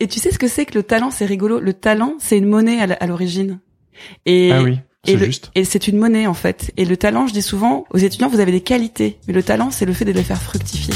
Et 0.00 0.08
tu 0.08 0.20
sais 0.20 0.30
ce 0.30 0.38
que 0.38 0.48
c'est 0.48 0.66
que 0.66 0.74
le 0.74 0.82
talent 0.82 1.10
C'est 1.10 1.26
rigolo. 1.26 1.60
Le 1.60 1.72
talent, 1.72 2.14
c'est 2.18 2.38
une 2.38 2.46
monnaie 2.46 2.80
à 2.80 3.06
l'origine. 3.06 3.60
Et 4.26 4.52
ah 4.52 4.62
oui. 4.62 4.78
Et, 5.06 5.18
juste. 5.18 5.50
et 5.54 5.64
c'est 5.64 5.88
une 5.88 5.98
monnaie 5.98 6.26
en 6.26 6.34
fait. 6.34 6.72
Et 6.76 6.84
le 6.84 6.96
talent, 6.96 7.26
je 7.26 7.32
dis 7.32 7.42
souvent 7.42 7.84
aux 7.90 7.98
étudiants, 7.98 8.28
vous 8.28 8.40
avez 8.40 8.52
des 8.52 8.60
qualités, 8.60 9.18
mais 9.26 9.34
le 9.34 9.42
talent, 9.42 9.70
c'est 9.70 9.86
le 9.86 9.92
fait 9.92 10.04
de 10.04 10.12
les 10.12 10.24
faire 10.24 10.40
fructifier. 10.42 10.94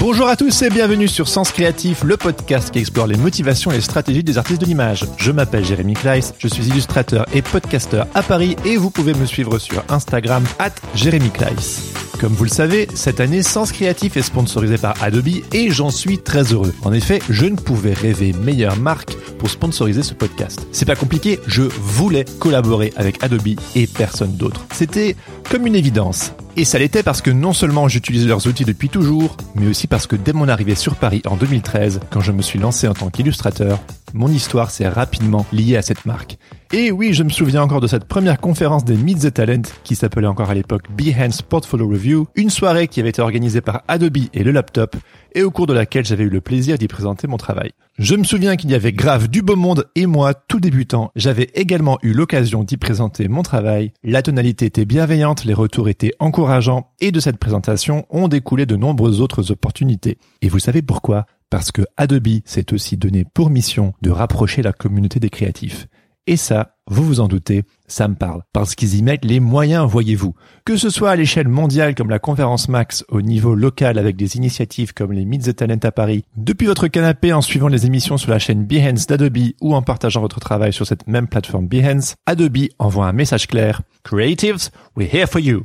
Bonjour 0.00 0.28
à 0.28 0.36
tous 0.36 0.62
et 0.62 0.70
bienvenue 0.70 1.08
sur 1.08 1.28
Sens 1.28 1.52
Créatif, 1.52 2.04
le 2.04 2.16
podcast 2.16 2.70
qui 2.70 2.78
explore 2.78 3.06
les 3.06 3.18
motivations 3.18 3.70
et 3.70 3.74
les 3.74 3.80
stratégies 3.82 4.24
des 4.24 4.38
artistes 4.38 4.62
de 4.62 4.64
l'image. 4.64 5.04
Je 5.18 5.30
m'appelle 5.30 5.62
Jérémy 5.62 5.92
Kleiss, 5.92 6.32
je 6.38 6.48
suis 6.48 6.68
illustrateur 6.68 7.26
et 7.34 7.42
podcasteur 7.42 8.06
à 8.14 8.22
Paris 8.22 8.56
et 8.64 8.78
vous 8.78 8.90
pouvez 8.90 9.12
me 9.12 9.26
suivre 9.26 9.58
sur 9.58 9.84
Instagram 9.90 10.42
at 10.58 10.70
Jérémy 10.94 11.28
Kleiss. 11.28 11.92
Comme 12.18 12.32
vous 12.32 12.44
le 12.44 12.50
savez, 12.50 12.88
cette 12.94 13.20
année, 13.20 13.42
Sens 13.42 13.72
Créatif 13.72 14.16
est 14.16 14.22
sponsorisé 14.22 14.78
par 14.78 14.94
Adobe 15.02 15.42
et 15.52 15.70
j'en 15.70 15.90
suis 15.90 16.16
très 16.18 16.44
heureux. 16.44 16.74
En 16.82 16.94
effet, 16.94 17.20
je 17.28 17.44
ne 17.44 17.56
pouvais 17.56 17.92
rêver 17.92 18.32
meilleure 18.32 18.78
marque 18.78 19.14
pour 19.38 19.50
sponsoriser 19.50 20.02
ce 20.02 20.14
podcast. 20.14 20.66
C'est 20.72 20.86
pas 20.86 20.96
compliqué, 20.96 21.40
je 21.46 21.62
voulais 21.62 22.24
collaborer 22.38 22.94
avec 22.96 23.22
Adobe 23.22 23.56
et 23.74 23.86
personne 23.86 24.34
d'autre. 24.36 24.64
C'était 24.72 25.14
comme 25.50 25.66
une 25.66 25.76
évidence. 25.76 26.32
Et 26.56 26.64
ça 26.64 26.78
l'était 26.78 27.02
parce 27.02 27.22
que 27.22 27.30
non 27.30 27.52
seulement 27.52 27.88
j'utilise 27.88 28.26
leurs 28.26 28.46
outils 28.46 28.64
depuis 28.64 28.88
toujours, 28.88 29.36
mais 29.54 29.66
aussi 29.66 29.86
parce 29.86 30.06
que 30.06 30.16
dès 30.16 30.32
mon 30.32 30.48
arrivée 30.48 30.74
sur 30.74 30.96
Paris 30.96 31.22
en 31.26 31.36
2013, 31.36 32.00
quand 32.10 32.20
je 32.20 32.32
me 32.32 32.42
suis 32.42 32.58
lancé 32.58 32.88
en 32.88 32.94
tant 32.94 33.08
qu'illustrateur, 33.08 33.78
mon 34.14 34.28
histoire 34.28 34.70
s'est 34.70 34.88
rapidement 34.88 35.46
liée 35.52 35.76
à 35.76 35.82
cette 35.82 36.06
marque. 36.06 36.38
Et 36.72 36.92
oui, 36.92 37.14
je 37.14 37.24
me 37.24 37.30
souviens 37.30 37.62
encore 37.62 37.80
de 37.80 37.86
cette 37.86 38.04
première 38.04 38.40
conférence 38.40 38.84
des 38.84 38.96
Meet 38.96 39.20
the 39.22 39.34
Talent, 39.34 39.62
qui 39.82 39.96
s'appelait 39.96 40.26
encore 40.26 40.50
à 40.50 40.54
l'époque 40.54 40.84
Behance 40.96 41.42
Portfolio 41.42 41.88
Review, 41.88 42.28
une 42.36 42.50
soirée 42.50 42.86
qui 42.86 43.00
avait 43.00 43.08
été 43.08 43.20
organisée 43.20 43.60
par 43.60 43.82
Adobe 43.88 44.18
et 44.32 44.44
le 44.44 44.52
laptop, 44.52 44.96
et 45.34 45.42
au 45.42 45.50
cours 45.50 45.66
de 45.66 45.72
laquelle 45.72 46.04
j'avais 46.04 46.24
eu 46.24 46.30
le 46.30 46.40
plaisir 46.40 46.78
d'y 46.78 46.86
présenter 46.86 47.26
mon 47.26 47.38
travail. 47.38 47.72
Je 47.98 48.14
me 48.14 48.24
souviens 48.24 48.56
qu'il 48.56 48.70
y 48.70 48.74
avait 48.74 48.92
grave 48.92 49.28
du 49.28 49.42
beau 49.42 49.56
monde 49.56 49.86
et 49.94 50.06
moi, 50.06 50.32
tout 50.32 50.60
débutant, 50.60 51.10
j'avais 51.16 51.50
également 51.54 51.98
eu 52.02 52.12
l'occasion 52.12 52.62
d'y 52.62 52.76
présenter 52.76 53.28
mon 53.28 53.42
travail. 53.42 53.92
La 54.04 54.22
tonalité 54.22 54.66
était 54.66 54.84
bienveillante, 54.84 55.44
les 55.44 55.54
retours 55.54 55.88
étaient 55.88 56.12
encourageants, 56.20 56.92
et 57.00 57.12
de 57.12 57.20
cette 57.20 57.38
présentation 57.38 58.06
ont 58.10 58.28
découlé 58.28 58.64
de 58.64 58.76
nombreuses 58.76 59.20
autres 59.20 59.50
opportunités. 59.50 60.18
Et 60.40 60.48
vous 60.48 60.60
savez 60.60 60.82
pourquoi? 60.82 61.26
Parce 61.50 61.72
que 61.72 61.82
Adobe 61.96 62.40
s'est 62.44 62.72
aussi 62.72 62.96
donné 62.96 63.24
pour 63.24 63.50
mission 63.50 63.92
de 64.02 64.10
rapprocher 64.10 64.62
la 64.62 64.72
communauté 64.72 65.18
des 65.20 65.30
créatifs. 65.30 65.88
Et 66.26 66.36
ça, 66.36 66.76
vous 66.86 67.02
vous 67.02 67.20
en 67.20 67.26
doutez, 67.26 67.64
ça 67.88 68.06
me 68.06 68.14
parle, 68.14 68.42
parce 68.52 68.76
qu'ils 68.76 68.94
y 68.94 69.02
mettent 69.02 69.24
les 69.24 69.40
moyens, 69.40 69.88
voyez-vous. 69.88 70.34
Que 70.64 70.76
ce 70.76 70.88
soit 70.90 71.10
à 71.10 71.16
l'échelle 71.16 71.48
mondiale 71.48 71.96
comme 71.96 72.10
la 72.10 72.20
conférence 72.20 72.68
Max, 72.68 73.04
au 73.08 73.20
niveau 73.20 73.54
local 73.56 73.98
avec 73.98 74.16
des 74.16 74.36
initiatives 74.36 74.92
comme 74.92 75.12
les 75.12 75.24
Meet 75.24 75.44
the 75.44 75.56
Talent 75.56 75.80
à 75.82 75.90
Paris, 75.90 76.24
depuis 76.36 76.66
votre 76.66 76.86
canapé 76.86 77.32
en 77.32 77.40
suivant 77.40 77.68
les 77.68 77.86
émissions 77.86 78.16
sur 78.16 78.30
la 78.30 78.38
chaîne 78.38 78.64
Behance 78.64 79.06
d'Adobe 79.06 79.38
ou 79.60 79.74
en 79.74 79.82
partageant 79.82 80.20
votre 80.20 80.38
travail 80.38 80.72
sur 80.72 80.86
cette 80.86 81.08
même 81.08 81.26
plateforme 81.26 81.66
Behance, 81.66 82.14
Adobe 82.26 82.68
envoie 82.78 83.06
un 83.06 83.12
message 83.12 83.48
clair. 83.48 83.82
Creatives, 84.04 84.70
we're 84.96 85.12
here 85.12 85.26
for 85.26 85.40
you. 85.40 85.64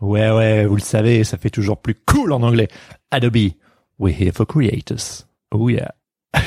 Ouais, 0.00 0.32
ouais, 0.32 0.66
vous 0.66 0.74
le 0.74 0.80
savez, 0.80 1.22
ça 1.22 1.38
fait 1.38 1.50
toujours 1.50 1.80
plus 1.80 1.94
cool 1.94 2.32
en 2.32 2.42
anglais. 2.42 2.66
Adobe, 3.12 3.52
we're 4.02 4.14
here 4.18 4.32
for 4.32 4.44
creators. 4.44 5.26
Oh 5.52 5.68
yeah. 5.68 5.92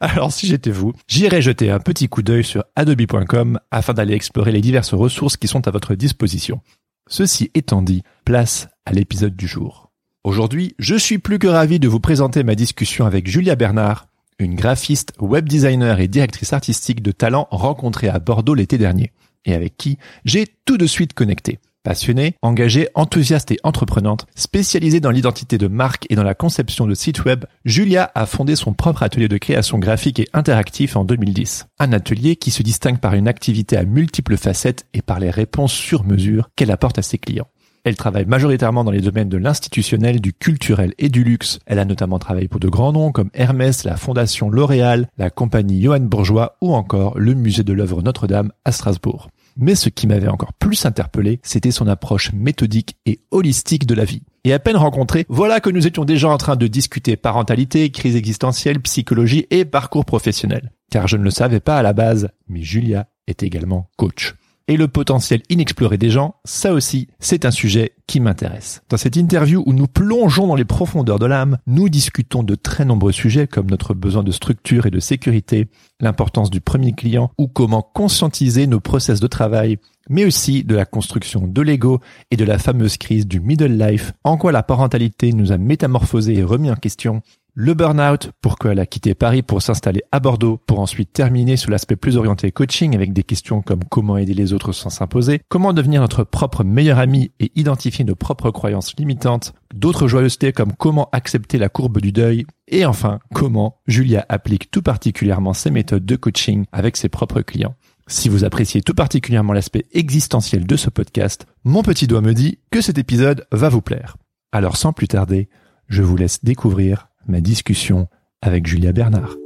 Alors 0.00 0.32
si 0.32 0.46
j'étais 0.46 0.70
vous, 0.70 0.92
j'irais 1.06 1.42
jeter 1.42 1.70
un 1.70 1.78
petit 1.78 2.08
coup 2.08 2.22
d'œil 2.22 2.44
sur 2.44 2.64
adobe.com 2.76 3.60
afin 3.70 3.92
d'aller 3.92 4.14
explorer 4.14 4.52
les 4.52 4.62
diverses 4.62 4.94
ressources 4.94 5.36
qui 5.36 5.46
sont 5.46 5.68
à 5.68 5.70
votre 5.70 5.94
disposition. 5.94 6.60
Ceci 7.06 7.50
étant 7.54 7.82
dit, 7.82 8.02
place 8.24 8.68
à 8.86 8.92
l'épisode 8.92 9.36
du 9.36 9.46
jour. 9.46 9.90
Aujourd'hui, 10.24 10.74
je 10.78 10.94
suis 10.94 11.18
plus 11.18 11.38
que 11.38 11.46
ravi 11.46 11.78
de 11.78 11.88
vous 11.88 12.00
présenter 12.00 12.42
ma 12.42 12.54
discussion 12.54 13.04
avec 13.04 13.28
Julia 13.28 13.56
Bernard, 13.56 14.06
une 14.38 14.54
graphiste, 14.54 15.12
web 15.20 15.46
designer 15.46 16.00
et 16.00 16.08
directrice 16.08 16.54
artistique 16.54 17.02
de 17.02 17.12
talent 17.12 17.46
rencontrée 17.50 18.08
à 18.08 18.18
Bordeaux 18.18 18.54
l'été 18.54 18.78
dernier, 18.78 19.12
et 19.44 19.52
avec 19.52 19.76
qui 19.76 19.98
j'ai 20.24 20.46
tout 20.64 20.78
de 20.78 20.86
suite 20.86 21.12
connecté. 21.12 21.58
Passionnée, 21.84 22.34
engagée, 22.40 22.88
enthousiaste 22.94 23.50
et 23.50 23.58
entreprenante, 23.62 24.26
spécialisée 24.34 25.00
dans 25.00 25.10
l'identité 25.10 25.58
de 25.58 25.68
marque 25.68 26.06
et 26.08 26.14
dans 26.14 26.22
la 26.22 26.34
conception 26.34 26.86
de 26.86 26.94
sites 26.94 27.26
web, 27.26 27.44
Julia 27.66 28.10
a 28.14 28.24
fondé 28.24 28.56
son 28.56 28.72
propre 28.72 29.02
atelier 29.02 29.28
de 29.28 29.36
création 29.36 29.78
graphique 29.78 30.18
et 30.18 30.28
interactif 30.32 30.96
en 30.96 31.04
2010. 31.04 31.66
Un 31.78 31.92
atelier 31.92 32.36
qui 32.36 32.50
se 32.50 32.62
distingue 32.62 33.00
par 33.00 33.12
une 33.12 33.28
activité 33.28 33.76
à 33.76 33.84
multiples 33.84 34.38
facettes 34.38 34.86
et 34.94 35.02
par 35.02 35.20
les 35.20 35.28
réponses 35.28 35.74
sur 35.74 36.04
mesure 36.04 36.48
qu'elle 36.56 36.70
apporte 36.70 36.98
à 36.98 37.02
ses 37.02 37.18
clients. 37.18 37.48
Elle 37.84 37.96
travaille 37.96 38.24
majoritairement 38.24 38.82
dans 38.82 38.90
les 38.90 39.02
domaines 39.02 39.28
de 39.28 39.36
l'institutionnel, 39.36 40.22
du 40.22 40.32
culturel 40.32 40.94
et 40.96 41.10
du 41.10 41.22
luxe. 41.22 41.58
Elle 41.66 41.78
a 41.78 41.84
notamment 41.84 42.18
travaillé 42.18 42.48
pour 42.48 42.60
de 42.60 42.68
grands 42.70 42.92
noms 42.92 43.12
comme 43.12 43.28
Hermès, 43.34 43.84
la 43.84 43.98
Fondation 43.98 44.48
L'Oréal, 44.48 45.06
la 45.18 45.28
compagnie 45.28 45.82
Johan 45.82 46.00
Bourgeois 46.00 46.56
ou 46.62 46.72
encore 46.72 47.18
le 47.18 47.34
musée 47.34 47.62
de 47.62 47.74
l'œuvre 47.74 48.00
Notre-Dame 48.00 48.52
à 48.64 48.72
Strasbourg. 48.72 49.28
Mais 49.56 49.74
ce 49.74 49.88
qui 49.88 50.06
m'avait 50.06 50.28
encore 50.28 50.52
plus 50.52 50.84
interpellé, 50.84 51.40
c'était 51.42 51.70
son 51.70 51.86
approche 51.86 52.32
méthodique 52.32 52.96
et 53.06 53.20
holistique 53.30 53.86
de 53.86 53.94
la 53.94 54.04
vie. 54.04 54.22
Et 54.44 54.52
à 54.52 54.58
peine 54.58 54.76
rencontré, 54.76 55.24
voilà 55.28 55.60
que 55.60 55.70
nous 55.70 55.86
étions 55.86 56.04
déjà 56.04 56.28
en 56.28 56.38
train 56.38 56.56
de 56.56 56.66
discuter 56.66 57.16
parentalité, 57.16 57.90
crise 57.90 58.16
existentielle, 58.16 58.80
psychologie 58.80 59.46
et 59.50 59.64
parcours 59.64 60.04
professionnel. 60.04 60.72
Car 60.90 61.08
je 61.08 61.16
ne 61.16 61.24
le 61.24 61.30
savais 61.30 61.60
pas 61.60 61.78
à 61.78 61.82
la 61.82 61.92
base, 61.92 62.28
mais 62.48 62.62
Julia 62.62 63.06
est 63.26 63.42
également 63.42 63.88
coach 63.96 64.34
et 64.68 64.76
le 64.76 64.88
potentiel 64.88 65.42
inexploré 65.50 65.98
des 65.98 66.10
gens, 66.10 66.36
ça 66.44 66.72
aussi, 66.72 67.08
c'est 67.18 67.44
un 67.44 67.50
sujet 67.50 67.92
qui 68.06 68.20
m'intéresse. 68.20 68.82
Dans 68.88 68.96
cette 68.96 69.16
interview 69.16 69.62
où 69.66 69.72
nous 69.72 69.86
plongeons 69.86 70.46
dans 70.46 70.54
les 70.54 70.64
profondeurs 70.64 71.18
de 71.18 71.26
l'âme, 71.26 71.58
nous 71.66 71.88
discutons 71.88 72.42
de 72.42 72.54
très 72.54 72.84
nombreux 72.84 73.12
sujets 73.12 73.46
comme 73.46 73.70
notre 73.70 73.94
besoin 73.94 74.22
de 74.22 74.32
structure 74.32 74.86
et 74.86 74.90
de 74.90 75.00
sécurité, 75.00 75.68
l'importance 76.00 76.50
du 76.50 76.60
premier 76.60 76.92
client 76.92 77.30
ou 77.38 77.48
comment 77.48 77.82
conscientiser 77.82 78.66
nos 78.66 78.80
process 78.80 79.20
de 79.20 79.26
travail, 79.26 79.78
mais 80.08 80.24
aussi 80.24 80.64
de 80.64 80.74
la 80.74 80.84
construction 80.84 81.46
de 81.46 81.62
l'ego 81.62 82.00
et 82.30 82.36
de 82.36 82.44
la 82.44 82.58
fameuse 82.58 82.96
crise 82.96 83.26
du 83.26 83.40
middle 83.40 83.78
life, 83.78 84.12
en 84.24 84.36
quoi 84.36 84.52
la 84.52 84.62
parentalité 84.62 85.32
nous 85.32 85.52
a 85.52 85.58
métamorphosés 85.58 86.34
et 86.34 86.44
remis 86.44 86.70
en 86.70 86.76
question, 86.76 87.22
le 87.56 87.72
burn-out, 87.72 88.32
pourquoi 88.40 88.72
elle 88.72 88.80
a 88.80 88.86
quitté 88.86 89.14
Paris 89.14 89.42
pour 89.42 89.62
s'installer 89.62 90.02
à 90.10 90.18
Bordeaux, 90.18 90.60
pour 90.66 90.80
ensuite 90.80 91.12
terminer 91.12 91.56
sur 91.56 91.70
l'aspect 91.70 91.94
plus 91.94 92.16
orienté 92.16 92.50
coaching 92.50 92.96
avec 92.96 93.12
des 93.12 93.22
questions 93.22 93.62
comme 93.62 93.84
comment 93.84 94.16
aider 94.16 94.34
les 94.34 94.52
autres 94.52 94.72
sans 94.72 94.90
s'imposer, 94.90 95.40
comment 95.48 95.72
devenir 95.72 96.00
notre 96.00 96.24
propre 96.24 96.64
meilleur 96.64 96.98
ami 96.98 97.30
et 97.38 97.52
identifier 97.54 98.04
nos 98.04 98.16
propres 98.16 98.50
croyances 98.50 98.96
limitantes, 98.96 99.54
d'autres 99.72 100.08
joyeusetés 100.08 100.52
comme 100.52 100.72
comment 100.72 101.08
accepter 101.12 101.58
la 101.58 101.68
courbe 101.68 102.00
du 102.00 102.10
deuil, 102.10 102.44
et 102.66 102.84
enfin, 102.84 103.20
comment 103.32 103.76
Julia 103.86 104.26
applique 104.28 104.72
tout 104.72 104.82
particulièrement 104.82 105.52
ses 105.52 105.70
méthodes 105.70 106.04
de 106.04 106.16
coaching 106.16 106.64
avec 106.72 106.96
ses 106.96 107.08
propres 107.08 107.42
clients. 107.42 107.76
Si 108.08 108.28
vous 108.28 108.42
appréciez 108.42 108.82
tout 108.82 108.94
particulièrement 108.94 109.52
l'aspect 109.52 109.86
existentiel 109.92 110.66
de 110.66 110.74
ce 110.74 110.90
podcast, 110.90 111.46
mon 111.62 111.84
petit 111.84 112.08
doigt 112.08 112.20
me 112.20 112.34
dit 112.34 112.58
que 112.72 112.80
cet 112.80 112.98
épisode 112.98 113.46
va 113.52 113.68
vous 113.68 113.80
plaire. 113.80 114.16
Alors 114.50 114.76
sans 114.76 114.92
plus 114.92 115.06
tarder, 115.06 115.48
je 115.88 116.02
vous 116.02 116.16
laisse 116.16 116.44
découvrir 116.44 117.08
ma 117.26 117.40
discussion 117.40 118.08
avec 118.42 118.66
Julia 118.66 118.92
Bernard. 118.92 119.36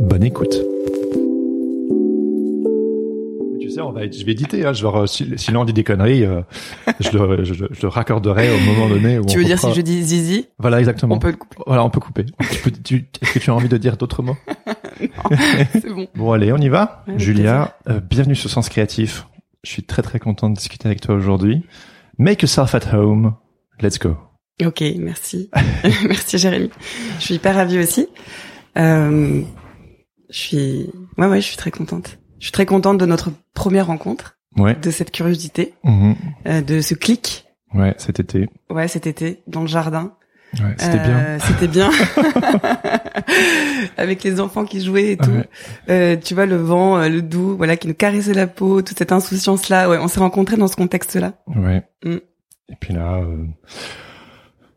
Bonne 0.00 0.22
écoute. 0.22 0.56
Tu 3.60 3.70
sais, 3.70 3.80
on 3.80 3.92
va, 3.92 4.10
je 4.10 4.24
vais 4.24 4.32
éditer. 4.32 4.64
Hein, 4.64 4.72
genre, 4.72 5.08
si, 5.08 5.32
si 5.36 5.50
l'on 5.50 5.64
dit 5.64 5.72
des 5.72 5.84
conneries, 5.84 6.24
euh, 6.24 6.40
je, 7.00 7.16
le, 7.16 7.44
je, 7.44 7.54
je, 7.54 7.82
le 7.82 7.88
raccorderai 7.88 8.54
au 8.54 8.60
moment 8.60 8.88
donné. 8.88 9.18
Où 9.18 9.26
tu 9.26 9.38
veux 9.38 9.44
dire 9.44 9.58
si 9.58 9.72
je 9.74 9.80
dis 9.80 10.02
zizi? 10.02 10.46
Voilà, 10.58 10.78
exactement. 10.78 11.16
On 11.16 11.18
peut 11.18 11.30
le 11.30 11.36
couper. 11.36 11.56
Voilà, 11.66 11.84
on 11.84 11.90
peut 11.90 12.00
couper. 12.00 12.26
Est-ce 12.40 13.32
que 13.32 13.38
tu 13.38 13.50
as 13.50 13.54
envie 13.54 13.68
de 13.68 13.76
dire 13.76 13.96
d'autres 13.96 14.22
mots? 14.22 14.36
Non, 15.00 15.36
c'est 15.72 15.94
bon. 15.94 16.08
bon, 16.16 16.32
allez, 16.32 16.52
on 16.52 16.56
y 16.56 16.68
va. 16.68 17.04
Ouais, 17.06 17.18
Julia, 17.18 17.76
euh, 17.88 18.00
bienvenue 18.00 18.34
sur 18.34 18.50
Sens 18.50 18.68
Créatif. 18.68 19.28
Je 19.62 19.70
suis 19.70 19.84
très 19.84 20.02
très 20.02 20.18
content 20.18 20.50
de 20.50 20.56
discuter 20.56 20.86
avec 20.86 21.00
toi 21.00 21.14
aujourd'hui. 21.14 21.62
Make 22.18 22.42
yourself 22.42 22.74
at 22.74 22.92
home. 22.92 23.34
Let's 23.80 23.98
go. 24.00 24.16
Ok, 24.64 24.82
merci. 24.98 25.50
merci 26.06 26.38
Jérémy. 26.38 26.70
Je 27.18 27.24
suis 27.24 27.34
hyper 27.36 27.54
ravie 27.54 27.78
aussi. 27.78 28.08
Euh, 28.76 29.42
je 30.30 30.38
suis, 30.38 30.90
ouais, 31.16 31.26
ouais, 31.26 31.40
je 31.40 31.46
suis 31.46 31.56
très 31.56 31.70
contente. 31.70 32.18
Je 32.38 32.44
suis 32.46 32.52
très 32.52 32.66
contente 32.66 32.98
de 32.98 33.06
notre 33.06 33.30
première 33.54 33.86
rencontre. 33.86 34.34
Ouais. 34.56 34.74
de 34.74 34.90
cette 34.90 35.12
curiosité, 35.12 35.74
Mhm. 35.84 36.16
euh, 36.48 36.60
de 36.62 36.80
ce 36.80 36.94
clic. 36.94 37.46
Ouais, 37.74 37.94
cet 37.98 38.18
été. 38.18 38.48
Ouais, 38.70 38.88
cet 38.88 39.06
été 39.06 39.42
dans 39.46 39.60
le 39.60 39.68
jardin. 39.68 40.14
Ouais, 40.54 40.74
c'était 40.78 40.98
bien. 40.98 41.18
Euh, 41.18 41.38
C'était 41.46 41.68
bien. 41.68 41.90
Avec 43.96 44.24
les 44.24 44.40
enfants 44.40 44.64
qui 44.64 44.80
jouaient 44.82 45.12
et 45.12 45.16
tout. 45.16 45.30
Ouais. 45.30 45.48
Euh, 45.90 46.16
tu 46.16 46.34
vois 46.34 46.46
le 46.46 46.56
vent, 46.56 46.98
euh, 46.98 47.08
le 47.08 47.22
doux, 47.22 47.56
voilà, 47.56 47.76
qui 47.76 47.86
nous 47.86 47.94
caressait 47.94 48.34
la 48.34 48.46
peau, 48.48 48.82
toute 48.82 48.98
cette 48.98 49.12
insouciance 49.12 49.68
là. 49.68 49.88
Ouais, 49.88 49.98
on 49.98 50.08
s'est 50.08 50.18
rencontrés 50.20 50.56
dans 50.56 50.66
ce 50.68 50.76
contexte-là. 50.76 51.34
Ouais. 51.54 51.82
Mm. 52.04 52.16
Et 52.70 52.76
puis 52.80 52.94
là, 52.94 53.18
euh, 53.18 53.44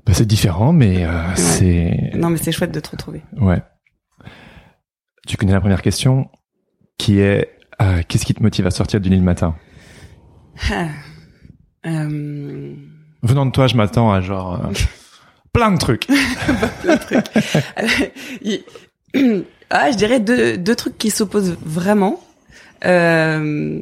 bah, 0.06 0.14
c'est 0.14 0.26
différent, 0.28 0.74
mais 0.74 1.06
euh, 1.06 1.36
c'est 1.36 2.12
Non, 2.16 2.30
mais 2.30 2.38
c'est 2.38 2.52
chouette 2.52 2.72
de 2.72 2.80
te 2.80 2.90
retrouver. 2.90 3.22
ouais. 3.40 3.62
Tu 5.28 5.38
connais 5.38 5.54
la 5.54 5.62
première 5.62 5.82
question, 5.84 6.30
qui 6.98 7.20
est 7.20 7.50
euh, 7.82 8.02
qu'est-ce 8.08 8.26
qui 8.26 8.34
te 8.34 8.42
motive 8.42 8.66
à 8.68 8.72
sortir 8.72 9.00
du 9.00 9.10
lit 9.10 9.18
le 9.18 9.22
matin? 9.22 9.56
Ah. 10.72 10.88
Euh, 11.86 12.74
Venant 13.24 13.46
de 13.46 13.52
toi, 13.52 13.68
je 13.68 13.76
m'attends 13.76 14.12
à 14.12 14.22
genre 14.22 14.66
euh, 14.66 14.72
plein 15.54 15.72
de 15.72 15.78
trucs. 15.78 16.08
le 16.10 16.98
truc. 16.98 17.26
Il- 18.42 18.64
ah, 19.70 19.92
je 19.92 19.96
dirais 19.98 20.20
deux, 20.20 20.58
deux 20.58 20.76
trucs 20.76 20.98
qui 20.98 21.12
s'opposent 21.12 21.58
vraiment. 21.64 22.20
Euh, 22.86 23.80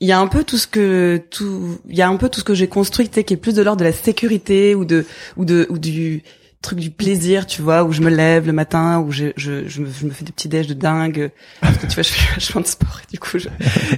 Il 0.00 0.06
y 0.06 0.12
a 0.12 0.20
un 0.20 0.28
peu 0.28 0.44
tout 0.44 0.58
ce 0.58 0.66
que 0.68 1.20
tout, 1.30 1.78
il 1.88 1.96
y 1.96 2.02
a 2.02 2.08
un 2.08 2.16
peu 2.16 2.28
tout 2.28 2.40
ce 2.40 2.44
que 2.44 2.54
j'ai 2.54 2.68
construit, 2.68 3.08
qui 3.08 3.18
est 3.18 3.36
plus 3.36 3.54
de 3.54 3.62
l'ordre 3.62 3.80
de 3.80 3.84
la 3.84 3.92
sécurité 3.92 4.74
ou 4.74 4.84
de 4.84 5.04
ou 5.36 5.44
de 5.44 5.66
ou 5.70 5.78
du 5.78 6.22
truc 6.62 6.80
du 6.80 6.90
plaisir, 6.90 7.46
tu 7.46 7.62
vois, 7.62 7.84
où 7.84 7.92
je 7.92 8.00
me 8.00 8.10
lève 8.10 8.46
le 8.46 8.52
matin, 8.52 9.00
où 9.00 9.12
je 9.12 9.26
je 9.36 9.68
je 9.68 9.80
me, 9.80 9.88
je 9.90 10.06
me 10.06 10.10
fais 10.10 10.24
des 10.24 10.32
petits 10.32 10.48
déj 10.48 10.66
de 10.66 10.74
dingue 10.74 11.30
parce 11.60 11.78
que 11.78 11.86
tu 11.86 11.94
vois, 11.94 12.02
je 12.02 12.10
fais 12.10 12.34
vachement 12.34 12.60
de 12.60 12.66
sport 12.66 13.00
du 13.10 13.18
coup 13.18 13.38
je 13.38 13.48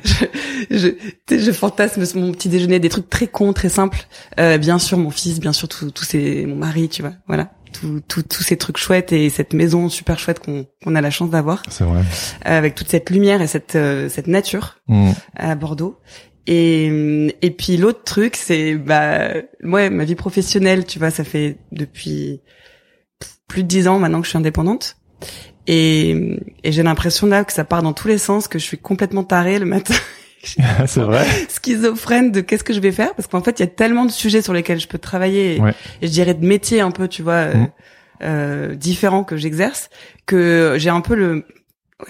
je 0.04 0.26
je, 0.70 1.38
je 1.38 1.52
fantasme 1.52 2.04
mon 2.18 2.32
petit 2.32 2.48
déjeuner, 2.48 2.78
des 2.78 2.88
trucs 2.88 3.08
très 3.08 3.26
cons, 3.26 3.52
très 3.52 3.68
simples. 3.68 4.06
Euh, 4.38 4.58
bien 4.58 4.78
sûr, 4.78 4.98
mon 4.98 5.10
fils, 5.10 5.40
bien 5.40 5.52
sûr, 5.52 5.68
tous 5.68 6.04
ces 6.04 6.46
mon 6.46 6.56
mari, 6.56 6.88
tu 6.88 7.02
vois, 7.02 7.12
voilà, 7.26 7.50
tout 7.72 8.00
tout 8.06 8.22
tous 8.22 8.42
ces 8.42 8.56
trucs 8.56 8.76
chouettes 8.78 9.12
et 9.12 9.28
cette 9.30 9.52
maison 9.54 9.88
super 9.88 10.18
chouette 10.18 10.38
qu'on 10.40 10.66
qu'on 10.82 10.94
a 10.94 11.00
la 11.00 11.10
chance 11.10 11.30
d'avoir 11.30 11.62
C'est 11.70 11.84
vrai. 11.84 12.00
euh, 12.00 12.58
avec 12.58 12.74
toute 12.74 12.88
cette 12.88 13.10
lumière 13.10 13.40
et 13.42 13.46
cette 13.46 13.76
euh, 13.76 14.08
cette 14.08 14.26
nature 14.26 14.78
Mm. 14.88 15.10
à 15.36 15.54
Bordeaux. 15.54 15.98
Et 16.46 17.36
et 17.42 17.50
puis 17.50 17.76
l'autre 17.76 18.02
truc, 18.04 18.36
c'est 18.36 18.74
bah 18.74 19.34
moi 19.62 19.88
ma 19.90 20.04
vie 20.04 20.14
professionnelle, 20.16 20.84
tu 20.86 20.98
vois, 20.98 21.10
ça 21.10 21.22
fait 21.24 21.58
depuis 21.70 22.40
plus 23.46 23.62
de 23.62 23.68
dix 23.68 23.88
ans 23.88 23.98
maintenant 23.98 24.20
que 24.20 24.24
je 24.26 24.30
suis 24.30 24.38
indépendante. 24.38 24.96
Et, 25.66 26.38
et 26.64 26.72
j'ai 26.72 26.82
l'impression 26.82 27.26
là 27.26 27.44
que 27.44 27.52
ça 27.52 27.64
part 27.64 27.82
dans 27.82 27.92
tous 27.92 28.08
les 28.08 28.18
sens, 28.18 28.48
que 28.48 28.58
je 28.58 28.64
suis 28.64 28.78
complètement 28.78 29.22
tarée 29.24 29.58
le 29.58 29.66
matin, 29.66 29.94
c'est 30.86 31.00
vrai. 31.00 31.24
schizophrène 31.48 32.32
de 32.32 32.40
qu'est-ce 32.40 32.64
que 32.64 32.72
je 32.72 32.80
vais 32.80 32.92
faire, 32.92 33.14
parce 33.14 33.28
qu'en 33.28 33.42
fait 33.42 33.58
il 33.58 33.62
y 33.62 33.64
a 33.64 33.68
tellement 33.68 34.04
de 34.06 34.10
sujets 34.10 34.42
sur 34.42 34.52
lesquels 34.52 34.80
je 34.80 34.88
peux 34.88 34.98
travailler, 34.98 35.56
et, 35.56 35.60
Ouais. 35.60 35.74
et 36.02 36.06
je 36.06 36.12
dirais 36.12 36.34
de 36.34 36.44
métiers 36.44 36.80
un 36.80 36.90
peu, 36.90 37.08
tu 37.08 37.22
vois, 37.22 37.32
euh, 37.34 37.54
Mhm. 37.54 37.68
euh, 38.22 38.74
différents 38.74 39.24
que 39.24 39.36
j'exerce, 39.36 39.90
que 40.26 40.74
j'ai 40.78 40.90
un 40.90 41.00
peu 41.00 41.14
le 41.14 41.44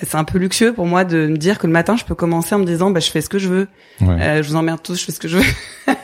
c'est 0.02 0.16
un 0.16 0.24
peu 0.24 0.38
luxueux 0.38 0.72
pour 0.72 0.86
moi 0.86 1.04
de 1.04 1.26
me 1.26 1.36
dire 1.36 1.58
que 1.58 1.66
le 1.66 1.72
matin 1.72 1.96
je 1.96 2.04
peux 2.04 2.14
commencer 2.14 2.54
en 2.54 2.58
me 2.58 2.64
disant 2.64 2.90
bah 2.90 3.00
je 3.00 3.10
fais 3.10 3.20
ce 3.20 3.28
que 3.28 3.38
je 3.38 3.48
veux 3.48 3.68
Ouais. 4.00 4.16
euh, 4.20 4.42
je 4.42 4.48
vous 4.48 4.56
emmerde 4.56 4.80
tous, 4.82 4.98
je 4.98 5.04
fais 5.04 5.12
ce 5.12 5.20
que 5.20 5.28
je 5.28 5.36
veux. 5.38 5.44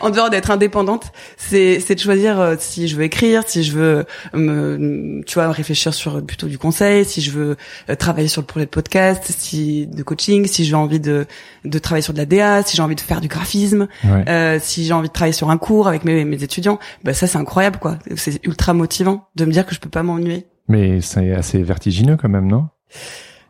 En 0.00 0.10
dehors 0.10 0.30
d'être 0.30 0.50
indépendante, 0.50 1.12
c'est 1.36 1.80
c'est 1.80 1.94
de 1.94 2.00
choisir 2.00 2.40
euh, 2.40 2.56
si 2.58 2.88
je 2.88 2.96
veux 2.96 3.04
écrire, 3.04 3.42
si 3.46 3.62
je 3.62 3.72
veux 3.72 4.04
me, 4.34 5.22
tu 5.26 5.34
vois, 5.34 5.50
réfléchir 5.50 5.94
sur 5.94 6.24
plutôt 6.24 6.46
du 6.48 6.58
conseil, 6.58 7.04
si 7.04 7.20
je 7.20 7.30
veux 7.30 7.56
euh, 7.88 7.94
travailler 7.94 8.28
sur 8.28 8.40
le 8.42 8.46
projet 8.46 8.66
de 8.66 8.70
podcast, 8.70 9.32
si 9.38 9.86
de 9.86 10.02
coaching, 10.02 10.46
si 10.46 10.64
j'ai 10.64 10.74
envie 10.74 11.00
de 11.00 11.26
de 11.64 11.78
travailler 11.78 12.02
sur 12.02 12.12
de 12.12 12.18
la 12.18 12.26
DA, 12.26 12.62
si 12.62 12.76
j'ai 12.76 12.82
envie 12.82 12.94
de 12.96 13.00
faire 13.00 13.20
du 13.20 13.28
graphisme, 13.28 13.86
Ouais. 14.04 14.24
euh, 14.28 14.58
si 14.60 14.84
j'ai 14.84 14.92
envie 14.92 15.08
de 15.08 15.12
travailler 15.12 15.32
sur 15.32 15.50
un 15.50 15.58
cours 15.58 15.88
avec 15.88 16.04
mes 16.04 16.24
mes 16.24 16.42
étudiants. 16.42 16.78
Bah 17.04 17.14
ça 17.14 17.26
c'est 17.26 17.38
incroyable 17.38 17.78
quoi. 17.78 17.98
C'est 18.16 18.44
ultra 18.44 18.74
motivant 18.74 19.28
de 19.36 19.44
me 19.44 19.52
dire 19.52 19.66
que 19.66 19.74
je 19.74 19.80
peux 19.80 19.90
pas 19.90 20.02
m'ennuyer. 20.02 20.46
Mais 20.68 21.00
c'est 21.00 21.32
assez 21.32 21.62
vertigineux 21.62 22.16
quand 22.16 22.28
même, 22.30 22.46
non? 22.48 22.68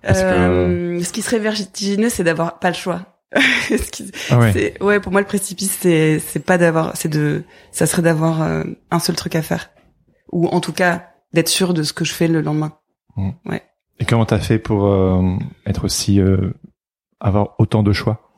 Parce 0.02 0.20
que- 0.20 0.24
Euh, 0.26 1.02
Ce 1.02 1.12
qui 1.12 1.22
serait 1.22 1.38
vertigineux, 1.38 2.08
c'est 2.10 2.24
d'avoir 2.24 2.58
pas 2.58 2.68
le 2.68 2.74
choix. 2.76 3.06
Ce 3.68 3.90
qui- 3.90 4.10
Ah 4.30 4.38
ouais. 4.38 4.74
Ouais, 4.80 5.00
pour 5.00 5.10
moi 5.10 5.20
le 5.20 5.26
précipice 5.26 5.76
c'est 5.80 6.20
c'est 6.20 6.44
pas 6.44 6.56
d'avoir 6.58 6.96
c'est 6.96 7.08
de 7.08 7.42
ça 7.72 7.86
serait 7.86 8.02
d'avoir 8.02 8.42
euh, 8.42 8.62
un 8.92 8.98
seul 9.00 9.16
truc 9.16 9.34
à 9.34 9.42
faire 9.42 9.70
ou 10.30 10.46
en 10.48 10.60
tout 10.60 10.72
cas 10.72 11.08
d'être 11.32 11.48
sûr 11.48 11.74
de 11.74 11.82
ce 11.82 11.92
que 11.92 12.04
je 12.04 12.12
fais 12.12 12.28
le 12.28 12.42
lendemain. 12.42 12.74
Et 14.00 14.04
comment 14.06 14.24
t'as 14.24 14.38
fait 14.38 14.58
pour 14.60 14.86
euh, 14.86 15.36
être 15.66 15.84
aussi 15.84 16.20
euh, 16.20 16.52
avoir 17.20 17.54
autant 17.58 17.82
de 17.82 17.92
choix? 17.92 18.30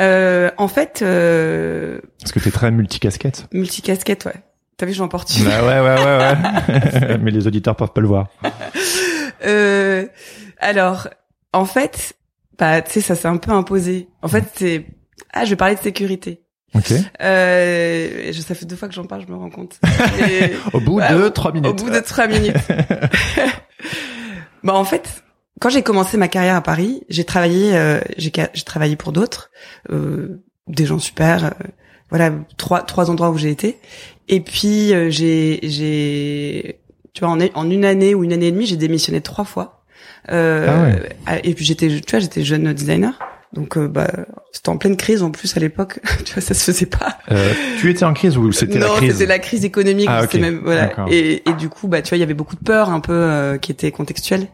Euh, 0.00 0.50
en 0.58 0.68
fait 0.68 1.00
euh, 1.02 2.00
Parce 2.20 2.30
que 2.32 2.38
t'es 2.40 2.50
très 2.52 2.70
multicasquette. 2.70 3.46
multicasquette 3.52 4.24
ouais. 4.26 4.34
T'as 4.76 4.86
vu 4.86 4.92
j'en 4.92 5.06
porte 5.08 5.36
une. 5.36 5.44
bah 5.44 5.62
ouais, 5.62 5.80
ouais, 5.80 6.04
ouais, 6.04 6.98
ouais. 7.08 7.18
Mais 7.22 7.30
les 7.30 7.46
auditeurs 7.46 7.74
peuvent 7.76 7.92
pas 7.92 8.00
le 8.00 8.08
voir. 8.08 8.28
Euh, 9.44 10.06
alors 10.58 11.08
en 11.52 11.64
fait 11.64 12.14
bah 12.58 12.82
tu 12.82 12.92
sais 12.92 13.00
ça 13.00 13.14
s'est 13.14 13.28
un 13.28 13.36
peu 13.36 13.52
imposé. 13.52 14.08
En 14.22 14.28
fait 14.28 14.44
c'est 14.56 14.86
ah 15.32 15.44
je 15.44 15.50
vais 15.50 15.56
parler 15.56 15.76
de 15.76 15.80
sécurité. 15.80 16.40
Ok. 16.74 16.92
Euh, 17.22 18.32
je, 18.32 18.40
ça 18.40 18.54
fait 18.56 18.66
deux 18.66 18.74
fois 18.74 18.88
que 18.88 18.94
j'en 18.94 19.04
parle, 19.04 19.22
je 19.26 19.32
me 19.32 19.36
rends 19.36 19.50
compte. 19.50 19.78
Et- 20.28 20.50
Au 20.72 20.80
bout 20.80 20.96
Ouais, 20.98 21.08
de 21.12 21.28
trois 21.28 21.52
minutes. 21.52 21.70
Au 21.70 21.74
bout 21.84 21.90
de 21.90 22.00
trois 22.00 22.26
minutes. 22.26 22.56
bah 24.64 24.74
en 24.74 24.84
fait, 24.84 25.22
quand 25.60 25.70
j'ai 25.70 25.82
commencé 25.82 26.16
ma 26.16 26.28
carrière 26.28 26.56
à 26.56 26.62
Paris, 26.62 27.02
j'ai 27.08 27.24
travaillé, 27.24 27.76
euh, 27.76 28.00
j'ai 28.16 28.30
travaillé 28.64 28.96
pour 28.96 29.12
d'autres, 29.12 29.50
euh, 29.90 30.42
des 30.66 30.86
gens 30.86 30.98
super. 30.98 31.44
euh, 31.46 31.50
voilà, 32.10 32.32
trois 32.58 32.82
trois 32.82 33.10
endroits 33.10 33.30
où 33.30 33.38
j'ai 33.38 33.50
été. 33.50 33.78
Et 34.28 34.40
puis 34.40 34.92
euh, 34.92 35.10
j'ai 35.10 35.58
j'ai 35.62 36.80
tu 37.14 37.20
vois 37.20 37.30
en, 37.30 37.38
en 37.54 37.70
une 37.70 37.84
année 37.84 38.14
ou 38.14 38.24
une 38.24 38.32
année 38.32 38.48
et 38.48 38.52
demie, 38.52 38.66
j'ai 38.66 38.76
démissionné 38.76 39.20
trois 39.20 39.44
fois. 39.44 39.80
Euh, 40.30 40.92
Et 41.42 41.54
puis 41.54 41.64
j'étais 41.64 41.88
tu 41.88 42.10
vois 42.10 42.18
j'étais 42.20 42.44
jeune 42.44 42.72
designer. 42.72 43.18
Donc 43.52 43.78
euh, 43.78 43.86
bah 43.86 44.08
c'était 44.50 44.70
en 44.70 44.78
pleine 44.78 44.96
crise 44.96 45.22
en 45.22 45.30
plus 45.30 45.56
à 45.56 45.60
l'époque, 45.60 46.00
tu 46.24 46.32
vois 46.32 46.42
ça 46.42 46.54
se 46.54 46.64
faisait 46.72 46.86
pas. 46.86 47.18
Euh, 47.30 47.52
tu 47.78 47.88
étais 47.88 48.04
en 48.04 48.12
crise 48.12 48.36
ou 48.36 48.50
c'était 48.50 48.80
la 48.80 48.88
Non, 48.88 48.94
crise 48.94 49.12
c'était 49.12 49.26
la 49.26 49.38
crise 49.38 49.64
économique. 49.64 50.08
Ah, 50.10 50.26
même 50.34 50.60
voilà. 50.64 50.90
Et, 51.08 51.48
et 51.48 51.52
du 51.52 51.68
coup, 51.68 51.86
bah 51.86 52.02
tu 52.02 52.08
vois, 52.08 52.16
il 52.18 52.20
y 52.20 52.24
avait 52.24 52.34
beaucoup 52.34 52.56
de 52.56 52.64
peur 52.64 52.90
un 52.90 52.98
peu 52.98 53.12
euh, 53.12 53.56
qui 53.58 53.70
était 53.70 53.92
contextuelle 53.92 54.48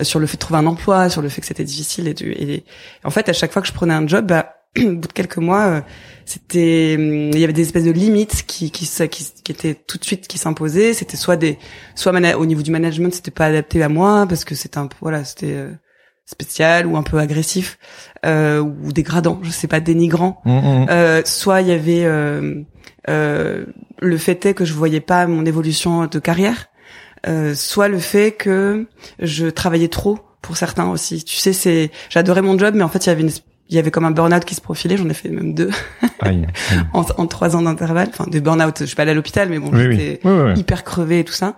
euh, 0.00 0.04
sur 0.04 0.18
le 0.18 0.26
fait 0.26 0.34
de 0.34 0.40
trouver 0.40 0.58
un 0.58 0.66
emploi, 0.66 1.10
sur 1.10 1.22
le 1.22 1.28
fait 1.28 1.40
que 1.42 1.46
c'était 1.46 1.62
difficile 1.62 2.08
et, 2.08 2.14
du, 2.14 2.32
et 2.32 2.64
en 3.04 3.10
fait, 3.10 3.28
à 3.28 3.32
chaque 3.32 3.52
fois 3.52 3.62
que 3.62 3.68
je 3.68 3.72
prenais 3.72 3.94
un 3.94 4.08
job, 4.08 4.26
bah 4.26 4.56
au 4.78 4.92
bout 4.94 5.08
de 5.08 5.12
quelques 5.12 5.38
mois, 5.38 5.66
euh, 5.66 5.80
c'était 6.24 6.96
hum, 6.98 7.30
il 7.32 7.38
y 7.38 7.44
avait 7.44 7.52
des 7.52 7.62
espèces 7.62 7.84
de 7.84 7.90
limites 7.90 8.44
qui 8.46 8.70
qui 8.70 8.88
qui, 9.08 9.32
qui 9.44 9.52
étaient 9.52 9.74
tout 9.74 9.98
de 9.98 10.04
suite 10.04 10.28
qui 10.28 10.38
s'imposaient. 10.38 10.94
C'était 10.94 11.16
soit 11.16 11.36
des 11.36 11.58
soit 11.94 12.12
au 12.12 12.46
niveau 12.46 12.62
du 12.62 12.70
management, 12.70 13.12
c'était 13.14 13.30
pas 13.30 13.46
adapté 13.46 13.82
à 13.82 13.88
moi 13.88 14.26
parce 14.28 14.44
que 14.44 14.54
c'était 14.54 14.78
un 14.78 14.86
peu 14.86 14.96
voilà, 15.00 15.24
c'était 15.24 15.52
euh, 15.52 15.72
spécial 16.30 16.86
ou 16.86 16.96
un 16.96 17.02
peu 17.02 17.18
agressif 17.18 17.78
euh, 18.24 18.60
ou 18.60 18.92
dégradant, 18.92 19.40
je 19.42 19.50
sais 19.50 19.66
pas, 19.66 19.80
dénigrant. 19.80 20.40
Hum, 20.44 20.64
hum. 20.64 20.86
Euh, 20.88 21.22
soit 21.24 21.60
il 21.62 21.68
y 21.68 21.72
avait 21.72 22.04
euh, 22.04 22.62
euh, 23.08 23.66
le 24.00 24.18
fait 24.18 24.46
est 24.46 24.54
que 24.54 24.64
je 24.64 24.74
voyais 24.74 25.00
pas 25.00 25.26
mon 25.26 25.44
évolution 25.44 26.06
de 26.06 26.18
carrière, 26.18 26.68
euh, 27.26 27.54
soit 27.54 27.88
le 27.88 27.98
fait 27.98 28.32
que 28.32 28.86
je 29.18 29.46
travaillais 29.46 29.88
trop 29.88 30.20
pour 30.42 30.56
certains 30.56 30.88
aussi. 30.88 31.24
Tu 31.24 31.36
sais, 31.36 31.52
c'est 31.52 31.90
j'adorais 32.08 32.42
mon 32.42 32.56
job, 32.58 32.74
mais 32.74 32.82
en 32.82 32.88
fait 32.88 33.06
il 33.06 33.08
y 33.08 33.12
avait 33.12 33.22
une, 33.22 33.30
il 33.70 33.76
y 33.76 33.78
avait 33.78 33.92
comme 33.92 34.04
un 34.04 34.10
burn-out 34.10 34.44
qui 34.44 34.54
se 34.56 34.60
profilait. 34.60 34.96
J'en 34.96 35.08
ai 35.08 35.14
fait 35.14 35.28
même 35.28 35.54
deux 35.54 35.70
Aïe, 36.20 36.44
aïe. 36.70 36.80
en, 36.92 37.04
en 37.16 37.26
trois 37.26 37.54
ans 37.54 37.62
d'intervalle. 37.62 38.08
Enfin, 38.10 38.26
de 38.28 38.40
burn-out. 38.40 38.76
Je 38.80 38.84
suis 38.84 38.96
pas 38.96 39.02
allée 39.02 39.12
à 39.12 39.14
l'hôpital, 39.14 39.48
mais 39.48 39.58
bon, 39.58 39.70
Oui, 39.72 39.92
j'étais 39.96 40.20
oui. 40.24 40.30
Oui, 40.32 40.58
hyper 40.58 40.82
crevée 40.84 41.20
et 41.20 41.24
tout 41.24 41.32
ça. 41.32 41.54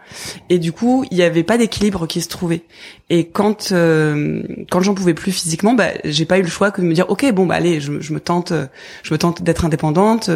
Et 0.51 0.59
du 0.59 0.73
coup, 0.73 1.05
il 1.11 1.17
y 1.17 1.23
avait 1.23 1.43
pas 1.43 1.57
d'équilibre 1.57 2.07
qui 2.07 2.21
se 2.21 2.29
trouvait. 2.29 2.63
Et 3.09 3.29
quand 3.29 3.73
euh, 3.73 4.43
quand 4.71 4.81
j'en 4.83 4.95
pouvais 4.95 5.15
plus 5.15 5.33
physiquement, 5.33 5.75
bah 5.75 5.89
j'ai 6.05 6.25
pas 6.27 6.39
eu 6.39 6.43
le 6.43 6.49
choix 6.49 6.71
que 6.71 6.81
de 6.81 6.87
me 6.87 6.95
dire 6.95 7.07
ok 7.09 7.31
bon 7.33 7.47
bah 7.47 7.55
allez, 7.57 7.81
je, 7.81 8.01
je 8.01 8.13
me 8.13 8.21
tente, 8.21 8.53
euh, 8.53 8.67
je 9.03 9.13
me 9.13 9.19
tente 9.19 9.43
d'être 9.43 9.65
indépendante. 9.65 10.31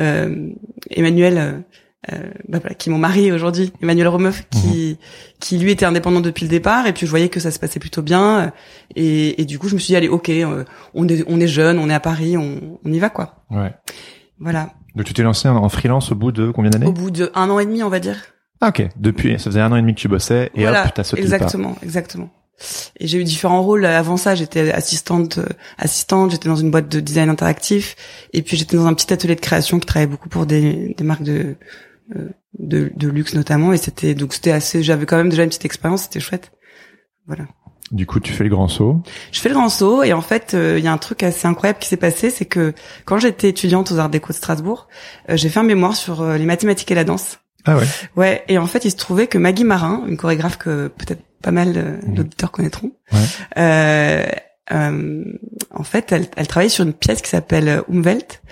Euh, 0.00 0.48
Emmanuel. 0.90 1.62
Euh, 2.12 2.30
bah 2.48 2.58
voilà, 2.60 2.74
qui 2.74 2.88
est 2.88 2.92
mon 2.92 2.98
mari 2.98 3.30
aujourd'hui, 3.32 3.72
Emmanuel 3.82 4.08
Romeuf, 4.08 4.44
qui 4.50 4.98
qui 5.40 5.58
lui 5.58 5.70
était 5.72 5.84
indépendant 5.86 6.20
depuis 6.20 6.44
le 6.44 6.50
départ, 6.50 6.86
et 6.86 6.92
puis 6.92 7.06
je 7.06 7.10
voyais 7.10 7.28
que 7.28 7.40
ça 7.40 7.50
se 7.50 7.58
passait 7.58 7.80
plutôt 7.80 8.02
bien, 8.02 8.38
euh, 8.38 8.50
et, 8.96 9.40
et 9.40 9.44
du 9.44 9.58
coup 9.58 9.68
je 9.68 9.74
me 9.74 9.78
suis 9.78 9.92
dit 9.92 9.96
allez 9.96 10.08
ok, 10.08 10.28
euh, 10.30 10.64
on 10.94 11.06
est 11.08 11.24
on 11.28 11.38
est 11.40 11.46
jeune, 11.48 11.78
on 11.78 11.88
est 11.90 11.94
à 11.94 12.00
Paris, 12.00 12.36
on, 12.36 12.78
on 12.84 12.92
y 12.92 12.98
va 12.98 13.10
quoi. 13.10 13.44
Ouais. 13.50 13.72
Voilà. 14.40 14.70
Donc 14.94 15.06
tu 15.06 15.14
t'es 15.14 15.22
lancé 15.22 15.48
en- 15.48 15.68
freelance 15.68 16.12
au 16.12 16.14
bout 16.14 16.32
de 16.32 16.50
combien 16.50 16.70
d'années? 16.70 16.86
Au 16.86 16.92
bout 16.92 17.10
de 17.10 17.30
un 17.34 17.50
an 17.50 17.58
et 17.58 17.66
demi, 17.66 17.82
on 17.82 17.88
va 17.88 18.00
dire. 18.00 18.16
Ah 18.60 18.68
ok. 18.68 18.88
Depuis, 18.96 19.38
ça 19.38 19.44
faisait 19.44 19.60
un 19.60 19.70
an 19.72 19.76
et 19.76 19.80
demi 19.80 19.94
que 19.94 20.00
tu 20.00 20.08
bossais 20.08 20.50
et 20.54 20.62
voilà, 20.62 20.84
hop, 20.86 20.92
t'as 20.94 21.04
sauté 21.04 21.22
le 21.22 21.28
pas. 21.28 21.34
exactement, 21.36 21.76
exactement. 21.82 22.30
Et 22.98 23.06
j'ai 23.06 23.18
eu 23.18 23.24
différents 23.24 23.62
rôles. 23.62 23.86
Avant 23.86 24.16
ça, 24.16 24.34
j'étais 24.34 24.72
assistante, 24.72 25.38
assistante. 25.78 26.32
J'étais 26.32 26.48
dans 26.48 26.56
une 26.56 26.72
boîte 26.72 26.88
de 26.88 26.98
design 26.98 27.30
interactif, 27.30 27.94
et 28.32 28.42
puis 28.42 28.56
j'étais 28.56 28.76
dans 28.76 28.86
un 28.86 28.94
petit 28.94 29.12
atelier 29.12 29.36
de 29.36 29.40
création 29.40 29.78
qui 29.78 29.86
travaillait 29.86 30.10
beaucoup 30.10 30.28
pour 30.28 30.44
des, 30.44 30.92
des 30.98 31.04
marques 31.04 31.22
de, 31.22 31.54
de 32.58 32.92
de 32.94 33.08
luxe 33.08 33.34
notamment. 33.34 33.72
Et 33.72 33.76
c'était 33.76 34.14
donc 34.14 34.34
c'était 34.34 34.52
assez. 34.52 34.82
J'avais 34.82 35.06
quand 35.06 35.16
même 35.16 35.28
déjà 35.28 35.42
une 35.42 35.48
petite 35.48 35.64
expérience. 35.64 36.02
C'était 36.02 36.20
chouette. 36.20 36.52
Voilà. 37.26 37.44
Du 37.90 38.04
coup, 38.04 38.20
tu 38.20 38.32
fais 38.32 38.44
le 38.44 38.50
grand 38.50 38.68
saut. 38.68 39.00
Je 39.32 39.40
fais 39.40 39.48
le 39.48 39.54
grand 39.54 39.70
saut 39.70 40.02
et 40.02 40.12
en 40.12 40.20
fait, 40.20 40.54
il 40.54 40.84
y 40.84 40.86
a 40.86 40.92
un 40.92 40.98
truc 40.98 41.22
assez 41.22 41.46
incroyable 41.48 41.78
qui 41.78 41.88
s'est 41.88 41.96
passé, 41.96 42.28
c'est 42.28 42.44
que 42.44 42.74
quand 43.06 43.18
j'étais 43.18 43.48
étudiante 43.48 43.90
aux 43.90 43.98
Arts 43.98 44.10
Déco 44.10 44.28
de 44.28 44.36
Strasbourg, 44.36 44.88
j'ai 45.30 45.48
fait 45.48 45.60
un 45.60 45.64
mémoire 45.64 45.96
sur 45.96 46.22
les 46.22 46.44
mathématiques 46.44 46.90
et 46.90 46.94
la 46.94 47.04
danse. 47.04 47.38
Ah 47.64 47.76
ouais. 47.76 47.86
Ouais, 48.16 48.44
et 48.48 48.58
en 48.58 48.66
fait, 48.66 48.84
il 48.84 48.90
se 48.90 48.96
trouvait 48.96 49.26
que 49.26 49.38
Maggie 49.38 49.64
Marin, 49.64 50.04
une 50.06 50.18
chorégraphe 50.18 50.58
que 50.58 50.88
peut-être 50.88 51.22
pas 51.42 51.50
mal 51.50 52.00
mhm. 52.06 52.14
d'auditeurs 52.14 52.50
connaîtront, 52.50 52.92
ouais. 53.12 54.28
Euh, 54.72 54.88
euh, 54.88 55.24
en 55.70 55.82
fait, 55.82 56.12
elle, 56.12 56.26
elle 56.36 56.46
travaille 56.46 56.70
sur 56.70 56.84
une 56.84 56.92
pièce 56.92 57.22
qui 57.22 57.30
s'appelle 57.30 57.82
Umwelt. 57.88 58.42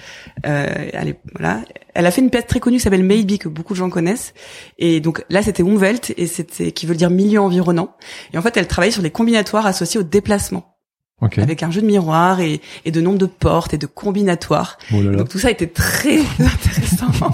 Euh, 0.46 0.88
elle, 0.92 1.08
est, 1.08 1.20
voilà, 1.34 1.62
elle 1.94 2.06
a 2.06 2.10
fait 2.10 2.20
une 2.20 2.30
pièce 2.30 2.46
très 2.46 2.60
connue 2.60 2.76
qui 2.76 2.82
s'appelle 2.82 3.02
Maybe 3.02 3.38
que 3.38 3.48
beaucoup 3.48 3.72
de 3.72 3.78
gens 3.78 3.90
connaissent. 3.90 4.34
Et 4.78 5.00
donc 5.00 5.24
là, 5.30 5.42
c'était 5.42 5.62
Umwelt 5.62 6.12
et 6.16 6.26
c'était 6.26 6.72
qui 6.72 6.86
veut 6.86 6.94
dire 6.94 7.10
milieu 7.10 7.40
environnant. 7.40 7.96
Et 8.32 8.38
en 8.38 8.42
fait, 8.42 8.56
elle 8.56 8.66
travaille 8.66 8.92
sur 8.92 9.02
les 9.02 9.10
combinatoires 9.10 9.66
associés 9.66 10.00
au 10.00 10.04
déplacement. 10.04 10.75
Okay. 11.22 11.40
avec 11.40 11.62
un 11.62 11.70
jeu 11.70 11.80
de 11.80 11.86
miroir 11.86 12.40
et, 12.40 12.60
et, 12.84 12.90
de 12.90 13.00
nombre 13.00 13.16
de 13.16 13.24
portes 13.24 13.72
et 13.72 13.78
de 13.78 13.86
combinatoires. 13.86 14.76
Oh 14.92 15.02
donc 15.02 15.30
tout 15.30 15.38
ça 15.38 15.50
était 15.50 15.66
très 15.66 16.18
intéressant. 16.38 17.32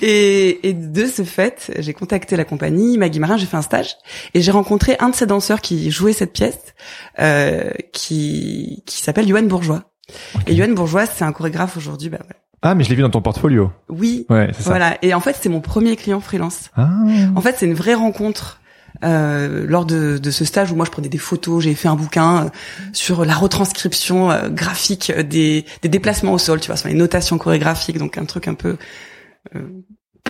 et, 0.00 0.68
et, 0.68 0.72
de 0.72 1.04
ce 1.06 1.22
fait, 1.22 1.70
j'ai 1.80 1.92
contacté 1.92 2.34
la 2.34 2.44
compagnie 2.44 2.96
Maggie 2.96 3.20
Marin, 3.20 3.36
j'ai 3.36 3.44
fait 3.44 3.58
un 3.58 3.62
stage 3.62 3.96
et 4.32 4.40
j'ai 4.40 4.50
rencontré 4.52 4.96
un 5.00 5.10
de 5.10 5.14
ces 5.14 5.26
danseurs 5.26 5.60
qui 5.60 5.90
jouait 5.90 6.14
cette 6.14 6.32
pièce, 6.32 6.74
euh, 7.18 7.70
qui 7.92 8.82
qui 8.86 9.02
s'appelle 9.02 9.28
Yoann 9.28 9.48
Bourgeois. 9.48 9.84
Et 10.46 10.54
Yoann 10.54 10.74
Bourgeois, 10.74 11.04
c'est 11.04 11.24
un 11.24 11.32
chorégraphe 11.32 11.76
aujourd'hui. 11.76 12.08
Bah, 12.08 12.20
Ah, 12.62 12.74
mais 12.74 12.84
je 12.84 12.88
l'ai 12.88 12.96
vu 12.96 13.02
dans 13.02 13.10
ton 13.10 13.20
portfolio. 13.20 13.70
Oui. 13.90 14.24
Ouais, 14.30 14.48
c'est 14.54 14.62
ça. 14.62 14.70
Voilà. 14.70 14.96
Et 15.02 15.12
en 15.12 15.20
fait, 15.20 15.36
c'est 15.38 15.50
mon 15.50 15.60
premier 15.60 15.96
client 15.96 16.20
freelance. 16.20 16.70
Ah. 16.74 16.88
En 17.36 17.40
fait, 17.42 17.56
c'est 17.58 17.66
une 17.66 17.74
vraie 17.74 17.94
rencontre 17.94 18.61
euh, 19.04 19.66
lors 19.66 19.84
de, 19.84 20.18
de, 20.18 20.30
ce 20.30 20.44
stage 20.44 20.70
où 20.72 20.76
moi 20.76 20.84
je 20.84 20.90
prenais 20.90 21.08
des 21.08 21.18
photos, 21.18 21.64
j'ai 21.64 21.74
fait 21.74 21.88
un 21.88 21.96
bouquin 21.96 22.44
euh, 22.44 22.48
sur 22.92 23.24
la 23.24 23.34
retranscription 23.34 24.30
euh, 24.30 24.48
graphique 24.48 25.12
des, 25.12 25.64
des, 25.82 25.88
déplacements 25.88 26.32
au 26.32 26.38
sol, 26.38 26.60
tu 26.60 26.68
vois, 26.68 26.76
sur 26.76 26.88
les 26.88 26.94
notations 26.94 27.38
chorégraphiques, 27.38 27.98
donc 27.98 28.18
un 28.18 28.24
truc 28.24 28.48
un 28.48 28.54
peu 28.54 28.76
euh, 29.56 29.60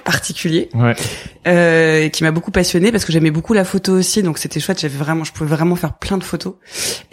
particulier, 0.04 0.71
ouais. 0.75 2.11
qui 2.11 2.25
m'a 2.25 2.31
beaucoup 2.31 2.50
passionné 2.50 2.90
parce 2.90 3.04
que 3.04 3.12
j'aimais 3.12 3.31
beaucoup 3.31 3.52
la 3.52 3.64
photo 3.64 3.92
aussi, 3.92 4.23
donc 4.23 4.38
c'était 4.38 4.59
chouette. 4.59 4.81
J'avais 4.81 4.97
vraiment, 4.97 5.25
je 5.25 5.33
pouvais 5.33 5.50
vraiment 5.50 5.76
faire 5.76 5.99
plein 5.99 6.16
de 6.16 6.25
photos. 6.25 6.54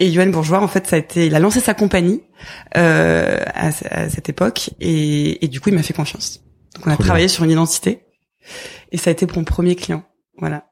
Et 0.00 0.08
Yoann 0.08 0.30
Bourgeois, 0.30 0.60
en 0.60 0.68
fait, 0.68 0.86
ça 0.86 0.96
a 0.96 0.98
été, 0.98 1.26
il 1.26 1.34
a 1.34 1.40
lancé 1.40 1.60
sa 1.60 1.74
compagnie 1.74 2.22
à, 2.74 3.26
à, 3.54 4.08
cette 4.08 4.28
époque, 4.28 4.70
et, 4.80 5.44
et, 5.44 5.48
du 5.48 5.60
coup, 5.60 5.68
il 5.68 5.74
m'a 5.74 5.82
fait 5.82 5.92
confiance. 5.92 6.40
Donc 6.74 6.86
on 6.86 6.90
a 6.90 6.96
travaillé 6.96 7.28
sur 7.28 7.44
une 7.44 7.50
identité, 7.50 8.00
et 8.90 8.96
ça 8.96 9.10
a 9.10 9.12
été 9.12 9.26
pour 9.26 9.38
mon 9.38 9.44
premier 9.44 9.76
client. 9.76 10.02
Voilà. 10.38 10.69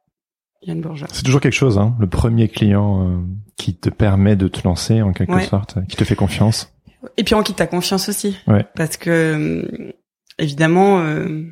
Yann. 0.63 0.83
C'est 1.13 1.23
toujours 1.23 1.41
quelque 1.41 1.53
chose, 1.53 1.79
hein, 1.79 1.97
le 2.01 2.09
premier 2.09 2.49
client 2.49 3.03
euh, 3.03 3.19
qui 3.57 3.75
te 3.75 3.91
permet 3.91 4.37
de 4.37 4.49
te 4.49 4.67
lancer 4.67 5.03
en 5.03 5.13
quelque 5.13 5.41
sorte, 5.43 5.79
qui 5.89 5.97
te 5.97 6.05
fait 6.05 6.17
confiance. 6.17 6.73
Et 7.17 7.23
puis 7.23 7.35
en 7.35 7.43
qui 7.43 7.55
t'as 7.55 7.67
confiance 7.67 8.09
aussi. 8.09 8.37
Ouais. 8.49 8.67
Parce 8.75 8.97
que 8.97 9.11
euh, 9.11 9.93
évidemment, 10.39 11.01
euh, 11.01 11.45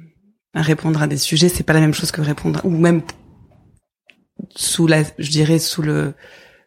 répondre 0.55 1.01
à 1.03 1.07
des 1.07 1.17
sujets, 1.17 1.49
c'est 1.49 1.63
pas 1.63 1.73
la 1.73 1.81
même 1.81 1.95
chose 1.95 2.11
que 2.11 2.21
répondre, 2.21 2.61
ou 2.65 2.71
même 2.71 3.03
sous 4.55 4.87
la, 4.87 5.03
je 5.19 5.31
dirais 5.31 5.59
sous 5.59 5.83
le 5.83 6.15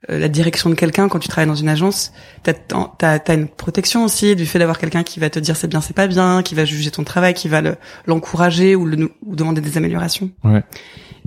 la 0.08 0.30
direction 0.30 0.70
de 0.70 0.76
quelqu'un 0.76 1.10
quand 1.10 1.20
tu 1.20 1.28
travailles 1.28 1.50
dans 1.50 1.56
une 1.56 1.68
agence, 1.68 2.14
t'as 2.44 2.54
as, 3.02 3.20
as, 3.28 3.34
une 3.34 3.50
protection 3.50 4.06
aussi 4.06 4.34
du 4.34 4.46
fait 4.46 4.58
d'avoir 4.58 4.80
quelqu'un 4.80 5.04
qui 5.04 5.20
va 5.20 5.30
te 5.30 5.40
dire 5.40 5.58
c'est 5.58 5.68
bien, 5.68 5.82
c'est 5.82 5.94
pas 5.94 6.08
bien, 6.08 6.42
qui 6.42 6.56
va 6.56 6.64
juger 6.64 6.90
ton 6.90 7.04
travail, 7.04 7.34
qui 7.34 7.50
va 7.50 7.62
l'encourager 8.08 8.78
ou, 8.78 8.86
le, 8.86 9.12
ou 9.26 9.36
demander 9.36 9.60
des 9.60 9.78
améliorations. 9.78 10.32
Ouais. 10.46 10.64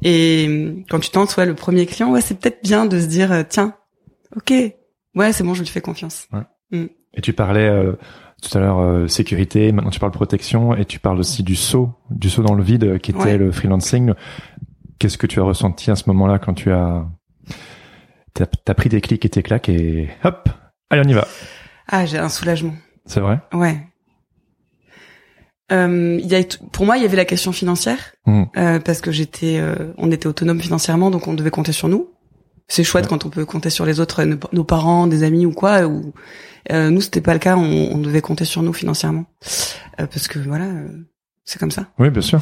Et 0.02 0.46
euh, 0.48 0.82
quand 0.90 1.00
tu 1.00 1.10
tentes, 1.10 1.36
ouais, 1.36 1.46
le 1.46 1.54
premier 1.54 1.86
client, 1.86 2.10
ouais, 2.10 2.20
c'est 2.20 2.38
peut-être 2.38 2.62
bien 2.62 2.86
de 2.86 2.98
se 3.00 3.06
dire, 3.06 3.32
euh, 3.32 3.42
tiens, 3.48 3.74
ok, 4.36 4.52
ouais, 5.14 5.32
c'est 5.32 5.44
bon, 5.44 5.54
je 5.54 5.60
lui 5.60 5.68
fais 5.68 5.80
confiance. 5.80 6.28
Ouais. 6.32 6.78
Mm. 6.78 6.86
Et 7.14 7.20
tu 7.20 7.32
parlais 7.32 7.68
euh, 7.68 7.92
tout 8.42 8.56
à 8.56 8.60
l'heure 8.60 9.10
sécurité, 9.10 9.70
maintenant 9.70 9.90
tu 9.90 10.00
parles 10.00 10.12
protection, 10.12 10.74
et 10.74 10.84
tu 10.84 10.98
parles 10.98 11.18
aussi 11.18 11.42
du 11.42 11.56
saut, 11.56 11.90
du 12.10 12.30
saut 12.30 12.42
dans 12.42 12.54
le 12.54 12.62
vide, 12.62 12.98
qui 12.98 13.10
était 13.10 13.36
le 13.36 13.52
freelancing. 13.52 14.14
Qu'est-ce 14.98 15.18
que 15.18 15.26
tu 15.26 15.40
as 15.40 15.44
ressenti 15.44 15.90
à 15.90 15.96
ce 15.96 16.04
moment-là 16.08 16.38
quand 16.38 16.54
tu 16.54 16.72
as 16.72 17.06
t'as 18.34 18.46
as 18.66 18.74
pris 18.74 18.88
tes 18.88 19.00
clics 19.00 19.24
et 19.24 19.28
tes 19.28 19.42
claques 19.42 19.68
et 19.68 20.08
hop, 20.24 20.48
allez 20.90 21.02
on 21.04 21.08
y 21.08 21.12
va. 21.12 21.26
Ah, 21.86 22.06
j'ai 22.06 22.18
un 22.18 22.28
soulagement. 22.28 22.74
C'est 23.04 23.20
vrai? 23.20 23.40
Ouais. 23.52 23.86
Euh, 25.72 26.18
il 26.22 26.30
y 26.30 26.34
a, 26.34 26.42
pour 26.70 26.86
moi, 26.86 26.96
il 26.96 27.02
y 27.02 27.06
avait 27.06 27.16
la 27.16 27.24
question 27.24 27.52
financière 27.52 27.98
mmh. 28.26 28.42
euh, 28.56 28.78
parce 28.78 29.00
que 29.00 29.10
j'étais, 29.10 29.58
euh, 29.58 29.92
on 29.96 30.10
était 30.10 30.26
autonome 30.26 30.60
financièrement, 30.60 31.10
donc 31.10 31.26
on 31.26 31.34
devait 31.34 31.50
compter 31.50 31.72
sur 31.72 31.88
nous. 31.88 32.08
C'est 32.68 32.84
chouette 32.84 33.06
quand 33.06 33.26
on 33.26 33.28
peut 33.28 33.44
compter 33.44 33.70
sur 33.70 33.84
les 33.84 34.00
autres, 34.00 34.24
nos, 34.24 34.64
parents, 34.64 35.06
des 35.06 35.24
amis 35.24 35.44
ou 35.44 35.52
quoi. 35.52 35.86
Ou 35.86 36.12
euh, 36.70 36.90
nous, 36.90 37.00
c'était 37.00 37.20
pas 37.20 37.34
le 37.34 37.38
cas. 37.38 37.56
On, 37.56 37.90
on, 37.92 37.98
devait 37.98 38.20
compter 38.22 38.44
sur 38.44 38.62
nous 38.62 38.72
financièrement 38.72 39.26
euh, 40.00 40.06
parce 40.06 40.28
que 40.28 40.38
voilà, 40.38 40.64
euh, 40.64 40.88
c'est 41.44 41.58
comme 41.58 41.70
ça. 41.70 41.88
Oui, 41.98 42.10
bien 42.10 42.22
sûr. 42.22 42.40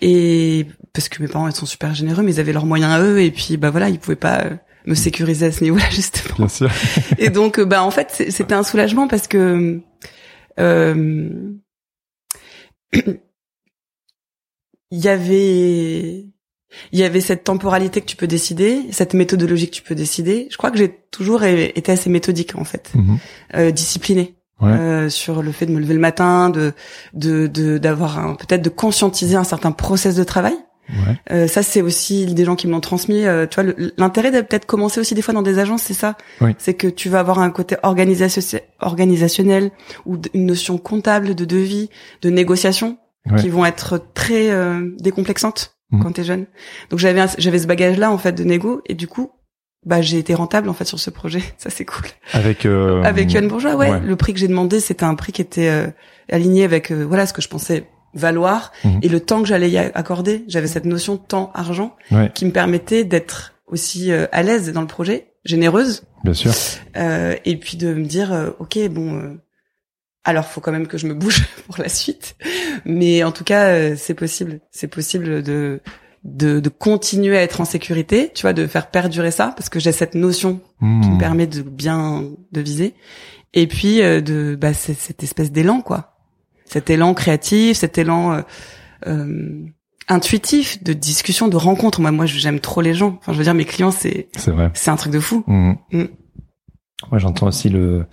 Et 0.00 0.66
parce 0.92 1.08
que 1.08 1.22
mes 1.22 1.28
parents 1.28 1.48
ils 1.48 1.54
sont 1.54 1.64
super 1.64 1.94
généreux, 1.94 2.22
mais 2.22 2.34
ils 2.34 2.40
avaient 2.40 2.52
leurs 2.52 2.66
moyens 2.66 2.92
à 2.92 3.00
eux 3.00 3.22
et 3.22 3.30
puis 3.30 3.56
bah 3.56 3.70
voilà, 3.70 3.88
ils 3.88 3.98
pouvaient 3.98 4.16
pas 4.16 4.44
me 4.84 4.94
sécuriser 4.94 5.46
à 5.46 5.52
ce 5.52 5.62
niveau-là 5.62 5.84
justement. 5.90 6.34
Bien 6.36 6.48
sûr. 6.48 6.70
et 7.18 7.30
donc 7.30 7.60
bah 7.60 7.84
en 7.84 7.90
fait, 7.90 8.26
c'était 8.30 8.54
un 8.54 8.64
soulagement 8.64 9.06
parce 9.06 9.28
que 9.28 9.80
euh, 10.58 11.30
il 12.92 13.18
y 14.90 15.08
avait 15.08 16.26
il 16.92 16.98
y 16.98 17.04
avait 17.04 17.20
cette 17.20 17.44
temporalité 17.44 18.00
que 18.00 18.06
tu 18.06 18.16
peux 18.16 18.26
décider, 18.26 18.80
cette 18.92 19.14
méthodologie 19.14 19.68
que 19.68 19.74
tu 19.74 19.82
peux 19.82 19.94
décider. 19.94 20.48
Je 20.50 20.56
crois 20.56 20.70
que 20.70 20.78
j'ai 20.78 20.90
toujours 21.10 21.44
été 21.44 21.92
assez 21.92 22.08
méthodique 22.08 22.56
en 22.56 22.64
fait, 22.64 22.90
mmh. 22.94 23.16
euh, 23.56 23.70
disciplinée 23.70 24.36
euh, 24.62 25.08
sur 25.08 25.42
le 25.42 25.52
fait 25.52 25.66
de 25.66 25.72
me 25.72 25.80
lever 25.80 25.94
le 25.94 26.00
matin, 26.00 26.50
de 26.50 26.72
de 27.14 27.78
d'avoir 27.78 28.36
peut-être 28.36 28.62
de 28.62 28.70
conscientiser 28.70 29.36
un 29.36 29.44
certain 29.44 29.72
process 29.72 30.14
de 30.14 30.24
travail. 30.24 30.54
Ouais. 30.92 31.16
Euh, 31.30 31.46
ça, 31.46 31.62
c'est 31.62 31.82
aussi 31.82 32.26
des 32.26 32.44
gens 32.44 32.56
qui 32.56 32.66
me 32.66 32.72
l'ont 32.72 32.80
transmis. 32.80 33.24
Euh, 33.24 33.46
tu 33.46 33.60
vois, 33.60 33.72
l'intérêt 33.96 34.30
de 34.30 34.40
peut-être 34.40 34.66
commencer 34.66 35.00
aussi 35.00 35.14
des 35.14 35.22
fois 35.22 35.34
dans 35.34 35.42
des 35.42 35.58
agences, 35.58 35.82
c'est 35.82 35.94
ça. 35.94 36.16
Oui. 36.40 36.54
C'est 36.58 36.74
que 36.74 36.86
tu 36.86 37.08
vas 37.08 37.20
avoir 37.20 37.38
un 37.38 37.50
côté 37.50 37.76
organisationnel 37.82 39.70
ou 40.06 40.18
une 40.34 40.46
notion 40.46 40.78
comptable 40.78 41.34
de 41.34 41.44
devis, 41.44 41.90
de 42.20 42.30
négociation, 42.30 42.98
ouais. 43.30 43.40
qui 43.40 43.48
vont 43.48 43.64
être 43.64 44.00
très 44.14 44.50
euh, 44.50 44.90
décomplexantes 44.98 45.76
mmh. 45.90 46.02
quand 46.02 46.12
t'es 46.12 46.24
jeune. 46.24 46.46
Donc 46.90 46.98
j'avais 46.98 47.24
j'avais 47.38 47.58
ce 47.58 47.66
bagage-là 47.66 48.10
en 48.10 48.18
fait 48.18 48.32
de 48.32 48.44
négo 48.44 48.82
et 48.86 48.94
du 48.94 49.06
coup. 49.06 49.30
Bah 49.84 50.00
j'ai 50.00 50.16
été 50.16 50.32
rentable 50.32 50.68
en 50.68 50.74
fait 50.74 50.84
sur 50.84 51.00
ce 51.00 51.10
projet, 51.10 51.42
ça 51.58 51.68
c'est 51.68 51.84
cool. 51.84 52.04
Avec 52.32 52.66
euh... 52.66 53.02
avec 53.02 53.32
Yann 53.32 53.48
Bourgeois, 53.48 53.74
ouais. 53.74 53.98
Le 53.98 54.14
prix 54.14 54.32
que 54.32 54.38
j'ai 54.38 54.46
demandé, 54.46 54.78
c'était 54.78 55.02
un 55.02 55.16
prix 55.16 55.32
qui 55.32 55.42
était 55.42 55.70
euh, 55.70 55.88
aligné 56.30 56.62
avec 56.62 56.92
voilà 56.92 57.26
ce 57.26 57.32
que 57.32 57.42
je 57.42 57.48
pensais 57.48 57.88
valoir 58.14 58.72
mmh. 58.84 58.98
et 59.02 59.08
le 59.08 59.20
temps 59.20 59.42
que 59.42 59.48
j'allais 59.48 59.70
y 59.70 59.78
accorder. 59.78 60.44
J'avais 60.48 60.66
cette 60.66 60.84
notion 60.84 61.14
de 61.14 61.20
temps-argent 61.20 61.96
ouais. 62.10 62.30
qui 62.34 62.44
me 62.44 62.50
permettait 62.50 63.04
d'être 63.04 63.54
aussi 63.66 64.12
euh, 64.12 64.26
à 64.32 64.42
l'aise 64.42 64.72
dans 64.72 64.82
le 64.82 64.86
projet, 64.86 65.32
généreuse. 65.44 66.04
Bien 66.24 66.34
sûr. 66.34 66.52
Euh, 66.96 67.34
et 67.44 67.56
puis 67.56 67.76
de 67.76 67.92
me 67.94 68.04
dire, 68.04 68.32
euh, 68.32 68.50
ok, 68.58 68.78
bon, 68.90 69.18
euh, 69.18 69.42
alors 70.24 70.46
faut 70.46 70.60
quand 70.60 70.72
même 70.72 70.86
que 70.86 70.98
je 70.98 71.06
me 71.06 71.14
bouge 71.14 71.44
pour 71.66 71.78
la 71.78 71.88
suite. 71.88 72.36
Mais 72.84 73.24
en 73.24 73.32
tout 73.32 73.44
cas, 73.44 73.96
c'est 73.96 74.14
possible. 74.14 74.60
C'est 74.70 74.88
possible 74.88 75.42
de, 75.42 75.80
de, 76.24 76.60
de 76.60 76.68
continuer 76.68 77.36
à 77.36 77.42
être 77.42 77.60
en 77.60 77.64
sécurité, 77.64 78.30
tu 78.34 78.42
vois, 78.42 78.52
de 78.52 78.66
faire 78.66 78.90
perdurer 78.90 79.30
ça, 79.30 79.52
parce 79.56 79.68
que 79.68 79.80
j'ai 79.80 79.92
cette 79.92 80.14
notion 80.14 80.60
mmh. 80.80 81.00
qui 81.00 81.10
me 81.10 81.18
permet 81.18 81.46
de 81.46 81.62
bien 81.62 82.24
de 82.52 82.60
viser. 82.60 82.94
Et 83.54 83.66
puis 83.66 83.98
de 83.98 84.56
bah, 84.58 84.72
cette 84.72 85.22
espèce 85.22 85.52
d'élan, 85.52 85.82
quoi 85.82 86.11
cet 86.72 86.90
élan 86.90 87.14
créatif, 87.14 87.76
cet 87.76 87.98
élan 87.98 88.32
euh, 88.32 88.40
euh, 89.06 89.66
intuitif 90.08 90.82
de 90.82 90.92
discussion, 90.92 91.48
de 91.48 91.56
rencontre. 91.56 92.00
Moi, 92.00 92.10
moi, 92.10 92.26
j'aime 92.26 92.60
trop 92.60 92.80
les 92.80 92.94
gens. 92.94 93.18
Enfin, 93.20 93.32
je 93.32 93.38
veux 93.38 93.44
dire, 93.44 93.54
mes 93.54 93.64
clients, 93.64 93.90
c'est 93.90 94.28
c'est 94.36 94.50
vrai, 94.50 94.70
c'est 94.74 94.90
un 94.90 94.96
truc 94.96 95.12
de 95.12 95.20
fou. 95.20 95.44
Mmh. 95.46 95.72
Mmh. 95.92 96.04
Moi, 97.10 97.18
j'entends 97.18 97.48
aussi 97.48 97.68
le 97.68 98.06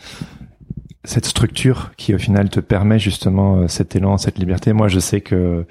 cette 1.05 1.25
structure 1.25 1.91
qui, 1.95 2.13
au 2.13 2.17
final, 2.17 2.49
te 2.49 2.59
permet 2.59 2.99
justement 2.99 3.57
euh, 3.57 3.67
cet 3.67 3.95
élan, 3.95 4.17
cette 4.17 4.37
liberté. 4.37 4.73
Moi, 4.73 4.89
je 4.89 4.99
sais 4.99 5.21
que 5.21 5.65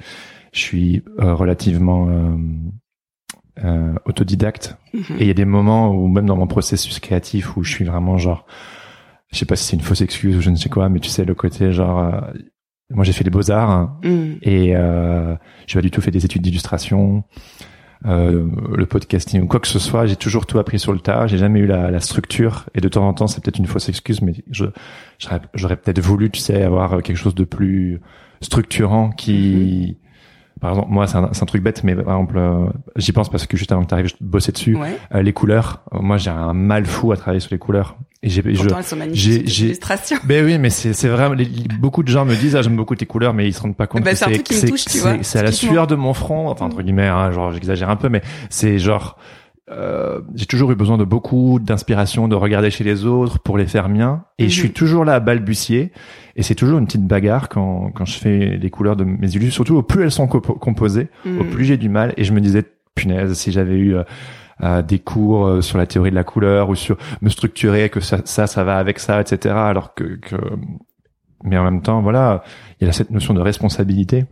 je 0.52 0.60
suis 0.60 1.02
relativement 1.18 2.08
euh, 2.08 2.36
euh, 3.64 3.94
autodidacte 4.06 4.76
mmh. 4.94 4.98
et 5.18 5.22
il 5.22 5.26
y 5.26 5.30
a 5.30 5.34
des 5.34 5.44
moments 5.44 5.90
où 5.90 6.08
même 6.08 6.26
dans 6.26 6.36
mon 6.36 6.46
processus 6.46 7.00
créatif 7.00 7.56
où 7.56 7.64
je 7.64 7.70
suis 7.72 7.84
vraiment 7.84 8.16
genre 8.16 8.46
je 9.32 9.38
sais 9.38 9.46
pas 9.46 9.56
si 9.56 9.64
c'est 9.64 9.76
une 9.76 9.82
fausse 9.82 10.00
excuse 10.00 10.36
ou 10.36 10.40
je 10.40 10.50
ne 10.50 10.56
sais 10.56 10.68
quoi 10.68 10.88
mais 10.88 11.00
tu 11.00 11.08
sais 11.08 11.24
le 11.24 11.34
côté 11.34 11.72
genre 11.72 12.22
moi 12.90 13.04
j'ai 13.04 13.12
fait 13.12 13.24
les 13.24 13.30
beaux 13.30 13.50
arts 13.50 13.70
hein, 13.70 13.98
mmh. 14.02 14.24
et 14.42 14.76
euh, 14.76 15.34
j'ai 15.66 15.78
pas 15.78 15.82
du 15.82 15.90
tout 15.90 16.00
fait 16.00 16.10
des 16.10 16.24
études 16.24 16.42
d'illustration 16.42 17.24
euh, 18.06 18.46
le 18.76 18.86
podcasting 18.86 19.42
ou 19.42 19.46
quoi 19.46 19.60
que 19.60 19.68
ce 19.68 19.78
soit 19.78 20.06
j'ai 20.06 20.16
toujours 20.16 20.46
tout 20.46 20.58
appris 20.58 20.78
sur 20.78 20.92
le 20.92 21.00
tas 21.00 21.26
j'ai 21.26 21.38
jamais 21.38 21.60
eu 21.60 21.66
la, 21.66 21.90
la, 21.90 22.00
structure 22.00 22.66
et 22.74 22.80
de 22.80 22.88
temps 22.88 23.06
en 23.06 23.12
temps 23.12 23.26
c'est 23.26 23.42
peut-être 23.42 23.58
une 23.58 23.66
fausse 23.66 23.88
excuse 23.88 24.22
mais 24.22 24.32
je 24.50 24.66
j'aurais 25.54 25.76
peut-être 25.76 26.00
voulu 26.00 26.30
tu 26.30 26.40
sais 26.40 26.62
avoir 26.62 27.02
quelque 27.02 27.16
chose 27.16 27.34
de 27.34 27.44
plus 27.44 28.00
structurant 28.40 29.10
qui 29.10 29.98
par 30.60 30.70
exemple, 30.70 30.90
moi, 30.90 31.06
c'est 31.06 31.16
un, 31.16 31.28
c'est 31.32 31.42
un 31.42 31.46
truc 31.46 31.62
bête, 31.62 31.84
mais 31.84 31.94
par 31.94 32.14
exemple, 32.14 32.36
euh, 32.36 32.66
j'y 32.96 33.12
pense 33.12 33.28
parce 33.28 33.46
que 33.46 33.56
juste 33.56 33.70
avant 33.70 33.82
que 33.82 33.88
tu 33.88 33.94
arrives, 33.94 34.08
je 34.08 34.16
bossais 34.20 34.52
dessus. 34.52 34.76
Ouais. 34.76 34.96
Euh, 35.14 35.22
les 35.22 35.32
couleurs, 35.32 35.84
euh, 35.94 36.00
moi, 36.00 36.16
j'ai 36.16 36.30
un 36.30 36.52
mal 36.52 36.84
fou 36.84 37.12
à 37.12 37.16
travailler 37.16 37.40
sur 37.40 37.52
les 37.52 37.58
couleurs. 37.58 37.96
Et 38.22 38.28
j'ai, 38.30 38.42
je, 38.42 38.48
elles 38.48 38.58
sont 38.82 38.90
j'ai- 38.90 38.96
magnifiques. 38.96 39.48
j'ai- 39.48 39.66
illustrations. 39.66 40.16
ben 40.24 40.44
oui, 40.44 40.58
mais 40.58 40.70
c'est, 40.70 40.92
c'est 40.92 41.08
vraiment, 41.08 41.36
beaucoup 41.78 42.02
de 42.02 42.08
gens 42.08 42.24
me 42.24 42.34
disent, 42.34 42.56
ah, 42.56 42.62
j'aime 42.62 42.74
beaucoup 42.76 42.96
tes 42.96 43.06
couleurs, 43.06 43.32
mais 43.32 43.46
ils 43.46 43.52
se 43.52 43.60
rendent 43.60 43.76
pas 43.76 43.86
compte 43.86 44.02
Ben, 44.02 44.10
que 44.10 44.16
c'est 44.16 44.76
c'est- 44.76 45.22
c'est- 45.22 45.38
à 45.38 45.42
la 45.42 45.52
sueur 45.52 45.86
de 45.86 45.94
mon 45.94 46.14
front, 46.14 46.48
enfin, 46.48 46.66
entre 46.66 46.82
guillemets, 46.82 47.06
hein, 47.06 47.30
genre, 47.30 47.52
j'exagère 47.52 47.90
un 47.90 47.96
peu, 47.96 48.08
mais 48.08 48.22
c'est 48.50 48.78
genre, 48.80 49.16
euh, 49.70 50.20
j'ai 50.34 50.46
toujours 50.46 50.72
eu 50.72 50.74
besoin 50.74 50.98
de 50.98 51.04
beaucoup 51.04 51.60
d'inspiration, 51.60 52.26
de 52.26 52.34
regarder 52.34 52.70
chez 52.70 52.82
les 52.84 53.04
autres 53.04 53.38
pour 53.38 53.56
les 53.56 53.66
faire 53.66 53.88
miens. 53.88 54.24
Et 54.38 54.44
Mhm. 54.44 54.48
je 54.50 54.54
suis 54.54 54.70
toujours 54.72 55.04
là 55.04 55.14
à 55.14 55.20
balbutier. 55.20 55.92
Et 56.34 56.42
c'est 56.42 56.54
toujours 56.56 56.78
une 56.78 56.86
petite 56.86 57.06
bagarre 57.06 57.48
quand, 57.48 57.90
quand 57.94 58.04
je 58.04 58.18
fais 58.18 58.56
les 58.56 58.70
couleurs 58.70 58.96
de 58.96 59.04
mes 59.04 59.12
illustrations. 59.28 59.50
Surtout 59.50 59.76
au 59.76 59.82
plus 59.82 60.02
elles 60.04 60.10
sont 60.10 60.26
compo- 60.26 60.58
composées, 60.58 61.08
au 61.26 61.44
Mm. 61.44 61.50
plus 61.50 61.64
j'ai 61.66 61.76
du 61.76 61.88
mal. 61.88 62.14
Et 62.16 62.24
je 62.24 62.32
me 62.32 62.40
disais, 62.40 62.64
punaise, 62.94 63.34
si 63.34 63.52
j'avais 63.52 63.76
eu 63.76 63.94
euh, 63.96 64.02
euh, 64.62 64.82
des 64.82 64.98
cours 64.98 65.46
euh, 65.46 65.60
sur 65.60 65.78
la 65.78 65.86
théorie 65.86 66.10
de 66.10 66.14
la 66.14 66.24
couleur 66.24 66.68
ou 66.68 66.74
sur 66.74 66.96
me 67.22 67.28
structurer, 67.28 67.88
que 67.90 68.00
ça, 68.00 68.18
ça, 68.24 68.46
ça 68.46 68.64
va 68.64 68.76
avec 68.78 68.98
ça, 68.98 69.20
etc. 69.20 69.54
Alors 69.54 69.94
que, 69.94 70.16
que, 70.16 70.36
mais 71.44 71.56
en 71.58 71.64
même 71.64 71.82
temps, 71.82 72.00
voilà, 72.02 72.42
il 72.80 72.86
y 72.86 72.90
a 72.90 72.92
cette 72.92 73.10
notion 73.10 73.34
de 73.34 73.40
responsabilité 73.40 74.26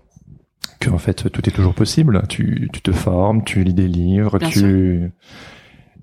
que 0.80 0.90
en 0.90 0.98
fait 0.98 1.30
tout 1.30 1.48
est 1.48 1.52
toujours 1.52 1.74
possible. 1.74 2.22
Tu, 2.28 2.68
tu 2.72 2.80
te 2.82 2.92
formes, 2.92 3.44
tu 3.44 3.62
lis 3.64 3.74
des 3.74 3.88
livres, 3.88 4.38
Bien 4.38 4.48
tu 4.48 5.10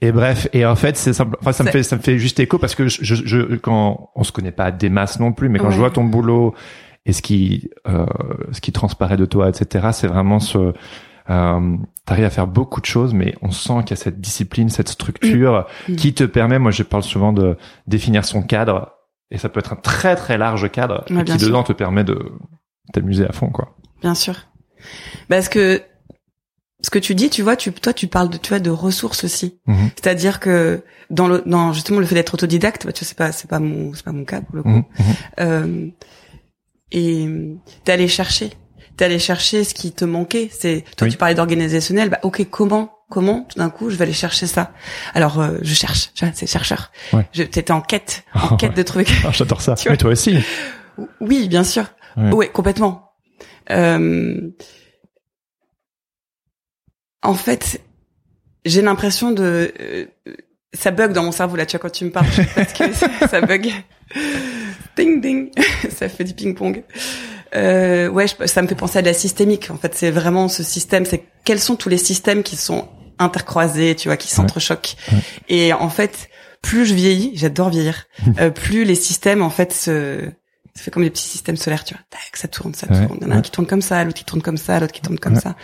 et 0.01 0.11
bref, 0.11 0.49
et 0.51 0.65
en 0.65 0.75
fait, 0.75 0.97
c'est 0.97 1.13
simple. 1.13 1.37
Enfin, 1.39 1.53
ça 1.53 1.63
me 1.63 1.69
fait, 1.69 1.81
ça 1.83 1.95
me 1.95 2.01
fait 2.01 2.17
juste 2.17 2.37
écho 2.41 2.57
parce 2.57 2.75
que 2.75 2.87
je, 2.89 3.05
je, 3.05 3.15
je- 3.25 3.55
quand 3.55 4.09
on 4.15 4.23
se 4.23 4.33
connaît 4.33 4.51
pas 4.51 4.69
des 4.69 4.89
masses 4.89 5.17
non 5.19 5.31
plus, 5.31 5.47
mais 5.47 5.59
quand 5.59 5.69
je 5.71 5.77
vois 5.77 5.91
ton 5.91 6.03
boulot 6.03 6.53
et 7.05 7.13
ce 7.13 7.21
qui, 7.21 7.69
euh, 7.87 8.05
ce 8.51 8.59
qui 8.59 8.73
transparaît 8.73 9.15
de 9.15 9.23
toi, 9.25 9.47
etc., 9.47 9.87
c'est 9.93 10.07
vraiment 10.07 10.39
ce, 10.41 10.73
euh, 11.29 11.77
t'arrives 12.05 12.25
à 12.25 12.29
faire 12.29 12.47
beaucoup 12.47 12.81
de 12.81 12.85
choses, 12.85 13.13
mais 13.13 13.35
on 13.41 13.51
sent 13.51 13.79
qu'il 13.85 13.91
y 13.91 13.99
a 13.99 14.03
cette 14.03 14.19
discipline, 14.19 14.69
cette 14.69 14.89
structure 14.89 15.65
Mm. 15.87 15.95
qui 15.95 16.13
te 16.13 16.23
permet. 16.23 16.59
Moi, 16.59 16.71
je 16.71 16.83
parle 16.83 17.03
souvent 17.03 17.33
de 17.33 17.57
définir 17.87 18.25
son 18.25 18.41
cadre, 18.43 18.91
et 19.31 19.37
ça 19.37 19.49
peut 19.49 19.59
être 19.59 19.73
un 19.73 19.77
très 19.77 20.15
très 20.15 20.37
large 20.37 20.69
cadre 20.71 21.05
Ouais, 21.09 21.21
et 21.21 21.23
qui 21.25 21.39
sûr. 21.39 21.47
dedans 21.47 21.63
te 21.63 21.73
permet 21.73 22.03
de 22.03 22.31
t'amuser 22.93 23.25
à 23.25 23.31
fond, 23.31 23.49
quoi. 23.49 23.75
Bien 24.01 24.15
sûr. 24.15 24.35
Parce 25.29 25.47
que 25.49 25.81
ce 26.81 26.89
que 26.89 26.99
tu 26.99 27.15
dis, 27.15 27.29
tu 27.29 27.41
vois, 27.41 27.55
tu, 27.55 27.71
toi, 27.71 27.93
tu 27.93 28.07
parles 28.07 28.29
de, 28.29 28.35
tu 28.37 28.49
vois, 28.49 28.59
de 28.59 28.69
ressources 28.69 29.23
aussi. 29.23 29.59
Mhm. 29.65 29.89
C'est-à-dire 29.95 30.41
que 30.41 30.83
dans 31.09 31.29
le, 31.29 31.41
dans 31.45 31.71
justement 31.71 31.99
le 32.01 32.05
fait 32.05 32.15
d'être 32.15 32.33
autodidacte, 32.33 32.85
bah, 32.85 32.91
tu 32.91 33.05
c'est 33.05 33.17
pas, 33.17 33.31
c'est 33.31 33.49
pas 33.49 33.59
mon, 33.59 33.93
c'est 33.93 34.03
pas 34.03 34.11
mon 34.11 34.25
cas 34.25 34.41
pour 34.41 34.57
le 34.57 34.63
coup. 34.63 34.69
Mhm, 34.69 34.83
mhm. 34.99 35.05
Euh, 35.39 35.87
et 36.91 37.27
allé 37.87 38.07
chercher, 38.09 38.51
t'es 38.97 39.05
allé 39.05 39.19
chercher 39.19 39.63
ce 39.63 39.73
qui 39.73 39.91
te 39.91 40.05
manquait. 40.05 40.49
C'est, 40.51 40.83
toi, 40.97 41.05
Oui. 41.05 41.11
tu 41.11 41.17
parlais 41.17 41.35
d'organisationnel. 41.35 42.09
Bah, 42.09 42.19
ok, 42.23 42.47
comment, 42.49 42.93
comment, 43.09 43.45
tout 43.49 43.57
d'un 43.59 43.69
coup, 43.69 43.89
je 43.89 43.95
vais 43.95 44.03
aller 44.03 44.13
chercher 44.13 44.47
ça? 44.47 44.71
Alors, 45.13 45.39
euh, 45.39 45.57
je 45.61 45.73
cherche, 45.73 46.11
c'est 46.33 46.47
chercheur. 46.47 46.91
Ouais. 47.13 47.27
T'étais 47.33 47.71
en 47.71 47.81
quête, 47.81 48.23
en 48.33 48.55
quête 48.57 48.75
de 48.75 48.83
trouver. 48.83 49.05
Ah, 49.25 49.31
J'adore 49.31 49.61
ça. 49.61 49.75
Mais 49.89 49.97
toi 49.97 50.11
aussi. 50.11 50.37
Oui, 51.19 51.47
bien 51.47 51.63
sûr. 51.63 51.85
Ouais. 52.17 52.31
Ouais, 52.31 52.49
complètement. 52.49 53.13
Euh, 53.71 54.39
En 57.23 57.33
fait, 57.33 57.81
j'ai 58.65 58.81
l'impression 58.81 59.31
de 59.31 59.73
euh, 59.79 60.05
ça 60.73 60.91
bug 60.91 61.13
dans 61.13 61.23
mon 61.23 61.31
cerveau 61.31 61.55
là, 61.55 61.65
tu 61.65 61.71
vois 61.77 61.81
quand 61.81 61.89
tu 61.91 62.05
me 62.05 62.11
parles 62.11 62.27
parce 62.55 62.73
que 62.73 62.93
ça, 62.93 63.07
ça 63.27 63.41
bug. 63.41 63.71
Ding 64.95 65.21
ding, 65.21 65.49
ça 65.89 66.09
fait 66.09 66.23
du 66.25 66.33
ping 66.33 66.53
pong. 66.53 66.83
Euh, 67.55 68.07
ouais, 68.09 68.25
je- 68.27 68.45
ça 68.47 68.61
me 68.61 68.67
fait 68.67 68.75
penser 68.75 68.99
à 68.99 69.01
de 69.01 69.07
la 69.07 69.13
systémique. 69.13 69.69
En 69.71 69.77
fait, 69.77 69.93
c'est 69.95 70.11
vraiment 70.11 70.47
ce 70.47 70.63
système. 70.63 71.05
C'est 71.05 71.23
quels 71.45 71.59
sont 71.59 71.75
tous 71.75 71.89
les 71.89 71.97
systèmes 71.97 72.43
qui 72.43 72.55
sont 72.55 72.87
intercroisés, 73.19 73.95
tu 73.95 74.07
vois, 74.07 74.17
qui 74.17 74.27
s'entrechoquent. 74.29 74.95
Ouais. 75.11 75.17
Et 75.49 75.73
en 75.73 75.89
fait, 75.89 76.29
plus 76.61 76.85
je 76.85 76.93
vieillis, 76.93 77.31
j'adore 77.35 77.69
vieillir, 77.69 78.05
euh, 78.39 78.49
plus 78.49 78.83
les 78.85 78.95
systèmes 78.95 79.41
en 79.41 79.49
fait 79.49 79.71
se 79.73 80.19
ça 80.75 80.81
fait 80.81 80.89
comme 80.89 81.03
les 81.03 81.11
petits 81.11 81.27
systèmes 81.27 81.55
solaires, 81.55 81.83
tu 81.83 81.93
vois. 81.93 82.01
Tac, 82.09 82.35
ça 82.35 82.47
tourne, 82.47 82.73
ça 82.73 82.87
Ouais, 82.89 83.05
tourne. 83.05 83.19
Il 83.21 83.27
y 83.27 83.29
en 83.29 83.35
a 83.35 83.37
un 83.37 83.41
qui 83.41 83.51
tourne 83.51 83.67
comme 83.67 83.83
ça, 83.83 84.03
l'autre 84.03 84.17
qui 84.17 84.25
tourne 84.25 84.41
comme 84.41 84.57
ça, 84.57 84.79
l'autre 84.79 84.91
qui 84.91 85.01
tourne 85.01 85.19
comme 85.19 85.35
ça. 85.35 85.55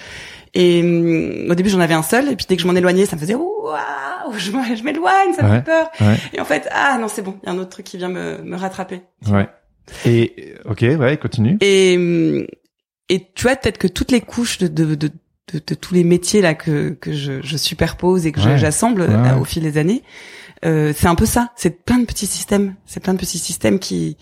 Et 0.53 0.81
hum, 0.83 1.49
au 1.49 1.55
début, 1.55 1.69
j'en 1.71 1.79
avais 1.79 1.95
un 1.95 2.03
seul, 2.03 2.31
et 2.31 2.35
puis 2.35 2.45
dès 2.47 2.55
que 2.55 2.61
je 2.61 2.67
m'en 2.67 2.75
éloignais, 2.75 3.07
ça 3.07 3.15
me 3.15 3.21
faisait 3.21 3.33
waouh, 3.33 4.37
je 4.37 4.83
m'éloigne, 4.83 5.33
ça 5.35 5.41
me 5.41 5.55
fait 5.55 5.63
peur. 5.63 5.89
Et 6.33 6.39
en 6.39 6.45
fait, 6.45 6.67
ah 6.71 6.97
non, 7.01 7.07
c'est 7.07 7.23
bon, 7.23 7.35
il 7.41 7.47
y 7.47 7.49
a 7.49 7.55
un 7.55 7.57
autre 7.57 7.69
truc 7.71 7.85
qui 7.87 7.97
vient 7.97 8.09
me, 8.09 8.37
me 8.43 8.55
rattraper. 8.55 9.01
Ouais. 9.27 9.49
Et 10.05 10.53
ok, 10.65 10.81
ouais, 10.81 11.17
continue. 11.17 11.57
Et 11.61 11.95
hum, 11.97 12.45
et 13.09 13.27
tu 13.33 13.43
vois 13.43 13.55
peut-être 13.55 13.77
que 13.77 13.87
toutes 13.87 14.11
les 14.11 14.21
couches 14.21 14.57
de 14.59 14.67
de, 14.67 14.95
de, 14.95 15.07
de, 15.53 15.61
de 15.65 15.75
tous 15.75 15.93
les 15.93 16.03
métiers 16.03 16.41
là 16.41 16.53
que 16.53 16.91
que 16.91 17.11
je, 17.11 17.41
je 17.41 17.57
superpose 17.57 18.25
et 18.25 18.31
que 18.31 18.39
Ouais. 18.39 18.57
j'assemble 18.57 19.01
Ouais, 19.01 19.07
euh, 19.09 19.33
ouais. 19.35 19.39
au 19.41 19.45
fil 19.45 19.63
des 19.63 19.77
années, 19.77 20.03
euh, 20.65 20.93
c'est 20.95 21.07
un 21.07 21.15
peu 21.15 21.25
ça. 21.25 21.51
C'est 21.55 21.83
plein 21.85 21.97
de 21.99 22.05
petits 22.05 22.27
systèmes. 22.27 22.75
C'est 22.85 22.99
plein 23.01 23.13
de 23.13 23.19
petits 23.19 23.39
systèmes 23.39 23.79
qui 23.79 24.17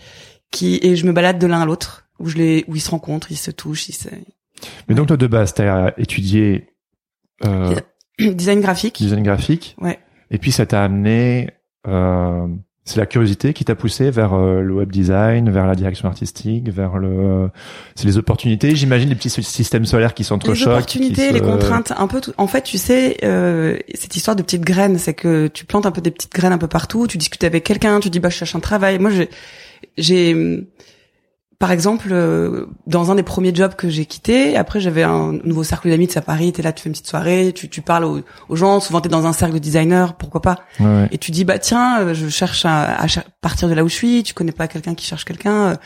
qui 0.50 0.78
et 0.82 0.96
je 0.96 1.04
me 1.06 1.12
balade 1.12 1.38
de 1.38 1.46
l'un 1.46 1.60
à 1.60 1.66
l'autre 1.66 2.08
où 2.18 2.28
je 2.28 2.36
les 2.36 2.64
où 2.66 2.76
ils 2.76 2.80
se 2.80 2.90
rencontrent, 2.90 3.30
ils 3.30 3.36
se 3.36 3.50
touchent, 3.50 3.88
ils 3.88 3.94
se 3.94 4.08
Mais 4.88 4.94
donc 4.94 5.08
toi 5.08 5.16
de 5.16 5.26
base, 5.26 5.52
t'as 5.54 5.92
étudié 5.98 6.70
euh, 7.44 7.74
design 8.18 8.60
graphique. 8.60 8.96
design 9.00 9.22
graphique. 9.22 9.76
Ouais. 9.80 9.98
Et 10.30 10.38
puis 10.38 10.50
ça 10.50 10.66
t'a 10.66 10.82
amené, 10.82 11.50
euh, 11.86 12.46
c'est 12.88 12.98
la 12.98 13.06
curiosité 13.06 13.52
qui 13.52 13.64
t'a 13.64 13.74
poussé 13.74 14.10
vers 14.10 14.32
euh, 14.32 14.62
le 14.62 14.72
web 14.74 14.90
design, 14.90 15.50
vers 15.50 15.66
la 15.66 15.74
direction 15.74 16.08
artistique, 16.08 16.68
vers 16.70 16.96
le, 16.96 17.50
c'est 17.94 18.06
les 18.06 18.16
opportunités. 18.16 18.74
J'imagine 18.74 19.10
les 19.10 19.14
petits 19.14 19.28
sy- 19.28 19.42
systèmes 19.42 19.84
solaires 19.84 20.14
qui 20.14 20.22
les 20.22 20.28
s'entrechoquent. 20.28 20.72
opportunités, 20.72 21.28
qui 21.28 21.34
les 21.34 21.40
contraintes, 21.42 21.92
un 21.96 22.06
peu 22.06 22.20
tout. 22.22 22.32
En 22.38 22.46
fait, 22.46 22.62
tu 22.62 22.78
sais, 22.78 23.18
euh, 23.24 23.76
cette 23.94 24.16
histoire 24.16 24.36
de 24.36 24.42
petites 24.42 24.62
graines, 24.64 24.98
c'est 24.98 25.14
que 25.14 25.48
tu 25.48 25.66
plantes 25.66 25.84
un 25.84 25.90
peu 25.90 26.00
des 26.00 26.10
petites 26.10 26.32
graines 26.32 26.52
un 26.52 26.58
peu 26.58 26.66
partout. 26.66 27.06
Tu 27.06 27.18
discutes 27.18 27.44
avec 27.44 27.64
quelqu'un, 27.64 28.00
tu 28.00 28.08
dis 28.08 28.20
bah 28.20 28.30
je 28.30 28.36
cherche 28.36 28.56
un 28.56 28.60
travail. 28.60 28.98
Moi, 28.98 29.10
j'ai, 29.10 29.28
j'ai, 29.98 30.66
par 31.58 31.72
exemple, 31.72 32.10
euh, 32.12 32.66
dans 32.86 33.10
un 33.10 33.16
des 33.16 33.24
premiers 33.24 33.52
jobs 33.52 33.74
que 33.74 33.88
j'ai 33.88 34.06
quitté, 34.06 34.56
après 34.56 34.80
j'avais 34.80 35.02
un 35.02 35.32
nouveau 35.42 35.64
cercle 35.64 35.90
d'amis 35.90 36.08
à 36.14 36.20
Paris. 36.20 36.52
T'es 36.52 36.62
là, 36.62 36.72
tu 36.72 36.82
fais 36.84 36.88
une 36.88 36.92
petite 36.92 37.08
soirée, 37.08 37.52
tu, 37.52 37.68
tu 37.68 37.82
parles 37.82 38.04
aux, 38.04 38.20
aux 38.48 38.54
gens. 38.54 38.78
Souvent 38.78 39.00
t'es 39.00 39.08
dans 39.08 39.26
un 39.26 39.32
cercle 39.32 39.54
de 39.54 39.58
designers, 39.58 40.06
pourquoi 40.20 40.40
pas 40.40 40.60
Ouais, 40.78 40.86
ouais. 40.86 41.08
Et 41.10 41.18
tu 41.18 41.32
dis 41.32 41.44
bah 41.44 41.58
tiens, 41.58 42.00
euh, 42.00 42.14
je 42.14 42.28
cherche 42.28 42.64
à, 42.64 43.02
à 43.02 43.06
partir 43.40 43.68
de 43.68 43.74
là 43.74 43.82
où 43.82 43.88
je 43.88 43.94
suis. 43.94 44.22
Tu 44.22 44.34
connais 44.34 44.52
pas 44.52 44.68
quelqu'un 44.68 44.94
qui 44.94 45.04
cherche 45.04 45.24
quelqu'un 45.24 45.70
euh, 45.70 45.76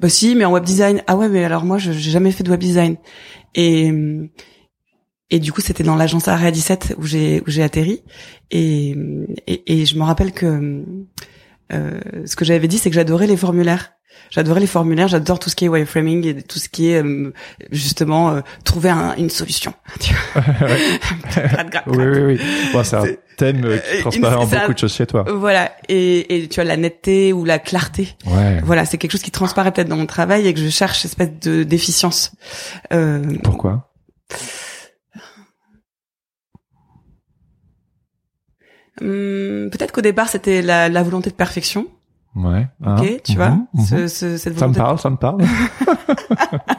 Bah 0.00 0.08
si, 0.08 0.34
mais 0.34 0.46
en 0.46 0.52
web 0.52 0.64
design. 0.64 1.02
Ah 1.06 1.16
ouais, 1.16 1.28
mais 1.28 1.44
alors 1.44 1.64
moi 1.64 1.76
je 1.76 1.92
j'ai 1.92 2.10
jamais 2.10 2.32
fait 2.32 2.42
de 2.42 2.50
web 2.50 2.60
design. 2.60 2.96
Et 3.54 3.92
et 5.30 5.40
du 5.40 5.52
coup 5.52 5.60
c'était 5.60 5.84
dans 5.84 5.96
l'agence 5.96 6.26
Area 6.26 6.50
17 6.50 6.94
où 6.96 7.04
j'ai 7.04 7.42
où 7.46 7.50
j'ai 7.50 7.62
atterri. 7.62 8.02
Et 8.50 8.96
et, 9.46 9.80
et 9.80 9.84
je 9.84 9.98
me 9.98 10.04
rappelle 10.04 10.32
que 10.32 10.84
euh, 11.72 12.00
ce 12.26 12.36
que 12.36 12.44
j'avais 12.44 12.68
dit 12.68 12.78
c'est 12.78 12.90
que 12.90 12.94
j'adorais 12.96 13.26
les 13.26 13.36
formulaires. 13.36 13.92
J'adorais 14.30 14.60
les 14.60 14.66
formulaires, 14.66 15.08
j'adore 15.08 15.38
tout 15.38 15.48
ce 15.48 15.56
qui 15.56 15.64
est 15.64 15.68
wireframing 15.68 16.26
et 16.26 16.42
tout 16.42 16.58
ce 16.58 16.68
qui 16.68 16.90
est 16.90 17.02
euh, 17.02 17.32
justement 17.70 18.30
euh, 18.30 18.40
trouver 18.64 18.90
un- 18.90 19.14
une 19.16 19.30
solution. 19.30 19.72
Oui, 21.86 22.04
oui, 22.04 22.20
oui. 22.20 22.40
Bon, 22.72 22.82
c'est 22.84 22.96
un 22.96 23.04
thème 23.36 23.64
euh, 23.64 23.78
qui 23.78 24.00
transparaît 24.00 24.36
en 24.36 24.46
beaucoup 24.46 24.74
de 24.74 24.78
choses 24.78 24.94
chez 24.94 25.06
toi. 25.06 25.24
Voilà, 25.28 25.72
et, 25.88 26.42
et 26.42 26.48
tu 26.48 26.60
as 26.60 26.64
la 26.64 26.76
netteté 26.76 27.32
ou 27.32 27.44
la 27.44 27.58
clarté. 27.58 28.16
Ouais. 28.26 28.60
Voilà, 28.64 28.84
c'est 28.84 28.98
quelque 28.98 29.12
chose 29.12 29.22
qui 29.22 29.30
transparaît 29.30 29.70
peut-être 29.72 29.88
dans 29.88 29.96
mon 29.96 30.06
travail 30.06 30.46
et 30.46 30.54
que 30.54 30.60
je 30.60 30.68
cherche 30.68 31.04
espèce 31.04 31.30
de 31.40 31.62
déficience. 31.62 32.32
Euh, 32.92 33.22
Pourquoi? 33.44 33.90
Hum, 39.00 39.68
peut-être 39.70 39.92
qu'au 39.92 40.00
départ 40.00 40.28
c'était 40.28 40.62
la, 40.62 40.88
la 40.88 41.02
volonté 41.02 41.30
de 41.30 41.34
perfection, 41.34 41.86
Ouais. 42.36 42.68
Hein 42.84 42.96
ok, 43.00 43.22
tu 43.24 43.32
Mhm, 43.32 43.36
vois, 43.38 43.50
mhm. 43.74 43.84
ce, 43.84 44.06
ce- 44.08 44.36
cette 44.36 44.58
Ça 44.58 44.68
me 44.68 44.72
volonté, 44.74 44.78
parle, 44.78 44.98
ça 44.98 45.10
me 45.10 45.16
parle. 45.16 45.42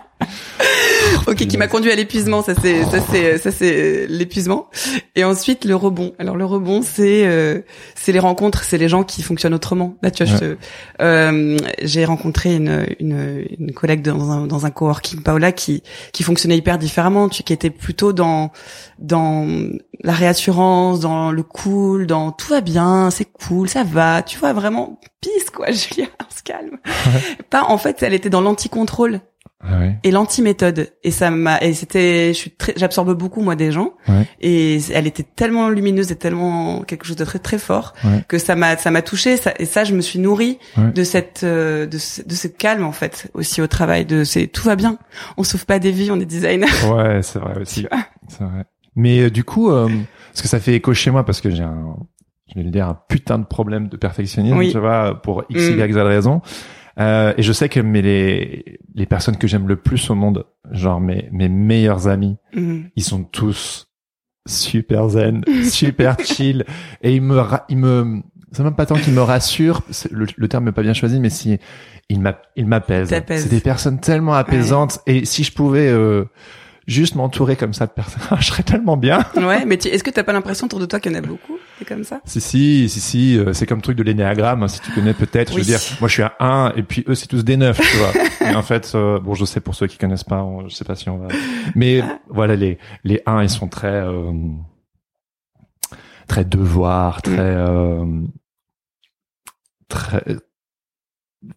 ok, 1.28 1.36
qui 1.48 1.58
m'a 1.58 1.68
conduit 1.68 1.92
à 1.92 1.96
l'épuisement. 1.96 2.42
Ça 2.42 2.54
c'est, 2.62 2.84
ça 2.86 3.00
c'est, 3.12 3.38
ça 3.38 3.52
c'est 3.52 4.08
l'épuisement. 4.08 4.70
Et 5.16 5.24
ensuite 5.24 5.66
le 5.66 5.76
rebond. 5.76 6.14
Alors 6.20 6.36
le 6.36 6.46
rebond, 6.46 6.82
c'est, 6.82 7.26
euh, 7.26 7.62
c'est 7.96 8.12
les 8.12 8.20
rencontres, 8.20 8.64
c'est 8.64 8.78
les 8.78 8.90
gens 8.90 9.04
qui 9.04 9.22
fonctionnent 9.22 9.54
autrement. 9.54 9.96
Là, 10.02 10.12
tu 10.12 10.24
vois, 10.24 10.34
je 10.34 10.40
te- 10.40 10.58
euh, 11.02 11.58
j'ai 11.82 12.06
rencontré 12.06 12.56
une, 12.56 12.86
une, 13.00 13.46
une 13.60 13.74
collègue 13.74 14.02
dans 14.02 14.30
un, 14.32 14.48
dans 14.48 14.66
un 14.66 14.70
coworking, 14.72 15.22
Paola, 15.22 15.52
qui, 15.52 15.84
qui 16.14 16.24
fonctionnait 16.24 16.58
hyper 16.58 16.78
différemment, 16.78 17.30
tu, 17.30 17.44
qui 17.44 17.54
était 17.54 17.70
plutôt 17.70 18.14
dans, 18.14 18.52
dans 19.00 19.48
la 20.04 20.14
réassurance, 20.14 21.00
dans 21.00 21.32
le 21.32 21.44
cool, 21.44 22.08
dans 22.08 22.32
tout 22.32 22.50
va 22.50 22.62
bien, 22.62 23.10
c'est 23.12 23.26
cool, 23.26 23.68
ça 23.70 23.84
va, 23.84 24.22
tu 24.22 24.38
vois, 24.40 24.54
vraiment, 24.54 25.00
pisse, 25.22 25.50
quoi, 25.50 25.68
Julia, 25.72 26.08
on 26.20 26.36
se 26.36 26.44
calme. 26.44 26.78
Pas, 27.50 27.64
en 27.64 27.78
fait, 27.78 28.02
elle 28.04 28.14
était 28.14 28.30
dans 28.30 28.42
l'anti-contrôle. 28.42 29.20
Ah 29.62 29.78
ouais. 29.80 29.98
et 30.04 30.12
l'anti-méthode. 30.12 30.88
Et 31.04 31.12
ça 31.12 31.32
m'a, 31.32 31.60
et 31.62 31.74
c'était, 31.74 32.30
je 32.30 32.38
suis 32.38 32.52
très, 32.52 32.74
j'absorbe 32.78 33.14
beaucoup 33.14 33.42
moi 33.42 33.56
des 33.56 33.72
gens. 33.74 33.94
Ouais. 34.08 34.26
Et 34.40 34.80
elle 34.94 35.06
était 35.06 35.24
tellement 35.36 35.68
lumineuse 35.70 36.12
et 36.12 36.16
tellement 36.16 36.82
quelque 36.84 37.06
chose 37.06 37.18
de 37.18 37.26
très 37.26 37.40
très 37.40 37.58
fort 37.58 37.94
Ouais. 38.06 38.24
que 38.28 38.38
ça 38.38 38.56
m'a, 38.56 38.78
ça 38.78 38.90
m'a 38.92 39.02
touché. 39.02 39.36
Ça, 39.38 39.54
et 39.60 39.66
ça, 39.66 39.84
je 39.84 39.94
me 39.94 40.02
suis 40.02 40.20
nourrie 40.20 40.60
de 40.78 41.04
cette, 41.04 41.42
euh, 41.44 41.86
de 41.86 41.98
ce, 41.98 42.22
de 42.22 42.34
ce 42.36 42.48
calme 42.48 42.84
en 42.86 42.94
fait 42.94 43.30
aussi 43.34 43.62
au 43.62 43.68
travail. 43.68 44.06
De 44.06 44.24
c'est 44.24 44.48
tout 44.48 44.64
va 44.64 44.76
bien. 44.78 44.98
On 45.38 45.44
sauve 45.44 45.66
pas 45.66 45.80
des 45.80 45.92
vies, 45.92 46.10
on 46.12 46.20
est 46.20 46.26
designer. 46.26 46.70
Ouais, 46.94 47.22
c'est 47.22 47.40
vrai 47.40 47.60
aussi. 47.62 47.86
C'est 48.30 48.44
vrai. 48.44 48.64
Mais 48.96 49.20
euh, 49.24 49.30
du 49.30 49.44
coup, 49.44 49.72
euh, 49.72 49.88
parce 50.32 50.42
que 50.42 50.48
ça 50.48 50.60
fait 50.60 50.74
écho 50.76 50.94
chez 50.94 51.12
moi 51.12 51.26
parce 51.26 51.42
que 51.42 51.50
j'ai 51.50 51.64
un, 51.64 51.96
je 52.48 52.56
vais 52.56 52.64
le 52.64 52.72
dire, 52.72 52.88
un 52.88 52.98
putain 53.08 53.38
de 53.40 53.46
problème 53.46 53.88
de 53.90 53.98
perfectionnisme, 53.98 54.58
Oui. 54.58 54.72
tu 54.72 54.80
vois, 54.80 55.22
pour 55.22 55.44
x, 55.50 55.70
Mm. 55.70 55.80
y, 55.80 55.94
z 55.94 55.98
raison. 55.98 56.42
Euh, 57.00 57.34
et 57.38 57.44
je 57.44 57.54
sais 57.54 57.70
que 57.70 57.80
mais 57.80 58.02
les, 58.02 58.80
les 58.96 59.06
personnes 59.06 59.38
que 59.38 59.48
j'aime 59.48 59.68
le 59.68 59.78
plus 59.78 60.10
au 60.10 60.16
monde, 60.16 60.46
genre 60.72 61.00
mes, 61.00 61.30
mes 61.32 61.50
meilleurs 61.50 62.08
amis, 62.08 62.38
Mhm. 62.54 62.90
ils 62.96 63.04
sont 63.04 63.24
tous 63.24 63.90
super 64.48 65.10
zen, 65.10 65.44
super 65.64 66.18
chill, 66.20 66.66
et 67.02 67.16
ils 67.16 67.22
me, 67.22 67.42
ils 67.70 67.78
me, 67.78 68.22
c'est 68.52 68.64
même 68.64 68.76
pas 68.76 68.86
tant 68.86 68.96
qu'ils 68.96 69.14
me 69.14 69.22
rassurent, 69.22 69.82
le, 70.12 70.26
le 70.36 70.48
terme 70.48 70.66
n'est 70.66 70.72
pas 70.72 70.82
bien 70.82 70.94
choisi, 70.94 71.20
mais 71.20 71.30
si, 71.30 71.58
ils 72.10 72.20
m'a- 72.20 72.42
ils 72.56 72.66
m'apaisent. 72.66 73.10
C'est 73.10 73.50
des 73.50 73.60
personnes 73.62 74.00
tellement 74.00 74.34
apaisantes, 74.34 75.00
et 75.06 75.26
si 75.26 75.44
je 75.44 75.54
pouvais, 75.54 75.88
euh, 75.90 76.26
juste 76.88 77.14
m'entourer 77.16 77.56
comme 77.56 77.74
ça 77.74 77.86
de 77.86 77.92
personnes, 77.92 78.24
je 78.40 78.46
serais 78.46 78.64
tellement 78.64 78.98
bien. 78.98 79.24
Ouais, 79.36 79.64
mais 79.66 79.76
est-ce 79.76 80.04
que 80.04 80.10
t'as 80.10 80.24
pas 80.24 80.34
l'impression 80.34 80.66
autour 80.66 80.80
de 80.80 80.86
toi 80.88 81.00
qu'il 81.00 81.12
y 81.12 81.16
en 81.16 81.20
a 81.20 81.22
beaucoup? 81.22 81.58
C'est 81.80 81.86
comme 81.86 82.04
ça 82.04 82.20
Si, 82.26 82.42
si, 82.42 82.90
si, 82.90 83.00
si, 83.00 83.38
euh, 83.38 83.54
c'est 83.54 83.66
comme 83.66 83.78
le 83.78 83.82
truc 83.84 83.98
de 83.98 84.04
l'énéagramme, 84.04 84.64
hein, 84.64 84.68
si 84.68 84.82
tu 84.82 84.92
connais 84.92 85.14
peut-être. 85.14 85.54
Je 85.54 85.58
veux 85.60 85.64
dire, 85.64 85.80
moi 86.02 86.10
je 86.10 86.14
suis 86.14 86.24
à 86.24 86.36
1 86.40 86.74
et 86.76 86.84
puis 86.84 87.06
eux 87.08 87.16
c'est 87.16 87.28
tous 87.28 87.44
des 87.46 87.56
9, 87.58 87.80
tu 87.80 87.98
vois. 87.98 88.12
et 88.52 88.54
en 88.56 88.62
fait, 88.64 88.92
euh, 88.96 89.20
bon, 89.20 89.34
je 89.34 89.46
sais 89.46 89.62
pour 89.62 89.76
ceux 89.76 89.88
qui 89.88 89.98
connaissent 89.98 90.24
pas, 90.26 90.44
on- 90.44 90.68
je 90.68 90.76
sais 90.76 90.84
pas 90.86 90.96
si 90.96 91.08
on 91.10 91.18
va. 91.18 91.30
Mais 91.76 92.04
voilà, 92.28 92.56
les 92.58 92.78
les 93.06 93.22
1 93.26 93.44
ils 93.44 93.50
sont 93.50 93.68
très 93.70 93.88
euh, 93.88 94.32
très 96.28 96.44
devoir, 96.46 97.22
très 97.22 97.40
euh, 97.40 98.06
très 99.88 100.24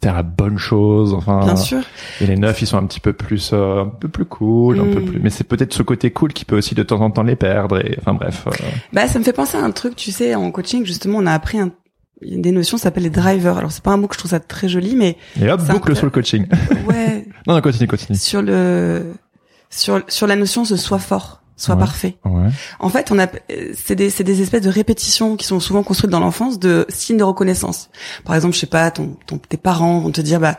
faire 0.03 0.15
la 0.15 0.23
bonne 0.23 0.59
chose, 0.59 1.13
enfin. 1.15 1.41
Bien 1.45 1.57
sûr. 1.57 1.81
Et 2.21 2.27
les 2.27 2.37
9 2.37 2.63
ils 2.63 2.67
sont 2.67 2.77
un 2.79 2.87
petit 2.87 3.01
peu 3.01 3.13
plus 3.13 3.51
euh, 3.53 3.83
un 3.83 3.87
peu 3.87 4.09
plus 4.09 4.25
cool, 4.25 4.79
un 4.81 4.85
Mm. 4.85 4.95
peu 4.95 5.01
plus. 5.03 5.21
Mais 5.21 5.31
c'est 5.31 5.45
peut-être 5.45 5.73
ce 5.75 5.83
côté 5.83 6.11
cool 6.13 6.33
qui 6.33 6.45
peut 6.45 6.57
aussi 6.57 6.75
de 6.75 6.83
temps 6.83 7.01
en 7.01 7.11
temps 7.11 7.23
les 7.25 7.37
perdre. 7.37 7.79
Et 7.85 7.97
enfin 8.01 8.15
bref. 8.15 8.45
euh, 8.47 8.51
Bah, 8.93 9.09
ça 9.09 9.19
me 9.19 9.25
fait 9.25 9.33
penser 9.33 9.57
à 9.59 9.63
un 9.65 9.71
truc, 9.73 9.97
tu 9.97 10.11
sais, 10.13 10.35
en 10.35 10.51
coaching, 10.51 10.85
justement, 10.87 11.19
on 11.19 11.27
a 11.27 11.33
appris 11.33 11.59
un, 11.59 11.73
des 12.23 12.53
notions 12.53 12.77
qui 12.77 12.83
s'appellent 12.85 13.03
les 13.03 13.11
drivers. 13.11 13.59
Alors, 13.59 13.73
c'est 13.73 13.83
pas 13.83 13.91
un 13.91 13.97
mot 13.97 14.07
que 14.07 14.15
je 14.15 14.19
trouve 14.21 14.31
ça 14.31 14.39
très 14.41 14.69
joli, 14.69 14.95
mais 14.95 15.17
Et 15.41 15.51
hop, 15.51 15.61
un 15.69 15.73
boucle 15.73 15.89
peu- 15.91 15.95
sur 15.97 16.07
le 16.07 16.11
coaching. 16.13 16.47
ouais, 16.89 17.27
non, 17.49 17.55
non, 17.55 17.61
continue, 17.61 17.89
continue. 17.89 18.17
sur 18.17 18.41
le, 18.43 19.13
sur, 19.71 20.01
sur 20.07 20.27
la 20.29 20.37
notion 20.37 20.63
de 20.63 20.77
soit 20.77 20.99
fort, 21.01 21.42
soit 21.57 21.75
Ouais. 21.75 21.81
parfait. 21.81 22.17
Ouais. 22.25 22.49
En 22.81 22.89
fait, 22.89 23.11
on 23.13 23.19
a, 23.19 23.27
euh, 23.27 23.73
c'est 23.75 23.95
des, 23.95 24.11
c'est 24.11 24.25
des 24.25 24.43
espèces 24.43 24.63
de 24.63 24.71
répétitions 24.71 25.37
qui 25.37 25.47
sont 25.47 25.61
souvent 25.61 25.83
construites 25.83 26.11
dans 26.11 26.21
l'enfance 26.21 26.59
de 26.59 26.87
signes 26.89 27.19
de 27.19 27.25
reconnaissance. 27.25 27.91
Par 28.25 28.35
exemple, 28.35 28.55
je 28.55 28.61
sais 28.61 28.67
pas, 28.67 28.91
ton, 28.91 29.17
ton, 29.27 29.39
tes 29.39 29.57
parents 29.57 30.01
vont 30.01 30.11
te 30.11 30.21
dire, 30.21 30.41
bah, 30.41 30.59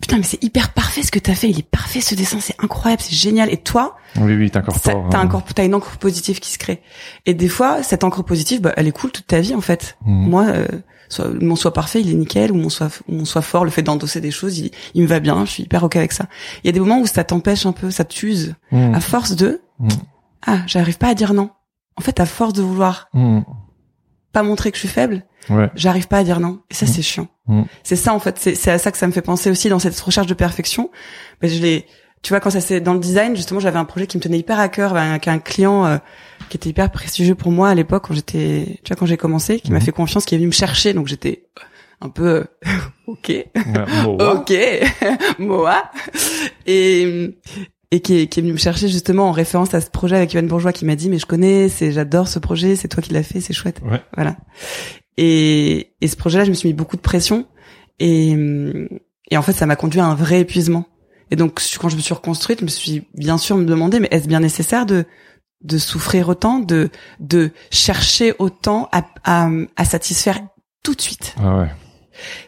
putain, 0.00 0.16
mais 0.18 0.22
c'est 0.24 0.42
hyper 0.44 0.72
parfait 0.72 1.02
ce 1.02 1.10
que 1.10 1.18
t'as 1.18 1.34
fait, 1.34 1.48
il 1.50 1.58
est 1.58 1.68
parfait 1.68 2.00
ce 2.00 2.14
dessin, 2.14 2.38
c'est 2.40 2.54
incroyable, 2.62 3.02
c'est 3.02 3.14
génial. 3.16 3.52
Et 3.52 3.56
toi, 3.56 3.96
Oui, 4.20 4.34
oui, 4.34 4.50
t'incorpores. 4.50 5.08
t'as 5.10 5.18
hein. 5.18 5.28
un 5.32 5.40
t'as 5.54 5.64
une 5.64 5.74
encre 5.74 5.96
positive 5.98 6.40
qui 6.40 6.50
se 6.50 6.58
crée. 6.58 6.82
Et 7.26 7.34
des 7.34 7.48
fois, 7.48 7.82
cette 7.82 8.04
encre 8.04 8.22
positive, 8.22 8.60
bah, 8.60 8.72
elle 8.76 8.86
est 8.88 8.92
cool 8.92 9.10
toute 9.10 9.26
ta 9.26 9.40
vie, 9.40 9.54
en 9.54 9.60
fait. 9.60 9.96
Mhm. 10.06 10.28
Moi, 10.30 10.44
euh, 10.46 10.66
soit, 11.08 11.28
mon 11.40 11.56
soit 11.56 11.72
parfait, 11.72 12.00
il 12.00 12.10
est 12.10 12.14
nickel, 12.14 12.52
ou 12.52 12.56
mon 12.56 12.68
soit, 12.68 12.90
mon 13.08 13.24
soit 13.24 13.42
fort, 13.42 13.64
le 13.64 13.70
fait 13.70 13.82
d'endosser 13.82 14.20
des 14.20 14.30
choses, 14.30 14.58
il, 14.58 14.70
il 14.94 15.02
me 15.02 15.06
va 15.06 15.20
bien, 15.20 15.44
je 15.44 15.50
suis 15.50 15.62
hyper 15.64 15.82
ok 15.84 15.96
avec 15.96 16.12
ça. 16.12 16.26
Il 16.62 16.66
y 16.66 16.70
a 16.70 16.72
des 16.72 16.80
moments 16.80 17.00
où 17.00 17.06
ça 17.06 17.24
t'empêche 17.24 17.66
un 17.66 17.72
peu, 17.72 17.90
ça 17.90 18.04
t'use. 18.04 18.54
Mhm. 18.72 18.94
À 18.94 19.00
force 19.00 19.34
de, 19.36 19.60
Mhm. 19.78 19.88
ah, 20.46 20.58
j'arrive 20.66 20.98
pas 20.98 21.08
à 21.08 21.14
dire 21.14 21.34
non. 21.34 21.50
En 21.96 22.00
fait, 22.02 22.20
à 22.20 22.26
force 22.26 22.52
de 22.52 22.62
vouloir 22.62 23.08
Mhm. 23.14 23.44
pas 24.32 24.42
montrer 24.42 24.70
que 24.70 24.76
je 24.76 24.80
suis 24.80 24.88
faible, 24.88 25.24
Ouais. 25.50 25.70
j'arrive 25.74 26.08
pas 26.08 26.18
à 26.18 26.24
dire 26.24 26.40
non. 26.40 26.60
Et 26.70 26.74
ça, 26.74 26.86
c'est 26.86 27.02
chiant. 27.02 27.28
C'est 27.82 27.96
ça, 27.96 28.12
en 28.12 28.18
fait, 28.18 28.36
c'est 28.38 28.54
c'est 28.54 28.70
à 28.70 28.78
ça 28.78 28.92
que 28.92 28.98
ça 28.98 29.06
me 29.06 29.12
fait 29.12 29.22
penser 29.22 29.50
aussi 29.50 29.68
dans 29.70 29.78
cette 29.78 29.98
recherche 29.98 30.26
de 30.26 30.34
perfection. 30.34 30.90
Mais 31.40 31.48
je 31.48 31.62
l'ai, 31.62 31.86
tu 32.20 32.28
vois, 32.34 32.40
quand 32.40 32.50
ça 32.50 32.60
c'est 32.60 32.80
dans 32.82 32.92
le 32.92 33.00
design, 33.00 33.34
justement, 33.34 33.58
j'avais 33.58 33.78
un 33.78 33.86
projet 33.86 34.06
qui 34.06 34.18
me 34.18 34.22
tenait 34.22 34.38
hyper 34.38 34.60
à 34.60 34.68
cœur, 34.68 34.94
avec 34.96 35.26
un 35.28 35.38
client 35.38 35.86
euh, 35.86 35.96
qui 36.48 36.56
était 36.56 36.70
hyper 36.70 36.90
prestigieux 36.90 37.34
pour 37.34 37.52
moi 37.52 37.68
à 37.70 37.74
l'époque 37.74 38.04
quand 38.08 38.14
j'étais, 38.14 38.80
tu 38.82 38.88
vois, 38.88 38.96
quand 38.96 39.06
j'ai 39.06 39.16
commencé, 39.16 39.60
qui 39.60 39.70
m'a 39.70 39.78
Mhm. 39.78 39.84
fait 39.84 39.92
confiance, 39.92 40.24
qui 40.24 40.34
est 40.34 40.38
venu 40.38 40.48
me 40.48 40.52
chercher, 40.52 40.92
donc 40.94 41.06
j'étais 41.08 41.44
un 42.00 42.08
peu 42.10 42.26
euh, 42.26 42.44
ok, 43.06 43.32
Moa. 44.04 44.34
ok, 44.34 44.52
Moa, 45.38 45.90
et 46.66 47.30
et 47.90 48.00
qui 48.00 48.18
est, 48.20 48.26
qui 48.26 48.40
est 48.40 48.42
venu 48.42 48.52
me 48.52 48.58
chercher 48.58 48.88
justement 48.88 49.28
en 49.28 49.32
référence 49.32 49.72
à 49.72 49.80
ce 49.80 49.88
projet 49.90 50.16
avec 50.16 50.32
Yoann 50.34 50.46
Bourgeois 50.46 50.72
qui 50.74 50.84
m'a 50.84 50.94
dit 50.94 51.08
mais 51.08 51.18
je 51.18 51.24
connais, 51.26 51.68
c'est 51.70 51.90
j'adore 51.90 52.28
ce 52.28 52.38
projet, 52.38 52.76
c'est 52.76 52.88
toi 52.88 53.02
qui 53.02 53.12
l'as 53.14 53.22
fait, 53.22 53.40
c'est 53.40 53.54
chouette. 53.54 53.80
Ouais. 53.82 54.02
Voilà. 54.14 54.36
Et, 55.16 55.94
et 56.00 56.06
ce 56.08 56.16
projet-là, 56.16 56.44
je 56.44 56.50
me 56.50 56.54
suis 56.54 56.68
mis 56.68 56.74
beaucoup 56.74 56.96
de 56.96 57.00
pression 57.02 57.46
et, 57.98 58.36
et 59.30 59.36
en 59.36 59.42
fait, 59.42 59.52
ça 59.52 59.66
m'a 59.66 59.74
conduit 59.76 60.00
à 60.00 60.06
un 60.06 60.14
vrai 60.14 60.40
épuisement. 60.40 60.86
Et 61.30 61.36
donc, 61.36 61.60
quand 61.80 61.88
je 61.88 61.96
me 61.96 62.00
suis 62.00 62.14
reconstruite, 62.14 62.60
je 62.60 62.64
me 62.64 62.70
suis 62.70 63.02
bien 63.14 63.36
sûr 63.38 63.56
me 63.56 63.64
demander, 63.64 64.00
mais 64.00 64.08
est-ce 64.10 64.28
bien 64.28 64.40
nécessaire 64.40 64.86
de 64.86 65.04
de 65.62 65.78
souffrir 65.78 66.28
autant, 66.28 66.58
de 66.60 66.90
de 67.20 67.50
chercher 67.70 68.34
autant 68.38 68.88
à, 68.92 69.02
à, 69.24 69.48
à 69.76 69.84
satisfaire 69.84 70.40
tout 70.84 70.94
de 70.94 71.00
suite. 71.00 71.34
Ah 71.38 71.56
ouais. 71.58 71.70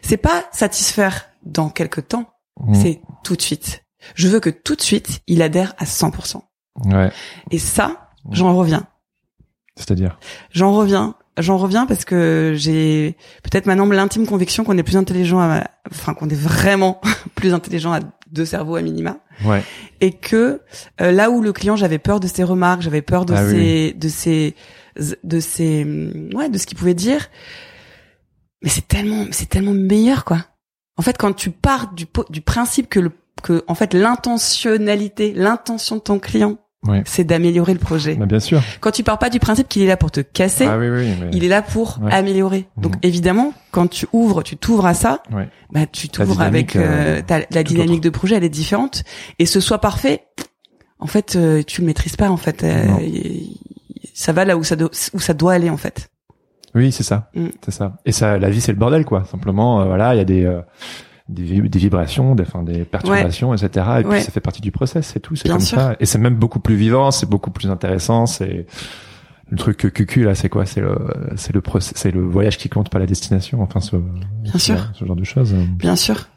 C'est 0.01 0.17
pas 0.17 0.43
satisfaire 0.51 1.27
dans 1.43 1.69
quelques 1.69 2.07
temps, 2.09 2.29
Mhm. 2.59 2.75
c'est 2.75 3.01
tout 3.23 3.35
de 3.35 3.41
suite. 3.41 3.83
Je 4.15 4.27
veux 4.27 4.39
que 4.39 4.49
tout 4.49 4.75
de 4.75 4.81
suite, 4.81 5.21
il 5.27 5.41
adhère 5.41 5.73
à 5.77 5.85
100%. 5.85 6.41
Ouais. 6.85 7.11
Et 7.51 7.57
ça, 7.59 8.09
j'en 8.31 8.55
reviens. 8.55 8.85
C'est-à-dire. 9.75 10.17
J'en 10.51 10.73
reviens. 10.73 11.15
J'en 11.37 11.57
reviens 11.57 11.85
parce 11.85 12.03
que 12.03 12.53
j'ai 12.57 13.15
peut-être 13.43 13.65
maintenant 13.65 13.85
l'intime 13.85 14.27
conviction 14.27 14.63
qu'on 14.65 14.77
est 14.77 14.83
plus 14.83 14.97
intelligent, 14.97 15.39
à, 15.39 15.63
enfin 15.89 16.13
qu'on 16.13 16.29
est 16.29 16.35
vraiment 16.35 16.99
plus 17.35 17.53
intelligent 17.53 17.93
à 17.93 17.99
deux 18.31 18.45
cerveaux 18.45 18.75
à 18.75 18.81
minima, 18.81 19.17
Ouais. 19.45 19.63
et 19.99 20.11
que 20.13 20.61
euh, 21.01 21.11
là 21.11 21.29
où 21.29 21.41
le 21.41 21.51
client 21.53 21.75
j'avais 21.75 21.99
peur 21.99 22.19
de 22.19 22.27
ses 22.27 22.43
remarques, 22.43 22.81
j'avais 22.81 23.01
peur 23.01 23.25
de 23.25 23.33
Ah 23.33 23.43
oui, 23.45 23.51
ses, 23.51 23.93
de 23.93 24.09
ses, 24.09 24.55
de 25.23 25.39
ses, 25.39 25.83
ouais, 26.33 26.49
de 26.49 26.57
ce 26.57 26.65
qu'il 26.65 26.77
pouvait 26.77 26.93
dire, 26.93 27.27
mais 28.63 28.69
c'est 28.69 28.87
tellement, 28.87 29.25
c'est 29.31 29.49
tellement 29.49 29.73
meilleur 29.73 30.23
quoi. 30.25 30.45
En 30.97 31.01
fait, 31.01 31.17
quand 31.17 31.33
tu 31.33 31.49
pars 31.51 31.93
du 31.93 32.05
du 32.29 32.41
principe 32.41 32.87
que 32.89 32.99
le 32.99 33.11
que 33.43 33.63
en 33.67 33.75
fait 33.75 33.93
l'intentionnalité, 33.93 35.33
l'intention 35.33 35.95
de 35.95 36.01
ton 36.01 36.19
client, 36.19 36.57
Ouais. 36.87 37.03
c'est 37.05 37.23
d'améliorer 37.23 37.73
le 37.73 37.79
projet. 37.79 38.15
Bah, 38.15 38.25
bien 38.25 38.39
sûr. 38.39 38.61
Quand 38.79 38.89
tu 38.91 39.03
pars 39.03 39.19
pas 39.19 39.29
du 39.29 39.39
principe 39.39 39.67
qu'il 39.67 39.83
est 39.83 39.87
là 39.87 39.97
pour 39.97 40.09
te 40.09 40.19
casser, 40.21 40.65
Ah 40.65 40.77
oui, 40.79 40.89
oui. 40.89 41.09
Mais... 41.21 41.29
il 41.31 41.43
est 41.43 41.47
là 41.47 41.61
pour 41.61 41.99
Ouais. 42.01 42.11
améliorer. 42.11 42.65
Donc 42.77 42.95
Mhm. 42.95 42.99
évidemment, 43.03 43.53
quand 43.69 43.87
tu 43.87 44.07
ouvres, 44.13 44.41
tu 44.41 44.57
t'ouvres 44.57 44.87
à 44.87 44.95
ça, 44.95 45.21
Ouais. 45.31 45.47
bah 45.71 45.85
tu 45.85 46.09
t'ouvres 46.09 46.41
avec 46.41 46.75
euh, 46.75 47.19
euh, 47.19 47.21
ta- 47.21 47.41
la 47.51 47.63
dynamique 47.63 47.91
autre. 47.97 48.01
de 48.01 48.09
projet, 48.09 48.35
elle 48.35 48.43
est 48.43 48.49
différente. 48.49 49.03
Et 49.37 49.45
ce 49.45 49.59
soit 49.59 49.77
parfait, 49.79 50.23
en 50.99 51.05
fait, 51.07 51.35
euh, 51.35 51.61
tu 51.61 51.81
le 51.81 51.87
maîtrises 51.87 52.15
pas 52.15 52.29
en 52.31 52.37
fait. 52.37 52.63
Euh, 52.63 52.83
ça 54.13 54.33
va 54.33 54.45
là 54.45 54.57
où 54.57 54.63
ça 54.63 54.75
do- 54.75 54.89
où 55.13 55.19
ça 55.19 55.33
doit 55.35 55.53
aller 55.53 55.69
en 55.69 55.77
fait. 55.77 56.09
Oui, 56.73 56.91
c'est 56.91 57.03
ça. 57.03 57.29
Mm. 57.35 57.47
C'est 57.63 57.71
ça. 57.71 57.97
Et 58.05 58.11
ça, 58.11 58.37
la 58.37 58.49
vie, 58.49 58.61
c'est 58.61 58.71
le 58.71 58.77
bordel, 58.77 59.03
quoi. 59.05 59.25
Simplement, 59.29 59.81
euh, 59.81 59.85
voilà, 59.85 60.15
il 60.15 60.17
y 60.17 60.21
a 60.21 60.25
des, 60.25 60.45
euh, 60.45 60.61
des, 61.31 61.43
vi- 61.43 61.69
des 61.69 61.79
vibrations, 61.79 62.35
des, 62.35 62.43
enfin, 62.43 62.63
des 62.63 62.83
perturbations, 62.85 63.53
etc. 63.53 63.85
Et 63.99 64.01
puis, 64.03 64.09
Ouais. 64.11 64.21
ça 64.21 64.31
fait 64.31 64.39
partie 64.41 64.61
du 64.61 64.71
process, 64.71 65.07
c'est 65.07 65.19
tout. 65.19 65.35
C'est 65.35 65.49
comme 65.49 65.59
sûr. 65.59 65.79
ça. 65.79 65.95
Et 65.99 66.05
c'est 66.05 66.19
même 66.19 66.35
beaucoup 66.35 66.59
plus 66.59 66.75
vivant, 66.75 67.11
c'est 67.11 67.29
beaucoup 67.29 67.51
plus 67.51 67.69
intéressant. 67.69 68.25
C'est 68.25 68.65
le 69.49 69.57
truc 69.57 69.77
que 69.77 69.87
cucu 69.87 70.23
là, 70.23 70.35
c'est 70.35 70.49
quoi? 70.49 70.65
C'est 70.65 70.81
le, 70.81 70.95
c'est 71.35 71.53
le 71.53 71.61
c'est 71.79 72.11
le 72.11 72.21
voyage 72.21 72.57
qui 72.57 72.69
compte, 72.69 72.89
pas 72.89 72.99
la 72.99 73.05
destination. 73.05 73.61
Enfin, 73.61 73.79
ce, 73.81 73.95
Bien 73.95 74.57
sûr. 74.57 74.77
ce, 74.93 74.99
ce 74.99 75.05
genre 75.05 75.15
de 75.15 75.23
choses. 75.23 75.53
Bien 75.53 75.95
sûr. 75.95 76.27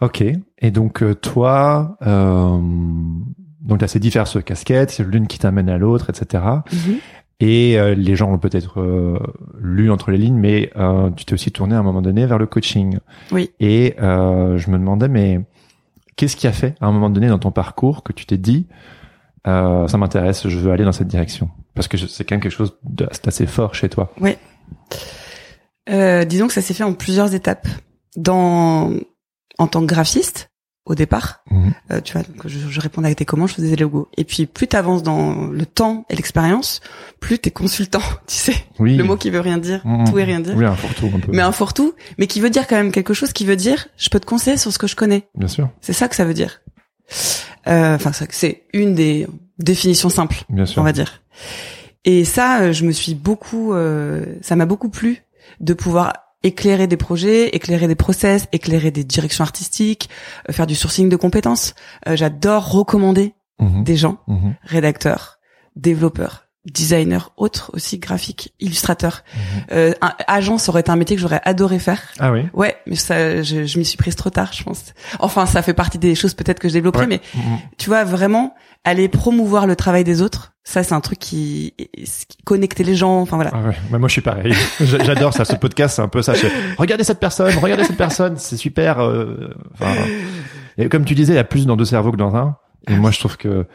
Ok. 0.00 0.22
Et 0.58 0.70
donc 0.70 1.02
euh, 1.02 1.14
toi, 1.14 1.96
euh, 2.02 2.58
donc 3.60 3.78
t'as 3.78 3.86
ces 3.88 4.00
diverses 4.00 4.42
casquettes, 4.44 4.90
c'est 4.90 5.04
l'une 5.06 5.26
qui 5.28 5.38
t'amène 5.38 5.68
à 5.68 5.78
l'autre, 5.78 6.10
etc. 6.10 6.42
Et 7.40 7.78
euh, 7.78 7.94
les 7.94 8.14
gens 8.14 8.30
l'ont 8.30 8.38
peut-être 8.38 8.80
euh, 8.80 9.18
lu 9.60 9.90
entre 9.90 10.10
les 10.12 10.18
lignes, 10.18 10.36
mais 10.38 10.70
euh, 10.76 11.10
tu 11.10 11.24
t'es 11.24 11.34
aussi 11.34 11.50
tourné 11.50 11.74
à 11.74 11.78
un 11.78 11.82
moment 11.82 12.00
donné 12.02 12.24
vers 12.26 12.38
le 12.38 12.46
coaching. 12.46 12.98
Oui. 13.32 13.50
Et 13.58 13.96
euh, 14.00 14.58
je 14.58 14.70
me 14.70 14.78
demandais, 14.78 15.08
mais 15.08 15.40
qu'est-ce 16.16 16.36
qui 16.36 16.46
a 16.46 16.52
fait 16.52 16.74
à 16.80 16.86
un 16.86 16.92
moment 16.92 17.10
donné 17.10 17.26
dans 17.28 17.38
ton 17.40 17.50
parcours 17.50 18.04
que 18.04 18.12
tu 18.12 18.26
t'es 18.26 18.36
dit, 18.38 18.66
euh, 19.48 19.88
ça 19.88 19.98
m'intéresse, 19.98 20.46
je 20.46 20.58
veux 20.58 20.70
aller 20.70 20.84
dans 20.84 20.92
cette 20.92 21.08
direction? 21.08 21.50
Parce 21.74 21.88
que 21.88 21.96
c'est 21.96 22.24
quand 22.24 22.34
même 22.36 22.42
quelque 22.42 22.52
chose 22.52 22.76
de- 22.84 23.08
c'est 23.10 23.26
assez 23.26 23.46
fort 23.46 23.74
chez 23.74 23.88
toi. 23.88 24.12
Euh, 25.90 26.24
disons 26.24 26.46
que 26.46 26.52
ça 26.52 26.62
s'est 26.62 26.74
fait 26.74 26.84
en 26.84 26.92
plusieurs 26.94 27.34
étapes. 27.34 27.66
Dans 28.16 28.92
en 29.58 29.66
tant 29.66 29.80
que 29.80 29.86
graphiste, 29.86 30.50
au 30.84 30.94
départ. 30.96 31.44
Mhm. 31.50 31.72
Euh, 31.92 32.00
tu 32.00 32.12
vois, 32.12 32.22
donc 32.22 32.46
je, 32.48 32.58
je 32.68 32.80
répondais 32.80 33.08
à 33.10 33.14
tes 33.14 33.24
commandes, 33.24 33.48
je 33.48 33.54
faisais 33.54 33.68
des 33.70 33.76
logos. 33.76 34.08
Et 34.16 34.24
puis 34.24 34.46
plus 34.46 34.66
t'avances 34.66 35.02
dans 35.04 35.46
le 35.46 35.64
temps 35.64 36.04
et 36.10 36.16
l'expérience, 36.16 36.80
plus 37.20 37.38
t'es 37.38 37.50
consultant. 37.52 38.00
Tu 38.26 38.34
sais, 38.34 38.54
Oui. 38.80 38.96
le 38.96 39.04
mot 39.04 39.16
qui 39.16 39.30
veut 39.30 39.40
rien 39.40 39.58
dire, 39.58 39.80
Mhm. 39.86 40.10
tout 40.10 40.18
et 40.18 40.24
rien 40.24 40.40
dire. 40.40 40.54
Oui, 40.56 40.64
un 40.64 40.74
fourre-tout 40.74 41.10
un 41.14 41.20
peu. 41.20 41.30
Mais 41.32 41.42
un 41.42 41.52
fourre-tout, 41.52 41.94
mais 42.18 42.26
qui 42.26 42.40
veut 42.40 42.50
dire 42.50 42.66
quand 42.66 42.76
même 42.76 42.90
quelque 42.92 43.14
chose, 43.14 43.32
qui 43.32 43.44
veut 43.44 43.56
dire, 43.56 43.86
je 43.96 44.08
peux 44.10 44.18
te 44.20 44.26
conseiller 44.26 44.56
sur 44.56 44.72
ce 44.72 44.78
que 44.78 44.86
je 44.88 44.96
connais. 44.96 45.28
Bien 45.36 45.48
sûr, 45.48 45.68
C'est 45.80 45.92
ça 45.92 46.08
que 46.08 46.16
ça 46.16 46.24
veut 46.24 46.34
dire. 46.34 46.60
Euh, 47.68 47.94
Enfin, 47.94 48.10
c'est 48.30 48.64
une 48.72 48.94
des 48.94 49.26
définitions 49.58 50.08
simples, 50.08 50.42
bien 50.48 50.66
sûr. 50.66 50.80
on 50.82 50.84
va 50.84 50.92
dire. 50.92 51.22
Et 52.04 52.24
ça, 52.24 52.62
euh, 52.62 52.72
je 52.72 52.84
me 52.84 52.90
suis 52.92 53.14
beaucoup, 53.14 53.72
euh, 53.74 54.24
ça 54.40 54.56
m'a 54.56 54.66
beaucoup 54.66 54.88
plu 54.88 55.22
de 55.60 55.74
pouvoir 55.74 56.12
éclairer 56.42 56.86
des 56.86 56.96
projets, 56.96 57.48
éclairer 57.48 57.88
des 57.88 57.94
process, 57.94 58.46
éclairer 58.52 58.90
des 58.90 59.04
directions 59.04 59.42
artistiques, 59.44 60.08
euh, 60.48 60.52
faire 60.52 60.66
du 60.66 60.74
sourcing 60.74 61.08
de 61.08 61.16
compétences. 61.16 61.74
Euh, 62.08 62.16
J'adore 62.16 62.70
recommander 62.72 63.34
Mhm. 63.60 63.84
des 63.84 63.96
gens, 63.96 64.18
Mhm. 64.26 64.54
rédacteurs, 64.62 65.38
développeurs, 65.76 66.46
designers, 66.64 67.26
autres 67.36 67.70
aussi, 67.74 67.98
graphiques, 67.98 68.52
illustrateurs. 68.60 69.24
Mhm. 69.34 69.40
Euh, 69.72 69.92
un, 70.00 70.12
agent, 70.28 70.58
ça 70.58 70.70
aurait 70.70 70.80
été 70.82 70.90
un 70.90 70.96
métier 70.96 71.16
que 71.16 71.22
j'aurais 71.22 71.40
adoré 71.44 71.78
faire. 71.78 72.00
Ah 72.20 72.30
oui. 72.32 72.42
Ouais, 72.54 72.76
mais 72.86 72.94
ça, 72.96 73.42
je, 73.42 73.64
je 73.66 73.78
m'y 73.78 73.84
suis 73.84 73.96
prise 73.96 74.14
trop 74.16 74.30
tard, 74.30 74.52
je 74.52 74.62
pense. 74.62 74.94
Enfin, 75.18 75.46
ça 75.46 75.62
fait 75.62 75.74
partie 75.74 75.98
des 75.98 76.14
choses 76.14 76.34
peut-être 76.34 76.60
que 76.60 76.68
je 76.68 76.74
développerai, 76.74 77.06
Ouais. 77.06 77.20
mais 77.34 77.40
tu 77.78 77.88
vois, 77.90 78.04
vraiment, 78.04 78.54
aller 78.84 79.08
promouvoir 79.08 79.66
le 79.66 79.76
travail 79.76 80.04
des 80.04 80.22
autres, 80.22 80.54
ça, 80.64 80.82
c'est 80.82 80.94
un 80.94 81.00
truc 81.00 81.18
qui, 81.18 81.74
qui 81.76 82.36
connecter 82.44 82.84
les 82.84 82.94
gens, 82.94 83.20
enfin 83.20 83.36
voilà. 83.36 83.50
Ah 83.52 83.62
ouais, 83.68 83.76
bah 83.90 83.98
moi 83.98 84.08
je 84.08 84.12
suis 84.12 84.20
pareil. 84.22 84.52
J'a- 84.80 85.02
J'adore 85.04 85.32
ça. 85.34 85.44
Ce 85.44 85.56
podcast, 85.56 85.96
c'est 85.96 86.02
un 86.02 86.08
peu 86.08 86.22
ça. 86.22 86.34
Je- 86.34 86.46
Regardez 86.78 87.04
cette 87.04 87.20
personne, 87.20 87.52
regardez 87.58 87.84
cette 87.84 87.96
personne, 87.96 88.36
c'est 88.36 88.56
super. 88.56 89.00
euh, 89.00 89.54
Enfin, 89.74 89.92
et 90.78 90.88
comme 90.88 91.04
tu 91.04 91.14
disais, 91.14 91.32
il 91.32 91.36
y 91.36 91.40
a 91.40 91.44
plus 91.44 91.66
dans 91.66 91.76
deux 91.76 91.84
cerveaux 91.84 92.12
que 92.12 92.16
dans 92.16 92.34
un. 92.36 92.56
Et 92.88 92.94
moi, 92.96 93.10
je 93.10 93.18
trouve 93.18 93.36
que 93.36 93.66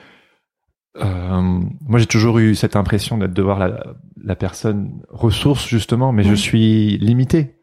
euh, 0.97 1.61
moi 1.85 1.99
j'ai 1.99 2.07
toujours 2.07 2.39
eu 2.39 2.55
cette 2.55 2.75
impression 2.75 3.17
d'être 3.19 3.33
de 3.33 3.41
voir 3.43 3.59
la, 3.59 3.83
la 4.23 4.35
personne 4.35 5.01
ressource 5.09 5.67
justement, 5.67 6.11
mais 6.11 6.23
je 6.23 6.29
Ouais. 6.31 6.35
suis 6.35 6.97
limité. 6.97 7.55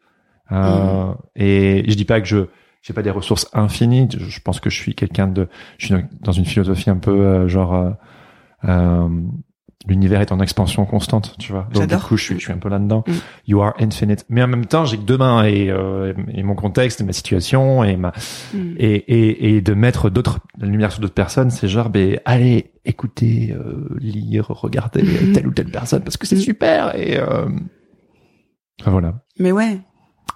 Euh, 0.52 1.12
Et 1.34 1.84
je 1.88 1.94
dis 1.94 2.04
pas 2.04 2.20
que 2.20 2.26
je 2.26 2.46
j'ai 2.86 2.92
pas 2.92 3.02
des 3.02 3.10
ressources 3.10 3.48
infinies. 3.54 4.08
Je, 4.16 4.40
pense 4.40 4.60
que 4.60 4.68
je 4.70 4.76
suis 4.78 4.94
quelqu'un 4.94 5.26
de, 5.26 5.48
je 5.78 5.86
suis 5.86 5.94
dans- 6.20 6.32
une 6.32 6.44
philosophie 6.44 6.90
un 6.90 6.98
peu 6.98 7.10
euh, 7.18 7.48
genre. 7.48 7.74
euh, 7.74 7.90
euh, 8.68 9.08
L'univers 9.86 10.22
est 10.22 10.32
en 10.32 10.40
expansion 10.40 10.86
constante, 10.86 11.34
tu 11.38 11.52
vois. 11.52 11.68
Donc 11.74 11.86
du 11.86 11.96
coup, 11.98 12.16
je 12.16 12.22
suis, 12.24 12.34
je 12.36 12.40
suis 12.44 12.52
un 12.54 12.56
peu 12.56 12.70
là-dedans. 12.70 13.04
Mm. 13.06 13.12
You 13.48 13.60
are 13.60 13.74
infinite. 13.78 14.24
Mais 14.30 14.42
en 14.42 14.46
même 14.46 14.64
temps, 14.64 14.86
j'ai 14.86 14.96
que 14.96 15.02
deux 15.02 15.18
mains 15.18 15.44
et, 15.44 15.68
euh, 15.70 16.14
et 16.32 16.42
mon 16.42 16.54
contexte, 16.54 17.02
et 17.02 17.04
ma 17.04 17.12
situation 17.12 17.84
et 17.84 17.96
ma 17.98 18.12
Mm. 18.54 18.58
et 18.78 18.94
et, 18.94 19.56
et 19.56 19.60
de 19.60 19.74
mettre 19.74 20.08
d'autres 20.08 20.38
la 20.58 20.68
lumière 20.68 20.90
sur 20.90 21.02
d'autres 21.02 21.12
personnes, 21.12 21.50
c'est 21.50 21.68
genre, 21.68 21.90
ben 21.90 22.18
allez, 22.24 22.72
écoutez, 22.86 23.52
euh, 23.52 23.86
lire, 24.00 24.46
regarder 24.48 25.02
Mhm. 25.02 25.32
telle 25.32 25.46
ou 25.48 25.50
telle 25.52 25.70
personne 25.70 26.02
parce 26.02 26.16
que 26.16 26.26
c'est 26.26 26.36
Mhm. 26.36 26.40
super 26.42 26.96
et 26.98 27.18
euh... 27.18 27.44
enfin, 28.80 28.90
voilà. 28.90 29.22
Mais 29.38 29.52
ouais. 29.52 29.80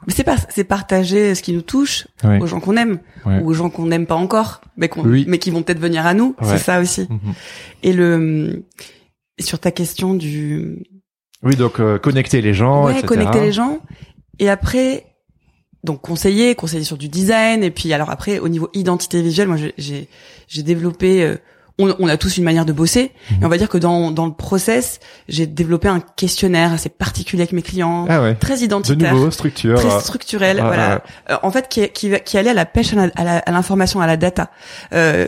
Mais 0.06 0.12
c'est 0.14 0.24
pas, 0.24 0.36
c'est 0.48 0.64
partager 0.64 1.34
ce 1.34 1.42
qui 1.42 1.52
nous 1.52 1.62
touche 1.62 2.06
Ouais. 2.24 2.40
aux 2.40 2.46
gens 2.46 2.60
qu'on 2.60 2.76
aime 2.76 3.00
Ouais. 3.26 3.40
ou 3.40 3.48
aux 3.50 3.54
gens 3.54 3.68
qu'on 3.68 3.86
n'aime 3.86 4.06
pas 4.06 4.14
encore, 4.14 4.60
mais 4.76 4.88
qu'on, 4.88 5.02
Oui. 5.02 5.24
mais 5.28 5.38
qui 5.38 5.50
vont 5.50 5.62
peut-être 5.62 5.80
venir 5.80 6.06
à 6.06 6.14
nous. 6.14 6.34
Ouais. 6.40 6.46
C'est 6.48 6.58
ça 6.58 6.80
aussi. 6.80 7.06
Mhm. 7.10 7.18
Et 7.82 7.92
le, 7.92 8.64
sur 9.40 9.58
ta 9.58 9.70
question 9.70 10.14
du, 10.14 10.78
Oui, 11.42 11.56
donc 11.56 11.80
euh, 11.80 11.98
connecter 11.98 12.40
les 12.42 12.54
gens, 12.54 12.88
etc. 12.88 13.06
connecter 13.06 13.40
les 13.40 13.52
gens. 13.52 13.80
Et 14.38 14.48
après, 14.48 15.04
donc 15.84 16.00
conseiller, 16.00 16.54
conseiller 16.54 16.84
sur 16.84 16.96
du 16.96 17.08
design. 17.08 17.62
Et 17.62 17.70
puis 17.70 17.92
alors 17.92 18.10
après, 18.10 18.38
au 18.38 18.48
niveau 18.48 18.68
identité 18.74 19.20
visuelle, 19.22 19.48
moi 19.48 19.56
j'ai- 19.56 19.74
j'ai 19.78 20.08
j'ai 20.46 20.62
développé. 20.62 21.22
euh, 21.24 21.36
on, 21.78 21.94
on 21.98 22.08
a 22.08 22.16
tous 22.16 22.36
une 22.38 22.44
manière 22.44 22.64
de 22.64 22.72
bosser. 22.72 23.12
Mhm. 23.30 23.42
Et 23.42 23.46
on 23.46 23.48
va 23.48 23.58
dire 23.58 23.68
que 23.68 23.78
dans 23.78 24.10
dans 24.10 24.26
le 24.26 24.32
process, 24.32 25.00
j'ai 25.28 25.46
développé 25.46 25.88
un 25.88 26.00
questionnaire 26.00 26.72
assez 26.72 26.88
particulier 26.88 27.42
avec 27.42 27.52
mes 27.52 27.62
clients, 27.62 28.06
Ah 28.08 28.20
ouais. 28.22 28.34
très 28.34 28.56
De 28.58 28.62
identitaire. 28.64 29.14
nouveau, 29.14 29.30
structure. 29.30 29.78
Très 29.80 30.00
structurel, 30.00 30.58
ah, 30.60 30.66
voilà. 30.66 31.04
Euh, 31.30 31.36
en 31.42 31.50
fait, 31.50 31.68
qui, 31.68 31.88
qui, 31.90 32.10
qui 32.24 32.36
allait 32.38 32.50
à 32.50 32.54
la 32.54 32.66
pêche 32.66 32.92
à 32.92 32.96
la- 33.06 33.12
à 33.16 33.38
à 33.38 33.50
l'information, 33.52 34.00
à 34.00 34.06
la 34.06 34.16
data. 34.16 34.50
Euh, 34.92 35.26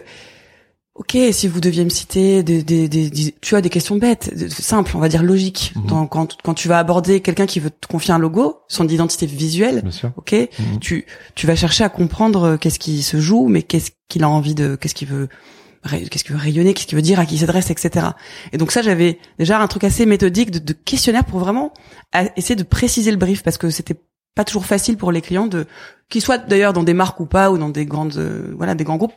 ok, 0.94 1.16
si 1.32 1.48
vous 1.48 1.60
deviez 1.60 1.84
me 1.84 1.88
citer 1.90 2.42
des, 2.42 2.62
des, 2.62 2.88
des, 2.88 3.08
des- 3.10 3.34
tu 3.40 3.54
as 3.56 3.60
des 3.62 3.70
questions 3.70 3.96
bêtes, 3.96 4.36
de- 4.36 4.48
simples, 4.48 4.92
on 4.96 5.00
va 5.00 5.08
dire 5.08 5.22
logiques. 5.22 5.72
Dans- 5.86 6.06
quand, 6.06 6.36
quand 6.42 6.52
tu 6.54 6.68
vas 6.68 6.78
aborder 6.78 7.20
quelqu'un 7.20 7.46
qui 7.46 7.60
veut 7.60 7.70
te 7.70 7.86
confier 7.86 8.12
un 8.12 8.18
logo, 8.18 8.58
son 8.68 8.86
identité 8.88 9.24
visuelle, 9.26 9.82
Bien 9.82 9.90
sûr. 9.92 10.10
ok, 10.16 10.32
Mhm. 10.32 10.78
tu, 10.80 11.06
tu 11.36 11.46
vas 11.46 11.56
chercher 11.56 11.84
à 11.84 11.88
comprendre 11.88 12.42
euh, 12.42 12.56
qu'est-ce 12.58 12.78
qui 12.78 13.02
se 13.02 13.18
joue, 13.18 13.46
mais 13.48 13.62
qu'est-ce 13.62 13.92
qu'il 14.08 14.24
a 14.24 14.28
envie 14.28 14.54
de, 14.54 14.74
qu'est-ce 14.76 14.94
qu'il 14.94 15.08
veut, 15.08 15.28
qu'est-ce 15.88 16.24
qu'il 16.24 16.34
veut 16.34 16.40
rayonner, 16.40 16.74
qu'est-ce 16.74 16.86
qu'il 16.86 16.96
veut 16.96 17.02
dire, 17.02 17.18
à 17.20 17.26
qui 17.26 17.38
s'adresse, 17.38 17.70
etc. 17.70 18.06
Et 18.52 18.58
donc 18.58 18.70
ça, 18.72 18.82
j'avais 18.82 19.18
déjà 19.38 19.60
un 19.60 19.66
truc 19.66 19.84
assez 19.84 20.06
méthodique 20.06 20.50
de, 20.50 20.58
de 20.58 20.72
questionnaire 20.72 21.24
pour 21.24 21.38
vraiment 21.38 21.72
essayer 22.36 22.56
de 22.56 22.62
préciser 22.62 23.10
le 23.10 23.16
brief 23.16 23.42
parce 23.42 23.58
que 23.58 23.70
c'était 23.70 23.96
pas 24.34 24.44
toujours 24.44 24.66
facile 24.66 24.96
pour 24.96 25.10
les 25.12 25.20
clients 25.22 25.46
de, 25.46 25.66
qu'ils 26.08 26.22
soient 26.22 26.38
d'ailleurs 26.38 26.72
dans 26.72 26.82
des 26.82 26.94
marques 26.94 27.18
ou 27.20 27.26
pas 27.26 27.50
ou 27.50 27.58
dans 27.58 27.68
des 27.68 27.86
grandes, 27.86 28.16
euh, 28.16 28.52
voilà, 28.56 28.74
des 28.74 28.84
grands 28.84 28.96
groupes. 28.96 29.14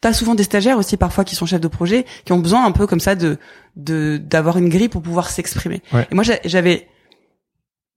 T'as 0.00 0.12
souvent 0.12 0.34
des 0.34 0.42
stagiaires 0.42 0.78
aussi 0.78 0.96
parfois 0.96 1.22
qui 1.24 1.36
sont 1.36 1.46
chefs 1.46 1.60
de 1.60 1.68
projet 1.68 2.04
qui 2.24 2.32
ont 2.32 2.40
besoin 2.40 2.64
un 2.66 2.72
peu 2.72 2.88
comme 2.88 2.98
ça 2.98 3.14
de 3.14 3.38
de 3.76 4.16
d'avoir 4.16 4.58
une 4.58 4.68
grille 4.68 4.88
pour 4.88 5.00
pouvoir 5.00 5.30
s'exprimer. 5.30 5.80
Ouais. 5.92 6.08
Et 6.10 6.14
moi 6.16 6.24
j'a- 6.24 6.40
j'avais 6.44 6.88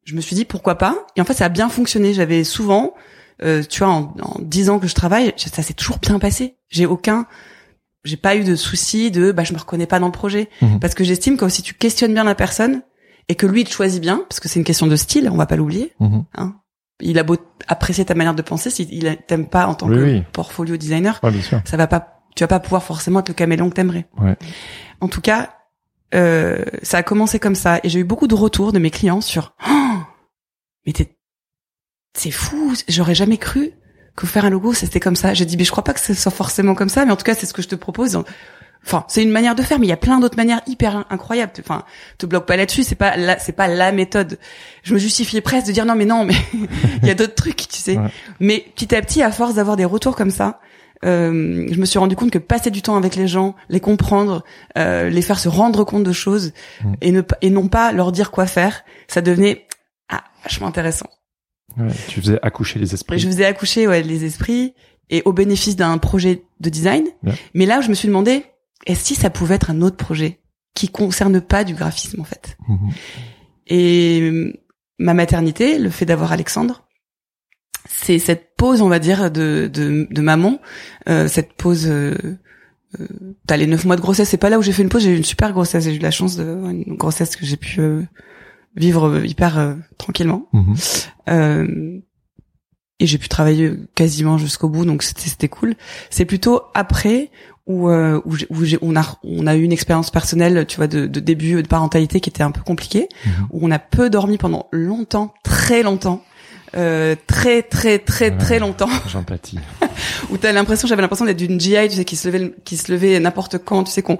je 0.03 0.15
me 0.15 0.21
suis 0.21 0.35
dit 0.35 0.45
pourquoi 0.45 0.77
pas? 0.77 1.07
Et 1.15 1.21
en 1.21 1.25
fait 1.25 1.33
ça 1.33 1.45
a 1.45 1.49
bien 1.49 1.67
fonctionné. 1.67 2.13
J'avais 2.13 2.43
souvent 2.43 2.93
euh, 3.43 3.63
tu 3.63 3.79
vois 3.83 3.91
en, 3.91 4.13
10 4.39 4.69
ans 4.69 4.77
que 4.79 4.87
je 4.87 4.93
travaille, 4.93 5.33
ça 5.35 5.63
s'est 5.63 5.73
toujours 5.73 5.97
bien 5.97 6.19
passé. 6.19 6.55
J'ai 6.69 6.85
aucun 6.85 7.25
j'ai 8.05 8.17
pas 8.17 8.35
eu 8.37 8.43
de 8.43 8.55
souci 8.55 9.11
de 9.11 9.31
bah 9.33 9.43
je 9.43 9.53
me 9.53 9.59
reconnais 9.59 9.85
pas 9.87 9.99
dans 9.99 10.05
le 10.05 10.11
projet 10.13 10.49
Mhm. 10.61 10.79
parce 10.79 10.93
que 10.93 11.03
j'estime 11.03 11.35
que 11.37 11.49
si 11.49 11.61
tu 11.61 11.73
questionnes 11.73 12.13
bien 12.13 12.23
la 12.23 12.35
personne 12.35 12.81
et 13.27 13.35
que 13.35 13.45
lui 13.45 13.61
il 13.61 13.65
te 13.65 13.71
choisit 13.73 14.01
bien 14.01 14.23
parce 14.29 14.39
que 14.39 14.47
c'est 14.47 14.59
une 14.59 14.65
question 14.65 14.87
de 14.87 14.95
style, 14.95 15.29
on 15.31 15.35
va 15.37 15.45
pas 15.45 15.55
l'oublier 15.57 15.93
Mhm. 15.99 16.23
hein. 16.35 16.55
Il 17.01 17.19
a 17.19 17.23
beau 17.23 17.35
apprécier 17.67 18.05
ta 18.05 18.15
manière 18.15 18.35
de 18.35 18.41
penser, 18.41 18.69
s'il 18.69 18.93
il 18.93 19.17
t'aime 19.27 19.47
pas 19.49 19.67
en 19.67 19.75
tant 19.75 19.89
Oui, 19.89 19.95
que 19.97 20.01
oui. 20.03 20.23
portfolio 20.31 20.77
designer, 20.77 21.19
Ouais, 21.23 21.31
bien 21.31 21.41
sûr. 21.41 21.61
ça 21.65 21.75
va 21.75 21.87
pas, 21.87 22.21
tu 22.37 22.43
vas 22.43 22.47
pas 22.47 22.61
pouvoir 22.61 22.83
forcément 22.83 23.19
être 23.19 23.27
le 23.27 23.33
caméléon 23.33 23.69
que 23.69 23.75
t'aimerais. 23.75 24.07
Ouais. 24.17 24.37
En 25.01 25.09
tout 25.09 25.19
cas, 25.19 25.55
euh, 26.13 26.63
ça 26.83 26.99
a 26.99 27.03
commencé 27.03 27.37
comme 27.39 27.55
ça 27.55 27.79
et 27.83 27.89
j'ai 27.89 27.99
eu 27.99 28.05
beaucoup 28.05 28.27
de 28.27 28.35
retours 28.35 28.71
de 28.71 28.79
mes 28.79 28.91
clients 28.91 29.19
sur, 29.19 29.55
oh, 29.69 29.97
mais 30.85 30.93
t'es, 30.93 31.17
c'est 32.13 32.31
fou, 32.31 32.73
j'aurais 32.87 33.15
jamais 33.15 33.37
cru 33.37 33.73
que 34.15 34.25
faire 34.27 34.45
un 34.45 34.49
logo 34.49 34.73
c'était 34.73 34.99
comme 34.99 35.15
ça. 35.15 35.33
J'ai 35.33 35.45
dit, 35.45 35.57
mais 35.57 35.63
je 35.65 35.71
crois 35.71 35.83
pas 35.83 35.93
que 35.93 35.99
ce 35.99 36.13
soit 36.13 36.31
forcément 36.31 36.73
comme 36.75 36.89
ça, 36.89 37.05
mais 37.05 37.11
en 37.11 37.15
tout 37.15 37.23
cas 37.25 37.35
c'est 37.35 37.45
ce 37.45 37.53
que 37.53 37.61
je 37.61 37.67
te 37.67 37.75
propose. 37.75 38.19
Enfin, 38.87 39.03
c'est 39.07 39.23
une 39.23 39.31
manière 39.31 39.55
de 39.55 39.63
faire, 39.63 39.79
mais 39.79 39.87
il 39.87 39.89
y 39.89 39.93
a 39.93 39.97
plein 39.97 40.19
d'autres 40.19 40.37
manières 40.37 40.61
hyper 40.67 41.05
incroyables. 41.09 41.53
Enfin, 41.59 41.83
te 42.19 42.27
bloque 42.27 42.45
pas 42.45 42.55
là-dessus, 42.55 42.83
c'est 42.83 42.93
pas 42.93 43.17
la, 43.17 43.39
c'est 43.39 43.53
pas 43.53 43.67
la 43.67 43.91
méthode. 43.91 44.37
Je 44.83 44.93
me 44.93 44.99
justifiais 44.99 45.41
presque 45.41 45.65
de 45.65 45.71
dire 45.71 45.85
non, 45.87 45.95
mais 45.95 46.05
non, 46.05 46.23
mais 46.23 46.35
il 47.01 47.07
y 47.07 47.09
a 47.09 47.15
d'autres 47.15 47.33
trucs, 47.33 47.67
tu 47.67 47.77
sais. 47.79 47.97
Ouais. 47.97 48.09
Mais 48.39 48.63
petit 48.75 48.93
à 48.93 49.01
petit, 49.01 49.23
à 49.23 49.31
force 49.31 49.55
d'avoir 49.55 49.75
des 49.75 49.85
retours 49.85 50.15
comme 50.15 50.29
ça, 50.29 50.59
euh, 51.03 51.65
je 51.71 51.79
me 51.79 51.85
suis 51.85 51.97
rendu 51.97 52.15
compte 52.15 52.29
que 52.29 52.37
passer 52.37 52.69
du 52.69 52.83
temps 52.83 52.95
avec 52.95 53.15
les 53.15 53.27
gens, 53.27 53.55
les 53.69 53.79
comprendre, 53.79 54.43
euh, 54.77 55.09
les 55.09 55.21
faire 55.23 55.39
se 55.39 55.49
rendre 55.49 55.83
compte 55.83 56.03
de 56.03 56.13
choses 56.13 56.53
Mm. 56.83 56.93
et 57.01 57.11
ne 57.11 57.21
pas- 57.21 57.37
et 57.41 57.49
non 57.49 57.67
pas 57.67 57.91
leur 57.91 58.11
dire 58.11 58.29
quoi 58.29 58.45
faire, 58.45 58.83
ça 59.07 59.21
devenait 59.21 59.65
ah, 60.09 60.23
vachement 60.43 60.67
intéressant. 60.67 61.07
Ouais, 61.77 61.87
tu 62.07 62.21
faisais 62.21 62.39
accoucher 62.41 62.79
les 62.79 62.93
esprits. 62.93 63.19
je 63.19 63.27
faisais 63.27 63.45
accoucher 63.45 63.87
ouais, 63.87 64.01
les 64.01 64.23
esprits 64.23 64.73
et 65.09 65.21
au 65.25 65.33
bénéfice 65.33 65.75
d'un 65.75 65.97
projet 65.97 66.43
de 66.59 66.69
design. 66.69 67.05
Mais 67.53 67.65
là, 67.65 67.81
je 67.81 67.89
me 67.89 67.93
suis 67.93 68.07
demandé 68.07 68.43
est-ce 68.85 69.05
si 69.05 69.15
ça 69.15 69.29
pouvait 69.29 69.55
être 69.55 69.71
un 69.71 69.81
autre 69.81 69.97
projet 69.97 70.39
qui 70.73 70.89
concerne 70.89 71.41
pas 71.41 71.63
du 71.63 71.73
graphisme 71.75 72.21
en 72.21 72.23
fait? 72.23 72.57
Mhm. 72.67 72.89
Et 73.67 74.19
euh, 74.21 74.53
ma 74.99 75.13
maternité, 75.13 75.79
le 75.79 75.89
fait 75.89 76.05
d'avoir 76.05 76.31
Alexandre, 76.31 76.85
c'est 77.89 78.19
cette 78.19 78.55
pause, 78.57 78.81
on 78.81 78.89
va 78.89 78.99
dire, 78.99 79.29
de, 79.31 79.69
de, 79.71 80.07
de 80.09 80.21
maman, 80.21 80.59
euh, 81.09 81.27
cette 81.27 81.53
pause. 81.53 81.87
Euh, 81.87 82.15
euh, 82.99 83.07
T'as 83.47 83.57
les 83.57 83.67
neuf 83.67 83.85
mois 83.85 83.95
de 83.95 84.01
grossesse, 84.01 84.29
c'est 84.29 84.37
pas 84.37 84.49
là 84.49 84.57
où 84.57 84.61
j'ai 84.61 84.71
fait 84.71 84.81
une 84.83 84.89
pause. 84.89 85.03
J'ai 85.03 85.11
eu 85.11 85.17
une 85.17 85.23
super 85.25 85.51
grossesse. 85.51 85.83
J'ai 85.83 85.95
eu 85.95 85.97
de 85.99 86.03
la 86.03 86.11
chance 86.11 86.35
de 86.37 86.43
une 86.43 86.95
grossesse 86.95 87.35
que 87.35 87.45
j'ai 87.45 87.57
pu 87.57 87.79
euh, 87.81 88.01
vivre 88.75 89.23
hyper 89.25 89.57
euh, 89.57 89.73
tranquillement. 89.97 90.47
Mhm. 90.53 90.75
Euh, 91.29 91.99
et 92.99 93.07
j'ai 93.07 93.17
pu 93.17 93.27
travailler 93.27 93.73
quasiment 93.93 94.37
jusqu'au 94.37 94.69
bout, 94.69 94.85
donc 94.85 95.03
c'était 95.03 95.27
c'était 95.29 95.49
cool. 95.49 95.75
C'est 96.09 96.25
plutôt 96.25 96.61
après 96.73 97.29
où 97.67 97.89
euh, 97.89 98.21
où, 98.25 98.35
j'ai- 98.35 98.47
où 98.49 98.63
j'ai- 98.63 98.77
on 98.81 98.95
a 98.95 99.17
on 99.23 99.47
a 99.47 99.55
eu 99.55 99.63
une 99.63 99.73
expérience 99.73 100.11
personnelle, 100.11 100.65
tu 100.67 100.77
vois, 100.77 100.87
de, 100.87 101.05
de 101.07 101.19
début 101.19 101.61
de 101.61 101.67
parentalité 101.67 102.19
qui 102.21 102.29
était 102.29 102.43
un 102.43 102.51
peu 102.51 102.61
compliquée, 102.61 103.09
Mhm. 103.25 103.47
où 103.51 103.59
on 103.67 103.71
a 103.71 103.79
peu 103.79 104.09
dormi 104.09 104.37
pendant 104.37 104.67
longtemps, 104.71 105.33
très 105.43 105.83
longtemps. 105.83 106.23
Euh, 106.77 107.15
très 107.27 107.61
très 107.61 107.99
très 107.99 108.35
très 108.35 108.59
longtemps 108.59 108.89
J'empathie. 109.07 109.59
où 110.29 110.35
t'as 110.37 110.51
l'impression 110.51 110.89
j'avais 110.89 111.01
l'impression 111.01 111.23
d'être 111.23 111.37
d'une 111.37 111.57
GI 111.57 111.87
tu 111.89 111.95
sais 111.95 112.03
qui 112.05 112.17
se 112.17 112.27
levait 112.27 112.53
qui 112.65 112.75
se 112.75 112.91
levait 112.91 113.17
n'importe 113.21 113.59
quand 113.63 113.85
tu 113.85 113.91
sais 113.93 114.01
qu'on 114.01 114.17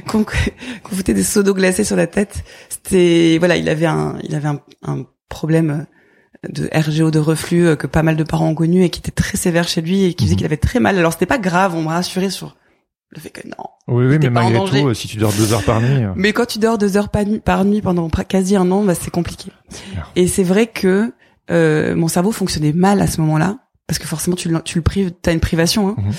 qu'on 0.00 0.24
qu'on 0.82 0.94
foutait 0.96 1.14
des 1.14 1.24
seaux 1.24 1.42
d'eau 1.42 1.54
sur 1.84 1.96
la 1.96 2.06
tête 2.06 2.42
c'était 2.68 3.36
voilà 3.38 3.56
il 3.56 3.68
avait 3.68 3.86
un 3.86 4.18
il 4.22 4.34
avait 4.34 4.48
un, 4.48 4.60
un 4.82 5.04
problème 5.28 5.86
de 6.48 6.68
RGO 6.72 7.10
de 7.10 7.18
reflux 7.18 7.66
euh, 7.66 7.76
que 7.76 7.86
pas 7.86 8.02
mal 8.02 8.16
de 8.16 8.24
parents 8.24 8.48
ont 8.48 8.54
connu 8.54 8.82
et 8.84 8.88
qui 8.90 9.00
était 9.00 9.10
très 9.10 9.36
sévère 9.36 9.68
chez 9.68 9.82
lui 9.82 10.04
et 10.04 10.14
qui 10.14 10.24
faisait 10.24 10.34
Mhm. 10.34 10.38
qu'il 10.38 10.46
avait 10.46 10.56
très 10.56 10.80
mal. 10.80 10.98
Alors 10.98 11.12
c'était 11.12 11.26
pas 11.26 11.36
grave, 11.38 11.74
on 11.74 11.82
m'a 11.82 11.92
rassuré 11.92 12.30
sur 12.30 12.56
le 13.10 13.20
fait 13.20 13.28
que 13.30 13.46
non. 13.46 13.64
Oui, 13.88 14.06
oui, 14.06 14.18
mais 14.18 14.30
malgré 14.30 14.58
tout, 14.64 14.88
euh, 14.88 14.94
si 14.94 15.06
tu 15.08 15.18
dors 15.18 15.32
deux 15.34 15.52
heures 15.52 15.64
par 15.64 15.80
nuit, 15.82 16.02
euh, 16.04 16.12
Mais 16.16 16.32
quand 16.32 16.46
tu 16.46 16.58
dors 16.58 16.78
deux 16.78 16.96
heures 16.96 17.10
par 17.10 17.26
nuit, 17.26 17.40
par 17.40 17.64
nuit 17.66 17.82
pendant 17.82 18.08
quasi 18.08 18.56
un 18.56 18.70
an, 18.70 18.84
bah, 18.84 18.94
c'est 18.94 19.10
compliqué. 19.10 19.50
clair. 19.92 20.10
Et 20.16 20.26
c'est 20.28 20.44
vrai 20.44 20.66
que 20.66 21.12
euh, 21.50 21.94
mon 21.94 22.08
cerveau 22.08 22.32
fonctionnait 22.32 22.72
mal 22.72 23.02
à 23.02 23.06
ce 23.06 23.20
moment-là 23.20 23.58
parce 23.86 23.98
que 23.98 24.06
forcément 24.06 24.36
tu 24.36 24.48
le, 24.48 24.62
tu 24.62 24.78
le 24.78 24.82
prives, 24.82 25.10
t'as 25.20 25.32
une 25.32 25.40
privation, 25.40 25.88
hein, 25.90 25.96
Mhm. 25.98 26.12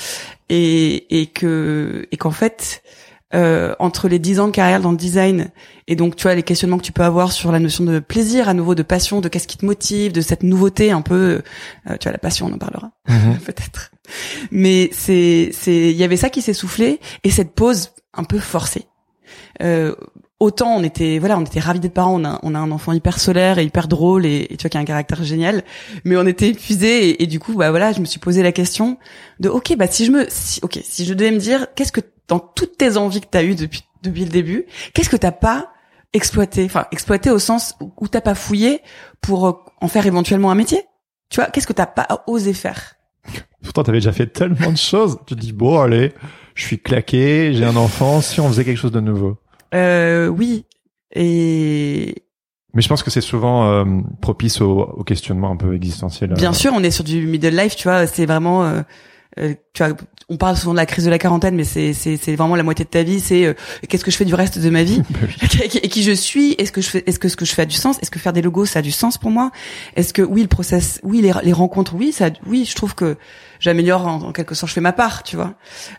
et 0.49 1.21
et 1.21 1.25
que 1.27 2.07
et 2.11 2.17
qu'en 2.17 2.31
fait 2.31 2.83
euh, 3.33 3.73
entre 3.79 4.07
les 4.07 4.19
dix 4.19 4.39
ans 4.39 4.47
de 4.47 4.51
carrière 4.51 4.81
dans 4.81 4.91
le 4.91 4.97
design 4.97 5.51
et 5.87 5.95
donc 5.95 6.15
tu 6.15 6.23
vois 6.23 6.35
les 6.35 6.43
questionnements 6.43 6.77
que 6.77 6.83
tu 6.83 6.91
peux 6.91 7.03
avoir 7.03 7.31
sur 7.31 7.51
la 7.51 7.59
notion 7.59 7.83
de 7.83 7.99
plaisir 7.99 8.49
à 8.49 8.53
nouveau, 8.53 8.75
de 8.75 8.83
passion, 8.83 9.21
de 9.21 9.29
qu'est-ce 9.29 9.47
qui 9.47 9.57
te 9.57 9.65
motive, 9.65 10.11
de 10.11 10.21
cette 10.21 10.43
nouveauté 10.43 10.91
un 10.91 11.01
peu, 11.01 11.41
euh, 11.89 11.97
tu 11.99 12.03
vois 12.03 12.11
la 12.11 12.17
passion 12.17 12.47
on 12.47 12.53
en 12.53 12.57
parlera 12.57 12.91
Mhm. 13.07 13.37
peut-être. 13.45 13.91
Mais 14.51 14.89
c'est 14.93 15.51
c'est 15.53 15.91
il 15.91 15.97
y 15.97 16.03
avait 16.03 16.17
ça 16.17 16.29
qui 16.29 16.41
s'est 16.41 16.53
soufflé 16.53 16.99
et 17.23 17.29
cette 17.31 17.53
pause 17.53 17.91
un 18.13 18.23
peu 18.23 18.39
forcée. 18.39 18.85
Euh, 19.61 19.95
autant 20.39 20.75
on 20.75 20.83
était 20.83 21.19
voilà 21.19 21.37
on 21.37 21.41
était 21.41 21.59
ravis 21.59 21.79
d'être 21.79 21.93
parents 21.93 22.19
on 22.19 22.25
a 22.25 22.39
on 22.43 22.55
a 22.55 22.59
un 22.59 22.71
enfant 22.71 22.93
hyper 22.93 23.19
solaire 23.19 23.59
et 23.59 23.63
hyper 23.63 23.87
drôle 23.87 24.25
et, 24.25 24.47
et 24.49 24.57
tu 24.57 24.63
vois 24.63 24.69
qui 24.69 24.77
a 24.77 24.81
un 24.81 24.85
caractère 24.85 25.23
génial 25.23 25.63
mais 26.03 26.17
on 26.17 26.25
était 26.25 26.49
épuisés 26.49 27.09
et, 27.09 27.23
et 27.23 27.27
du 27.27 27.39
coup 27.39 27.53
bah 27.53 27.69
voilà 27.69 27.91
je 27.91 27.99
me 27.99 28.05
suis 28.05 28.19
posé 28.19 28.41
la 28.41 28.51
question 28.51 28.97
de 29.39 29.49
ok 29.49 29.75
bah 29.77 29.85
si 29.87 30.05
je 30.05 30.11
me 30.11 30.25
si, 30.29 30.59
ok 30.63 30.79
si 30.83 31.05
je 31.05 31.13
devais 31.13 31.31
me 31.31 31.37
dire 31.37 31.67
qu'est-ce 31.75 31.91
que 31.91 32.01
dans 32.31 32.39
toutes 32.39 32.77
tes 32.77 32.97
envies 32.97 33.21
que 33.21 33.27
t'as 33.29 33.43
eues 33.43 33.55
depuis 33.55 33.83
depuis 34.01 34.23
le 34.23 34.31
début 34.31 34.65
qu'est-ce 34.93 35.09
que 35.09 35.17
t'as 35.17 35.31
pas 35.31 35.71
exploité 36.13 36.65
enfin 36.65 36.85
exploité 36.91 37.29
au 37.29 37.39
sens 37.39 37.75
où, 37.79 37.91
où 37.99 38.07
t'as 38.07 38.21
pas 38.21 38.35
fouillé 38.35 38.81
pour 39.21 39.47
euh, 39.47 39.53
en 39.81 39.87
faire 39.87 40.05
éventuellement 40.05 40.49
un 40.49 40.55
métier? 40.55 40.81
Tu 41.29 41.39
vois 41.39 41.49
qu'est-ce 41.49 41.67
que 41.67 41.73
t'as 41.73 41.85
pas 41.85 42.23
osé 42.27 42.53
faire? 42.53 42.95
Pourtant, 43.63 43.83
t'avais 43.83 43.99
déjà 43.99 44.11
fait 44.11 44.27
tellement 44.27 44.71
de 44.71 44.77
choses. 44.77 45.19
Tu 45.27 45.35
te 45.35 45.39
dis, 45.39 45.53
bon, 45.53 45.79
allez, 45.79 46.13
je 46.55 46.65
suis 46.65 46.79
claqué, 46.79 47.53
j'ai 47.53 47.63
un 47.63 47.75
enfant, 47.75 48.19
si 48.21 48.39
on 48.41 48.47
faisait 48.47 48.65
quelque 48.65 48.77
chose 48.77 48.91
de 48.91 48.99
nouveau. 48.99 49.37
euh, 49.73 50.27
oui 50.27 50.65
et 51.13 52.23
Mais 52.73 52.81
je 52.81 52.87
pense 52.87 53.03
que 53.03 53.11
c'est 53.11 53.21
souvent 53.21 53.69
euh, 53.69 53.85
propice 54.21 54.61
au, 54.61 54.79
au 54.81 55.03
questionnement 55.03 55.51
un 55.51 55.57
peu 55.57 55.75
existentiel. 55.75 56.33
Bien 56.33 56.51
euh, 56.51 56.53
sûr, 56.53 56.71
on 56.73 56.83
est 56.83 56.91
sur 56.91 57.03
du 57.03 57.27
middle 57.27 57.55
life, 57.55 57.75
tu 57.75 57.83
vois, 57.83 58.07
c'est 58.07 58.25
vraiment 58.25 58.65
euh, 58.65 58.81
euh, 59.39 59.53
tu 59.73 59.83
vois, 59.83 59.95
on 60.29 60.37
parle 60.37 60.57
souvent 60.57 60.71
de 60.73 60.77
la 60.77 60.85
crise 60.85 61.05
de 61.05 61.09
la 61.09 61.17
quarantaine 61.17 61.55
mais 61.55 61.63
c'est 61.63 61.93
c'est 61.93 62.17
c'est 62.17 62.35
vraiment 62.35 62.55
la 62.55 62.63
moitié 62.63 62.83
de 62.85 62.89
ta 62.89 63.03
vie, 63.03 63.19
c'est 63.19 63.45
euh, 63.45 63.53
qu'est-ce 63.87 64.03
que 64.03 64.11
je 64.11 64.17
fais 64.17 64.25
du 64.25 64.35
reste 64.35 64.59
de 64.59 64.69
ma 64.69 64.83
vie 64.83 65.01
Bah 65.09 65.47
et 65.63 65.87
qui 65.89 66.03
je 66.03 66.11
suis, 66.11 66.53
est-ce 66.53 66.71
que 66.71 66.81
je 66.81 66.89
fais 66.89 67.03
est-ce 67.07 67.17
que 67.19 67.29
ce 67.29 67.35
que 67.35 67.45
je 67.45 67.53
fais 67.53 67.61
a 67.61 67.65
du 67.65 67.75
sens 67.75 67.97
Est-ce 68.01 68.11
que 68.11 68.19
faire 68.19 68.33
des 68.33 68.41
logos 68.41 68.65
ça 68.65 68.79
a 68.79 68.81
du 68.81 68.91
sens 68.91 69.17
pour 69.17 69.31
moi? 69.31 69.51
Est-ce 69.95 70.13
que 70.13 70.21
oui, 70.21 70.41
le 70.41 70.47
process, 70.47 70.99
oui, 71.03 71.21
les, 71.21 71.31
les 71.43 71.53
rencontres, 71.53 71.95
oui, 71.95 72.11
ça 72.11 72.29
oui, 72.45 72.65
je 72.69 72.75
trouve 72.75 72.93
que 72.95 73.17
j'améliore 73.59 74.07
en, 74.07 74.21
en 74.23 74.31
quelque 74.33 74.55
sorte, 74.55 74.69
je 74.69 74.73
fais 74.75 74.81
ma 74.81 74.93
part, 74.93 75.23
tu 75.23 75.35
vois. 75.35 75.53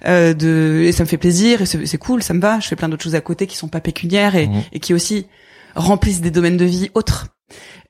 Euh, 0.06 0.34
de 0.34 0.82
et 0.84 0.92
ça 0.92 1.04
me 1.04 1.08
fait 1.08 1.18
plaisir 1.18 1.62
et 1.62 1.66
c'est 1.66 1.98
cool, 1.98 2.22
ça 2.22 2.34
me 2.34 2.40
va, 2.40 2.60
je 2.60 2.68
fais 2.68 2.76
plein 2.76 2.88
d'autres 2.88 3.04
choses 3.04 3.14
à 3.14 3.20
côté 3.20 3.46
qui 3.46 3.56
sont 3.56 3.68
pas 3.68 3.80
pécuniaires 3.80 4.36
et, 4.36 4.46
Mhm. 4.48 4.62
et 4.72 4.80
qui 4.80 4.92
aussi 4.94 5.26
remplissent 5.74 6.20
des 6.20 6.30
domaines 6.30 6.56
de 6.58 6.64
vie 6.66 6.90
autres. 6.94 7.28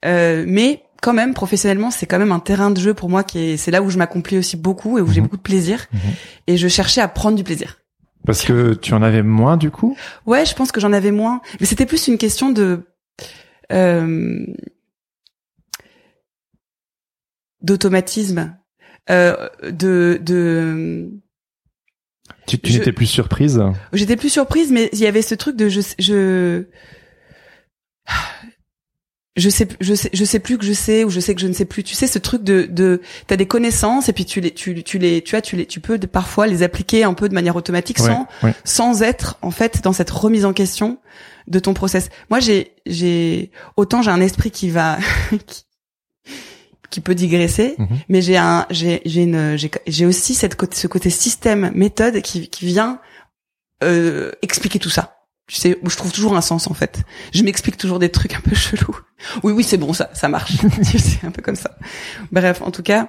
Euh, 0.04 0.44
mais 0.46 0.82
quand 1.02 1.12
même, 1.12 1.34
professionnellement, 1.34 1.90
c'est 1.90 2.06
quand 2.06 2.18
même 2.18 2.32
un 2.32 2.40
terrain 2.40 2.70
de 2.70 2.80
jeu 2.80 2.94
pour 2.94 3.10
moi 3.10 3.24
qui 3.24 3.38
est, 3.40 3.56
c'est 3.58 3.70
là 3.70 3.82
où 3.82 3.90
je 3.90 3.98
m'accomplis 3.98 4.38
aussi 4.38 4.56
beaucoup 4.56 4.96
et 4.98 5.02
où 5.02 5.08
j'ai 5.10 5.20
Mhm. 5.20 5.26
beaucoup 5.26 5.36
de 5.36 5.42
plaisir. 5.42 5.86
Mhm. 5.92 6.00
Et 6.46 6.56
je 6.56 6.68
cherchais 6.68 7.00
à 7.02 7.08
prendre 7.08 7.36
du 7.36 7.44
plaisir. 7.44 7.78
Parce 8.24 8.42
que 8.42 8.72
tu 8.74 8.94
en 8.94 9.02
avais 9.02 9.22
moins 9.24 9.56
du 9.56 9.70
coup? 9.70 9.96
Ouais, 10.26 10.46
je 10.46 10.54
pense 10.54 10.70
que 10.72 10.80
j'en 10.80 10.92
avais 10.92 11.10
moins. 11.10 11.42
Mais 11.60 11.66
c'était 11.66 11.86
plus 11.86 12.06
une 12.06 12.16
question 12.18 12.50
de, 12.52 12.86
euh, 13.72 14.46
d'automatisme, 17.62 18.56
euh, 19.10 19.48
de, 19.64 20.18
de, 20.22 21.10
Tu, 22.46 22.58
tu 22.58 22.72
Je- 22.72 22.78
n'étais 22.78 22.92
plus 22.92 23.06
surprise? 23.06 23.60
J'étais 23.92 24.16
plus 24.16 24.28
surprise, 24.30 24.70
mais 24.72 24.88
il 24.92 24.98
y 25.00 25.06
avait 25.06 25.22
ce 25.22 25.34
truc 25.34 25.56
de 25.56 25.68
je 25.68 25.80
je 25.98 26.64
je 29.36 29.48
sais 29.48 29.66
je 29.80 29.94
sais 29.94 30.10
je 30.12 30.24
sais 30.24 30.38
plus 30.40 30.58
que 30.58 30.64
je 30.64 30.72
sais 30.74 31.04
ou 31.04 31.10
je 31.10 31.18
sais 31.20 31.34
que 31.34 31.40
je 31.40 31.46
ne 31.46 31.52
sais 31.54 31.64
plus. 31.64 31.82
Tu 31.82 31.94
sais 31.94 32.06
ce 32.06 32.18
truc 32.18 32.42
de 32.44 32.66
de 32.70 33.00
t'as 33.26 33.36
des 33.36 33.46
connaissances 33.46 34.08
et 34.08 34.12
puis 34.12 34.24
tu 34.26 34.40
les 34.40 34.50
tu 34.52 34.82
tu 34.84 34.98
les 34.98 35.22
tu 35.22 35.30
vois 35.30 35.40
tu 35.40 35.56
les 35.56 35.64
tu 35.66 35.80
peux 35.80 35.98
parfois 35.98 36.46
les 36.46 36.62
appliquer 36.62 37.04
un 37.04 37.14
peu 37.14 37.28
de 37.28 37.34
manière 37.34 37.56
automatique 37.56 37.98
Ouais, 38.00 38.06
sans 38.08 38.28
ouais. 38.42 38.54
sans 38.64 39.02
être 39.02 39.38
en 39.42 39.50
fait 39.50 39.82
dans 39.82 39.92
cette 39.94 40.10
remise 40.10 40.44
en 40.44 40.52
question 40.52 40.98
de 41.48 41.58
ton 41.58 41.72
process. 41.74 42.10
Moi 42.30 42.40
j'ai 42.40 42.72
j'ai 42.86 43.50
autant 43.76 44.02
j'ai 44.02 44.10
un 44.10 44.20
esprit 44.20 44.50
qui 44.50 44.68
va 44.70 44.98
qui, 45.46 45.64
qui 46.90 47.00
peut 47.00 47.14
digresser, 47.14 47.74
Mhm. 47.78 47.88
mais 48.10 48.20
j'ai 48.20 48.36
un 48.36 48.66
j'ai 48.68 49.00
j'ai 49.06 49.22
une 49.22 49.56
j'ai 49.56 49.70
j'ai 49.86 50.04
aussi 50.04 50.34
cette 50.34 50.56
côté 50.56 50.76
ce 50.76 50.86
côté 50.88 51.08
système 51.08 51.72
méthode 51.74 52.20
qui 52.20 52.48
qui 52.48 52.66
vient 52.66 53.00
euh, 53.82 54.30
expliquer 54.42 54.78
tout 54.78 54.90
ça. 54.90 55.16
Tu 55.52 55.58
sais, 55.58 55.76
où 55.82 55.90
je 55.90 55.98
trouve 55.98 56.10
toujours 56.12 56.34
un 56.34 56.40
sens 56.40 56.66
en 56.70 56.72
fait. 56.72 57.02
Je 57.34 57.42
m'explique 57.42 57.76
toujours 57.76 57.98
des 57.98 58.08
trucs 58.08 58.34
un 58.34 58.40
peu 58.40 58.54
chelous. 58.54 58.96
Oui 59.42 59.52
oui, 59.52 59.62
c'est 59.62 59.76
bon 59.76 59.92
ça, 59.92 60.08
ça 60.14 60.30
marche. 60.30 60.52
c'est 60.82 61.26
un 61.26 61.30
peu 61.30 61.42
comme 61.42 61.56
ça. 61.56 61.72
Bref, 62.32 62.62
en 62.62 62.70
tout 62.70 62.82
cas, 62.82 63.08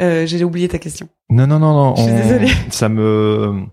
euh, 0.00 0.24
j'ai 0.24 0.42
oublié 0.42 0.68
ta 0.68 0.78
question. 0.78 1.10
Non, 1.28 1.46
non, 1.46 1.58
non, 1.58 1.74
non. 1.74 1.94
Je 1.96 2.02
suis 2.04 2.10
on- 2.12 2.16
désolée. 2.16 2.52
Ça 2.70 2.88
me. 2.88 3.64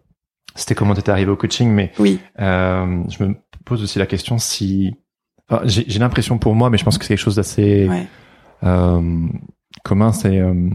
C'était 0.53 0.75
comment 0.75 0.95
t'étais 0.95 1.11
arrivé 1.11 1.31
au 1.31 1.37
coaching, 1.37 1.69
mais 1.71 1.93
Oui. 1.97 2.19
euh, 2.41 3.03
je 3.07 3.23
me 3.23 3.35
pose 3.63 3.81
aussi 3.83 3.99
la 3.99 4.05
question 4.05 4.37
si. 4.37 4.93
Enfin, 5.49 5.61
j'ai 5.65 5.99
l'impression 5.99 6.37
pour 6.37 6.55
moi, 6.55 6.69
mais 6.69 6.77
je 6.77 6.83
pense 6.83 6.97
que 6.97 7.05
c'est 7.05 7.13
quelque 7.15 7.23
chose 7.23 7.37
d'assez 7.37 7.87
Ouais. 7.87 8.05
euh, 8.63 9.27
commun. 9.85 10.11
C'est 10.11 10.37
euh, 10.39 10.69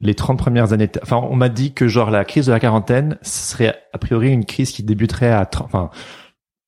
les 0.00 0.14
30 0.14 0.38
premières 0.38 0.72
années. 0.72 0.88
Enfin, 1.02 1.16
on 1.16 1.34
m'a 1.34 1.48
dit 1.48 1.72
que 1.74 1.88
genre 1.88 2.10
la 2.12 2.24
crise 2.24 2.46
de 2.46 2.52
la 2.52 2.60
quarantaine 2.60 3.18
ce 3.22 3.50
serait 3.50 3.76
a 3.92 3.98
priori 3.98 4.30
une 4.30 4.44
crise 4.46 4.70
qui 4.70 4.82
débuterait 4.84 5.32
à 5.32 5.44
30. 5.44 5.66
Enfin, 5.66 5.90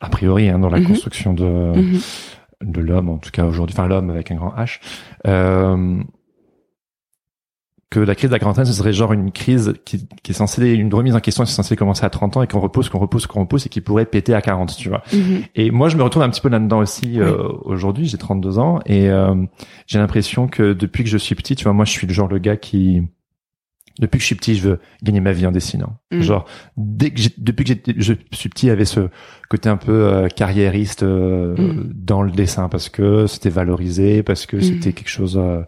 a 0.02 0.08
priori 0.10 0.48
hein, 0.50 0.58
dans 0.58 0.68
la 0.68 0.80
Mhm. 0.80 0.86
construction 0.88 1.32
de 1.32 1.44
Mhm. 1.44 2.00
de 2.62 2.80
l'homme, 2.80 3.08
en 3.08 3.16
tout 3.18 3.30
cas 3.30 3.44
aujourd'hui, 3.46 3.74
enfin 3.76 3.88
l'homme 3.88 4.10
avec 4.10 4.30
un 4.30 4.34
grand 4.36 4.54
H, 4.56 4.80
euh, 5.26 6.00
que 7.90 8.00
la 8.00 8.14
crise 8.14 8.30
de 8.30 8.34
la 8.34 8.38
quarantaine, 8.38 8.64
ce 8.64 8.72
serait 8.72 8.94
genre 8.94 9.12
une 9.12 9.32
crise 9.32 9.74
qui, 9.84 10.08
qui 10.22 10.32
est 10.32 10.34
censée, 10.34 10.70
une 10.70 10.92
remise 10.94 11.14
en 11.14 11.20
question 11.20 11.44
qui 11.44 11.50
est 11.50 11.54
censée 11.54 11.76
commencer 11.76 12.06
à 12.06 12.10
30 12.10 12.38
ans 12.38 12.42
et 12.42 12.46
qu'on 12.46 12.60
repousse, 12.60 12.88
qu'on 12.88 12.98
repousse, 12.98 13.26
qu'on 13.26 13.40
repousse 13.40 13.66
et 13.66 13.68
qui 13.68 13.82
pourrait 13.82 14.06
péter 14.06 14.32
à 14.32 14.40
40, 14.40 14.74
tu 14.76 14.88
vois. 14.88 15.02
Mhm. 15.12 15.42
Et 15.56 15.70
moi, 15.70 15.90
je 15.90 15.98
me 15.98 16.02
retrouve 16.02 16.22
un 16.22 16.30
petit 16.30 16.40
peu 16.40 16.48
là-dedans 16.48 16.78
aussi 16.78 17.20
euh, 17.20 17.48
aujourd'hui, 17.64 18.06
j'ai 18.06 18.16
32 18.16 18.58
ans 18.58 18.80
et 18.86 19.10
euh, 19.10 19.34
j'ai 19.86 19.98
l'impression 19.98 20.46
que 20.48 20.72
depuis 20.72 21.04
que 21.04 21.10
je 21.10 21.18
suis 21.18 21.34
petit, 21.34 21.54
tu 21.54 21.64
vois, 21.64 21.74
moi, 21.74 21.84
je 21.84 21.90
suis 21.90 22.06
le 22.06 22.12
genre 22.14 22.28
le 22.28 22.38
gars 22.38 22.56
qui... 22.56 23.02
Depuis 23.98 24.18
que 24.18 24.22
je 24.22 24.26
suis 24.26 24.34
petit, 24.34 24.54
je 24.54 24.68
veux 24.68 24.80
gagner 25.02 25.20
ma 25.20 25.32
vie 25.32 25.46
en 25.46 25.52
dessinant. 25.52 25.98
Mhm. 26.12 26.22
Genre, 26.22 26.44
dès 26.76 27.10
que 27.10 27.20
depuis 27.38 27.64
que 27.64 27.92
je 27.98 28.14
suis 28.32 28.48
petit, 28.48 28.70
avait 28.70 28.84
ce 28.86 29.08
côté 29.50 29.68
un 29.68 29.76
peu 29.76 29.92
euh, 29.92 30.28
carriériste 30.28 31.02
euh, 31.02 31.54
Mhm. 31.56 31.92
dans 31.94 32.22
le 32.22 32.30
dessin 32.32 32.68
parce 32.68 32.88
que 32.88 33.26
c'était 33.26 33.50
valorisé, 33.50 34.22
parce 34.22 34.46
que 34.46 34.56
Mhm. 34.56 34.62
c'était 34.62 34.92
quelque 34.92 35.10
chose 35.10 35.36
euh, 35.36 35.62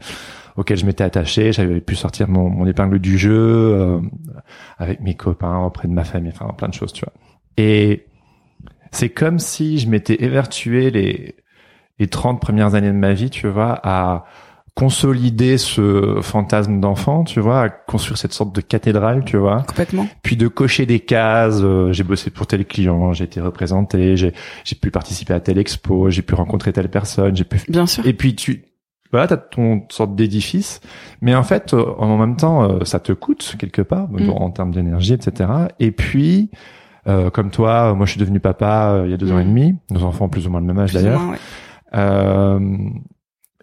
auquel 0.56 0.78
je 0.78 0.86
m'étais 0.86 1.04
attaché. 1.04 1.52
J'avais 1.52 1.80
pu 1.80 1.96
sortir 1.96 2.28
mon, 2.28 2.48
mon 2.48 2.66
épingle 2.66 2.98
du 2.98 3.18
jeu 3.18 3.32
euh, 3.38 4.00
avec 4.78 5.00
mes 5.00 5.14
copains, 5.14 5.58
auprès 5.58 5.86
de 5.88 5.92
ma 5.92 6.04
famille, 6.04 6.32
enfin 6.34 6.52
plein 6.56 6.68
de 6.68 6.74
choses, 6.74 6.92
tu 6.92 7.04
vois. 7.04 7.12
Et 7.58 8.06
c'est 8.90 9.10
comme 9.10 9.38
si 9.38 9.78
je 9.78 9.88
m'étais 9.88 10.22
évertué 10.24 10.90
les 10.90 11.34
les 12.00 12.08
30 12.08 12.40
premières 12.40 12.74
années 12.74 12.88
de 12.88 12.96
ma 12.96 13.12
vie, 13.12 13.30
tu 13.30 13.46
vois, 13.48 13.78
à 13.84 14.24
consolider 14.74 15.56
ce 15.56 16.18
fantasme 16.20 16.80
d'enfant, 16.80 17.22
tu 17.24 17.38
vois, 17.40 17.60
à 17.62 17.68
construire 17.68 18.18
cette 18.18 18.32
sorte 18.32 18.54
de 18.54 18.60
cathédrale, 18.60 19.24
tu 19.24 19.36
vois 19.36 19.62
Complètement. 19.68 20.06
puis 20.22 20.36
de 20.36 20.48
cocher 20.48 20.84
des 20.84 20.98
cases. 21.00 21.60
euh, 21.62 21.92
j'ai 21.92 22.02
bossé 22.02 22.30
pour 22.30 22.46
tel 22.48 22.64
client, 22.66 23.12
j'ai 23.12 23.24
été 23.24 23.40
représenté, 23.40 24.16
j'ai 24.16 24.32
j'ai 24.64 24.74
pu 24.76 24.90
participer 24.90 25.32
à 25.32 25.40
telle 25.40 25.58
expo, 25.58 26.10
j'ai 26.10 26.22
pu 26.22 26.34
rencontrer 26.34 26.72
telle 26.72 26.88
personne, 26.90 27.36
j'ai 27.36 27.44
pu. 27.44 27.60
Bien 27.68 27.86
sûr. 27.86 28.04
Et 28.06 28.12
puis 28.14 28.34
tu 28.34 28.64
voilà, 29.12 29.28
t'as 29.28 29.36
ton 29.36 29.82
sorte 29.90 30.16
d'édifice, 30.16 30.80
mais 31.20 31.36
en 31.36 31.44
fait, 31.44 31.72
euh, 31.72 31.84
en 31.98 32.16
même 32.18 32.34
temps, 32.36 32.64
euh, 32.68 32.84
ça 32.84 32.98
te 32.98 33.12
coûte 33.12 33.54
quelque 33.60 33.80
part 33.82 34.08
Mm. 34.10 34.28
en 34.30 34.50
termes 34.50 34.72
d'énergie, 34.72 35.12
etc. 35.12 35.50
Et 35.78 35.92
puis, 35.92 36.50
euh, 37.06 37.30
comme 37.30 37.50
toi, 37.52 37.94
moi, 37.94 38.06
je 38.06 38.10
suis 38.10 38.18
devenu 38.20 38.40
papa 38.40 38.90
euh, 38.94 39.02
il 39.06 39.12
y 39.12 39.14
a 39.14 39.16
deux 39.16 39.30
ans 39.30 39.36
Mm. 39.36 39.40
et 39.40 39.44
demi. 39.44 39.74
Nos 39.92 40.02
enfants 40.02 40.24
ont 40.24 40.28
plus 40.28 40.48
ou 40.48 40.50
moins 40.50 40.58
le 40.58 40.66
même 40.66 40.80
âge 40.80 40.92
d'ailleurs. 40.92 41.20
ouais. 41.30 41.36
Euh, 41.94 42.58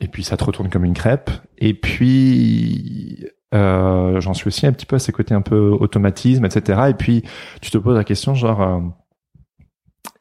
et 0.01 0.07
puis 0.07 0.23
ça 0.23 0.35
te 0.35 0.43
retourne 0.43 0.69
comme 0.69 0.83
une 0.83 0.93
crêpe. 0.93 1.29
Et 1.57 1.73
puis 1.73 3.25
euh, 3.53 4.19
j'en 4.19 4.33
suis 4.33 4.47
aussi 4.47 4.65
un 4.65 4.73
petit 4.73 4.85
peu 4.85 4.97
à 4.97 4.99
ces 4.99 5.11
côtés 5.11 5.33
un 5.33 5.41
peu 5.41 5.69
automatisme, 5.69 6.43
etc. 6.45 6.81
Et 6.89 6.93
puis 6.93 7.23
tu 7.61 7.69
te 7.69 7.77
poses 7.77 7.95
la 7.95 8.03
question 8.03 8.33
genre 8.33 8.61
euh, 8.61 8.79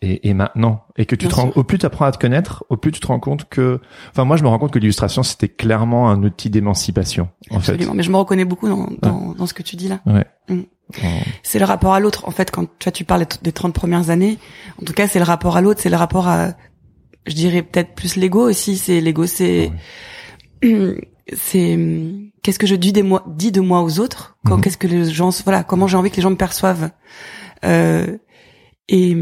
et, 0.02 0.28
et 0.28 0.34
maintenant? 0.34 0.84
Et 0.96 1.06
que 1.06 1.14
tu 1.14 1.26
Bien 1.26 1.34
te 1.34 1.40
rends, 1.40 1.52
au 1.54 1.64
plus 1.64 1.78
tu 1.78 1.86
apprends 1.86 2.04
à 2.04 2.12
te 2.12 2.18
connaître, 2.18 2.64
au 2.68 2.76
plus 2.76 2.92
tu 2.92 3.00
te 3.00 3.06
rends 3.06 3.20
compte 3.20 3.48
que 3.48 3.80
enfin 4.10 4.24
moi 4.24 4.36
je 4.36 4.42
me 4.42 4.48
rends 4.48 4.58
compte 4.58 4.72
que 4.72 4.78
l'illustration 4.78 5.22
c'était 5.22 5.48
clairement 5.48 6.10
un 6.10 6.22
outil 6.22 6.50
d'émancipation 6.50 7.28
en 7.50 7.56
Absolument. 7.56 7.94
Mais 7.94 8.02
je 8.02 8.10
me 8.10 8.16
reconnais 8.16 8.44
beaucoup 8.44 8.68
dans, 8.68 8.88
dans, 9.00 9.32
dans 9.32 9.46
ce 9.46 9.54
que 9.54 9.62
tu 9.62 9.76
dis 9.76 9.88
là. 9.88 10.00
fait. 10.04 10.12
Ouais. 10.12 10.26
Mm. 10.48 10.62
C'est 11.42 11.58
le 11.58 11.64
rapport 11.64 11.94
à 11.94 12.00
l'autre. 12.00 12.26
En 12.26 12.30
fait, 12.30 12.50
quand 12.50 12.64
tu, 12.64 12.84
vois, 12.84 12.92
tu 12.92 13.04
parles 13.04 13.26
des 13.42 13.52
30 13.52 13.74
premières 13.74 14.10
années, 14.10 14.38
en 14.80 14.84
tout 14.84 14.92
cas, 14.92 15.06
c'est 15.06 15.18
le 15.18 15.24
rapport 15.24 15.56
à 15.56 15.60
l'autre, 15.60 15.80
c'est 15.80 15.90
le 15.90 15.96
rapport 15.96 16.28
à, 16.28 16.48
je 17.26 17.34
dirais 17.34 17.62
peut-être 17.62 17.94
plus 17.94 18.16
l'ego 18.16 18.48
aussi. 18.48 18.76
C'est 18.76 19.00
l'ego, 19.00 19.26
c'est 19.26 19.70
c'est 21.32 21.78
qu'est-ce 22.42 22.58
que 22.58 22.66
je 22.66 22.74
dis 22.74 22.92
des 22.92 23.02
moi 23.02 23.24
dis 23.28 23.52
de 23.52 23.60
moi 23.60 23.82
aux 23.82 24.00
autres 24.00 24.36
quand- 24.46 24.56
Mhm. 24.56 24.62
qu'est-ce 24.62 24.78
que 24.78 24.86
les 24.88 25.04
gens 25.04 25.30
voilà 25.44 25.62
comment 25.62 25.86
j'ai 25.86 25.96
envie 25.96 26.10
que 26.10 26.16
les 26.16 26.22
gens 26.22 26.30
me 26.30 26.36
perçoivent 26.36 26.90
euh, 27.64 28.16
et 28.88 29.14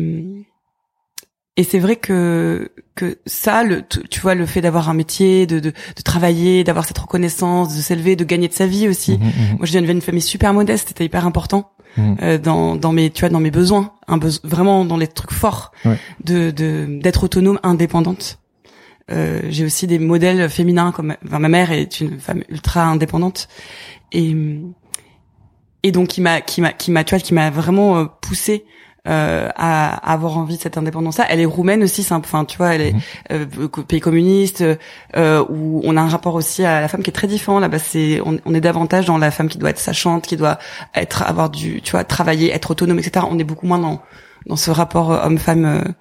et 1.59 1.64
c'est 1.64 1.78
vrai 1.80 1.96
que 1.96 2.70
que 2.94 3.18
ça 3.26 3.62
le 3.64 3.82
tu 4.11 4.20
vois 4.20 4.34
le 4.34 4.46
fait 4.46 4.61
d'avoir 4.62 4.88
un 4.88 4.94
métier 4.94 5.46
de 5.46 5.59
de, 5.61 5.70
de 5.70 6.02
travailler 6.04 6.64
d'avoir 6.64 6.84
cette 6.86 6.98
reconnaissance 6.98 7.76
de 7.76 7.80
s'élever 7.82 8.16
de 8.16 8.24
gagner 8.24 8.48
de 8.48 8.54
sa 8.54 8.66
vie 8.66 8.88
aussi 8.88 9.18
Mhm, 9.18 9.26
mhm, 9.26 9.56
moi 9.59 9.66
je 9.66 9.72
viens 9.72 9.82
d'une 9.82 10.00
famille 10.00 10.22
super 10.34 10.52
modeste 10.54 10.88
c'était 10.88 11.04
hyper 11.04 11.24
important 11.26 11.70
mhm. 11.96 12.16
euh, 12.22 12.38
dans 12.38 12.76
dans 12.76 12.92
mes 12.92 13.11
tu 13.11 13.20
vois 13.20 13.28
dans 13.28 13.40
mes 13.40 13.50
besoins 13.50 13.92
un 14.06 14.18
beso- 14.18 14.40
vraiment 14.44 14.84
dans 14.84 14.96
les 14.96 15.09
trucs 15.09 15.32
forts 15.32 15.72
Ouais. 15.84 15.98
de 16.24 16.50
de 16.50 16.98
d'être 17.02 17.24
autonome 17.24 17.59
indépendante 17.62 18.38
euh, 19.11 19.40
j'ai 19.48 19.64
aussi 19.64 19.86
des 19.86 19.98
modèles 19.98 20.48
féminins 20.50 20.92
comme 20.92 21.16
enfin, 21.26 21.38
ma 21.38 21.48
mère 21.48 21.72
est 21.72 22.00
une 22.00 22.20
femme 22.20 22.42
ultra 22.50 22.82
indépendante 22.84 23.48
et 24.12 24.34
et 25.82 25.92
donc 25.92 26.09
qui 26.09 26.20
m'a 26.20 26.40
qui 26.40 26.61
m'a 26.61 26.72
qui 26.72 26.90
m'a 26.90 27.04
tu 27.04 27.14
vois 27.14 27.20
qui 27.22 27.34
m'a 27.34 27.50
vraiment 27.50 27.98
euh, 27.98 28.04
poussé 28.20 28.64
euh, 29.09 29.48
à, 29.56 29.94
à 30.11 30.12
avoir 30.12 30.36
envie 30.38 30.56
de 30.56 30.62
cette 30.62 30.76
indépendance 30.76 31.18
là 31.18 31.26
elle 31.30 31.40
est 31.40 31.44
roumaine 31.46 31.82
aussi 31.82 32.02
c'est 32.02 32.14
un- 32.14 32.18
enfin 32.18 32.44
tu 32.44 32.59
vois 32.59 32.74
elle 32.74 32.80
est 32.82 32.92
Mhm. 32.92 33.00
euh, 33.32 33.68
pays 33.88 34.00
communiste 34.00 34.62
euh, 35.16 35.44
où 35.48 35.80
on 35.84 35.96
a 35.96 36.00
un 36.02 36.09
rapport 36.09 36.34
aussi 36.34 36.64
à 36.64 36.80
la 36.80 36.88
femme 36.88 37.02
qui 37.02 37.11
est 37.11 37.12
très 37.12 37.26
différent. 37.26 37.59
Là-bas 37.61 37.78
c'est 37.78 38.20
on, 38.24 38.38
on 38.44 38.54
est 38.54 38.61
davantage 38.61 39.06
dans 39.06 39.18
la 39.18 39.30
femme 39.30 39.48
qui 39.48 39.59
doit 39.59 39.70
être 39.70 39.78
sachante 39.78 40.26
qui 40.26 40.36
doit 40.36 40.59
être 40.94 41.22
avoir 41.22 41.48
du 41.50 41.80
tu 41.82 41.92
vois 41.92 42.04
travailler 42.04 42.52
être 42.52 42.70
autonome 42.70 42.98
etc 42.98 43.24
on 43.30 43.38
est 43.38 43.44
beaucoup 43.44 43.66
moins 43.66 43.78
dans 43.78 44.00
dans 44.46 44.56
ce 44.56 44.70
rapport 44.70 45.12
euh, 45.12 45.24
homme-femme 45.26 45.94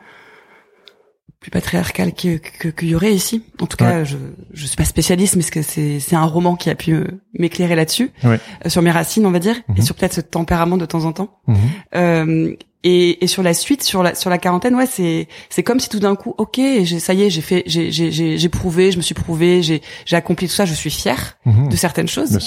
plus 1.40 1.52
patriarcal 1.52 2.14
que 2.14 2.38
que- 2.38 2.70
qu'il 2.70 2.90
y 2.90 2.96
aurait 2.96 3.14
ici 3.14 3.44
en 3.62 3.68
tout 3.68 3.78
cas 3.78 4.04
je 4.04 4.18
je 4.54 4.66
suis 4.66 4.76
pas 4.76 4.86
spécialiste 4.86 5.36
mais 5.36 5.44
c'est 5.44 5.62
c'est 5.62 6.00
c'est 6.00 6.16
un 6.16 6.26
roman 6.26 6.56
qui 6.56 6.70
a 6.70 6.76
pu 6.76 6.94
euh, 6.94 7.06
m'éclairer 7.38 7.76
là-dessus 7.76 8.12
Ouais. 8.24 8.40
euh, 8.66 8.70
sur 8.70 8.82
mes 8.82 8.90
racines 8.92 9.26
on 9.26 9.32
va 9.32 9.40
dire 9.40 9.56
Mhm. 9.68 9.78
et 9.78 9.82
sur 9.82 9.94
peut-être 9.96 10.14
ce 10.14 10.22
tempérament 10.22 10.78
de 10.78 10.86
temps 10.88 11.06
en 11.06 11.14
temps 11.14 11.40
Mhm. 11.48 11.56
euh, 11.96 12.56
et, 12.84 13.24
et 13.24 13.28
sur 13.28 13.44
la 13.44 13.54
suite, 13.54 13.84
sur 13.84 14.02
la 14.04 14.14
sur 14.16 14.30
la 14.30 14.38
quarantaine, 14.38 14.74
ouais, 14.76 14.86
c'est 14.86 15.28
c'est 15.50 15.64
comme 15.64 15.80
si 15.80 15.90
tout 15.90 16.00
d'un 16.00 16.16
coup, 16.16 16.36
ok, 16.38 16.62
ça 17.00 17.14
y 17.14 17.24
est, 17.24 17.30
j'ai 17.30 17.42
fait, 17.42 17.64
j'ai 17.66 17.92
j'ai 17.92 18.12
j'ai 18.38 18.50
prouvé, 18.50 18.92
je 18.92 18.98
me 18.98 19.02
suis 19.02 19.16
prouvé, 19.16 19.62
j'ai 19.64 19.82
j'ai 20.06 20.16
accompli 20.16 20.48
tout 20.48 20.54
ça, 20.54 20.64
je 20.64 20.74
suis 20.76 20.92
fière 20.92 21.38
Mhm. 21.46 21.70
de 21.70 21.76
certaines 21.76 22.06
Bien 22.06 22.14
choses. 22.14 22.38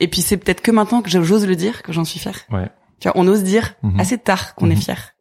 et 0.00 0.08
puis 0.08 0.22
c'est 0.22 0.38
peut-être 0.38 0.62
que 0.62 0.70
maintenant 0.72 1.02
que 1.02 1.10
j'ose 1.10 1.46
le 1.46 1.54
dire 1.56 1.82
que 1.82 1.92
j'en 1.92 2.04
suis 2.04 2.18
fière. 2.18 2.40
Ouais. 2.50 2.68
Tu 3.00 3.08
vois, 3.08 3.16
on 3.20 3.28
ose 3.28 3.44
dire 3.44 3.74
Mhm. 3.82 4.00
assez 4.00 4.18
tard 4.18 4.54
qu'on 4.56 4.66
Mhm. 4.66 4.72
est 4.72 4.76
fier. 4.76 5.12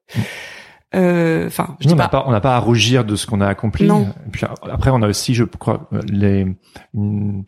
Euh, 0.96 1.48
Enfin, 1.48 1.76
je 1.80 1.86
Nous, 1.86 1.90
dis 1.90 1.94
on 1.94 1.98
n'a 1.98 2.08
pas. 2.08 2.22
pas, 2.24 2.28
on 2.28 2.32
n'a 2.32 2.42
pas 2.42 2.56
à 2.56 2.60
rougir 2.60 3.06
de 3.06 3.16
ce 3.16 3.26
qu'on 3.28 3.42
a 3.42 3.48
accompli. 3.48 3.86
Non. 3.88 4.08
Et 4.28 4.32
puis 4.32 4.46
après, 4.72 4.90
on 4.92 5.02
a 5.02 5.08
aussi, 5.08 5.34
je 5.34 5.44
crois, 5.44 5.90
les, 6.10 6.48
une- 6.94 7.44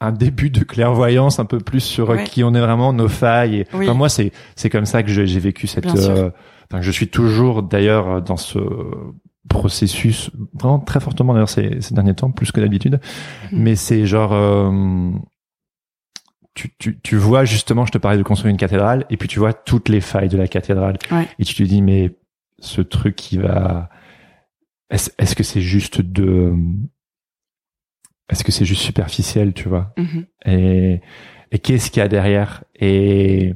un 0.00 0.12
début 0.12 0.50
de 0.50 0.62
clairvoyance 0.62 1.38
un 1.38 1.44
peu 1.46 1.58
plus 1.58 1.80
sur 1.80 2.10
Ouais. 2.10 2.24
qui 2.24 2.44
on 2.44 2.52
est 2.54 2.60
vraiment, 2.60 2.92
nos 2.92 3.08
failles. 3.08 3.60
Et, 3.60 3.66
Oui. 3.74 3.86
enfin, 3.88 3.94
moi, 3.96 4.08
c'est, 4.08 4.32
c'est 4.54 4.68
comme 4.70 4.84
ça 4.86 5.02
que 5.02 5.08
j'ai 5.10 5.38
vécu 5.40 5.66
cette. 5.66 5.86
Euh, 5.86 6.30
enfin, 6.70 6.82
je 6.82 6.90
suis 6.90 7.08
toujours 7.08 7.62
d'ailleurs 7.62 8.20
dans 8.22 8.36
ce 8.36 8.58
processus 9.48 10.30
vraiment 10.54 10.80
très 10.80 10.98
fortement 11.00 11.32
d'ailleurs 11.32 11.48
ces, 11.48 11.80
ces 11.80 11.94
derniers 11.94 12.14
temps 12.14 12.30
plus 12.32 12.50
que 12.52 12.60
d'habitude. 12.60 13.00
Mhm. 13.52 13.62
Mais 13.62 13.76
c'est 13.76 14.04
genre. 14.06 14.32
euh, 14.32 15.12
tu, 16.54 16.74
tu, 16.78 16.98
tu 17.02 17.16
vois 17.16 17.44
justement, 17.44 17.84
je 17.86 17.92
te 17.92 17.98
parlais 17.98 18.16
de 18.18 18.22
construire 18.22 18.50
une 18.50 18.56
cathédrale, 18.56 19.04
et 19.10 19.16
puis 19.16 19.28
tu 19.28 19.38
vois 19.38 19.52
toutes 19.52 19.88
les 19.90 20.00
failles 20.00 20.28
de 20.28 20.38
la 20.38 20.48
cathédrale, 20.48 20.96
Ouais. 21.10 21.28
et 21.38 21.44
tu 21.44 21.54
te 21.54 21.62
dis 21.62 21.82
mais 21.82 22.16
ce 22.58 22.80
truc 22.80 23.16
qui 23.16 23.38
va, 23.38 23.90
est-ce 24.90 25.34
que 25.34 25.42
c'est 25.42 25.60
juste 25.60 26.00
de, 26.00 26.54
est-ce 28.28 28.44
que 28.44 28.52
c'est 28.52 28.64
juste 28.64 28.82
superficiel, 28.82 29.52
tu 29.52 29.68
vois? 29.68 29.92
Mhm. 29.96 30.26
Et, 30.46 31.00
et 31.52 31.58
qu'est-ce 31.58 31.90
qu'il 31.90 32.00
y 32.00 32.04
a 32.04 32.08
derrière? 32.08 32.64
Et 32.74 33.54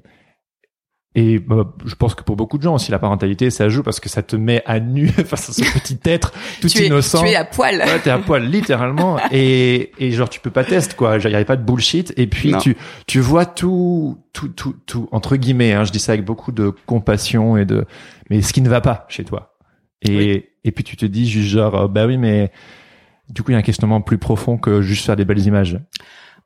et 1.17 1.41
bah, 1.41 1.75
je 1.85 1.95
pense 1.97 2.15
que 2.15 2.23
pour 2.23 2.37
beaucoup 2.37 2.57
de 2.57 2.63
gens 2.63 2.77
aussi, 2.77 2.93
la 2.93 3.01
parentalité, 3.01 3.51
ça 3.51 3.69
joue 3.69 3.83
parce 3.83 3.99
que 3.99 4.09
ça 4.09 4.23
te 4.23 4.37
met 4.37 4.63
à 4.65 4.79
nu 4.79 5.09
face 5.27 5.51
à 5.51 5.53
ce 5.53 5.63
petit 5.79 5.99
être 6.05 6.33
tout 6.61 6.69
tu 6.69 6.83
es 6.83 6.87
innocent. 6.87 7.21
tu 7.23 7.29
es 7.31 7.35
à 7.35 7.45
poil. 7.45 7.79
Ouais, 7.79 7.99
t'es 7.99 8.11
à 8.11 8.19
poil 8.19 8.45
littéralement 8.45 9.19
et 9.33 9.91
et 9.99 10.13
genre 10.13 10.29
tu 10.29 10.39
peux 10.39 10.51
pas 10.53 10.63
tester 10.63 10.95
quoi. 10.95 11.17
Il 11.17 11.29
y 11.31 11.35
avait 11.35 11.45
pas 11.45 11.57
de 11.57 11.65
bullshit 11.65 12.13
et 12.17 12.29
puis 12.29 12.53
Non. 12.53 12.59
tu 12.59 12.77
tu 13.09 13.19
vois 13.19 13.45
tout 13.45 14.19
tout 14.33 14.49
tout 14.49 14.77
tout 14.87 15.09
entre 15.11 15.35
guillemets. 15.35 15.73
Hein, 15.73 15.83
je 15.83 15.91
dis 15.91 15.99
ça 15.99 16.13
avec 16.13 16.25
beaucoup 16.25 16.53
de 16.53 16.73
compassion 16.87 17.57
et 17.57 17.65
de 17.65 17.87
mais 18.31 18.41
ce 18.41 18.53
qui 18.53 18.61
ne 18.61 18.69
va 18.69 18.81
pas 18.81 19.07
chez 19.09 19.25
toi. 19.25 19.57
Et 20.03 20.51
et 20.63 20.71
puis 20.71 20.85
tu 20.85 20.97
te 20.97 21.07
dis 21.07 21.29
juste 21.29 21.49
genre 21.49 21.75
euh, 21.75 21.89
bah 21.89 22.07
oui 22.07 22.19
mais 22.19 22.53
du 23.29 23.43
coup 23.43 23.51
il 23.51 23.55
y 23.55 23.57
a 23.57 23.59
un 23.59 23.63
questionnement 23.63 24.01
plus 24.01 24.19
profond 24.19 24.59
que 24.59 24.81
juste 24.81 25.07
faire 25.07 25.17
des 25.17 25.25
belles 25.25 25.45
images. 25.45 25.77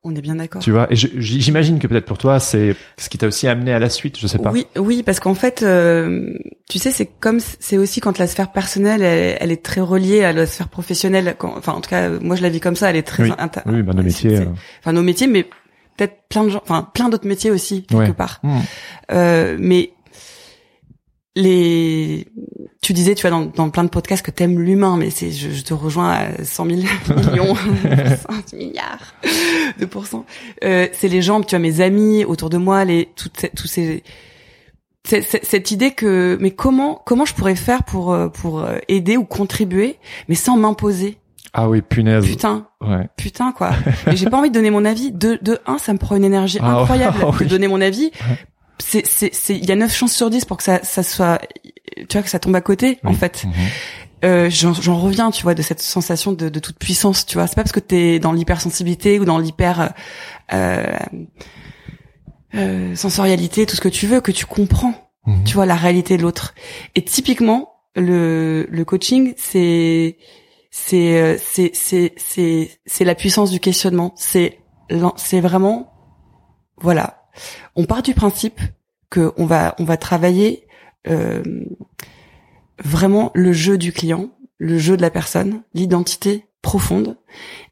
On 0.06 0.14
est 0.14 0.20
bien 0.20 0.34
d'accord. 0.36 0.60
Tu 0.60 0.70
vois. 0.70 0.86
Et 0.92 0.96
j'imagine 0.96 1.78
que 1.78 1.86
peut-être 1.86 2.04
pour 2.04 2.18
toi 2.18 2.38
c'est 2.38 2.76
ce 2.98 3.08
qui 3.08 3.16
t'a 3.16 3.26
aussi 3.26 3.48
amené 3.48 3.72
à 3.72 3.78
la 3.78 3.88
suite. 3.88 4.18
Je 4.18 4.26
sais 4.26 4.36
pas. 4.38 4.50
Oui, 4.50 4.66
oui, 4.76 5.02
parce 5.02 5.18
qu'en 5.18 5.34
fait, 5.34 5.62
euh, 5.62 6.34
tu 6.68 6.78
sais, 6.78 6.90
c'est 6.90 7.06
comme 7.06 7.40
c'est 7.40 7.78
aussi 7.78 8.00
quand 8.00 8.18
la 8.18 8.26
sphère 8.26 8.52
personnelle, 8.52 9.00
elle, 9.02 9.38
elle 9.40 9.50
est 9.50 9.62
très 9.64 9.80
reliée 9.80 10.22
à 10.22 10.34
la 10.34 10.44
sphère 10.44 10.68
professionnelle. 10.68 11.34
Quand, 11.38 11.54
enfin, 11.56 11.72
en 11.72 11.80
tout 11.80 11.88
cas, 11.88 12.10
moi, 12.20 12.36
je 12.36 12.42
la 12.42 12.50
vis 12.50 12.60
comme 12.60 12.76
ça. 12.76 12.90
Elle 12.90 12.96
est 12.96 13.02
très. 13.02 13.22
Oui. 13.24 13.32
inter- 13.38 13.60
Oui, 13.64 13.82
bah 13.82 13.94
nos 13.94 14.02
métiers. 14.02 14.36
euh, 14.40 14.44
Enfin, 14.80 14.92
nos 14.92 15.02
métiers, 15.02 15.26
mais 15.26 15.44
peut-être 15.96 16.16
plein 16.28 16.44
de 16.44 16.50
gens, 16.50 16.60
enfin, 16.62 16.86
plein 16.92 17.08
d'autres 17.08 17.26
métiers 17.26 17.50
aussi 17.50 17.84
quelque 17.84 17.98
Ouais. 18.08 18.12
part. 18.12 18.40
hmm. 18.42 18.58
Euh, 19.12 19.56
mais 19.58 19.93
les, 21.36 22.26
tu 22.82 22.92
disais, 22.92 23.14
tu 23.14 23.22
vois, 23.22 23.30
dans, 23.30 23.46
dans 23.46 23.68
plein 23.70 23.84
de 23.84 23.88
podcasts 23.88 24.24
que 24.24 24.30
t'aimes 24.30 24.60
l'humain, 24.60 24.96
mais 24.96 25.10
c'est, 25.10 25.30
je, 25.32 25.50
je 25.50 25.62
te 25.64 25.74
rejoins 25.74 26.10
à 26.12 26.44
100 26.44 26.66
000 26.66 26.76
millions, 27.16 27.54
100 27.54 28.56
milliards 28.56 29.14
de 29.78 29.84
pourcents. 29.86 30.24
Euh, 30.62 30.86
c'est 30.92 31.08
les 31.08 31.22
gens, 31.22 31.40
tu 31.42 31.50
vois, 31.50 31.58
mes 31.58 31.80
amis 31.80 32.24
autour 32.24 32.50
de 32.50 32.56
moi, 32.58 32.84
les, 32.84 33.08
toutes, 33.16 33.38
ces- 33.40 33.50
tous 33.50 33.66
ces, 33.66 34.02
cette 35.06 35.70
idée 35.70 35.90
que, 35.90 36.38
mais 36.40 36.50
comment, 36.52 37.02
comment 37.04 37.24
je 37.26 37.34
pourrais 37.34 37.56
faire 37.56 37.82
pour, 37.84 38.12
euh, 38.12 38.28
pour 38.28 38.60
euh, 38.60 38.78
aider 38.88 39.16
ou 39.16 39.24
contribuer, 39.24 39.96
mais 40.28 40.34
sans 40.34 40.56
m'imposer? 40.56 41.18
Ah 41.56 41.68
oui 41.68 41.82
punaise. 41.82 42.24
Putain, 42.26 42.66
Ouais. 42.80 43.06
putain 43.16 43.52
quoi. 43.52 43.70
Et 44.10 44.16
j'ai 44.16 44.26
pas 44.28 44.38
envie 44.38 44.48
de 44.50 44.54
donner 44.54 44.70
mon 44.70 44.84
avis. 44.84 45.12
De, 45.12 45.38
de 45.40 45.58
un, 45.66 45.78
ça 45.78 45.92
me 45.92 45.98
prend 45.98 46.16
une 46.16 46.24
énergie 46.24 46.58
Ah, 46.60 46.80
incroyable 46.80 47.18
de 47.40 47.44
donner 47.44 47.68
mon 47.68 47.80
avis. 47.80 48.10
C'est, 48.78 49.06
c'est, 49.06 49.34
c'est, 49.34 49.56
il 49.56 49.64
y 49.64 49.72
a 49.72 49.76
9 49.76 49.94
chances 49.94 50.12
sur 50.12 50.30
10 50.30 50.44
pour 50.44 50.56
que 50.56 50.62
ça, 50.62 50.80
ça 50.82 51.02
soit, 51.02 51.40
tu 51.96 52.06
vois, 52.12 52.22
que 52.22 52.28
ça 52.28 52.38
tombe 52.38 52.56
à 52.56 52.60
côté, 52.60 52.98
en 53.04 53.12
fait. 53.12 53.44
Mhm. 53.44 53.52
Euh, 54.24 54.50
j'en, 54.50 54.72
j'en 54.72 54.98
reviens, 54.98 55.30
tu 55.30 55.42
vois, 55.42 55.54
de 55.54 55.62
cette 55.62 55.80
sensation 55.80 56.32
de, 56.32 56.48
de 56.48 56.58
toute 56.58 56.78
puissance, 56.78 57.26
tu 57.26 57.36
vois. 57.36 57.46
C'est 57.46 57.56
pas 57.56 57.62
parce 57.62 57.72
que 57.72 57.80
t'es 57.80 58.18
dans 58.18 58.32
l'hypersensibilité 58.32 59.20
ou 59.20 59.24
dans 59.24 59.38
l'hyper, 59.38 59.92
euh, 60.52 60.96
euh, 62.54 62.96
sensorialité, 62.96 63.66
tout 63.66 63.76
ce 63.76 63.80
que 63.80 63.88
tu 63.88 64.06
veux, 64.06 64.20
que 64.20 64.32
tu 64.32 64.46
comprends 64.46 64.94
Mhm. 65.26 65.44
tu 65.44 65.54
vois 65.54 65.66
la 65.66 65.76
réalité 65.76 66.16
de 66.16 66.22
l'autre 66.22 66.54
et 66.94 67.02
typiquement 67.02 67.76
le 67.96 68.66
le 68.70 68.84
coaching 68.84 69.32
c'est 69.36 70.18
c'est 70.70 71.18
euh, 71.18 71.38
c'est 71.42 71.70
c'est 71.74 72.12
c'est 72.18 72.70
c'est 72.84 73.04
la 73.04 73.14
puissance 73.14 73.50
du 73.50 73.58
questionnement 73.58 74.12
c'est 74.16 74.58
c'est 75.16 75.40
vraiment 75.40 75.92
voilà 76.76 77.23
on 77.76 77.84
part 77.84 78.02
du 78.02 78.14
principe 78.14 78.60
que 79.10 79.32
on 79.36 79.46
va 79.46 79.74
on 79.78 79.84
va 79.84 79.96
travailler 79.96 80.66
euh, 81.08 81.42
vraiment 82.82 83.30
le 83.34 83.52
jeu 83.52 83.78
du 83.78 83.92
client 83.92 84.30
le 84.58 84.78
jeu 84.78 84.96
de 84.96 85.02
la 85.02 85.10
personne 85.10 85.62
l'identité 85.74 86.46
profonde 86.62 87.16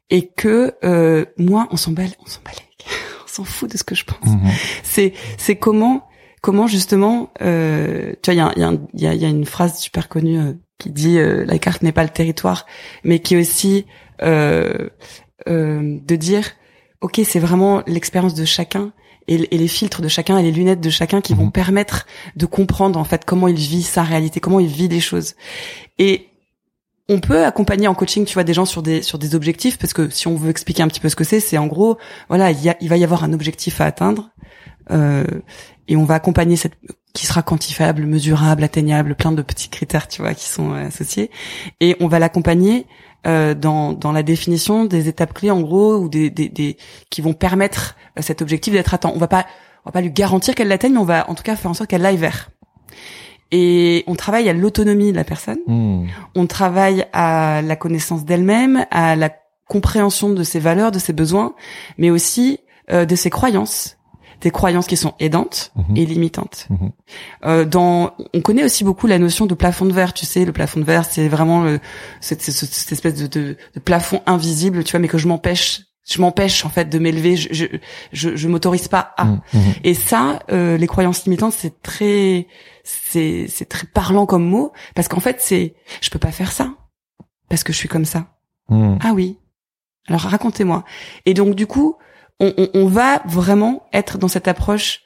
et 0.09 0.27
que 0.27 0.73
euh, 0.83 1.25
moi 1.37 1.67
on 1.71 1.77
s'en 1.77 1.91
bat 1.91 2.03
on 2.03 2.05
les- 2.05 2.85
on 3.23 3.27
s'en 3.27 3.43
fout 3.43 3.71
de 3.71 3.77
ce 3.77 3.83
que 3.83 3.95
je 3.95 4.05
pense 4.05 4.19
Mhm. 4.29 4.49
c'est 4.83 5.13
c'est 5.37 5.55
comment 5.55 6.07
comment 6.41 6.67
justement 6.67 7.31
euh, 7.41 8.13
tu 8.21 8.31
vois 8.33 8.51
il 8.55 8.59
y 8.59 8.63
a, 8.63 8.71
il 8.93 9.01
y, 9.01 9.07
a 9.07 9.11
y, 9.11 9.13
a, 9.13 9.13
y 9.15 9.25
a 9.25 9.29
une 9.29 9.45
phrase 9.45 9.77
super 9.79 10.07
connue 10.09 10.39
euh, 10.39 10.53
qui 10.77 10.89
dit 10.91 11.17
euh, 11.17 11.45
la 11.45 11.57
carte 11.57 11.81
n'est 11.81 11.91
pas 11.91 12.03
le 12.03 12.09
territoire 12.09 12.65
mais 13.03 13.19
qui 13.19 13.35
est 13.35 13.39
aussi 13.39 13.85
euh, 14.21 14.89
euh, 15.49 15.97
de 16.05 16.15
dire 16.15 16.51
ok 17.03 17.21
c'est 17.23 17.39
vraiment 17.39 17.83
l'expérience 17.85 18.33
de 18.33 18.45
chacun 18.45 18.91
et, 19.27 19.35
et 19.53 19.57
les 19.57 19.67
filtres 19.67 20.01
de 20.01 20.07
chacun 20.07 20.37
et 20.37 20.43
les 20.43 20.51
lunettes 20.51 20.81
de 20.81 20.89
chacun 20.89 21.21
qui 21.21 21.33
vont 21.33 21.45
Mhm. 21.45 21.51
permettre 21.51 22.05
de 22.35 22.45
comprendre 22.45 22.99
en 22.99 23.03
fait 23.03 23.23
comment 23.23 23.47
il 23.47 23.55
vit 23.55 23.83
sa 23.83 24.03
réalité 24.03 24.39
comment 24.39 24.59
il 24.59 24.67
vit 24.67 24.87
les 24.87 24.99
choses 24.99 25.35
et 25.99 26.29
on 27.09 27.19
peut 27.19 27.43
accompagner 27.43 27.87
en 27.89 27.95
coaching, 27.95 28.23
tu 28.23 28.33
vois, 28.33 28.45
des 28.45 28.53
gens 28.53 28.65
sur 28.65 28.81
des 28.81 29.01
sur 29.01 29.19
des 29.19 29.35
objectifs 29.35 29.77
parce 29.77 29.93
que 29.93 30.09
si 30.09 30.27
on 30.27 30.35
veut 30.35 30.49
expliquer 30.49 30.83
un 30.83 30.87
petit 30.87 31.01
peu 31.01 31.09
ce 31.09 31.17
que 31.17 31.25
c'est, 31.25 31.41
c'est 31.41 31.57
en 31.57 31.67
gros, 31.67 31.97
voilà, 32.29 32.51
il, 32.51 32.63
y 32.63 32.69
a, 32.69 32.77
il 32.79 32.87
va 32.87 32.97
y 32.97 33.03
avoir 33.03 33.23
un 33.25 33.33
objectif 33.33 33.81
à 33.81 33.85
atteindre 33.85 34.29
euh, 34.91 35.25
et 35.89 35.97
on 35.97 36.05
va 36.05 36.15
accompagner 36.15 36.55
cette 36.55 36.75
qui 37.13 37.25
sera 37.27 37.43
quantifiable, 37.43 38.05
mesurable, 38.05 38.63
atteignable, 38.63 39.15
plein 39.15 39.33
de 39.33 39.41
petits 39.41 39.69
critères, 39.69 40.07
tu 40.07 40.21
vois, 40.21 40.33
qui 40.33 40.47
sont 40.47 40.71
euh, 40.71 40.87
associés 40.87 41.29
et 41.81 41.95
on 41.99 42.07
va 42.07 42.19
l'accompagner 42.19 42.87
euh, 43.25 43.53
dans 43.53 43.93
dans 43.93 44.11
la 44.11 44.23
définition 44.23 44.85
des 44.85 45.07
étapes 45.07 45.33
clés 45.33 45.51
en 45.51 45.61
gros 45.61 45.95
ou 45.95 46.09
des 46.09 46.29
des, 46.29 46.49
des 46.49 46.77
qui 47.09 47.21
vont 47.21 47.33
permettre 47.33 47.95
à 48.15 48.21
cet 48.21 48.41
objectif 48.41 48.73
d'être 48.73 48.93
atteint. 48.93 49.11
On 49.13 49.19
va 49.19 49.27
pas 49.27 49.45
on 49.85 49.89
va 49.89 49.91
pas 49.91 50.01
lui 50.01 50.11
garantir 50.11 50.55
qu'elle 50.55 50.67
l'atteigne, 50.69 50.93
mais 50.93 50.99
on 50.99 51.05
va 51.05 51.29
en 51.29 51.35
tout 51.35 51.43
cas 51.43 51.55
faire 51.55 51.71
en 51.71 51.73
sorte 51.73 51.89
qu'elle 51.89 52.05
aille 52.05 52.17
vers. 52.17 52.49
Et 53.51 54.03
on 54.07 54.15
travaille 54.15 54.49
à 54.49 54.53
l'autonomie 54.53 55.11
de 55.11 55.15
la 55.17 55.23
personne 55.23 55.59
Mhm. 55.67 56.07
on 56.35 56.47
travaille 56.47 57.05
à 57.13 57.61
la 57.61 57.75
connaissance 57.75 58.25
d'elle-même, 58.25 58.85
à 58.89 59.15
la 59.15 59.29
compréhension 59.67 60.29
de 60.29 60.43
ses 60.43 60.59
valeurs, 60.59 60.91
de 60.91 60.99
ses 60.99 61.13
besoins, 61.13 61.53
mais 61.97 62.09
aussi 62.09 62.59
euh, 62.91 63.05
de 63.05 63.15
ses 63.15 63.29
croyances, 63.29 63.97
des 64.43 64.51
croyances 64.51 64.85
qui 64.87 64.97
sont 64.97 65.13
aidantes 65.19 65.71
Mhm. 65.75 65.97
et 65.97 66.05
limitantes. 66.05 66.67
Mhm. 66.69 66.91
Euh, 67.45 67.65
dans, 67.65 68.13
on 68.33 68.41
connaît 68.41 68.63
aussi 68.63 68.83
beaucoup 68.83 69.07
la 69.07 69.17
notion 69.17 69.45
de 69.47 69.53
plafond 69.55 69.85
de 69.85 69.93
verre. 69.93 70.13
Tu 70.13 70.25
sais, 70.25 70.45
le 70.45 70.51
plafond 70.51 70.79
de 70.79 70.85
verre, 70.85 71.05
c'est 71.05 71.27
vraiment 71.27 71.63
le, 71.63 71.79
cette, 72.21 72.41
cette- 72.41 72.53
cette 72.73 72.91
espèce 72.91 73.15
de, 73.15 73.27
de, 73.27 73.57
de 73.73 73.79
plafond 73.79 74.21
invisible, 74.25 74.83
tu 74.83 74.91
vois, 74.91 74.99
mais 74.99 75.07
que 75.07 75.17
je 75.17 75.27
m'empêche, 75.27 75.81
je 76.09 76.21
m'empêche 76.21 76.65
en 76.65 76.69
fait 76.69 76.89
de 76.89 76.99
m'élever. 76.99 77.35
Je, 77.37 77.47
je, 77.53 77.65
je, 78.11 78.35
je 78.35 78.47
m'autorise 78.49 78.87
pas 78.89 79.13
à. 79.17 79.25
Mhm. 79.25 79.39
Et 79.85 79.93
ça, 79.93 80.39
euh, 80.51 80.77
les 80.77 80.87
croyances 80.87 81.23
limitantes, 81.25 81.53
c'est 81.53 81.81
très, 81.81 82.47
c'est, 82.83 83.47
c'est 83.47 83.65
très 83.69 83.87
parlant 83.87 84.25
comme 84.25 84.45
mot, 84.45 84.73
parce 84.95 85.07
qu'en 85.07 85.21
fait, 85.21 85.37
c'est, 85.39 85.73
je 86.01 86.09
peux 86.09 86.19
pas 86.19 86.31
faire 86.31 86.51
ça, 86.51 86.73
parce 87.49 87.63
que 87.63 87.71
je 87.73 87.77
suis 87.77 87.89
comme 87.89 88.05
ça. 88.05 88.27
Ah 88.69 89.11
oui. 89.13 89.37
Alors 90.07 90.21
racontez-moi. 90.21 90.83
Et 91.25 91.33
donc 91.33 91.55
du 91.55 91.65
coup, 91.67 91.95
on, 92.39 92.87
va 92.87 93.21
vraiment 93.25 93.87
être 93.93 94.17
dans 94.17 94.27
cette 94.27 94.47
approche 94.47 95.01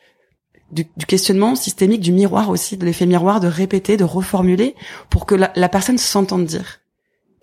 du, 0.72 0.86
questionnement 1.08 1.56
systémique, 1.56 2.02
du 2.02 2.12
miroir 2.12 2.50
aussi, 2.50 2.78
de 2.78 2.86
l'effet 2.86 3.06
miroir, 3.06 3.40
de 3.40 3.48
répéter, 3.48 3.96
de 3.96 4.04
reformuler, 4.04 4.76
pour 5.10 5.26
que 5.26 5.36
la, 5.36 5.52
la 5.56 5.70
personne 5.70 5.98
s'entende 5.98 6.46
dire. 6.46 6.80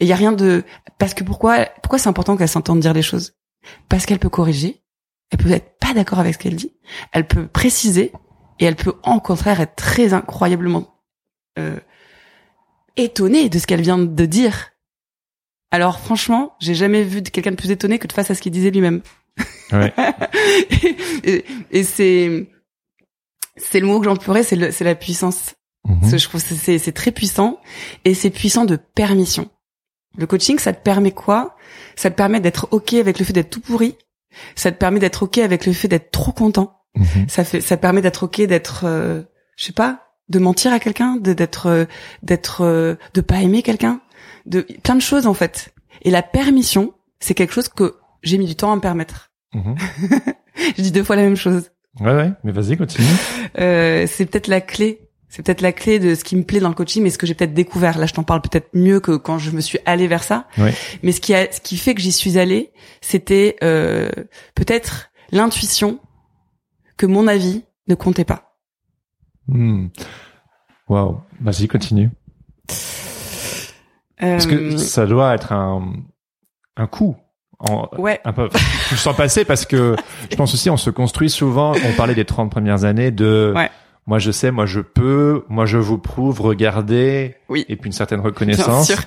Et 0.00 0.04
il 0.04 0.08
y 0.08 0.12
a 0.12 0.16
rien 0.16 0.32
de, 0.32 0.64
parce 0.98 1.14
que 1.14 1.22
pourquoi, 1.22 1.66
pourquoi 1.82 1.98
c'est 1.98 2.08
important 2.08 2.36
qu'elle 2.36 2.48
s'entende 2.48 2.80
dire 2.80 2.92
les 2.92 3.02
choses? 3.02 3.34
Parce 3.88 4.04
qu'elle 4.04 4.18
peut 4.18 4.28
corriger, 4.28 4.82
elle 5.30 5.38
peut 5.38 5.50
être 5.50 5.78
pas 5.78 5.94
d'accord 5.94 6.18
avec 6.18 6.34
ce 6.34 6.38
qu'elle 6.38 6.56
dit, 6.56 6.72
elle 7.12 7.26
peut 7.26 7.46
préciser, 7.46 8.12
et 8.60 8.64
elle 8.64 8.76
peut 8.76 8.94
au 9.04 9.20
contraire 9.20 9.60
être 9.60 9.74
très 9.74 10.12
incroyablement 10.12 11.00
euh, 11.58 11.78
étonnée 12.96 13.48
de 13.48 13.58
ce 13.58 13.66
qu'elle 13.66 13.82
vient 13.82 13.98
de 13.98 14.26
dire. 14.26 14.70
Alors 15.70 15.98
franchement, 15.98 16.54
j'ai 16.60 16.74
jamais 16.74 17.02
vu 17.02 17.22
quelqu'un 17.22 17.50
de 17.50 17.56
plus 17.56 17.70
étonné 17.70 17.98
que 17.98 18.06
de 18.06 18.12
face 18.12 18.30
à 18.30 18.34
ce 18.34 18.42
qu'il 18.42 18.52
disait 18.52 18.70
lui-même. 18.70 19.02
Ouais. 19.72 19.92
et 21.24 21.44
et 21.70 21.82
c'est 21.84 22.48
c'est 23.56 23.80
le 23.80 23.86
mot 23.86 23.98
que 23.98 24.04
j'emploierais, 24.04 24.42
c'est 24.42 24.70
c'est 24.72 24.84
la 24.84 24.94
puissance. 24.94 25.54
Mhm. 25.86 26.00
Parce 26.00 26.12
que 26.12 26.18
je 26.18 26.28
trouve 26.28 26.40
c'est 26.40 26.78
c'est 26.78 26.92
très 26.92 27.12
puissant 27.12 27.58
et 28.04 28.14
c'est 28.14 28.30
puissant 28.30 28.64
de 28.64 28.76
permission. 28.76 29.50
Le 30.16 30.26
coaching, 30.26 30.58
ça 30.58 30.72
te 30.72 30.82
permet 30.82 31.10
quoi? 31.10 31.56
Ça 31.96 32.10
te 32.10 32.16
permet 32.16 32.40
d'être 32.40 32.68
ok 32.70 32.94
avec 32.94 33.18
le 33.18 33.24
fait 33.24 33.32
d'être 33.32 33.50
tout 33.50 33.60
pourri. 33.60 33.96
Ça 34.54 34.70
te 34.72 34.78
permet 34.78 35.00
d'être 35.00 35.24
ok 35.24 35.38
avec 35.38 35.66
le 35.66 35.72
fait 35.72 35.88
d'être 35.88 36.10
trop 36.10 36.32
content. 36.32 36.80
Mhm. 36.96 37.28
Ça 37.28 37.44
fait, 37.44 37.60
ça 37.60 37.76
te 37.76 37.82
permet 37.82 38.02
d'être 38.02 38.24
ok, 38.24 38.42
d'être, 38.42 38.84
euh, 38.84 39.22
je 39.56 39.64
sais 39.64 39.72
pas, 39.72 40.06
de 40.28 40.38
mentir 40.38 40.72
à 40.72 40.78
quelqu'un, 40.78 41.16
de 41.16 41.32
d'être, 41.32 41.66
euh, 41.66 41.84
d'être, 42.22 42.62
euh, 42.62 42.94
de 43.14 43.20
pas 43.20 43.42
aimer 43.42 43.62
quelqu'un, 43.62 44.00
de 44.46 44.66
plein 44.82 44.94
de 44.94 45.00
choses 45.00 45.26
en 45.26 45.34
fait. 45.34 45.74
Et 46.02 46.10
la 46.10 46.22
permission, 46.22 46.94
c'est 47.18 47.34
quelque 47.34 47.52
chose 47.52 47.68
que 47.68 47.96
j'ai 48.24 48.38
mis 48.38 48.46
du 48.46 48.56
temps 48.56 48.72
à 48.72 48.76
me 48.76 48.80
permettre. 48.80 49.30
Mhm. 49.54 49.76
Je 50.76 50.82
dis 50.82 50.92
deux 50.92 51.04
fois 51.04 51.16
la 51.16 51.22
même 51.22 51.36
chose. 51.36 51.70
Ouais, 52.00 52.12
ouais, 52.14 52.32
mais 52.42 52.52
vas-y, 52.52 52.76
continue. 52.76 53.06
Euh, 53.58 54.06
c'est 54.08 54.26
peut-être 54.26 54.48
la 54.48 54.60
clé. 54.60 55.00
C'est 55.28 55.42
peut-être 55.44 55.62
la 55.62 55.72
clé 55.72 55.98
de 55.98 56.14
ce 56.14 56.22
qui 56.22 56.36
me 56.36 56.44
plaît 56.44 56.60
dans 56.60 56.68
le 56.68 56.74
coaching, 56.76 57.02
mais 57.02 57.10
ce 57.10 57.18
que 57.18 57.26
j'ai 57.26 57.34
peut-être 57.34 57.54
découvert. 57.54 57.98
Là, 57.98 58.06
je 58.06 58.14
t'en 58.14 58.22
parle 58.22 58.40
peut-être 58.40 58.68
mieux 58.72 59.00
que 59.00 59.16
quand 59.16 59.38
je 59.38 59.50
me 59.50 59.60
suis 59.60 59.78
allée 59.84 60.06
vers 60.06 60.22
ça. 60.22 60.46
Ouais. 60.58 60.72
Mais 61.02 61.10
ce 61.12 61.20
qui 61.20 61.34
a, 61.34 61.50
ce 61.50 61.60
qui 61.60 61.76
fait 61.76 61.94
que 61.94 62.00
j'y 62.00 62.12
suis 62.12 62.38
allée, 62.38 62.72
c'était 63.00 63.56
euh, 63.64 64.10
peut-être 64.54 65.10
l'intuition 65.32 65.98
que 66.96 67.06
mon 67.06 67.26
avis 67.26 67.64
ne 67.88 67.94
comptait 67.96 68.24
pas. 68.24 68.56
Hmm. 69.48 69.88
Waouh. 70.88 71.20
Vas-y, 71.40 71.66
continue. 71.68 72.10
Parce 74.18 74.46
que 74.46 74.54
Euh, 74.54 74.78
ça 74.78 75.06
doit 75.06 75.34
être 75.34 75.52
un, 75.52 75.94
un 76.76 76.86
coup. 76.86 77.16
En, 77.60 77.88
ouais, 77.98 78.20
un 78.24 78.32
peu, 78.32 78.48
je 78.90 78.96
sens 78.96 79.16
passer 79.16 79.44
parce 79.44 79.64
que 79.64 79.96
je 80.30 80.36
pense 80.36 80.52
aussi 80.54 80.70
on 80.70 80.76
se 80.76 80.90
construit 80.90 81.30
souvent, 81.30 81.72
on 81.72 81.92
parlait 81.96 82.14
des 82.14 82.24
30 82.24 82.50
premières 82.50 82.84
années 82.84 83.10
de 83.10 83.52
Ouais. 83.54 83.70
moi 84.06 84.18
je 84.18 84.30
sais, 84.30 84.50
moi 84.50 84.66
je 84.66 84.80
peux, 84.80 85.44
moi 85.48 85.64
je 85.66 85.78
vous 85.78 85.98
prouve, 85.98 86.40
regardez, 86.40 87.36
Oui. 87.48 87.64
et 87.68 87.76
puis 87.76 87.88
une 87.88 87.92
certaine 87.92 88.20
bien 88.20 88.26
reconnaissance 88.30 88.88
sûr. 88.88 88.98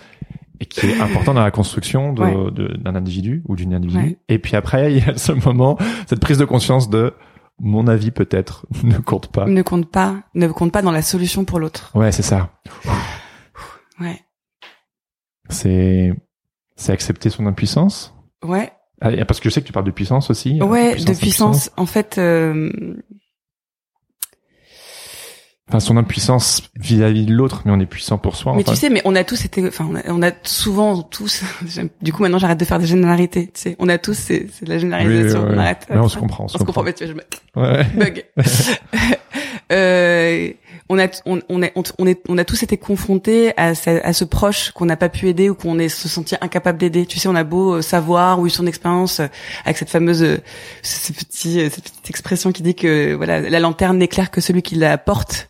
et 0.60 0.66
qui 0.66 0.88
est 0.88 1.00
important 1.00 1.34
dans 1.34 1.44
la 1.44 1.52
construction 1.52 2.14
de, 2.14 2.22
Ouais. 2.24 2.52
de- 2.52 2.78
d'un 2.78 2.96
individu 2.96 3.44
ou 3.48 3.56
d'une 3.56 3.74
individu. 3.74 4.00
Ouais. 4.02 4.18
Et 4.30 4.40
puis 4.40 4.56
après, 4.56 4.92
il 4.94 5.06
y 5.06 5.10
a 5.10 5.18
ce 5.18 5.34
moment, 5.34 5.78
cette 6.08 6.20
prise 6.22 6.38
de 6.38 6.46
conscience 6.46 6.90
de 6.90 7.14
mon 7.60 7.88
avis 7.88 8.12
peut-être 8.12 8.66
ne 8.84 8.98
compte 8.98 9.28
pas. 9.28 9.46
Ne 9.46 9.62
compte 9.62 9.92
pas, 9.92 10.16
ne 10.36 10.48
compte 10.48 10.72
pas 10.72 10.82
dans 10.82 10.92
la 10.92 11.02
solution 11.02 11.44
pour 11.46 11.60
l'autre. 11.60 11.92
Ouais, 11.96 12.12
c'est 12.12 12.24
ça. 12.24 12.50
Ouais, 14.00 14.20
C'est 15.50 16.14
c'est 16.76 16.92
accepter 16.92 17.30
son 17.30 17.46
impuissance. 17.48 18.14
Ouais, 18.44 18.72
Ah, 19.02 19.10
parce 19.26 19.40
que 19.40 19.50
je 19.50 19.54
sais 19.54 19.62
que 19.62 19.68
tu 19.68 19.74
parles 19.74 19.86
de 19.86 19.92
puissance 19.92 20.30
aussi. 20.30 20.60
euh, 20.62 20.66
ouais, 20.66 20.96
de 20.96 21.14
puissance. 21.14 21.72
En 21.78 21.86
fait, 21.86 22.18
euh, 22.18 22.72
Enfin, 25.70 25.82
son 25.82 25.98
impuissance 25.98 26.64
vis-à-vis 26.80 27.26
de 27.26 27.34
l'autre, 27.34 27.64
mais 27.66 27.74
on 27.74 27.80
est 27.82 27.86
puissant 27.86 28.18
pour 28.18 28.38
soi. 28.38 28.54
mais 28.56 28.62
enfin. 28.62 28.72
tu 28.72 28.78
sais, 28.78 28.90
mais 28.90 29.02
on 29.04 29.16
a 29.16 29.26
tous 29.26 29.44
été, 29.44 29.68
enfin, 29.68 29.86
on 29.92 29.96
a, 29.98 30.02
on 30.08 30.24
a 30.24 30.32
souvent 30.44 31.02
tous. 31.04 31.44
du 32.02 32.14
coup, 32.14 32.22
maintenant, 32.22 32.38
j'arrête 32.40 32.58
de 32.60 32.64
faire 32.64 32.80
des 32.80 32.86
généralités. 32.88 33.48
Tu 33.48 33.60
sais, 33.62 33.76
on 33.78 33.90
a 33.90 33.98
tous, 33.98 34.14
c'est, 34.14 34.46
de 34.64 34.70
la 34.70 34.78
généralisation. 34.78 35.44
Oui. 35.44 35.52
On 35.56 35.58
arrête. 35.58 35.86
Mais 35.90 35.98
on 35.98 36.08
se 36.08 36.18
comprend, 36.18 36.46
on 36.46 36.48
se 36.48 36.56
On 36.56 36.60
se 36.60 36.64
comprend. 36.64 36.84
comprend. 36.84 36.84
mais 36.84 36.94
tu 36.94 37.04
vois, 37.06 37.14
je 37.56 37.62
me- 37.62 37.74
Ouais. 37.74 37.84
bug. 37.98 38.24
euh, 39.74 40.54
on 40.90 41.00
a, 41.00 41.08
on, 41.26 41.40
on, 41.50 41.62
on, 42.00 42.08
est, 42.08 42.22
on 42.30 42.38
a 42.38 42.46
tous 42.46 42.64
été 42.64 42.78
confrontés 42.78 43.54
à, 43.58 43.76
ce- 43.76 44.24
proche 44.24 44.72
qu'on 44.72 44.86
n'a 44.86 44.98
pas 44.98 45.10
pu 45.10 45.28
aider 45.30 45.50
ou 45.50 45.56
qu'on 45.56 45.80
est 45.80 45.90
se 45.90 46.08
sentir 46.08 46.38
incapable 46.42 46.78
d'aider. 46.78 47.06
Tu 47.06 47.20
sais, 47.20 47.28
on 47.28 47.36
a 47.36 47.44
beau 47.44 47.76
euh, 47.76 47.82
savoir 47.82 48.40
ou 48.40 48.48
son 48.50 48.66
expérience 48.68 49.20
euh, 49.20 49.28
avec 49.66 49.78
cette 49.78 49.90
fameuse, 49.90 50.24
euh, 50.24 50.38
ce 50.84 51.12
petit, 51.14 51.60
cette 51.70 51.84
petite 51.84 52.10
expression 52.10 52.52
qui 52.52 52.64
dit 52.64 52.76
que 52.76 53.14
voilà, 53.14 53.42
la 53.42 53.60
lanterne 53.60 53.98
n'éclaire 53.98 54.32
que 54.32 54.42
celui 54.42 54.62
qui 54.62 54.76
la 54.76 54.98
porte. 54.98 55.50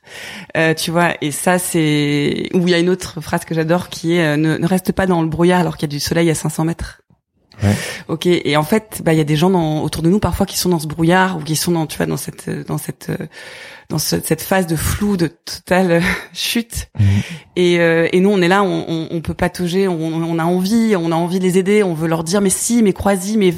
Euh, 0.56 0.74
tu 0.74 0.92
vois, 0.92 1.14
et 1.22 1.32
ça 1.32 1.60
c'est 1.60 2.50
où 2.54 2.62
il 2.68 2.70
y 2.70 2.74
a 2.74 2.80
une 2.80 2.90
autre 2.90 3.22
phrase 3.22 3.46
que 3.46 3.54
j'adore 3.56 3.90
qui 3.90 4.16
est 4.16 4.38
ne, 4.38 4.58
ne 4.58 4.68
reste 4.68 4.92
pas 4.92 5.06
dans 5.06 5.22
le 5.22 5.28
brouillard 5.28 5.60
alors 5.62 5.78
qu'il 5.78 5.88
y 5.90 5.92
a 5.94 5.96
du 5.96 6.00
soleil 6.00 6.30
à 6.30 6.36
500 6.36 6.66
mètres. 6.66 7.02
Ouais. 7.64 7.76
Ok. 8.08 8.26
Et 8.28 8.55
en 8.55 8.64
fait, 8.64 9.01
bah 9.03 9.14
il 9.14 9.18
y 9.18 9.22
a 9.22 9.24
des 9.24 9.36
gens 9.36 9.49
dans, 9.49 9.82
autour 9.82 10.03
de 10.03 10.10
nous 10.10 10.20
parfois 10.20 10.45
qui 10.45 10.58
sont 10.58 10.70
dans 10.70 10.80
ce 10.80 10.86
brouillard 10.88 11.38
ou 11.38 11.41
qui 11.41 11.55
sont 11.55 11.72
dans, 11.72 11.88
tu 11.88 11.97
vois, 11.97 12.05
dans 12.05 12.18
cette, 12.18 12.47
euh, 12.47 12.64
dans 12.64 12.78
cette, 12.78 13.10
euh, 13.10 13.26
dans 13.89 13.97
ce- 13.99 14.20
cette 14.24 14.41
phase 14.43 14.68
de 14.68 14.76
flou, 14.76 15.18
de 15.18 15.28
totale 15.28 15.91
euh, 15.91 16.01
chute. 16.34 16.89
Mhm. 16.99 17.05
Et, 17.55 17.80
euh, 17.80 18.08
et 18.12 18.20
nous, 18.20 18.30
on 18.30 18.41
est 18.41 18.47
là, 18.47 18.62
on, 18.64 18.86
on, 18.88 19.08
on 19.10 19.22
peut 19.22 19.34
patauger, 19.34 19.88
on, 19.88 19.99
on 19.99 20.38
a 20.39 20.43
envie, 20.43 20.95
on 20.95 21.12
a 21.12 21.16
envie 21.16 21.39
de 21.39 21.43
les 21.45 21.58
aider, 21.58 21.82
on 21.84 21.93
veut 21.95 22.08
leur 22.08 22.24
dire 22.24 22.41
mais 22.41 22.49
si, 22.51 22.84
mais 22.84 22.93
crois-y, 22.93 23.38
mais 23.38 23.53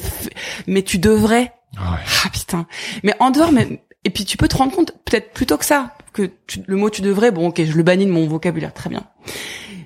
mais 0.65 0.81
tu 0.83 0.97
devrais. 0.97 1.51
Ouais. 1.75 1.99
Ah 2.25 2.29
putain. 2.31 2.67
Mais 3.03 3.13
en 3.19 3.31
dehors, 3.31 3.51
mais 3.51 3.81
et 4.05 4.09
puis 4.11 4.23
tu 4.23 4.37
peux 4.37 4.47
te 4.47 4.55
rendre 4.55 4.73
compte 4.73 4.93
peut-être 5.03 5.33
plutôt 5.33 5.57
que 5.57 5.65
ça 5.65 5.93
que 6.13 6.31
tu- 6.47 6.63
le 6.65 6.75
mot 6.77 6.89
tu 6.89 7.01
devrais. 7.01 7.31
Bon, 7.31 7.49
ok, 7.49 7.61
je 7.65 7.75
le 7.75 7.83
bannis 7.83 8.05
de 8.05 8.11
mon 8.11 8.25
vocabulaire, 8.27 8.73
très 8.73 8.89
bien. 8.89 9.03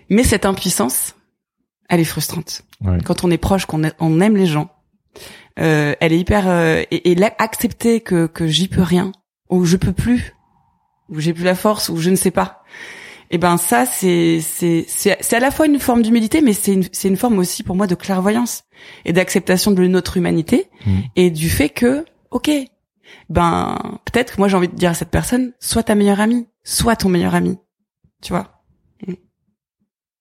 Mais 0.09 0.23
cette 0.23 0.45
impuissance, 0.45 1.15
elle 1.89 1.99
est 1.99 2.03
frustrante 2.05 2.63
Ouais. 2.83 2.97
quand 3.05 3.23
on 3.23 3.31
est 3.31 3.37
proche, 3.37 3.65
qu'on 3.65 3.81
on 3.99 4.19
aime 4.19 4.35
les 4.35 4.45
gens, 4.45 4.69
euh, 5.59 5.93
elle 6.01 6.11
est 6.13 6.19
hyper 6.19 6.47
euh, 6.47 6.83
et, 6.91 7.11
et 7.11 7.15
là, 7.15 7.31
accepter 7.37 8.01
que 8.01 8.27
que 8.27 8.47
j'y 8.47 8.67
peux 8.67 8.81
rien 8.81 9.11
ou 9.49 9.63
je 9.65 9.77
peux 9.77 9.93
plus 9.93 10.35
ou 11.09 11.19
j'ai 11.19 11.33
plus 11.33 11.43
la 11.43 11.55
force 11.55 11.89
ou 11.89 11.97
je 11.97 12.09
ne 12.09 12.15
sais 12.15 12.31
pas. 12.31 12.63
Et 13.31 13.37
ben 13.37 13.57
ça 13.57 13.85
c'est 13.85 14.41
c'est 14.41 14.85
c'est 14.87 15.17
c'est 15.21 15.35
à 15.35 15.39
la 15.39 15.49
fois 15.51 15.65
une 15.65 15.79
forme 15.79 16.01
d'humilité 16.01 16.41
mais 16.41 16.53
c'est 16.53 16.73
une 16.73 16.83
c'est 16.91 17.07
une 17.07 17.17
forme 17.17 17.39
aussi 17.39 17.63
pour 17.63 17.75
moi 17.75 17.87
de 17.87 17.95
clairvoyance 17.95 18.63
et 19.05 19.13
d'acceptation 19.13 19.71
de 19.71 19.87
notre 19.87 20.17
humanité 20.17 20.69
Mhm. 20.85 21.01
et 21.15 21.31
du 21.31 21.49
fait 21.49 21.69
que 21.69 22.05
OK 22.31 22.49
ben 23.29 23.99
peut-être 24.05 24.33
que 24.35 24.41
moi 24.41 24.47
j'ai 24.49 24.57
envie 24.57 24.67
de 24.67 24.75
dire 24.75 24.89
à 24.91 24.93
cette 24.93 25.09
personne 25.09 25.53
sois 25.59 25.83
ta 25.83 25.95
meilleure 25.95 26.19
amie, 26.19 26.47
sois 26.63 26.95
ton 26.95 27.09
meilleur 27.09 27.33
ami. 27.35 27.57
Tu 28.21 28.33
vois 28.33 28.61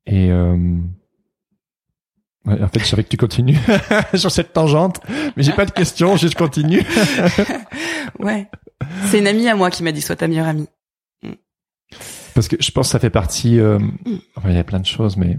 Et 0.06 0.30
euh... 0.30 0.56
ouais, 2.46 2.62
en 2.62 2.68
fait, 2.68 2.80
je 2.80 2.84
savais 2.86 3.04
que 3.04 3.08
tu 3.08 3.16
continues 3.16 3.58
sur 4.14 4.30
cette 4.30 4.52
tangente, 4.52 5.00
mais 5.36 5.42
j'ai 5.42 5.52
pas 5.52 5.64
de 5.66 5.70
questions, 5.72 6.16
juste 6.16 6.34
continue. 6.36 6.82
Ouais. 8.18 8.48
C'est 9.06 9.18
une 9.20 9.26
amie 9.26 9.48
à 9.48 9.54
moi 9.56 9.70
qui 9.70 9.82
m'a 9.82 9.92
dit 9.92 10.02
sois 10.02 10.16
ta 10.16 10.28
meilleure 10.28 10.46
amie. 10.48 10.68
Parce 12.34 12.48
que 12.48 12.56
je 12.60 12.70
pense 12.70 12.88
que 12.88 12.92
ça 12.92 12.98
fait 12.98 13.10
partie. 13.10 13.58
euh, 13.58 13.78
enfin, 14.36 14.50
il 14.50 14.56
y 14.56 14.58
a 14.58 14.64
plein 14.64 14.80
de 14.80 14.86
choses, 14.86 15.16
mais 15.16 15.38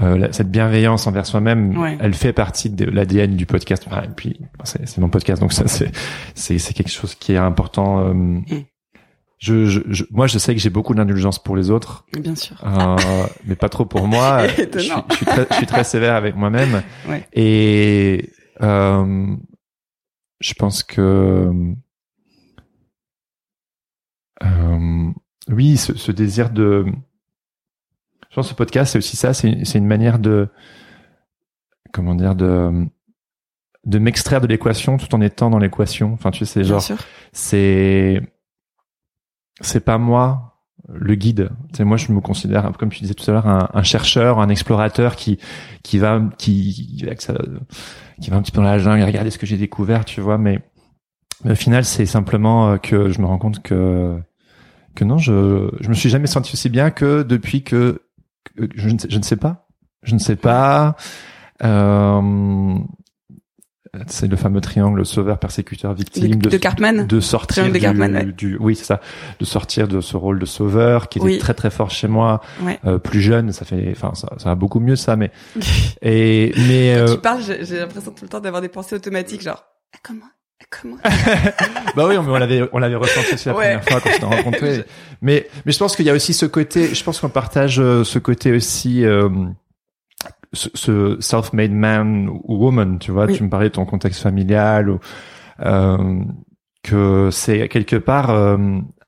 euh, 0.00 0.28
cette 0.32 0.50
bienveillance 0.50 1.06
envers 1.06 1.26
soi-même, 1.26 1.76
Ouais. 1.76 1.96
elle 2.00 2.14
fait 2.14 2.32
partie 2.32 2.70
de 2.70 2.84
l'ADN 2.84 3.36
du 3.36 3.46
podcast. 3.46 3.84
Enfin, 3.86 4.02
et 4.02 4.08
puis, 4.08 4.38
c'est 4.64 4.98
mon 4.98 5.08
podcast, 5.08 5.40
donc 5.40 5.52
ça, 5.52 5.66
c'est 5.66 5.90
c'est 6.34 6.72
quelque 6.74 6.90
chose 6.90 7.14
qui 7.14 7.32
est 7.32 7.36
important. 7.36 8.00
euh, 8.08 8.40
je, 9.38 9.66
je, 9.66 9.80
je- 9.88 10.04
moi, 10.10 10.26
je 10.26 10.38
sais 10.38 10.54
que 10.54 10.60
j'ai 10.60 10.70
beaucoup 10.70 10.94
d'indulgence 10.94 11.42
pour 11.42 11.56
les 11.56 11.70
autres, 11.70 12.04
Bien 12.12 12.34
sûr. 12.34 12.56
euh, 12.66 12.96
mais 13.44 13.54
pas 13.56 13.68
trop 13.68 13.84
pour 13.84 14.06
moi. 14.08 14.46
je, 14.48 14.52
suis, 14.52 14.62
Étonnant. 14.62 15.04
je 15.10 15.14
suis 15.16 15.26
très, 15.26 15.46
je 15.50 15.54
suis 15.54 15.66
très 15.66 15.84
sévère 15.84 16.14
avec 16.16 16.34
moi-même. 16.36 16.82
Ouais. 17.08 17.26
Et 17.32 18.30
euh, 18.62 19.36
je 20.40 20.54
pense 20.54 20.82
que 20.82 21.52
euh, 24.44 25.10
oui, 25.48 25.76
ce, 25.76 25.96
ce 25.96 26.12
désir 26.12 26.50
de, 26.50 26.84
je 28.30 28.34
pense 28.34 28.46
que 28.46 28.50
ce 28.50 28.54
podcast 28.54 28.92
c'est 28.92 28.98
aussi 28.98 29.16
ça, 29.16 29.34
c'est 29.34 29.64
c'est 29.64 29.78
une 29.78 29.86
manière 29.86 30.18
de 30.18 30.48
comment 31.92 32.14
dire 32.14 32.34
de 32.34 32.86
de 33.84 33.98
m'extraire 33.98 34.40
de 34.40 34.46
l'équation 34.46 34.96
tout 34.98 35.12
en 35.14 35.20
étant 35.20 35.48
dans 35.50 35.58
l'équation. 35.58 36.12
Enfin, 36.12 36.30
tu 36.30 36.44
sais, 36.44 36.62
genre, 36.62 36.82
c'est 37.32 38.20
c'est 39.60 39.84
pas 39.84 39.98
moi 39.98 40.48
le 40.92 41.14
guide. 41.14 41.50
Moi, 41.80 41.96
je 41.96 42.12
me 42.12 42.20
considère, 42.20 42.70
comme 42.78 42.88
tu 42.88 43.00
disais 43.00 43.14
tout 43.14 43.28
à 43.30 43.34
l'heure, 43.34 43.46
un, 43.46 43.68
un, 43.72 43.82
chercheur, 43.82 44.38
un 44.40 44.48
explorateur 44.48 45.16
qui 45.16 45.38
qui 45.82 45.98
va 45.98 46.20
qui 46.38 47.04
qui 48.20 48.30
va 48.30 48.36
un 48.36 48.42
petit 48.42 48.52
peu 48.52 48.58
dans 48.58 48.62
la 48.62 48.78
jungle, 48.78 49.04
regarder 49.04 49.30
ce 49.30 49.38
que 49.38 49.46
j'ai 49.46 49.56
découvert, 49.56 50.04
tu 50.04 50.20
vois. 50.20 50.38
Mais, 50.38 50.60
au 51.44 51.54
final, 51.54 51.84
c'est 51.84 52.06
simplement 52.06 52.70
euh, 52.70 52.76
que 52.78 53.10
je 53.10 53.20
me 53.20 53.26
rends 53.26 53.38
compte 53.38 53.62
que 53.62 54.18
que 54.94 55.04
non, 55.04 55.18
je 55.18 55.70
je 55.80 55.88
me 55.88 55.94
suis 55.94 56.08
jamais 56.08 56.26
senti 56.26 56.52
aussi 56.54 56.68
bien 56.68 56.90
que 56.90 57.22
depuis 57.22 57.62
que, 57.62 58.02
je, 58.74 58.88
ne 58.88 58.98
sais, 58.98 59.08
je 59.10 59.18
ne 59.18 59.22
sais 59.22 59.36
pas, 59.36 59.68
je 60.02 60.14
ne 60.14 60.18
sais 60.18 60.36
pas. 60.36 60.96
Euh, 61.62 62.78
c'est 64.06 64.26
le 64.26 64.36
fameux 64.36 64.60
triangle 64.60 65.04
sauveur, 65.06 65.38
persécuteur, 65.38 65.94
victime 65.94 66.36
de, 66.36 66.50
de 66.50 66.56
Cartman, 66.56 67.06
de 67.06 67.20
sortir 67.20 67.66
de 67.66 67.70
du, 67.70 67.80
Cartman, 67.80 68.32
du, 68.36 68.56
oui 68.60 68.76
c'est 68.76 68.84
ça, 68.84 69.00
de 69.40 69.44
sortir 69.44 69.88
de 69.88 70.00
ce 70.00 70.16
rôle 70.16 70.38
de 70.38 70.46
sauveur 70.46 71.08
qui 71.08 71.18
était 71.18 71.38
très 71.38 71.54
très 71.54 71.70
fort 71.70 71.90
chez 71.90 72.08
moi, 72.08 72.40
ouais. 72.62 72.78
euh, 72.86 72.98
plus 72.98 73.20
jeune, 73.20 73.52
ça 73.52 73.64
fait, 73.64 73.88
enfin 73.90 74.12
ça, 74.14 74.28
ça 74.38 74.50
va 74.50 74.54
beaucoup 74.54 74.80
mieux 74.80 74.96
ça, 74.96 75.16
mais 75.16 75.30
et 76.02 76.52
mais 76.56 76.94
Quand 76.96 77.00
euh, 77.02 77.14
tu 77.14 77.20
parles, 77.20 77.42
j'ai 77.62 77.78
l'impression 77.78 78.10
tout 78.12 78.24
le 78.24 78.28
temps 78.28 78.40
d'avoir 78.40 78.62
des 78.62 78.68
pensées 78.68 78.96
automatiques, 78.96 79.42
genre 79.42 79.64
ah, 79.94 79.98
comment? 80.02 80.26
Ah, 80.60 80.64
Comment? 80.70 80.96
Bah 81.96 82.06
oui, 82.08 82.14
mais 82.14 82.18
on 82.18 82.36
l'avait, 82.36 82.68
on 82.72 82.78
l'avait 82.78 82.96
ressenti 82.96 83.34
aussi 83.34 83.48
la 83.48 83.54
Ouais. 83.56 83.78
première 83.78 83.84
fois 83.84 84.00
quand 84.00 84.10
on 84.26 84.30
s'est 84.30 84.36
rencontrés. 84.36 84.84
mais, 85.22 85.48
mais 85.64 85.72
je 85.72 85.78
pense 85.78 85.94
qu'il 85.96 86.04
y 86.04 86.10
a 86.10 86.12
aussi 86.14 86.34
ce 86.34 86.46
côté, 86.46 86.94
je 86.94 87.04
pense 87.04 87.20
qu'on 87.20 87.28
partage 87.28 87.78
euh, 87.80 88.02
ce 88.04 88.18
côté 88.18 88.50
aussi, 88.52 89.04
euh, 89.04 89.28
ce, 90.52 90.68
ce 90.74 91.16
self-made 91.20 91.72
man 91.72 92.28
ou 92.28 92.56
woman, 92.56 92.98
tu 92.98 93.10
vois. 93.12 93.26
Oui. 93.26 93.34
Tu 93.36 93.42
me 93.44 93.50
parlais 93.50 93.68
de 93.68 93.74
ton 93.74 93.84
contexte 93.84 94.22
familial 94.22 94.90
ou, 94.90 94.98
euh, 95.60 96.20
que 96.82 97.28
c'est 97.32 97.68
quelque 97.68 97.96
part, 97.96 98.30
euh, 98.30 98.56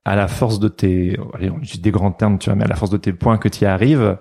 à 0.05 0.17
la 0.17 0.29
force 0.29 0.59
de 0.61 0.69
tes, 0.69 1.17
allez, 1.35 1.51
on 1.51 1.59
utilise 1.59 1.83
des 1.83 1.91
grands 1.91 2.11
termes, 2.13 2.39
tu 2.39 2.51
vois, 2.51 2.57
mais 2.57 2.65
à 2.65 2.69
la 2.69 2.75
force 2.77 2.91
de 2.91 2.97
tes 2.97 3.13
points 3.13 3.39
que 3.39 3.49
tu 3.49 3.65
y 3.65 3.67
arrives, 3.67 4.19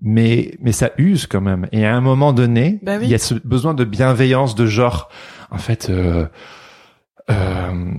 mais, 0.00 0.52
mais 0.60 0.72
ça 0.72 0.90
use 0.98 1.26
quand 1.26 1.40
même. 1.40 1.66
Et 1.72 1.84
à 1.86 1.96
un 1.96 2.00
moment 2.00 2.32
donné, 2.32 2.78
Bah 2.82 2.92
oui. 2.98 3.04
il 3.06 3.10
y 3.10 3.14
a 3.14 3.18
ce 3.18 3.34
besoin 3.34 3.74
de 3.74 3.84
bienveillance, 3.84 4.54
de 4.54 4.66
genre, 4.66 5.08
en 5.50 5.58
fait, 5.58 5.88
euh, 5.90 6.26
euh, 7.30 7.90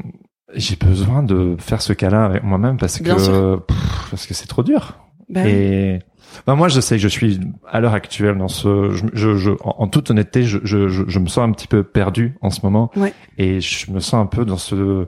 j'ai 0.53 0.75
besoin 0.75 1.23
de 1.23 1.55
faire 1.59 1.81
ce 1.81 1.93
câlin 1.93 2.23
avec 2.23 2.43
moi-même 2.43 2.77
parce 2.77 3.01
Bien 3.01 3.15
que 3.15 3.57
pff, 3.57 4.07
parce 4.09 4.25
que 4.25 4.33
c'est 4.33 4.47
trop 4.47 4.63
dur. 4.63 4.97
oui. 5.29 5.41
Et 5.45 5.99
ben 6.47 6.55
moi, 6.55 6.67
je 6.67 6.79
sais 6.79 6.95
que 6.95 7.01
je 7.01 7.07
suis 7.07 7.39
à 7.67 7.79
l'heure 7.79 7.93
actuelle 7.93 8.37
dans 8.37 8.47
ce, 8.47 8.91
je, 8.91 9.05
je, 9.13 9.35
je- 9.35 9.51
en, 9.63 9.87
toute 9.87 10.09
honnêteté, 10.11 10.43
je, 10.43 10.59
je, 10.63 10.87
je, 10.87 11.03
je 11.07 11.19
me 11.19 11.27
sens 11.27 11.39
un 11.47 11.51
petit 11.51 11.67
peu 11.67 11.83
perdu 11.83 12.35
en 12.41 12.49
ce 12.49 12.59
moment. 12.63 12.91
Ouais. 12.95 13.13
Et 13.37 13.61
je 13.61 13.91
me 13.91 13.99
sens 13.99 14.15
un 14.15 14.25
peu 14.25 14.45
dans 14.45 14.57
ce, 14.57 15.07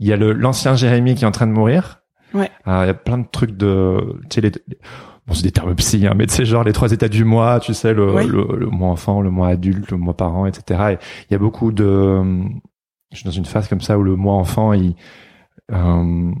il 0.00 0.06
y 0.06 0.12
a 0.12 0.16
le 0.16 0.32
l'ancien 0.32 0.74
Jérémy 0.74 1.14
qui 1.14 1.24
est 1.24 1.26
en 1.26 1.30
train 1.32 1.46
de 1.46 1.52
mourir. 1.52 2.00
Ouais. 2.34 2.50
Ah, 2.64 2.84
il 2.84 2.86
y 2.86 2.90
a 2.90 2.94
plein 2.94 3.18
de 3.18 3.26
trucs 3.30 3.56
de, 3.56 3.98
tu 4.30 4.36
sais 4.36 4.40
les, 4.40 4.50
bon 5.26 5.34
c'est 5.34 5.42
des 5.42 5.52
termes 5.52 5.74
psy, 5.74 6.06
hein, 6.06 6.14
mais 6.16 6.26
tu 6.26 6.34
sais 6.34 6.44
genre 6.46 6.64
les 6.64 6.72
trois 6.72 6.90
états 6.92 7.08
du 7.08 7.24
mois, 7.24 7.60
tu 7.60 7.74
sais 7.74 7.92
le, 7.92 8.14
Oui. 8.14 8.26
le, 8.26 8.56
le 8.56 8.66
mois 8.68 8.88
enfant, 8.88 9.20
le 9.20 9.30
mois 9.30 9.48
adulte, 9.48 9.90
le 9.90 9.98
mois 9.98 10.16
parent, 10.16 10.46
etc. 10.46 10.80
Et 10.92 10.98
il 11.28 11.32
y 11.32 11.34
a 11.34 11.38
beaucoup 11.38 11.72
de, 11.72 12.22
je 13.12 13.16
suis 13.18 13.24
dans 13.26 13.30
une 13.30 13.44
phase 13.44 13.68
comme 13.68 13.82
ça 13.82 13.98
où 13.98 14.02
le 14.02 14.16
mois 14.16 14.34
enfant, 14.34 14.72
il, 14.72 14.94
euh, 15.72 16.32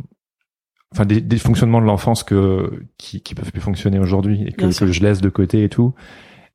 enfin 0.92 1.04
des, 1.04 1.20
des 1.20 1.38
fonctionnements 1.38 1.80
de 1.80 1.86
l'enfance 1.86 2.22
que 2.22 2.84
qui, 2.98 3.20
qui 3.22 3.34
peuvent 3.34 3.50
plus 3.50 3.60
fonctionner 3.60 3.98
aujourd'hui 3.98 4.44
et 4.46 4.52
que, 4.52 4.66
que 4.78 4.86
je 4.92 5.02
laisse 5.02 5.20
de 5.20 5.28
côté 5.28 5.64
et 5.64 5.68
tout. 5.68 5.94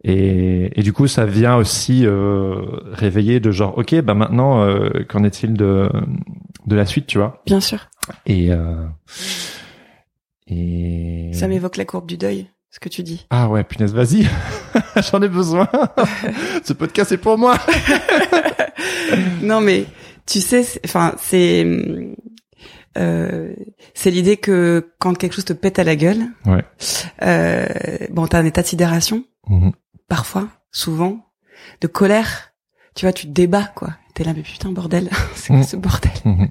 Et, 0.03 0.79
et 0.79 0.83
du 0.83 0.93
coup, 0.93 1.07
ça 1.07 1.25
vient 1.25 1.55
aussi 1.55 2.05
euh, 2.05 2.61
réveiller 2.93 3.39
de 3.39 3.49
genre, 3.51 3.77
ok, 3.77 3.99
bah 4.01 4.13
maintenant, 4.13 4.61
euh, 4.63 4.89
qu'en 5.09 5.23
est-il 5.23 5.53
de 5.53 5.89
de 6.67 6.75
la 6.75 6.85
suite, 6.85 7.07
tu 7.07 7.17
vois? 7.17 7.41
Bien 7.47 7.59
sûr. 7.59 7.89
Et 8.27 8.51
euh, 8.51 8.85
et 10.47 11.31
Ça 11.33 11.47
m'évoque 11.47 11.77
la 11.77 11.85
courbe 11.85 12.07
du 12.07 12.17
deuil, 12.17 12.47
ce 12.69 12.79
que 12.79 12.89
tu 12.89 13.03
dis. 13.03 13.25
ah 13.29 13.49
ouais, 13.49 13.63
punaise, 13.63 13.93
vas-y, 13.93 14.27
j'en 15.11 15.21
ai 15.21 15.27
besoin. 15.29 15.67
Ce 16.63 16.73
podcast 16.73 17.11
est 17.11 17.17
pour 17.17 17.37
moi. 17.37 17.57
non 19.41 19.61
mais 19.61 19.85
tu 20.25 20.39
sais, 20.41 20.65
enfin 20.85 21.15
c'est 21.19 21.65
euh, 22.97 23.53
c'est 23.93 24.11
l'idée 24.11 24.37
que 24.37 24.93
quand 24.99 25.13
quelque 25.17 25.33
chose 25.33 25.45
te 25.45 25.53
pète 25.53 25.79
à 25.79 25.83
la 25.83 25.95
gueule, 25.95 26.25
Ouais. 26.45 26.63
euh, 27.23 27.65
bon 28.09 28.27
t'as 28.27 28.39
un 28.39 28.45
état 28.45 28.61
de 28.61 28.67
sidération 28.67 29.23
Mhm. 29.47 29.71
parfois, 30.07 30.47
souvent, 30.71 31.25
de 31.81 31.87
colère. 31.87 32.53
Tu 32.95 33.05
vois, 33.05 33.13
tu 33.13 33.27
te 33.27 33.31
débats 33.31 33.71
quoi. 33.75 33.89
T'es 34.15 34.23
là 34.23 34.33
mais 34.35 34.41
putain 34.41 34.71
bordel, 34.71 35.09
c'est 35.35 35.49
quoi 35.53 35.57
Mm. 35.57 35.63
ce 35.63 35.75
bordel 35.77 36.11
Mhm. 36.25 36.47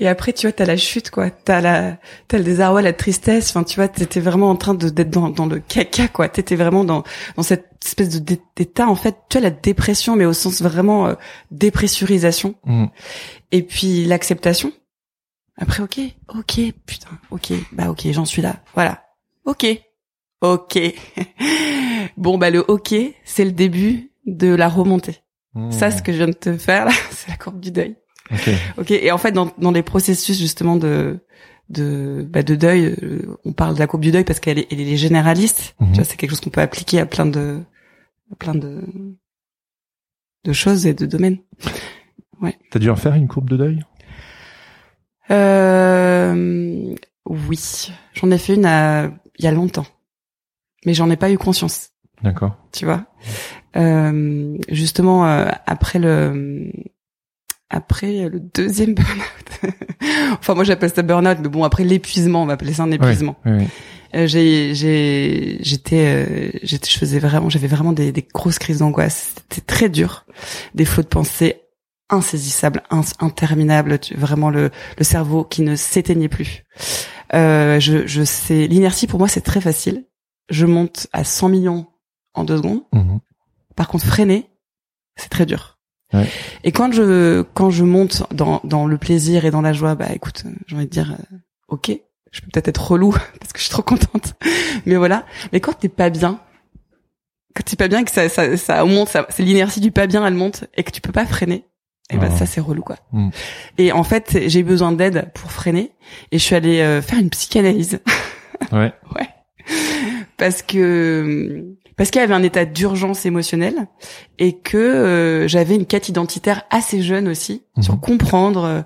Et 0.00 0.08
après 0.08 0.32
tu 0.32 0.46
vois 0.46 0.52
t'as 0.52 0.64
la 0.64 0.78
chute 0.78 1.10
quoi, 1.10 1.28
t'as 1.30 1.60
la 1.60 1.98
t'as 2.28 2.38
le 2.38 2.44
désarroi, 2.44 2.80
la 2.80 2.94
tristesse. 2.94 3.50
Enfin 3.50 3.62
tu 3.64 3.76
vois 3.76 3.88
t'étais 3.88 4.20
vraiment 4.20 4.48
en 4.48 4.56
train 4.56 4.72
de 4.72 4.88
d'être 4.88 5.10
dans 5.10 5.28
dans 5.28 5.44
le 5.44 5.58
caca 5.60 6.08
quoi. 6.08 6.30
T'étais 6.30 6.56
vraiment 6.56 6.82
dans 6.84 7.04
dans 7.36 7.42
cette 7.42 7.68
espèce 7.84 8.08
de 8.08 8.18
dé- 8.20 8.40
d'état 8.56 8.88
en 8.88 8.94
fait. 8.94 9.16
Tu 9.28 9.36
vois 9.38 9.42
la 9.50 9.54
dépression 9.54 10.16
mais 10.16 10.24
au 10.24 10.32
sens 10.32 10.62
vraiment 10.62 11.06
euh, 11.08 11.14
dépressurisation. 11.50 12.54
Mhm. 12.64 12.88
Et 13.52 13.62
puis 13.62 14.06
l'acceptation. 14.06 14.72
Après, 15.56 15.82
ok, 15.82 16.00
ok, 16.34 16.60
putain, 16.84 17.18
ok, 17.30 17.52
bah 17.72 17.90
ok, 17.90 18.10
j'en 18.10 18.24
suis 18.24 18.42
là. 18.42 18.56
Voilà. 18.74 19.04
Ok. 19.44 19.66
Ok. 20.40 20.78
bon, 22.16 22.38
bah 22.38 22.50
le 22.50 22.64
ok, 22.68 22.94
c'est 23.24 23.44
le 23.44 23.52
début 23.52 24.10
de 24.26 24.48
la 24.48 24.68
remontée. 24.68 25.20
Mhm. 25.54 25.70
Ça, 25.70 25.90
ce 25.90 26.02
que 26.02 26.12
je 26.12 26.18
viens 26.18 26.26
de 26.26 26.32
te 26.32 26.56
faire, 26.56 26.86
là, 26.86 26.92
c'est 27.10 27.28
la 27.28 27.36
courbe 27.36 27.60
du 27.60 27.70
deuil. 27.70 27.96
Ok. 28.32 28.50
Ok. 28.78 28.90
Et 28.90 29.10
en 29.12 29.18
fait, 29.18 29.32
dans, 29.32 29.52
dans 29.58 29.70
les 29.70 29.82
processus, 29.82 30.38
justement, 30.38 30.76
de, 30.76 31.20
de, 31.68 32.26
bah, 32.28 32.42
de 32.42 32.56
deuil, 32.56 32.96
euh, 33.02 33.38
on 33.44 33.52
parle 33.52 33.74
de 33.74 33.78
la 33.78 33.86
courbe 33.86 34.02
du 34.02 34.10
deuil 34.10 34.24
parce 34.24 34.40
qu'elle 34.40 34.58
est, 34.58 34.66
elle 34.72 34.80
est 34.80 34.96
généraliste. 34.96 35.76
Mhm. 35.80 35.88
Tu 35.90 35.94
vois, 35.96 36.04
c'est 36.04 36.16
quelque 36.16 36.30
chose 36.30 36.40
qu'on 36.40 36.50
peut 36.50 36.60
appliquer 36.60 36.98
à 36.98 37.06
plein 37.06 37.26
de, 37.26 37.60
à 38.32 38.36
plein 38.36 38.54
de, 38.54 38.82
de 40.44 40.52
choses 40.52 40.86
et 40.86 40.94
de 40.94 41.06
domaines. 41.06 41.38
T'as 42.70 42.78
dû 42.78 42.90
en 42.90 42.96
faire 42.96 43.14
une 43.14 43.28
courbe 43.28 43.48
de 43.48 43.56
deuil? 43.56 43.84
Euh, 45.30 46.94
oui, 47.26 47.90
j'en 48.12 48.30
ai 48.30 48.38
fait 48.38 48.54
une 48.54 48.66
à- 48.66 49.10
il 49.38 49.44
y 49.44 49.48
a 49.48 49.52
longtemps, 49.52 49.86
mais 50.84 50.94
j'en 50.94 51.10
ai 51.10 51.16
pas 51.16 51.30
eu 51.30 51.38
conscience, 51.38 51.90
D'accord. 52.22 52.56
tu 52.72 52.84
vois? 52.84 53.04
Euh, 53.76 54.56
justement 54.68 55.26
euh, 55.26 55.46
après 55.66 55.98
le 55.98 56.70
après 57.70 58.28
le 58.28 58.38
deuxième 58.38 58.94
burn-out. 58.94 59.72
enfin 60.38 60.54
moi 60.54 60.62
j'appelle 60.64 60.92
ça 60.94 61.02
burn-out, 61.02 61.38
mais 61.42 61.48
bon 61.48 61.64
après 61.64 61.82
l'épuisement, 61.84 62.42
on 62.42 62.46
va 62.46 62.52
appeler 62.52 62.74
ça 62.74 62.84
un 62.84 62.90
épuisement. 62.92 63.36
Oui, 63.44 63.52
oui. 63.58 63.64
Euh, 64.14 64.28
j'ai 64.28 64.74
j'ai 64.76 65.58
j'étais 65.62 66.04
euh, 66.06 66.50
j'étais 66.62 66.88
je 66.88 66.98
faisais 66.98 67.18
vraiment 67.18 67.48
j'avais 67.50 67.66
vraiment 67.66 67.90
des, 67.92 68.12
des 68.12 68.24
grosses 68.32 68.60
crises 68.60 68.78
d'angoisse 68.78 69.32
c'était 69.50 69.60
très 69.62 69.88
dur 69.88 70.24
des 70.76 70.84
flots 70.84 71.02
de 71.02 71.08
pensée 71.08 71.62
insaisissables 72.10 72.82
ins- 72.90 73.02
interminables 73.20 73.98
tu- 73.98 74.14
vraiment 74.14 74.50
le 74.50 74.70
le 74.98 75.04
cerveau 75.04 75.44
qui 75.44 75.62
ne 75.62 75.76
s'éteignait 75.76 76.28
plus. 76.28 76.64
Euh, 77.34 77.80
je 77.80 78.06
je 78.06 78.22
sais 78.24 78.66
l'inertie 78.66 79.06
pour 79.06 79.18
moi 79.18 79.28
c'est 79.28 79.40
très 79.40 79.60
facile. 79.60 80.04
Je 80.50 80.66
monte 80.66 81.06
à 81.12 81.24
100 81.24 81.48
millions 81.48 81.86
en 82.34 82.44
deux 82.44 82.56
secondes. 82.58 82.82
Mhm. 82.92 83.20
par 83.76 83.88
contre 83.88 84.04
freiner 84.06 84.48
c'est 85.16 85.28
très 85.30 85.46
dur. 85.46 85.78
Ouais. 86.12 86.28
et 86.62 86.70
quand 86.70 86.92
je 86.92 87.42
quand 87.54 87.70
je 87.70 87.82
monte 87.84 88.22
dans 88.32 88.60
dans 88.64 88.86
le 88.86 88.98
plaisir 88.98 89.44
et 89.46 89.50
dans 89.50 89.62
la 89.62 89.72
joie 89.72 89.94
bah 89.94 90.12
écoute 90.12 90.44
j'ai 90.66 90.76
envie 90.76 90.84
de 90.86 90.90
dire 90.90 91.12
euh, 91.18 91.36
ok 91.68 91.90
je 92.30 92.40
peux 92.40 92.48
peut-être 92.52 92.68
être 92.68 92.90
relou 92.90 93.12
parce 93.40 93.52
que 93.52 93.58
je 93.58 93.64
suis 93.64 93.70
trop 93.72 93.82
contente. 93.82 94.34
Mais 94.86 94.96
voilà. 94.96 95.24
Mais 95.52 95.60
quand 95.60 95.72
t'es 95.72 95.88
pas 95.88 96.10
bien 96.10 96.40
quand 97.54 97.62
t'es 97.64 97.76
pas 97.76 97.88
bien 97.88 98.00
et 98.00 98.04
que 98.04 98.10
ça 98.10 98.28
ça 98.28 98.56
ça 98.56 98.84
monte 98.84 99.08
ça 99.08 99.26
c'est 99.30 99.42
l'inertie 99.44 99.80
du 99.80 99.90
pas 99.92 100.06
bien 100.06 100.26
elle 100.26 100.34
monte 100.34 100.64
et 100.74 100.82
que 100.84 100.90
tu 100.90 101.00
peux 101.00 101.12
pas 101.12 101.26
freiner 101.26 101.64
et 102.10 102.16
ben 102.18 102.28
Ah. 102.32 102.36
ça 102.38 102.46
c'est 102.46 102.60
relou 102.60 102.82
quoi 102.82 102.96
Mm. 103.12 103.28
et 103.78 103.92
en 103.92 104.04
fait 104.04 104.38
j'ai 104.46 104.60
eu 104.60 104.64
besoin 104.64 104.92
d'aide 104.92 105.30
pour 105.34 105.50
freiner 105.52 105.92
et 106.32 106.38
je 106.38 106.44
suis 106.44 106.54
allée 106.54 106.80
euh, 106.80 107.00
faire 107.02 107.18
une 107.18 107.30
psychanalyse 107.30 108.00
Ouais. 108.72 108.92
parce 110.36 110.62
que 110.62 111.64
parce 111.96 112.10
qu'il 112.10 112.20
y 112.20 112.24
avait 112.24 112.34
un 112.34 112.42
état 112.42 112.64
d'urgence 112.64 113.24
émotionnelle 113.24 113.86
et 114.38 114.58
que 114.58 114.76
euh, 114.76 115.48
j'avais 115.48 115.76
une 115.76 115.86
quête 115.86 116.08
identitaire 116.08 116.64
assez 116.70 117.02
jeune 117.02 117.28
aussi 117.28 117.62
Mhm. 117.76 117.82
sur 117.82 118.00
comprendre 118.00 118.84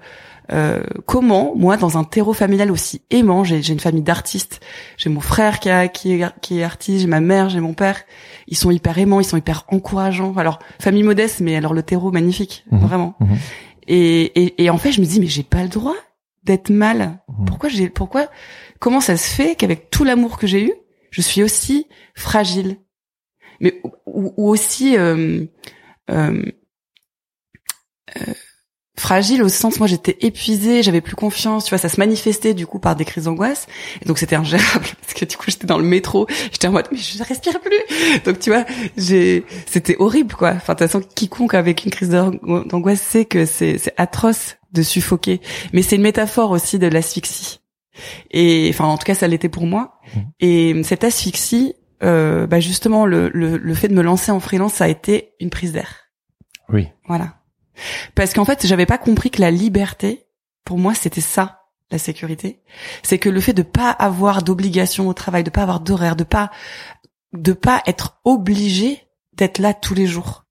euh, 0.50 0.82
comment 1.06 1.54
moi 1.56 1.76
dans 1.76 1.98
un 1.98 2.04
terreau 2.04 2.32
familial 2.32 2.70
aussi 2.70 3.02
aimant 3.10 3.44
j'ai 3.44 3.60
j'ai 3.62 3.72
une 3.74 3.80
famille 3.80 4.02
d'artistes 4.02 4.60
j'ai 4.96 5.10
mon 5.10 5.20
frère 5.20 5.60
qui 5.60 5.68
a, 5.70 5.88
qui 5.88 6.12
est 6.14 6.26
qui 6.40 6.60
est 6.60 6.64
artiste 6.64 7.00
j'ai 7.02 7.06
ma 7.06 7.20
mère 7.20 7.48
j'ai 7.50 7.60
mon 7.60 7.74
père 7.74 8.02
ils 8.46 8.56
sont 8.56 8.70
hyper 8.70 8.96
aimants 8.98 9.20
ils 9.20 9.24
sont 9.26 9.36
hyper 9.36 9.64
encourageants 9.68 10.34
alors 10.36 10.58
famille 10.80 11.02
modeste 11.02 11.40
mais 11.40 11.54
alors 11.56 11.74
le 11.74 11.82
terreau 11.82 12.10
magnifique 12.12 12.64
Mhm. 12.70 12.78
vraiment 12.80 13.14
Mhm. 13.20 13.36
et, 13.88 14.22
et 14.42 14.64
et 14.64 14.70
en 14.70 14.78
fait 14.78 14.92
je 14.92 15.00
me 15.00 15.06
dis 15.06 15.20
mais 15.20 15.26
j'ai 15.26 15.42
pas 15.42 15.62
le 15.62 15.68
droit 15.68 15.96
d'être 16.44 16.70
mal 16.70 17.20
Mhm. 17.28 17.44
pourquoi 17.46 17.68
j'ai 17.68 17.90
pourquoi 17.90 18.28
comment 18.78 19.00
ça 19.02 19.16
se 19.18 19.28
fait 19.28 19.54
qu'avec 19.54 19.90
tout 19.90 20.04
l'amour 20.04 20.38
que 20.38 20.46
j'ai 20.46 20.62
eu 20.64 20.72
je 21.10 21.20
suis 21.22 21.42
aussi 21.42 21.86
fragile? 22.14 22.76
Mais 23.60 23.80
ou, 24.06 24.32
ou 24.36 24.48
aussi 24.48 24.96
euh, 24.96 25.44
euh, 26.10 26.42
euh, 28.16 28.34
fragile 28.98 29.42
au 29.42 29.48
sens 29.48 29.78
moi 29.78 29.86
j'étais 29.86 30.16
épuisée 30.20 30.82
j'avais 30.82 31.00
plus 31.00 31.16
confiance 31.16 31.64
tu 31.64 31.70
vois 31.70 31.78
ça 31.78 31.88
se 31.88 31.98
manifestait 31.98 32.54
du 32.54 32.66
coup 32.66 32.78
par 32.78 32.96
des 32.96 33.04
crises 33.04 33.24
d'angoisse. 33.24 33.66
Et 34.02 34.04
donc 34.04 34.18
c'était 34.18 34.36
ingérable 34.36 34.86
parce 35.00 35.14
que 35.14 35.24
du 35.24 35.36
coup 35.36 35.44
j'étais 35.48 35.66
dans 35.66 35.78
le 35.78 35.84
métro 35.84 36.26
j'étais 36.52 36.68
en 36.68 36.72
mode 36.72 36.88
mais 36.90 36.98
je 36.98 37.22
respire 37.22 37.60
plus. 37.60 38.20
Donc 38.24 38.38
tu 38.38 38.50
vois 38.50 38.64
j'ai 38.96 39.44
c'était 39.66 39.96
horrible 39.98 40.34
quoi. 40.34 40.52
Enfin 40.56 40.74
de 40.74 40.78
toute 40.78 40.88
façon 40.88 41.00
quiconque 41.14 41.54
avec 41.54 41.84
une 41.84 41.90
crise 41.90 42.10
d'angoisse 42.10 43.00
sait 43.00 43.24
que 43.24 43.46
c'est 43.46 43.78
c'est 43.78 43.94
atroce 43.96 44.56
de 44.72 44.82
suffoquer. 44.82 45.40
Mais 45.72 45.82
c'est 45.82 45.96
une 45.96 46.02
métaphore 46.02 46.50
aussi 46.50 46.78
de 46.78 46.86
l'asphyxie. 46.86 47.60
Et 48.30 48.68
enfin 48.72 48.84
en 48.84 48.96
tout 48.98 49.04
cas 49.04 49.14
ça 49.14 49.28
l'était 49.28 49.48
pour 49.48 49.66
moi. 49.66 49.94
Mmh. 50.14 50.20
et 50.40 50.82
cette 50.84 51.04
asphyxie 51.04 51.74
euh, 52.02 52.46
bah 52.46 52.60
justement 52.60 53.04
le, 53.04 53.28
le 53.28 53.58
le 53.58 53.74
fait 53.74 53.88
de 53.88 53.94
me 53.94 54.02
lancer 54.02 54.30
en 54.30 54.40
freelance 54.40 54.74
ça 54.74 54.84
a 54.84 54.88
été 54.88 55.34
une 55.40 55.50
prise 55.50 55.72
d'air. 55.72 56.08
Oui. 56.70 56.88
voilà. 57.06 57.37
Parce 58.14 58.32
qu'en 58.32 58.44
fait, 58.44 58.66
j'avais 58.66 58.86
pas 58.86 58.98
compris 58.98 59.30
que 59.30 59.40
la 59.40 59.50
liberté, 59.50 60.26
pour 60.64 60.78
moi, 60.78 60.94
c'était 60.94 61.20
ça, 61.20 61.62
la 61.90 61.98
sécurité. 61.98 62.60
C'est 63.02 63.18
que 63.18 63.28
le 63.28 63.40
fait 63.40 63.52
de 63.52 63.62
pas 63.62 63.90
avoir 63.90 64.42
d'obligation 64.42 65.08
au 65.08 65.14
travail, 65.14 65.44
de 65.44 65.50
pas 65.50 65.62
avoir 65.62 65.80
d'horaire, 65.80 66.16
de 66.16 66.24
pas, 66.24 66.50
de 67.32 67.52
pas 67.52 67.82
être 67.86 68.20
obligé 68.24 69.02
d'être 69.32 69.58
là 69.58 69.74
tous 69.74 69.94
les 69.94 70.06
jours. 70.06 70.44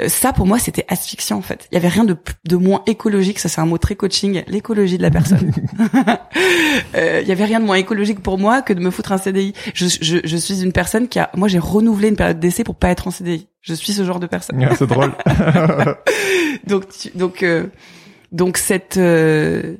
Euh, 0.00 0.08
Ça, 0.08 0.32
pour 0.32 0.46
moi, 0.46 0.58
c'était 0.58 0.84
asphyxiant, 0.88 1.36
en 1.38 1.42
fait. 1.42 1.68
Il 1.70 1.74
y 1.74 1.78
avait 1.78 1.88
rien 1.88 2.04
de, 2.04 2.16
de 2.48 2.56
moins 2.56 2.82
écologique. 2.86 3.38
Ça, 3.38 3.48
c'est 3.48 3.60
un 3.60 3.66
mot 3.66 3.78
très 3.78 3.94
coaching. 3.96 4.42
L'écologie 4.48 4.96
de 4.98 5.02
la 5.02 5.10
personne. 5.10 5.52
Euh, 6.96 7.20
Il 7.22 7.28
y 7.28 7.32
avait 7.32 7.44
rien 7.44 7.60
de 7.60 7.64
moins 7.64 7.76
écologique 7.76 8.20
pour 8.20 8.38
moi 8.38 8.62
que 8.62 8.72
de 8.72 8.80
me 8.80 8.90
foutre 8.90 9.12
un 9.12 9.18
CDI. 9.18 9.52
Je, 9.74 9.86
je, 10.00 10.18
je 10.24 10.36
suis 10.36 10.62
une 10.62 10.72
personne 10.72 11.08
qui 11.08 11.18
a, 11.18 11.30
moi, 11.36 11.48
j'ai 11.48 11.58
renouvelé 11.58 12.08
une 12.08 12.16
période 12.16 12.38
d'essai 12.40 12.64
pour 12.64 12.74
pas 12.76 12.88
être 12.88 13.06
en 13.08 13.10
CDI. 13.10 13.48
Je 13.60 13.74
suis 13.74 13.92
ce 13.92 14.04
genre 14.04 14.20
de 14.20 14.26
personne 14.26 14.66
c'est 14.76 14.86
drôle. 14.86 15.12
donc 16.66 16.88
tu- 16.88 17.10
donc 17.14 17.42
euh, 17.42 17.66
donc 18.32 18.56
cette 18.56 18.96
euh, 18.96 19.76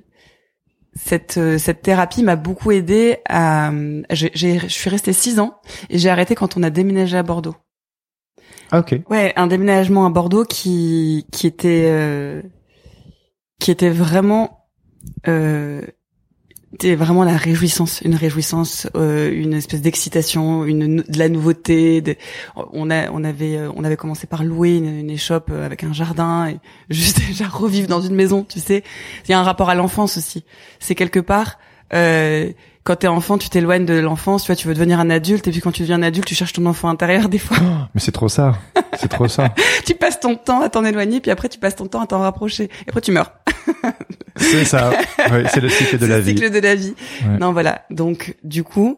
cette 0.94 1.36
euh, 1.38 1.56
cette 1.58 1.82
thérapie 1.82 2.22
m'a 2.22 2.36
beaucoup 2.36 2.72
aidé 2.72 3.18
à 3.28 3.70
j'ai- 4.10 4.32
je 4.34 4.66
suis 4.68 4.90
restée 4.90 5.12
six 5.12 5.38
ans 5.40 5.54
et 5.88 5.98
j'ai 5.98 6.10
arrêté 6.10 6.34
quand 6.34 6.56
on 6.56 6.62
a 6.62 6.70
déménagé 6.70 7.16
à 7.16 7.22
Bordeaux 7.22 7.54
Ah, 8.72 8.84
ouais 9.08 9.32
un 9.36 9.46
déménagement 9.46 10.06
à 10.06 10.10
Bordeaux 10.10 10.44
qui 10.44 11.26
qui 11.32 11.46
était 11.46 11.86
euh, 11.86 12.42
qui 13.58 13.70
était 13.70 13.90
vraiment 13.90 14.66
euh, 15.26 15.82
c'était 16.72 16.94
vraiment 16.94 17.24
la 17.24 17.36
réjouissance, 17.36 18.00
une 18.00 18.14
réjouissance, 18.14 18.88
euh, 18.96 19.30
une 19.32 19.52
espèce 19.52 19.82
d'excitation, 19.82 20.64
une 20.64 21.02
de 21.02 21.18
la 21.18 21.28
nouveauté. 21.28 22.02
on 22.54 22.90
a, 22.90 23.10
on 23.10 23.22
avait, 23.22 23.56
euh, 23.56 23.70
on 23.76 23.84
avait 23.84 23.96
commencé 23.96 24.26
par 24.26 24.44
louer 24.44 24.76
une, 24.76 24.86
une 24.86 25.10
échoppe 25.10 25.50
euh, 25.50 25.66
avec 25.66 25.84
un 25.84 25.92
jardin 25.92 26.48
et 26.48 26.58
juste 26.90 27.18
déjà 27.26 27.48
revivre 27.48 27.86
dans 27.86 28.00
une 28.00 28.14
maison, 28.14 28.44
tu 28.48 28.60
sais. 28.60 28.82
Il 29.26 29.30
y 29.30 29.34
a 29.34 29.40
un 29.40 29.42
rapport 29.42 29.68
à 29.68 29.74
l'enfance 29.74 30.16
aussi. 30.16 30.44
C'est 30.78 30.94
quelque 30.94 31.20
part. 31.20 31.58
Euh, 31.92 32.50
quand 32.84 32.96
t'es 32.96 33.08
enfant, 33.08 33.36
tu 33.38 33.48
t'éloignes 33.50 33.84
de 33.84 33.94
l'enfance, 33.94 34.42
tu 34.44 34.46
vois, 34.48 34.56
tu 34.56 34.66
veux 34.66 34.74
devenir 34.74 34.98
un 35.00 35.10
adulte, 35.10 35.46
et 35.46 35.50
puis 35.50 35.60
quand 35.60 35.72
tu 35.72 35.82
deviens 35.82 35.96
un 35.96 36.02
adulte, 36.02 36.26
tu 36.26 36.34
cherches 36.34 36.52
ton 36.54 36.64
enfant 36.66 36.88
intérieur 36.88 37.28
des 37.30 37.38
fois. 37.38 37.56
Oh, 37.60 37.84
mais 37.94 38.00
c'est 38.00 38.12
trop 38.12 38.28
ça. 38.28 38.54
C'est 38.98 39.08
trop 39.08 39.28
ça. 39.28 39.54
tu 39.86 39.94
passes 39.94 40.18
ton 40.20 40.34
temps 40.36 40.62
à 40.62 40.68
t'en 40.70 40.84
éloigner, 40.84 41.20
puis 41.20 41.30
après 41.30 41.48
tu 41.48 41.58
passes 41.58 41.76
ton 41.76 41.86
temps 41.86 42.00
à 42.00 42.06
t'en 42.06 42.20
rapprocher, 42.20 42.64
et 42.64 42.88
après 42.88 43.00
tu 43.00 43.12
meurs. 43.12 43.32
C'est 44.36 44.64
ça. 44.64 44.90
Ouais, 45.30 45.44
c'est 45.52 45.60
le 45.60 45.68
cycle 45.68 45.98
de 45.98 46.06
C'est 46.06 46.10
la 46.10 46.16
le 46.16 46.22
vie. 46.22 46.30
cycle 46.30 46.50
de 46.50 46.58
la 46.60 46.74
vie. 46.74 46.94
Ouais. 47.26 47.36
Non, 47.38 47.52
voilà. 47.52 47.84
Donc, 47.90 48.36
du 48.42 48.64
coup, 48.64 48.96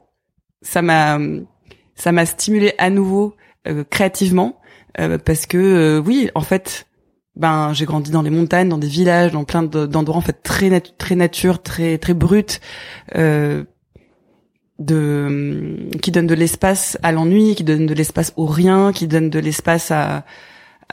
ça 0.61 0.83
m'a, 0.83 1.18
ça 1.97 2.12
m'a 2.12 2.26
stimulé 2.26 2.74
à 2.78 2.91
nouveau 2.91 3.35
euh, 3.66 3.83
créativement 3.91 4.61
euh, 5.01 5.18
parce 5.18 5.47
que 5.47 5.57
euh, 5.59 5.99
oui, 6.05 6.30
en 6.37 6.43
fait, 6.43 6.87
ben 7.37 7.72
j'ai 7.72 7.87
grandi 7.87 8.11
dans 8.11 8.22
les 8.22 8.30
montagnes, 8.30 8.68
dans 8.68 8.78
des 8.78 8.87
villages, 8.89 9.33
dans 9.33 9.45
plein 9.45 9.62
de- 9.62 9.87
d'endroits 9.87 10.18
en 10.18 10.20
fait 10.20 10.43
très 10.43 10.80
très 10.80 11.14
nature, 11.14 11.62
très 11.62 11.99
très 11.99 12.14
brut, 12.14 12.61
euh, 13.16 13.64
de 14.78 15.89
qui 16.03 16.11
donne 16.11 16.26
de 16.26 16.35
l'espace 16.35 16.99
à 17.03 17.12
l'ennui, 17.12 17.55
qui 17.55 17.64
donne 17.64 17.87
de 17.87 17.95
l'espace 17.95 18.33
au 18.37 18.47
rien, 18.47 18.93
qui 18.93 19.07
donne 19.07 19.30
de 19.30 19.39
l'espace 19.39 19.91
à, 19.91 20.24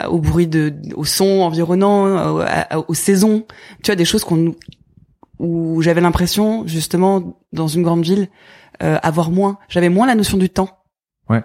au 0.10 0.20
bruit 0.20 0.48
de 0.48 0.74
au 0.96 1.06
son 1.06 1.26
environnant, 1.42 2.40
aux 2.88 2.94
saisons. 2.94 3.46
Tu 3.84 3.92
vois 3.92 3.96
des 3.96 4.06
choses 4.06 4.24
qu'on 4.24 4.56
où 5.40 5.82
j'avais 5.82 6.02
l'impression 6.02 6.68
justement 6.68 7.38
dans 7.54 7.68
une 7.68 7.82
grande 7.84 8.04
ville 8.04 8.28
euh, 8.84 8.98
avoir 9.02 9.32
moins 9.32 9.58
j'avais 9.70 9.90
moins 9.90 10.06
la 10.06 10.16
notion 10.16 10.38
du 10.38 10.50
temps 10.50 10.79
Ouais. 11.30 11.44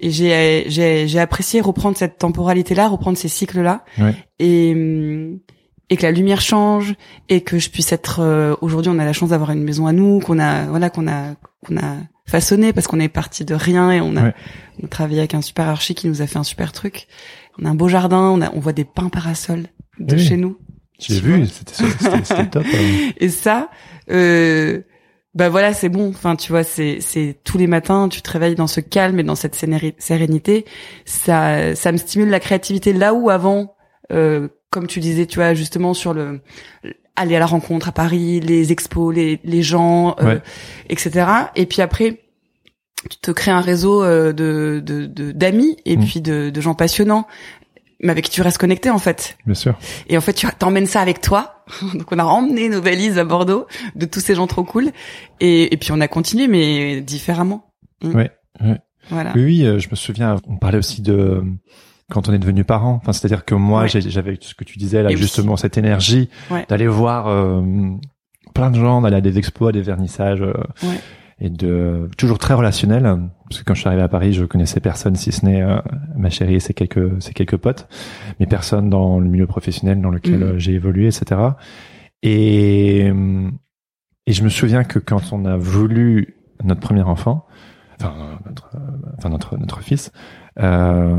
et 0.00 0.10
j'ai 0.10 0.64
j'ai 0.68 1.08
j'ai 1.08 1.18
apprécié 1.18 1.60
reprendre 1.60 1.96
cette 1.96 2.18
temporalité 2.18 2.74
là 2.74 2.88
reprendre 2.88 3.16
ces 3.16 3.28
cycles 3.28 3.62
là 3.62 3.84
Ouais. 3.98 4.14
et 4.38 4.72
hum, 4.74 5.38
et 5.90 5.96
que 5.96 6.02
la 6.02 6.10
lumière 6.12 6.40
change 6.40 6.94
et 7.28 7.40
que 7.42 7.58
je 7.58 7.70
puisse 7.70 7.92
être 7.92 8.20
euh, 8.20 8.54
aujourd'hui 8.60 8.90
on 8.94 8.98
a 8.98 9.04
la 9.04 9.12
chance 9.12 9.30
d'avoir 9.30 9.50
une 9.52 9.62
maison 9.62 9.86
à 9.86 9.92
nous 9.92 10.18
qu'on 10.20 10.38
a 10.38 10.64
voilà 10.66 10.90
qu'on 10.90 11.06
a 11.08 11.34
qu'on 11.66 11.76
a 11.76 11.96
façonné 12.26 12.72
parce 12.72 12.86
qu'on 12.86 13.00
est 13.00 13.08
parti 13.08 13.44
de 13.44 13.54
rien 13.54 13.90
et 13.92 14.00
on 14.00 14.16
a, 14.16 14.22
Ouais. 14.24 14.34
on 14.82 14.86
a 14.86 14.88
travaillé 14.88 15.18
avec 15.20 15.34
un 15.34 15.42
super 15.42 15.68
archi 15.68 15.94
qui 15.94 16.08
nous 16.08 16.20
a 16.22 16.26
fait 16.26 16.38
un 16.38 16.42
super 16.44 16.72
truc 16.72 17.06
on 17.58 17.64
a 17.66 17.70
un 17.70 17.74
beau 17.74 17.88
jardin 17.88 18.30
on 18.30 18.40
a 18.42 18.50
on 18.54 18.60
voit 18.60 18.72
des 18.72 18.84
pins 18.84 19.08
parasols 19.10 19.64
de 20.00 20.16
Oui. 20.16 20.24
chez 20.26 20.36
nous 20.36 20.56
J'ai 20.98 21.20
vu, 21.20 21.46
c'était 21.46 21.74
c'était- 22.24 22.46
top. 22.46 22.64
euh. 22.66 23.10
et 23.18 23.28
ça, 23.28 23.68
euh, 24.10 24.80
bah 25.34 25.48
voilà, 25.48 25.72
c'est 25.74 25.88
bon. 25.88 26.08
Enfin, 26.10 26.36
tu 26.36 26.52
vois, 26.52 26.62
c'est 26.64 26.98
c'est 27.00 27.36
tous 27.44 27.58
les 27.58 27.66
matins, 27.66 28.08
tu 28.08 28.22
te 28.22 28.30
réveilles 28.30 28.54
dans 28.54 28.66
ce 28.66 28.80
calme 28.80 29.18
et 29.18 29.22
dans 29.24 29.34
cette 29.34 29.54
sérénité. 29.98 30.64
Ça, 31.04 31.74
ça 31.74 31.92
me 31.92 31.96
stimule 31.96 32.28
la 32.30 32.40
créativité 32.40 32.92
là 32.92 33.14
où 33.14 33.30
avant, 33.30 33.74
euh, 34.12 34.48
comme 34.70 34.86
tu 34.86 35.00
disais, 35.00 35.26
tu 35.26 35.38
vois, 35.38 35.54
justement 35.54 35.94
sur 35.94 36.14
le 36.14 36.40
aller 37.16 37.36
à 37.36 37.38
la 37.38 37.46
rencontre 37.46 37.88
à 37.88 37.92
Paris, 37.92 38.40
les 38.40 38.72
expos, 38.72 39.14
les 39.14 39.40
les 39.44 39.62
gens, 39.62 40.16
euh, 40.20 40.34
Ouais. 40.36 40.40
etc. 40.88 41.26
Et 41.56 41.66
puis 41.66 41.82
après. 41.82 42.20
Tu 43.10 43.18
te 43.18 43.30
crées 43.32 43.50
un 43.50 43.60
réseau 43.60 44.02
euh, 44.02 44.32
de 44.32 44.80
de- 44.82 45.04
de- 45.04 45.30
d'amis 45.32 45.76
et 45.84 45.98
Mm. 45.98 46.04
puis 46.06 46.20
de, 46.22 46.48
de 46.48 46.60
gens 46.62 46.72
passionnants, 46.74 47.26
mais 48.00 48.10
avec 48.10 48.24
qui 48.24 48.30
tu 48.30 48.40
restes 48.40 48.56
connecté 48.56 48.88
en 48.88 48.98
fait. 48.98 49.36
Bien 49.44 49.54
sûr. 49.54 49.78
Et 50.08 50.16
en 50.16 50.22
fait, 50.22 50.32
tu 50.32 50.46
t'emmènes 50.58 50.86
ça 50.86 51.02
avec 51.02 51.20
toi. 51.20 51.53
Donc, 51.94 52.10
on 52.12 52.18
a 52.18 52.24
emmené 52.24 52.68
nos 52.68 52.80
valises 52.80 53.18
à 53.18 53.24
Bordeaux 53.24 53.66
de 53.94 54.06
tous 54.06 54.20
ces 54.20 54.34
gens 54.34 54.46
trop 54.46 54.64
cool. 54.64 54.90
Et, 55.40 55.72
et 55.72 55.76
puis, 55.76 55.90
on 55.92 56.00
a 56.00 56.08
continué, 56.08 56.48
mais 56.48 57.00
différemment. 57.00 57.66
Mm. 58.02 58.14
Ouais, 58.14 58.30
ouais. 58.62 58.78
Voilà. 59.10 59.32
Oui, 59.34 59.44
oui, 59.44 59.64
euh, 59.66 59.78
je 59.78 59.88
me 59.90 59.96
souviens, 59.96 60.36
on 60.48 60.56
parlait 60.56 60.78
aussi 60.78 61.02
de 61.02 61.12
euh, 61.12 61.42
quand 62.10 62.28
on 62.28 62.32
est 62.32 62.38
devenu 62.38 62.64
parent. 62.64 62.98
Enfin, 63.02 63.12
c'est-à-dire 63.12 63.44
que 63.44 63.54
moi, 63.54 63.82
Ouais. 63.82 63.88
j'avais 63.88 64.38
ce 64.40 64.54
que 64.54 64.64
tu 64.64 64.78
disais 64.78 65.02
là, 65.02 65.10
Et 65.10 65.16
justement, 65.16 65.56
cette 65.56 65.76
énergie 65.78 66.28
Ouais. 66.50 66.64
d'aller 66.68 66.86
voir 66.86 67.28
euh, 67.28 67.62
plein 68.54 68.70
de 68.70 68.76
gens, 68.78 69.00
d'aller 69.02 69.16
à 69.16 69.20
des 69.20 69.38
expos, 69.38 69.68
à 69.68 69.72
des 69.72 69.82
vernissages, 69.82 70.40
euh, 70.42 70.54
Ouais. 70.82 71.00
Et 71.40 71.50
de 71.50 72.08
toujours 72.16 72.38
très 72.38 72.54
relationnel. 72.54 73.02
Parce 73.48 73.60
que 73.60 73.64
quand 73.64 73.74
je 73.74 73.80
suis 73.80 73.88
arrivé 73.88 74.02
à 74.02 74.08
Paris, 74.08 74.32
je 74.32 74.44
connaissais 74.44 74.80
personne 74.80 75.16
si 75.16 75.32
ce 75.32 75.44
n'est 75.44 75.62
euh, 75.62 75.78
ma 76.16 76.30
chérie 76.30 76.54
et 76.54 76.60
ses 76.60 76.74
quelques 76.74 77.20
ses 77.22 77.32
quelques 77.32 77.56
potes, 77.56 77.88
mais 78.40 78.46
personne 78.46 78.88
dans 78.90 79.18
le 79.18 79.28
milieu 79.28 79.46
professionnel 79.46 80.00
dans 80.00 80.10
lequel 80.10 80.36
Mhm. 80.38 80.42
euh, 80.42 80.58
j'ai 80.58 80.72
évolué, 80.72 81.06
etc. 81.08 81.40
Et 82.22 83.10
euh, 83.12 83.50
et 84.26 84.32
je 84.32 84.42
me 84.42 84.48
souviens 84.48 84.84
que 84.84 84.98
quand 84.98 85.32
on 85.32 85.44
a 85.44 85.56
voulu 85.56 86.36
notre 86.62 86.80
premier 86.80 87.02
enfant, 87.02 87.46
enfin 88.00 88.38
notre, 88.46 88.70
enfin 89.18 89.28
notre 89.28 89.58
notre 89.58 89.80
fils, 89.82 90.12
euh, 90.60 91.14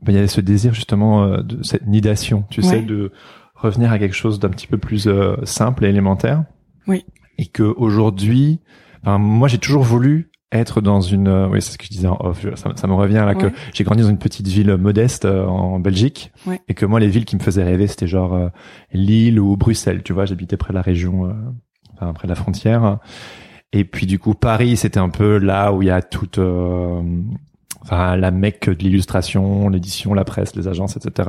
ben, 0.00 0.12
il 0.12 0.14
y 0.14 0.18
avait 0.18 0.28
ce 0.28 0.40
désir 0.40 0.74
justement 0.74 1.38
de 1.38 1.62
cette 1.64 1.86
nidation, 1.86 2.44
tu 2.50 2.62
sais, 2.62 2.82
de 2.82 3.10
revenir 3.56 3.90
à 3.90 3.98
quelque 3.98 4.14
chose 4.14 4.38
d'un 4.38 4.50
petit 4.50 4.68
peu 4.68 4.78
plus 4.78 5.08
euh, 5.08 5.34
simple 5.44 5.84
et 5.84 5.88
élémentaire. 5.88 6.44
Oui. 6.86 7.04
Et 7.38 7.46
que 7.46 7.62
aujourd'hui, 7.62 8.60
enfin, 9.02 9.18
moi 9.18 9.48
j'ai 9.48 9.58
toujours 9.58 9.82
voulu 9.84 10.30
être 10.50 10.80
dans 10.80 11.00
une, 11.02 11.28
euh, 11.28 11.48
oui 11.48 11.60
c'est 11.60 11.72
ce 11.72 11.78
que 11.78 11.84
je 11.84 11.90
disais 11.90 12.08
en 12.08 12.16
off, 12.20 12.44
ça, 12.54 12.70
ça 12.74 12.86
me 12.86 12.94
revient 12.94 13.22
là 13.26 13.34
que 13.34 13.46
Ouais. 13.46 13.52
j'ai 13.74 13.84
grandi 13.84 14.02
dans 14.02 14.08
une 14.08 14.16
petite 14.18 14.48
ville 14.48 14.76
modeste 14.78 15.26
euh, 15.26 15.44
en 15.46 15.78
Belgique 15.78 16.32
Ouais. 16.46 16.60
et 16.68 16.74
que 16.74 16.86
moi 16.86 17.00
les 17.00 17.08
villes 17.08 17.26
qui 17.26 17.36
me 17.36 17.40
faisaient 17.42 17.64
rêver 17.64 17.86
c'était 17.86 18.06
genre 18.06 18.32
euh, 18.34 18.48
Lille 18.92 19.38
ou 19.40 19.56
Bruxelles, 19.58 20.02
tu 20.02 20.14
vois, 20.14 20.24
j'habitais 20.24 20.56
près 20.56 20.70
de 20.70 20.76
la 20.76 20.82
région, 20.82 21.26
euh, 21.26 21.32
enfin 21.94 22.12
près 22.14 22.26
de 22.26 22.32
la 22.32 22.34
frontière. 22.36 22.98
Et 23.74 23.84
puis 23.84 24.06
du 24.06 24.18
coup 24.18 24.32
Paris 24.32 24.78
c'était 24.78 24.98
un 25.00 25.10
peu 25.10 25.36
là 25.36 25.72
où 25.74 25.82
il 25.82 25.88
y 25.88 25.90
a 25.90 26.00
toute, 26.00 26.38
euh, 26.38 27.02
enfin 27.82 28.16
la 28.16 28.30
mecque 28.30 28.70
de 28.70 28.82
l'illustration, 28.82 29.68
l'édition, 29.68 30.14
la 30.14 30.24
presse, 30.24 30.56
les 30.56 30.66
agences, 30.66 30.96
etc. 30.96 31.28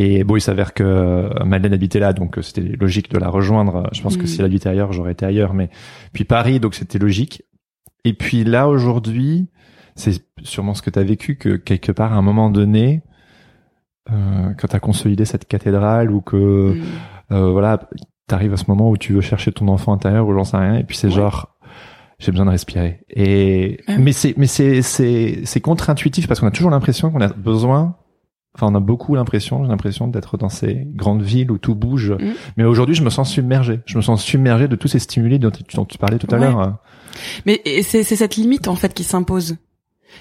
Et 0.00 0.24
bon, 0.24 0.36
il 0.36 0.40
s'avère 0.40 0.74
que 0.74 1.30
Madeleine 1.44 1.72
habitait 1.72 2.00
là, 2.00 2.12
donc 2.12 2.38
euh, 2.38 2.42
c'était 2.42 2.62
logique 2.62 3.10
de 3.12 3.18
la 3.18 3.28
rejoindre. 3.28 3.88
Je 3.92 4.02
pense 4.02 4.16
que 4.16 4.22
Mhm. 4.22 4.26
si 4.26 4.40
elle 4.40 4.46
habitait 4.46 4.68
ailleurs, 4.68 4.92
j'aurais 4.92 5.12
été 5.12 5.24
ailleurs. 5.24 5.54
Mais 5.54 5.70
puis 6.12 6.24
Paris, 6.24 6.58
donc 6.60 6.74
c'était 6.74 6.98
logique. 6.98 7.42
Et 8.04 8.12
puis 8.12 8.42
là 8.44 8.68
aujourd'hui, 8.68 9.46
c'est 9.94 10.24
sûrement 10.42 10.74
ce 10.74 10.82
que 10.82 10.90
tu 10.90 10.98
as 10.98 11.04
vécu 11.04 11.36
que 11.36 11.56
quelque 11.56 11.92
part 11.92 12.12
à 12.12 12.16
un 12.16 12.22
moment 12.22 12.50
donné, 12.50 13.02
euh, 14.10 14.52
quand 14.58 14.68
tu 14.68 14.76
as 14.76 14.80
consolidé 14.80 15.24
cette 15.24 15.46
cathédrale 15.46 16.10
ou 16.10 16.20
que 16.20 16.74
Mm. 16.74 16.82
euh, 17.32 17.50
voilà, 17.50 17.88
t'arrives 18.26 18.52
à 18.52 18.56
ce 18.56 18.64
moment 18.68 18.90
où 18.90 18.96
tu 18.96 19.12
veux 19.14 19.20
chercher 19.20 19.52
ton 19.52 19.68
enfant 19.68 19.92
intérieur 19.92 20.26
ou 20.26 20.34
j'en 20.34 20.44
sais 20.44 20.56
rien, 20.56 20.74
et 20.76 20.84
puis 20.84 20.96
c'est 20.96 21.06
Ouais. 21.08 21.14
genre 21.14 21.56
j'ai 22.18 22.30
besoin 22.32 22.46
de 22.46 22.50
respirer. 22.50 23.00
Et 23.10 23.78
mais 23.98 24.12
c'est 24.12 24.34
mais 24.36 24.46
c'est 24.46 24.82
c'est 24.82 25.40
c'est 25.44 25.60
contre-intuitif 25.60 26.26
parce 26.28 26.40
qu'on 26.40 26.46
a 26.46 26.50
toujours 26.52 26.70
l'impression 26.70 27.10
qu'on 27.10 27.20
a 27.20 27.28
besoin. 27.28 27.96
Enfin, 28.56 28.68
on 28.70 28.74
a 28.76 28.80
beaucoup 28.80 29.14
l'impression, 29.16 29.64
j'ai 29.64 29.70
l'impression 29.70 30.06
d'être 30.06 30.36
dans 30.36 30.48
ces 30.48 30.84
grandes 30.94 31.22
villes 31.22 31.50
où 31.50 31.58
tout 31.58 31.74
bouge. 31.74 32.12
Mhm. 32.12 32.34
Mais 32.56 32.62
aujourd'hui, 32.64 32.94
je 32.94 33.02
me 33.02 33.10
sens 33.10 33.30
submergé. 33.30 33.80
Je 33.86 33.96
me 33.96 34.02
sens 34.02 34.22
submergé 34.22 34.68
de 34.68 34.76
tous 34.76 34.86
ces 34.88 35.00
stimuli 35.00 35.38
dont 35.40 35.50
tu, 35.50 35.64
dont 35.74 35.84
tu 35.84 35.98
parlais 35.98 36.18
tout 36.18 36.28
à 36.30 36.38
Ouais. 36.38 36.46
l'heure. 36.46 36.60
hein. 36.60 36.78
Mais 37.46 37.60
c'est 37.82 38.04
cette 38.04 38.36
limite 38.36 38.68
en 38.68 38.76
fait 38.76 38.94
qui 38.94 39.02
s'impose. 39.04 39.56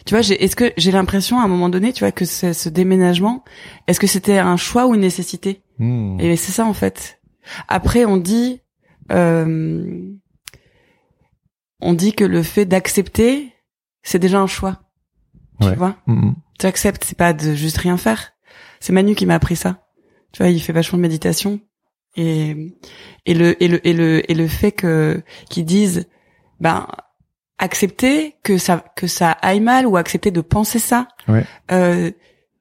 Tu 0.05 0.15
vois, 0.15 0.21
j'ai 0.23 0.43
est-ce 0.43 0.55
que 0.55 0.71
j'ai 0.77 0.91
l'impression 0.91 1.39
à 1.39 1.43
un 1.43 1.47
moment 1.47 1.69
donné, 1.69 1.93
tu 1.93 1.99
vois, 2.03 2.11
que 2.11 2.25
ce, 2.25 2.53
ce 2.53 2.69
déménagement, 2.69 3.43
est-ce 3.87 3.99
que 3.99 4.07
c'était 4.07 4.39
un 4.39 4.57
choix 4.57 4.87
ou 4.87 4.95
une 4.95 5.01
nécessité? 5.01 5.61
Hmm. 5.77 6.19
Et 6.19 6.35
c'est 6.35 6.51
ça 6.51 6.65
en 6.65 6.73
fait. 6.73 7.19
Après, 7.67 8.03
on 8.05 8.17
dit, 8.17 8.61
euh, 9.11 10.01
on 11.81 11.93
dit 11.93 12.13
que 12.13 12.23
le 12.23 12.41
fait 12.41 12.65
d'accepter, 12.65 13.53
c'est 14.01 14.19
déjà 14.19 14.39
un 14.39 14.47
choix. 14.47 14.79
Tu 15.61 15.67
Ouais. 15.67 15.75
vois, 15.75 15.95
Hmm. 16.07 16.31
Tu 16.59 16.65
acceptes, 16.65 17.03
c'est 17.03 17.17
pas 17.17 17.33
de 17.33 17.53
juste 17.53 17.77
rien 17.77 17.97
faire. 17.97 18.33
C'est 18.79 18.93
Manu 18.93 19.15
qui 19.15 19.25
m'a 19.25 19.35
appris 19.35 19.55
ça. 19.55 19.85
Tu 20.31 20.41
vois, 20.41 20.51
il 20.51 20.61
fait 20.61 20.73
vachement 20.73 20.97
de 20.97 21.03
méditation 21.03 21.59
et 22.15 22.75
et 23.25 23.33
le 23.33 23.61
et 23.63 23.67
le 23.67 23.87
et 23.87 23.93
le 23.93 24.31
et 24.31 24.33
le 24.33 24.47
fait 24.47 24.71
que 24.71 25.21
qu'ils 25.49 25.65
disent, 25.65 26.07
ben 26.59 26.87
accepter 27.57 28.35
que 28.43 28.57
ça 28.57 28.83
que 28.95 29.07
ça 29.07 29.31
aille 29.31 29.59
mal 29.59 29.87
ou 29.87 29.97
accepter 29.97 30.31
de 30.31 30.41
penser 30.41 30.79
ça. 30.79 31.07
Ouais. 31.27 31.45
Euh, 31.71 32.11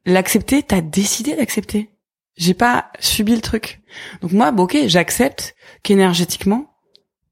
l'accepter, 0.07 0.63
t'as 0.63 0.81
décidé 0.81 1.35
d'accepter. 1.35 1.91
J'ai 2.37 2.55
pas 2.55 2.91
subi 2.99 3.35
le 3.35 3.43
truc. 3.43 3.83
Donc 4.23 4.33
moi, 4.33 4.53
bon, 4.53 4.65
ok, 4.65 4.77
j'accepte 4.87 5.55
qu'énergétiquement, 5.83 6.75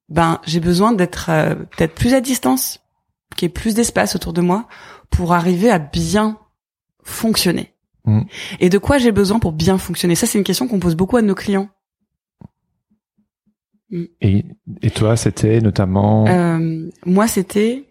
ben 0.09 0.41
j'ai 0.47 0.61
besoin 0.61 0.93
d'être 0.93 1.31
euh, 1.31 1.55
peut-être 1.55 1.95
plus 1.95 2.13
à 2.13 2.21
distance, 2.21 2.81
qu'il 3.37 3.47
y 3.47 3.51
ait 3.51 3.53
plus 3.53 3.75
d'espace 3.75 4.15
autour 4.15 4.33
de 4.33 4.43
moi 4.43 4.67
pour 5.09 5.33
arriver 5.33 5.71
à 5.71 5.79
bien 5.79 6.39
fonctionner. 7.03 7.73
Mhm. 8.05 8.27
Et 8.61 8.69
de 8.69 8.79
quoi 8.79 8.99
j'ai 8.99 9.13
besoin 9.13 9.39
pour 9.39 9.53
bien 9.53 9.79
fonctionner? 9.79 10.15
Ça, 10.15 10.27
c'est 10.27 10.39
une 10.39 10.45
question 10.45 10.69
qu'on 10.69 10.81
pose 10.81 10.97
beaucoup 10.97 11.17
à 11.17 11.23
nos 11.23 11.35
clients. 11.35 11.69
Et, 14.21 14.45
et 14.83 14.91
toi, 14.91 15.17
c'était 15.17 15.61
notamment. 15.61 16.27
Euh, 16.29 16.89
moi, 17.05 17.27
c'était 17.27 17.85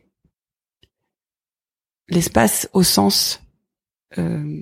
l'espace 2.08 2.70
au 2.74 2.84
sens. 2.84 3.42
Euh, 4.18 4.62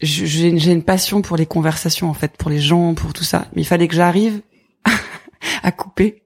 j'ai 0.00 0.58
j'ai 0.58 0.72
une 0.72 0.82
passion 0.82 1.22
pour 1.22 1.36
les 1.36 1.46
conversations 1.46 2.08
en 2.08 2.14
fait, 2.14 2.36
pour 2.36 2.50
les 2.50 2.58
gens, 2.58 2.94
pour 2.94 3.12
tout 3.12 3.24
ça. 3.24 3.48
Mais 3.54 3.62
il 3.62 3.66
fallait 3.66 3.88
que 3.88 3.94
j'arrive 3.94 4.42
à 5.62 5.72
couper. 5.72 6.24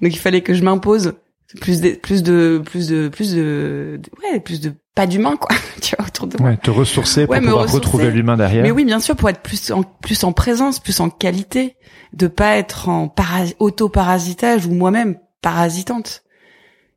Donc 0.00 0.12
il 0.12 0.18
fallait 0.18 0.42
que 0.42 0.54
je 0.54 0.62
m'impose 0.62 1.14
plus 1.60 1.80
de 1.80 1.90
plus 1.90 2.22
de 2.22 2.62
plus 2.64 2.88
de 2.88 3.08
plus 3.08 3.34
de 3.34 4.00
ouais 4.22 4.40
plus 4.40 4.60
de 4.60 4.72
pas 4.94 5.06
d'humain 5.06 5.36
quoi, 5.36 5.54
tu 5.82 5.94
vois 5.96 6.06
autour 6.06 6.26
de 6.26 6.36
moi. 6.38 6.50
Ouais, 6.50 6.56
te 6.56 6.70
ressourcer 6.70 7.24
pour 7.26 7.32
Ouais, 7.34 7.40
pouvoir 7.40 7.62
ressourcer. 7.62 7.76
retrouver 7.76 8.10
l'humain 8.10 8.36
derrière. 8.36 8.62
Mais 8.62 8.70
oui, 8.70 8.84
bien 8.84 9.00
sûr, 9.00 9.16
pour 9.16 9.28
être 9.30 9.40
plus 9.40 9.70
en 9.72 9.82
plus 9.82 10.22
en 10.24 10.32
présence, 10.32 10.80
plus 10.80 11.00
en 11.00 11.08
qualité, 11.10 11.76
de 12.12 12.26
pas 12.26 12.56
être 12.56 12.88
en 12.90 13.08
para- 13.08 13.54
auto-parasitage 13.58 14.66
ou 14.66 14.72
moi-même 14.74 15.16
parasitante. 15.40 16.22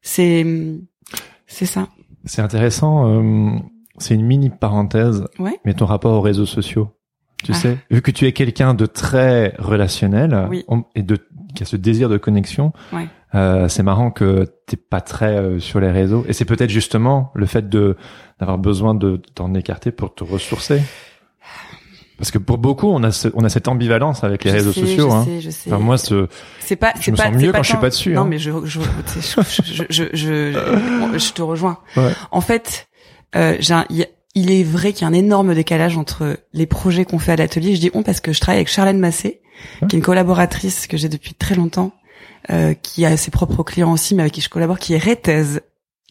C'est 0.01 0.45
c'est 1.47 1.65
ça. 1.65 1.87
C'est 2.25 2.41
intéressant. 2.41 3.07
euh, 3.07 3.51
c'est 3.97 4.13
une 4.15 4.25
mini 4.25 4.49
parenthèse. 4.49 5.25
Ouais. 5.39 5.57
Mais 5.63 5.73
ton 5.73 5.85
rapport 5.85 6.13
aux 6.17 6.21
réseaux 6.21 6.45
sociaux. 6.45 6.89
Tu 7.43 7.51
Ah. 7.51 7.55
sais, 7.55 7.77
vu 7.91 8.01
que 8.01 8.11
tu 8.11 8.25
es 8.25 8.33
quelqu'un 8.33 8.73
de 8.73 8.85
très 8.85 9.55
relationnel 9.59 10.47
Oui. 10.49 10.65
on- 10.67 10.83
et 10.95 11.03
de 11.03 11.17
qui 11.53 11.63
a 11.63 11.65
ce 11.65 11.75
désir 11.77 12.09
de 12.09 12.17
connexion, 12.17 12.73
Ouais. 12.91 13.07
Euh, 13.35 13.67
c'est 13.67 13.83
marrant 13.83 14.09
que 14.11 14.45
t'es 14.65 14.77
pas 14.77 15.01
très 15.01 15.35
euh, 15.37 15.59
sur 15.59 15.79
les 15.79 15.91
réseaux. 15.91 16.25
Et 16.27 16.33
c'est 16.33 16.45
peut-être 16.45 16.69
justement 16.71 17.31
le 17.35 17.45
fait 17.45 17.69
de 17.69 17.95
d'avoir 18.39 18.57
besoin 18.57 18.95
de 18.95 19.21
t'en 19.35 19.53
écarter 19.53 19.91
pour 19.91 20.13
te 20.15 20.23
ressourcer. 20.23 20.81
Parce 22.17 22.31
que 22.31 22.37
pour 22.37 22.57
beaucoup, 22.57 22.87
on 22.87 23.03
a 23.03 23.11
ce- 23.11 23.27
on 23.33 23.43
a 23.43 23.49
cette 23.49 23.67
ambivalence 23.67 24.23
avec 24.23 24.45
les 24.45 24.51
Je 24.51 24.55
réseaux 24.55 24.71
sais, 24.71 24.79
sociaux. 24.81 25.09
je 25.09 25.15
hein. 25.15 25.25
sais, 25.25 25.41
je 25.41 25.49
sais. 25.49 25.69
Enfin, 25.73 25.83
moi, 25.83 25.97
ce, 25.97 26.27
c'est 26.61 26.77
pas, 26.77 26.93
je 27.01 27.11
me 27.11 27.17
pas, 27.17 27.23
sens 27.25 27.41
mieux 27.41 27.51
quand 27.51 27.61
je 27.63 27.67
suis 27.69 27.77
pas 27.77 27.89
dessus, 27.89 28.13
Non, 28.13 28.21
hein. 28.21 28.27
mais 28.29 28.37
je, 28.37 28.51
je, 28.63 28.79
je, 29.89 30.11
je, 31.17 31.31
te 31.33 31.41
rejoins. 31.41 31.77
Ouais. 31.97 32.11
En 32.31 32.39
fait, 32.41 32.87
euh, 33.35 33.57
j'ai 33.59 33.73
un- 33.73 33.85
il 33.89 33.97
y 33.97 34.03
a- 34.03 34.07
il 34.33 34.49
est 34.51 34.63
vrai 34.63 34.93
qu'il 34.93 35.01
y 35.01 35.05
a 35.05 35.07
un 35.07 35.13
énorme 35.13 35.53
décalage 35.53 35.97
entre 35.97 36.37
les 36.53 36.65
projets 36.65 37.03
qu'on 37.05 37.19
fait 37.19 37.33
à 37.33 37.35
l'atelier. 37.37 37.75
Je 37.75 37.81
dis 37.81 37.91
on 37.93 38.03
parce 38.03 38.19
que 38.21 38.31
je 38.33 38.39
travaille 38.39 38.59
avec 38.59 38.69
Charlène 38.69 38.99
Massé, 38.99 39.41
qui 39.89 39.95
est 39.95 39.99
une 39.99 40.01
collaboratrice 40.03 40.87
que 40.87 40.95
j'ai 40.97 41.09
depuis 41.09 41.33
très 41.33 41.55
longtemps, 41.55 41.91
euh, 42.51 42.73
qui 42.73 43.05
a 43.05 43.15
ses 43.17 43.31
propres 43.31 43.63
clients 43.63 43.91
aussi, 43.91 44.15
mais 44.15 44.21
avec 44.23 44.33
qui 44.33 44.41
je 44.41 44.49
collabore, 44.49 44.79
qui 44.79 44.93
est 44.93 44.97
Réthèse, 44.97 45.61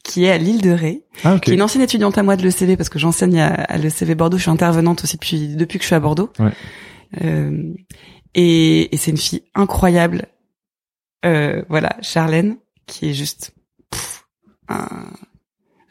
qui 0.02 0.24
est 0.24 0.30
à 0.30 0.38
l'île 0.38 0.60
de 0.60 0.70
Ré, 0.70 1.04
ah 1.24 1.34
ok. 1.36 1.40
qui 1.42 1.50
est 1.50 1.54
une 1.54 1.62
ancienne 1.62 1.82
étudiante 1.82 2.18
à 2.18 2.22
moi 2.22 2.36
de 2.36 2.42
l'ECV 2.42 2.76
parce 2.76 2.88
que 2.88 2.98
j'enseigne 2.98 3.40
à, 3.40 3.48
à 3.54 3.78
l'ECV 3.78 4.14
Bordeaux. 4.14 4.36
Je 4.36 4.42
suis 4.42 4.50
intervenante 4.50 5.02
aussi 5.04 5.16
depuis 5.16 5.48
depuis 5.56 5.78
que 5.78 5.82
je 5.82 5.86
suis 5.86 5.94
à 5.96 6.00
Bordeaux. 6.00 6.30
Ouais. 6.38 6.52
Euh, 7.24 7.72
et, 8.34 8.94
et 8.94 8.96
c'est 8.98 9.10
une 9.12 9.16
fille 9.16 9.42
incroyable. 9.54 10.26
Euh, 11.24 11.62
voilà, 11.70 11.96
Charlène, 12.02 12.56
qui 12.86 13.08
est 13.10 13.14
juste, 13.14 13.52
pff, 13.90 14.24
un- 14.68 15.10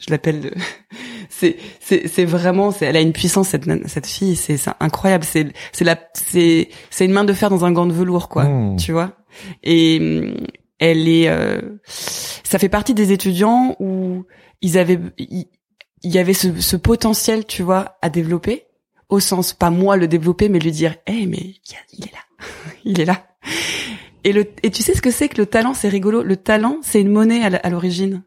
je 0.06 0.12
l'appelle, 0.12 0.42
le- 0.42 0.52
c'est 1.30 1.58
c'est 1.80 2.08
c'est 2.08 2.26
vraiment, 2.26 2.72
c'est, 2.72 2.86
elle 2.86 2.98
a 2.98 3.02
une 3.02 3.14
puissance 3.14 3.50
cette 3.50 3.66
cette 3.88 4.08
fille, 4.08 4.36
c'est 4.36 4.58
c'est 4.58 4.72
incroyable. 4.80 5.24
C'est 5.24 5.48
c'est 5.72 5.86
la 5.86 5.98
c'est 6.14 6.70
c'est 6.90 7.06
une 7.06 7.12
main 7.14 7.24
de 7.24 7.34
fer 7.34 7.50
dans 7.50 7.66
un 7.66 7.72
gant 7.72 7.86
de 7.86 7.94
velours 7.94 8.30
quoi, 8.30 8.46
Mmh. 8.46 8.78
tu 8.78 8.92
vois. 8.92 9.14
Et 9.64 9.98
hum, 10.00 10.36
elle 10.80 11.08
est, 11.08 11.28
euh, 11.30 11.62
ça 11.86 12.60
fait 12.60 12.70
partie 12.70 12.94
des 12.94 13.12
étudiants 13.14 13.76
où 13.80 14.26
ils 14.62 14.78
avaient, 14.78 15.00
il 15.18 15.48
y 16.04 16.18
avait 16.20 16.34
ce, 16.34 16.60
ce 16.60 16.76
potentiel, 16.76 17.46
tu 17.46 17.64
vois, 17.64 17.98
à 18.02 18.10
développer, 18.10 18.66
au 19.10 19.20
sens 19.22 19.54
pas 19.54 19.70
moi 19.70 19.96
le 19.98 20.08
développer, 20.08 20.50
mais 20.50 20.60
lui 20.60 20.72
dire, 20.72 20.96
eh 21.08 21.26
mais 21.26 21.56
il 21.94 22.06
est 22.06 22.12
là, 22.12 22.20
il 22.86 23.00
est 23.00 23.06
là. 23.06 23.26
Et 24.26 24.32
le 24.34 24.46
et 24.64 24.72
tu 24.72 24.82
sais 24.84 24.94
ce 24.94 25.02
que 25.02 25.12
c'est 25.12 25.28
que 25.30 25.38
le 25.42 25.46
talent, 25.46 25.74
c'est 25.74 25.90
rigolo. 25.90 26.24
Le 26.24 26.38
talent, 26.38 26.78
c'est 26.82 27.02
une 27.02 27.10
monnaie 27.12 27.44
à 27.44 27.70
l'origine. 27.70 28.24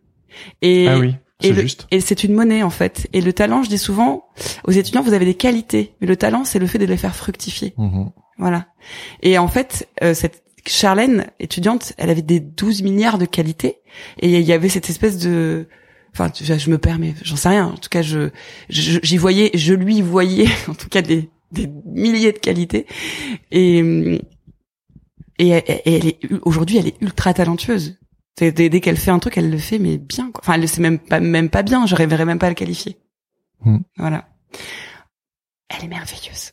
Et 0.61 0.89
ah 0.89 0.99
oui, 0.99 1.14
et 1.43 1.49
c'est 1.49 1.53
le- 1.53 1.62
juste. 1.62 1.87
et 1.91 2.01
c'est 2.01 2.24
une 2.24 2.32
monnaie 2.34 2.62
en 2.62 2.70
fait. 2.70 3.09
Et 3.12 3.20
le 3.20 3.32
talent, 3.32 3.62
je 3.62 3.68
dis 3.68 3.78
souvent 3.78 4.26
aux 4.66 4.70
étudiants, 4.72 5.03
vous 5.03 5.12
avez 5.12 5.24
des 5.26 5.34
qualités, 5.34 5.95
mais 6.01 6.07
le 6.07 6.16
talent, 6.16 6.45
c'est 6.45 6.59
le 6.59 6.66
fait 6.66 6.78
de 6.78 6.87
les 6.87 6.97
faire 6.97 7.14
fructifier. 7.16 7.74
Mhm. 7.76 8.11
Voilà. 8.39 8.66
Et 9.22 9.39
en 9.39 9.49
fait, 9.49 9.89
euh, 10.03 10.14
cette 10.14 10.43
Charlène, 10.66 11.26
étudiante, 11.39 11.93
elle 11.97 12.11
avait 12.11 12.22
des 12.22 12.41
12 12.41 12.82
milliards 12.82 13.18
de 13.18 13.24
qualités. 13.24 13.76
Et 14.18 14.30
il 14.41 14.45
y 14.47 14.53
avait 14.53 14.68
cette 14.68 14.91
espèce 14.91 15.16
de... 15.18 15.68
Enfin, 16.12 16.30
je 16.34 16.70
me 16.70 16.78
permets, 16.78 17.14
j'en 17.22 17.37
sais 17.37 17.51
rien. 17.51 17.66
En 17.66 17.76
tout 17.76 17.89
cas, 17.89 18.03
je 18.03 18.30
je- 18.68 18.99
j'y 19.03 19.16
voyais, 19.16 19.51
je 19.55 19.74
lui 19.74 20.01
voyais, 20.03 20.49
en 20.68 20.74
tout 20.74 20.89
cas, 20.89 21.03
des, 21.03 21.30
des 21.53 21.68
milliers 21.87 22.32
de 22.32 22.39
qualités. 22.39 22.87
Et, 23.53 23.78
et, 25.39 25.49
et 25.49 25.95
elle 25.95 26.07
est 26.07 26.18
aujourd'hui, 26.43 26.78
elle 26.78 26.89
est 26.89 27.01
ultra 27.01 27.32
talentueuse. 27.34 27.99
C'est- 28.39 28.53
Dès, 28.53 28.68
dès 28.68 28.80
qu'elle 28.80 28.97
fait 28.97 29.11
un 29.11 29.18
truc, 29.18 29.37
elle 29.39 29.51
le 29.51 29.59
fait, 29.59 29.78
mais 29.78 29.97
bien. 29.99 30.30
Quoi. 30.30 30.41
Enfin, 30.45 30.55
elle 30.55 30.61
le 30.62 30.66
sait 30.66 30.80
même 30.82 30.99
pas, 30.99 31.20
même 31.20 31.49
pas 31.51 31.62
bien. 31.62 31.87
Je 31.87 31.95
rêverais 31.95 32.24
même 32.24 32.39
pas 32.39 32.47
à 32.47 32.51
le 32.51 32.55
qualifier. 32.55 32.97
Hmm. 33.64 33.78
Voilà. 33.97 34.28
Elle 35.69 35.87
est 35.87 35.89
merveilleuse. 35.89 36.53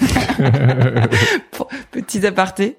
Petits 1.92 2.26
apartés. 2.26 2.76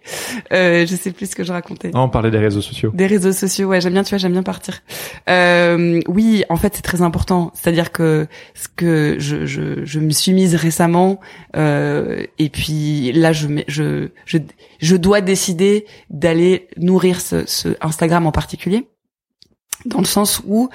Euh, 0.52 0.86
je 0.86 0.94
sais 0.94 1.12
plus 1.12 1.32
ce 1.32 1.36
que 1.36 1.46
je 1.46 1.54
racontais. 1.54 1.92
Ah, 1.94 2.02
on 2.02 2.10
parlait 2.10 2.32
des 2.32 2.38
réseaux 2.38 2.62
sociaux. 2.62 2.92
Des 2.94 3.08
réseaux 3.08 3.32
sociaux, 3.32 3.70
ouais, 3.70 3.80
j'aime 3.80 3.94
bien, 3.94 4.04
tu 4.04 4.10
vois, 4.10 4.18
j'aime 4.18 4.34
bien 4.34 4.44
partir. 4.44 4.82
Euh, 5.30 6.02
oui, 6.10 6.44
en 6.50 6.58
fait, 6.58 6.76
c'est 6.76 6.82
très 6.82 7.02
important. 7.02 7.52
C'est-à-dire 7.54 7.94
que 7.94 8.28
ce 8.56 8.68
que 8.76 9.16
je, 9.20 9.46
je, 9.46 9.86
je 9.86 10.00
me 10.02 10.10
suis 10.10 10.34
mise 10.34 10.56
récemment, 10.56 11.22
euh, 11.56 12.26
et 12.40 12.50
puis 12.50 13.14
là, 13.14 13.32
je, 13.32 13.48
je, 13.70 14.10
je, 14.26 14.38
je 14.80 14.96
dois 14.98 15.22
décider 15.22 15.86
d'aller 16.10 16.68
nourrir 16.76 17.22
ce, 17.22 17.46
ce 17.48 17.70
Instagram 17.80 18.28
en 18.28 18.34
particulier, 18.34 18.90
dans 19.86 20.00
le 20.00 20.06
sens 20.06 20.42
où 20.46 20.70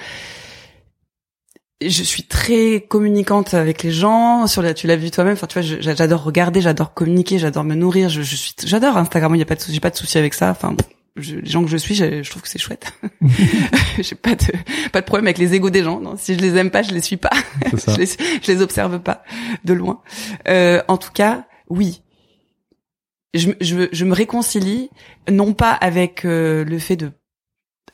je 1.81 2.03
suis 2.03 2.23
très 2.23 2.85
communicante 2.87 3.53
avec 3.53 3.83
les 3.83 3.91
gens 3.91 4.47
sur 4.47 4.61
la 4.61 4.73
tu 4.73 4.87
l'as 4.87 4.95
vu 4.95 5.11
toi-même 5.11 5.33
enfin 5.33 5.47
tu 5.47 5.59
vois 5.59 5.77
j'adore 5.81 6.23
regarder 6.23 6.61
j'adore 6.61 6.93
communiquer 6.93 7.37
j'adore 7.39 7.63
me 7.65 7.75
nourrir 7.75 8.07
je, 8.09 8.21
je 8.21 8.35
suis 8.35 8.53
j'adore 8.63 8.95
Instagram 8.97 9.35
il 9.35 9.39
y 9.39 9.41
a 9.41 9.45
pas 9.45 9.55
de 9.55 9.59
souci 9.59 9.73
j'ai 9.73 9.79
pas 9.81 9.89
de 9.89 9.97
souci 9.97 10.17
avec 10.17 10.33
ça 10.33 10.51
enfin 10.51 10.75
je- 11.17 11.35
les 11.35 11.49
gens 11.49 11.63
que 11.63 11.69
je 11.69 11.77
suis 11.77 11.93
je, 11.95 12.23
je 12.23 12.29
trouve 12.29 12.41
que 12.41 12.47
c'est 12.49 12.59
chouette. 12.59 12.91
J'ai 13.99 14.15
pas 14.15 14.35
de 14.35 14.45
pas 14.91 14.99
de 15.01 15.05
problème 15.05 15.27
avec 15.27 15.37
les 15.37 15.53
égos 15.53 15.69
des 15.69 15.83
gens 15.83 15.99
non 16.01 16.15
si 16.17 16.35
je 16.35 16.39
les 16.39 16.55
aime 16.57 16.71
pas 16.71 16.81
je 16.83 16.91
les 16.91 17.01
suis 17.01 17.17
pas. 17.17 17.29
Je 17.87 17.95
les 17.97 18.05
je 18.05 18.51
les 18.51 18.61
observe 18.61 18.99
pas 18.99 19.23
de 19.63 19.73
loin. 19.73 20.01
Euh, 20.47 20.81
en 20.87 20.97
tout 20.97 21.11
cas 21.13 21.45
oui. 21.69 22.01
Je, 23.33 23.49
me- 23.49 23.55
je, 23.59 23.87
je 23.91 24.05
me 24.05 24.13
réconcilie 24.13 24.89
non 25.29 25.53
pas 25.53 25.71
avec 25.71 26.23
euh, 26.25 26.63
le 26.63 26.79
fait 26.79 26.95
de 26.95 27.11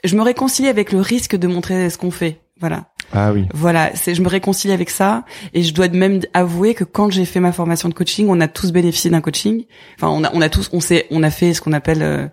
je 0.04 0.16
me 0.16 0.22
réconcilie 0.24 0.68
avec 0.70 0.92
le 0.92 1.00
risque 1.02 1.36
de 1.36 1.48
montrer 1.48 1.90
ce 1.90 1.98
qu'on 1.98 2.12
fait 2.12 2.42
Voilà. 2.62 2.86
Ah 3.14 3.34
oui. 3.34 3.48
Voilà, 3.54 3.92
c'est 3.96 4.16
je 4.16 4.22
me 4.22 4.30
réconcilie 4.30 4.74
avec 4.74 4.90
ça 4.90 5.26
et 5.54 5.64
je 5.64 5.74
dois 5.74 5.90
même 5.90 6.22
avouer 6.34 6.74
que 6.74 6.86
quand 6.86 7.12
j'ai 7.12 7.26
fait 7.26 7.42
ma 7.42 7.52
formation 7.52 7.90
de 7.90 7.94
coaching, 7.94 8.28
on 8.30 8.40
a 8.40 8.48
tous 8.48 8.72
bénéficié 8.72 9.10
d'un 9.10 9.20
coaching. 9.20 9.66
Enfin, 9.98 10.08
on 10.08 10.24
a 10.24 10.32
on 10.34 10.42
a 10.42 10.48
tous 10.48 10.70
on 10.72 10.80
sait 10.80 11.08
on 11.12 11.24
a 11.24 11.32
fait 11.32 11.54
ce 11.54 11.60
qu'on 11.60 11.74
appelle 11.74 12.04
euh, 12.04 12.28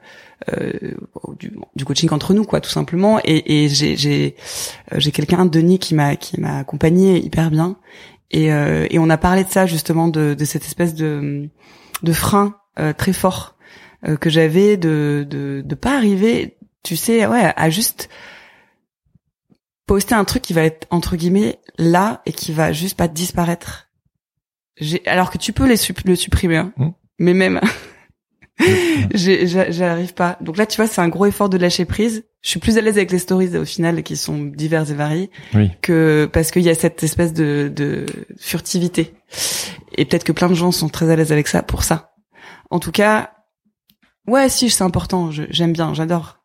euh, 0.52 0.72
du, 1.40 1.52
du, 1.74 1.84
coaching 1.84 2.10
entre 2.12 2.32
nous 2.32 2.44
quoi, 2.44 2.60
tout 2.60 2.70
simplement. 2.70 3.18
Et, 3.24 3.64
et 3.64 3.68
j'ai 3.68 3.96
j'ai 3.96 4.36
euh, 4.92 5.00
j'ai 5.00 5.10
quelqu'un 5.10 5.46
Denis 5.46 5.80
qui 5.80 5.94
m'a 5.94 6.14
qui 6.14 6.40
m'a 6.40 6.58
accompagné 6.58 7.18
hyper 7.18 7.50
bien 7.50 7.76
et 8.30 8.52
euh, 8.52 8.86
et 8.90 9.00
on 9.00 9.10
a 9.10 9.18
parlé 9.18 9.42
de 9.42 9.50
ça 9.50 9.66
justement 9.66 10.06
de 10.06 10.34
de 10.34 10.44
cette 10.44 10.64
espèce 10.64 10.94
de 10.94 11.48
de 12.02 12.12
frein 12.12 12.54
euh, 12.78 12.92
très 12.92 13.12
fort 13.12 13.56
que 14.20 14.30
j'avais 14.30 14.76
de 14.76 15.26
de 15.28 15.60
de 15.66 15.74
pas 15.74 15.96
arriver, 15.96 16.56
tu 16.84 16.94
sais, 16.94 17.26
ouais, 17.26 17.52
à 17.56 17.68
juste 17.68 18.08
poster 19.88 20.14
un 20.14 20.24
truc 20.24 20.42
qui 20.42 20.52
va 20.52 20.62
être 20.62 20.86
entre 20.90 21.16
guillemets 21.16 21.58
là 21.78 22.22
et 22.26 22.32
qui 22.32 22.52
va 22.52 22.70
juste 22.72 22.96
pas 22.96 23.08
disparaître. 23.08 23.88
J'ai 24.76 25.04
alors 25.08 25.32
que 25.32 25.38
tu 25.38 25.52
peux 25.52 25.66
les 25.66 25.76
le 26.04 26.14
supprimer, 26.14 26.58
hein. 26.58 26.72
Mmh. 26.76 26.88
mais 27.18 27.34
même 27.34 27.60
j'arrive 29.14 30.14
pas. 30.14 30.36
Donc 30.40 30.56
là, 30.56 30.66
tu 30.66 30.76
vois, 30.76 30.86
c'est 30.86 31.00
un 31.00 31.08
gros 31.08 31.26
effort 31.26 31.48
de 31.48 31.56
lâcher 31.56 31.84
prise. 31.84 32.24
Je 32.42 32.50
suis 32.50 32.60
plus 32.60 32.76
à 32.76 32.80
l'aise 32.80 32.96
avec 32.96 33.10
les 33.10 33.18
stories 33.18 33.56
au 33.56 33.64
final 33.64 34.02
qui 34.02 34.16
sont 34.16 34.38
diverses 34.44 34.90
et 34.90 34.94
variées 34.94 35.30
oui. 35.54 35.70
que 35.82 36.28
parce 36.32 36.50
qu'il 36.50 36.62
y 36.62 36.68
a 36.68 36.74
cette 36.74 37.02
espèce 37.02 37.32
de, 37.32 37.72
de 37.74 38.06
furtivité. 38.36 39.14
Et 39.96 40.04
peut-être 40.04 40.24
que 40.24 40.32
plein 40.32 40.48
de 40.48 40.54
gens 40.54 40.70
sont 40.70 40.88
très 40.88 41.10
à 41.10 41.16
l'aise 41.16 41.32
avec 41.32 41.48
ça 41.48 41.62
pour 41.62 41.82
ça. 41.82 42.12
En 42.70 42.78
tout 42.78 42.92
cas, 42.92 43.32
ouais, 44.26 44.48
si 44.48 44.70
c'est 44.70 44.84
important. 44.84 45.30
J'aime 45.30 45.72
bien, 45.72 45.94
j'adore. 45.94 46.37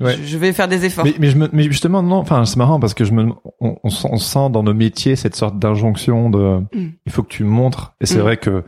Ouais. 0.00 0.16
Je, 0.24 0.38
vais 0.38 0.52
faire 0.52 0.68
des 0.68 0.84
efforts. 0.86 1.04
Mais, 1.04 1.14
mais, 1.18 1.30
je 1.30 1.36
me, 1.36 1.48
mais 1.52 1.64
justement, 1.64 2.02
non. 2.02 2.16
Enfin, 2.16 2.44
c'est 2.46 2.56
marrant 2.56 2.80
parce 2.80 2.94
que 2.94 3.04
je 3.04 3.12
me, 3.12 3.32
on, 3.60 3.76
on, 3.84 4.16
sent 4.16 4.50
dans 4.50 4.62
nos 4.62 4.72
métiers 4.72 5.14
cette 5.14 5.36
sorte 5.36 5.58
d'injonction 5.58 6.30
de, 6.30 6.60
mm. 6.74 6.88
il 7.04 7.12
faut 7.12 7.22
que 7.22 7.28
tu 7.28 7.44
montres. 7.44 7.94
Et 8.00 8.06
c'est 8.06 8.18
mm. 8.18 8.22
vrai 8.22 8.36
que 8.38 8.64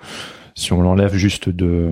si 0.54 0.72
on 0.72 0.82
l'enlève 0.82 1.14
juste 1.14 1.48
de 1.48 1.90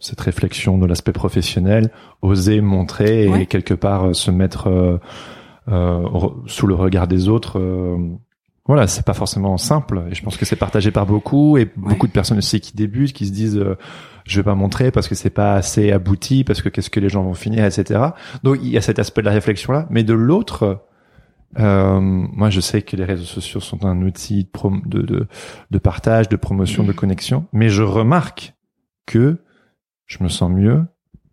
cette 0.00 0.20
réflexion 0.20 0.78
de 0.78 0.86
l'aspect 0.86 1.12
professionnel, 1.12 1.90
oser 2.22 2.60
montrer 2.60 3.28
et 3.40 3.46
quelque 3.46 3.74
part 3.74 4.08
euh, 4.08 4.12
se 4.14 4.30
mettre 4.30 4.68
euh, 4.68 4.98
euh, 5.68 6.28
sous 6.46 6.66
le 6.66 6.74
regard 6.74 7.06
des 7.06 7.28
autres. 7.28 7.58
Euh, 7.58 7.96
voilà, 8.70 8.86
c'est 8.86 9.04
pas 9.04 9.14
forcément 9.14 9.56
simple. 9.56 10.04
Et 10.12 10.14
je 10.14 10.22
pense 10.22 10.36
que 10.36 10.44
c'est 10.44 10.54
partagé 10.54 10.92
par 10.92 11.04
beaucoup 11.04 11.58
et 11.58 11.68
beaucoup 11.74 12.06
de 12.06 12.12
personnes 12.12 12.38
aussi 12.38 12.60
qui 12.60 12.72
débutent, 12.72 13.12
qui 13.12 13.26
se 13.26 13.32
disent 13.32 13.58
euh, 13.58 13.76
je 14.24 14.36
vais 14.36 14.44
pas 14.44 14.54
montrer 14.54 14.92
parce 14.92 15.08
que 15.08 15.16
c'est 15.16 15.28
pas 15.28 15.54
assez 15.54 15.90
abouti, 15.90 16.44
parce 16.44 16.62
que 16.62 16.68
qu'est-ce 16.68 16.88
que 16.88 17.00
les 17.00 17.08
gens 17.08 17.24
vont 17.24 17.34
finir, 17.34 17.64
etc. 17.64 18.00
Donc 18.44 18.58
il 18.62 18.68
y 18.68 18.78
a 18.78 18.80
cet 18.80 19.00
aspect 19.00 19.22
de 19.22 19.26
la 19.26 19.32
réflexion 19.32 19.72
là, 19.72 19.88
mais 19.90 20.04
de 20.04 20.14
l'autre, 20.14 20.86
euh, 21.58 21.98
moi 22.00 22.48
je 22.48 22.60
sais 22.60 22.82
que 22.82 22.94
les 22.94 23.04
réseaux 23.04 23.24
sociaux 23.24 23.58
sont 23.58 23.84
un 23.84 24.02
outil 24.02 24.48
de, 24.86 25.02
de, 25.02 25.26
de, 25.68 25.78
partage, 25.80 26.28
de 26.28 26.36
promotion, 26.36 26.84
de 26.84 26.92
connexion, 26.92 27.46
mais 27.52 27.70
je 27.70 27.82
remarque 27.82 28.54
que 29.04 29.38
je 30.06 30.22
me 30.22 30.28
sens 30.28 30.48
mieux 30.48 30.84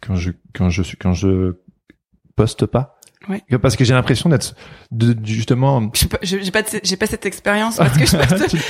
quand 0.02 0.16
je 0.16 0.32
quand 0.56 0.72
je 0.72 0.82
suis 0.82 0.98
quand 0.98 1.14
je 1.14 1.58
poste 2.36 2.66
pas. 2.66 2.97
Ouais. 3.30 3.42
Parce 3.58 3.76
que 3.76 3.84
j'ai 3.84 3.94
l'impression 3.94 4.30
d'être 4.30 4.56
de, 4.92 5.16
justement. 5.24 5.90
J'ai 5.94 6.08
pas, 6.08 6.18
j'ai 6.22 6.52
pas, 6.52 6.64
j'ai 6.84 6.98
pas 6.98 7.06
cette 7.06 7.26
expérience 7.26 7.78
parce 7.78 7.98
que 7.98 8.06
je 8.06 8.16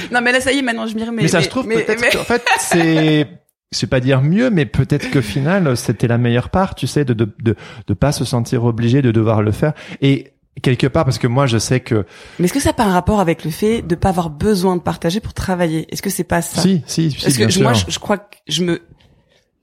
non 0.14 0.22
mais 0.22 0.32
là 0.32 0.42
ça 0.42 0.52
y 0.52 0.60
est 0.60 0.62
maintenant 0.62 0.88
je 0.88 0.96
m'y 0.96 1.04
remets. 1.04 1.24
Mais 1.24 1.28
ça 1.28 1.42
se 1.42 1.50
trouve 1.50 1.68
peut-être. 1.68 2.20
En 2.20 2.24
fait 2.24 2.44
c'est 2.60 3.28
c'est 3.72 3.88
pas 3.88 4.00
dire 4.00 4.22
mieux, 4.22 4.50
mais 4.50 4.66
peut-être 4.66 5.12
qu'au 5.12 5.22
final, 5.22 5.76
c'était 5.76 6.08
la 6.08 6.18
meilleure 6.18 6.50
part, 6.50 6.74
tu 6.74 6.88
sais, 6.88 7.04
de, 7.04 7.14
de, 7.14 7.30
de, 7.44 7.56
de 7.86 7.94
pas 7.94 8.14
se 8.14 8.24
sentir 8.24 8.64
obligé 8.64 9.02
de 9.02 9.12
devoir 9.12 9.42
le 9.42 9.52
faire. 9.52 9.74
Et 10.02 10.38
quelque 10.62 10.88
part, 10.88 11.06
parce 11.06 11.18
que 11.18 11.28
moi, 11.28 11.46
je 11.46 11.58
sais 11.58 11.80
que. 11.80 12.06
Mais 12.40 12.46
est-ce 12.46 12.54
que 12.54 12.60
ça 12.60 12.70
n'a 12.70 12.74
pas 12.74 12.86
un 12.86 12.94
rapport 12.94 13.20
avec 13.20 13.44
le 13.44 13.52
fait 13.52 13.82
de 13.82 13.96
pas 13.96 14.10
avoir 14.10 14.30
besoin 14.30 14.76
de 14.76 14.82
partager 14.82 15.20
pour 15.20 15.34
travailler? 15.34 15.86
Est-ce 15.92 16.02
que 16.02 16.10
c'est 16.10 16.24
pas 16.24 16.42
ça? 16.42 16.62
Si, 16.62 16.84
si, 16.88 17.12
si. 17.12 17.22
Parce 17.22 17.38
que 17.38 17.62
moi, 17.62 17.74
je, 17.74 18.00
crois 18.00 18.18
que 18.18 18.38
je 18.48 18.64
me. 18.64 18.82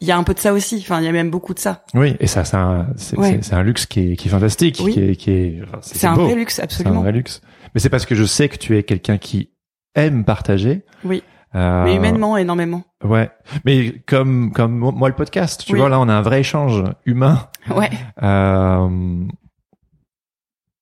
Il 0.00 0.08
y 0.08 0.12
a 0.12 0.18
un 0.18 0.22
peu 0.24 0.34
de 0.34 0.38
ça 0.38 0.52
aussi. 0.52 0.78
Enfin, 0.80 1.00
il 1.00 1.04
y 1.04 1.08
a 1.08 1.12
même 1.12 1.30
beaucoup 1.30 1.54
de 1.54 1.58
ça. 1.58 1.84
Oui, 1.94 2.16
et 2.20 2.26
ça, 2.26 2.44
c'est 2.44 2.56
un, 2.56 2.88
c'est, 2.96 3.16
c'est 3.42 3.54
un 3.54 3.62
luxe 3.62 3.86
qui 3.86 4.12
est, 4.12 4.16
qui 4.16 4.28
est 4.28 4.30
fantastique, 4.30 4.74
qui 4.74 5.00
est, 5.00 5.16
qui 5.16 5.30
est. 5.30 5.62
c'est, 5.80 6.06
un 6.06 6.14
vrai 6.14 6.34
luxe, 6.34 6.58
absolument. 6.58 6.94
C'est 6.94 6.98
un 6.98 7.02
vrai 7.02 7.12
luxe. 7.12 7.40
Mais 7.74 7.80
c'est 7.80 7.88
parce 7.88 8.06
que 8.06 8.14
je 8.14 8.24
sais 8.24 8.48
que 8.48 8.56
tu 8.56 8.76
es 8.76 8.82
quelqu'un 8.82 9.18
qui 9.18 9.50
aime 9.94 10.24
partager. 10.24 10.84
Oui. 11.04 11.22
Euh, 11.54 11.84
mais 11.84 11.94
humainement, 11.94 12.36
énormément. 12.36 12.82
Ouais. 13.04 13.30
Mais 13.64 13.92
comme 14.06 14.52
comme 14.52 14.76
moi 14.76 15.08
le 15.08 15.14
podcast, 15.14 15.64
tu 15.64 15.76
vois 15.76 15.88
là, 15.88 16.00
on 16.00 16.08
a 16.08 16.12
un 16.12 16.22
vrai 16.22 16.40
échange 16.40 16.82
humain. 17.04 17.48
Ouais. 17.74 17.88
Euh... 18.22 19.24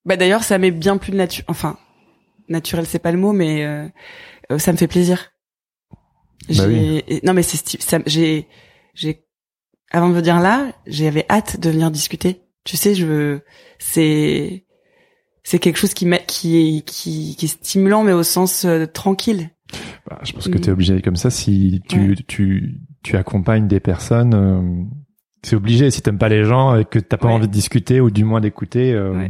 Bah 0.04 0.16
d'ailleurs, 0.16 0.42
ça 0.42 0.58
m'est 0.58 0.72
bien 0.72 0.96
plus 0.96 1.12
nature. 1.12 1.44
Enfin, 1.46 1.76
naturel, 2.48 2.86
c'est 2.86 2.98
pas 2.98 3.12
le 3.12 3.18
mot, 3.18 3.32
mais 3.32 3.64
euh, 3.64 3.86
euh 4.50 4.58
ça 4.58 4.72
me 4.72 4.76
fait 4.76 4.88
plaisir. 4.88 5.30
Bah 6.48 6.64
oui. 6.66 7.04
Non, 7.22 7.34
mais 7.34 7.44
c'est. 7.44 7.78
J'ai 8.06 8.48
j'ai 8.94 9.24
avant 9.90 10.08
de 10.08 10.20
dire 10.20 10.40
là, 10.40 10.72
j'avais 10.86 11.26
hâte 11.28 11.60
de 11.60 11.70
venir 11.70 11.90
discuter. 11.90 12.42
Tu 12.64 12.76
sais, 12.76 12.94
je. 12.94 13.40
C'est 13.78 14.64
c'est 15.44 15.58
quelque 15.58 15.76
chose 15.76 15.94
qui 15.94 16.08
qui 16.26 16.56
est 16.56 16.82
qui, 16.82 17.36
qui 17.36 17.44
est 17.44 17.48
stimulant, 17.48 18.04
mais 18.04 18.12
au 18.12 18.22
sens 18.22 18.64
euh, 18.64 18.86
tranquille. 18.86 19.50
Bah, 20.08 20.18
je 20.22 20.32
pense 20.32 20.48
que 20.48 20.58
tu 20.58 20.68
es 20.68 20.72
obligé 20.72 21.00
comme 21.00 21.16
ça 21.16 21.30
si 21.30 21.80
tu, 21.88 22.16
tu, 22.26 22.80
tu 23.02 23.16
accompagnes 23.16 23.68
des 23.68 23.80
personnes. 23.80 24.34
Euh, 24.34 24.84
c'est 25.42 25.56
obligé 25.56 25.90
si 25.90 26.02
t'aimes 26.02 26.18
pas 26.18 26.28
les 26.28 26.44
gens 26.44 26.76
et 26.76 26.84
que 26.84 26.98
t'as 26.98 27.16
pas 27.16 27.28
envie 27.28 27.48
de 27.48 27.52
discuter 27.52 28.00
ou 28.00 28.10
du 28.10 28.24
moins 28.24 28.40
d'écouter. 28.40 28.92
Euh, 28.92 29.28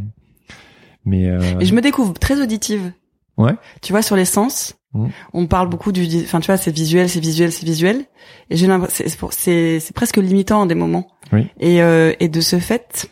mais 1.05 1.29
euh... 1.29 1.59
et 1.59 1.65
je 1.65 1.73
me 1.73 1.81
découvre 1.81 2.13
très 2.13 2.41
auditive. 2.41 2.91
Ouais. 3.37 3.53
Tu 3.81 3.93
vois 3.93 4.01
sur 4.01 4.15
les 4.15 4.25
sens, 4.25 4.75
mmh. 4.93 5.07
on 5.33 5.47
parle 5.47 5.69
beaucoup 5.69 5.91
du, 5.91 6.05
enfin 6.23 6.39
tu 6.39 6.47
vois 6.47 6.57
c'est 6.57 6.71
visuel, 6.71 7.09
c'est 7.09 7.19
visuel, 7.19 7.51
c'est 7.51 7.65
visuel. 7.65 8.05
Et 8.49 8.57
j'ai 8.57 8.67
l'impression 8.67 9.05
c'est 9.31 9.79
c'est 9.79 9.93
presque 9.93 10.17
limitant 10.17 10.61
en 10.61 10.65
des 10.65 10.75
moments. 10.75 11.07
Oui. 11.31 11.47
Et 11.59 11.81
euh, 11.81 12.13
et 12.19 12.29
de 12.29 12.41
ce 12.41 12.59
fait. 12.59 13.09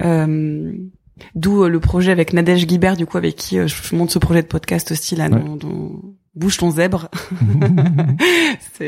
Euh, 0.00 0.72
D'où 1.34 1.64
le 1.64 1.80
projet 1.80 2.12
avec 2.12 2.32
Nadège 2.32 2.64
Guibert, 2.64 2.96
du 2.96 3.04
coup, 3.04 3.16
avec 3.16 3.34
qui 3.34 3.56
je 3.66 3.96
monte 3.96 4.12
ce 4.12 4.20
projet 4.20 4.40
de 4.40 4.46
podcast 4.46 4.92
aussi, 4.92 5.16
là, 5.16 5.28
dont, 5.28 5.56
dont, 5.56 6.00
bouge 6.38 6.56
ton 6.56 6.70
zèbre. 6.70 7.08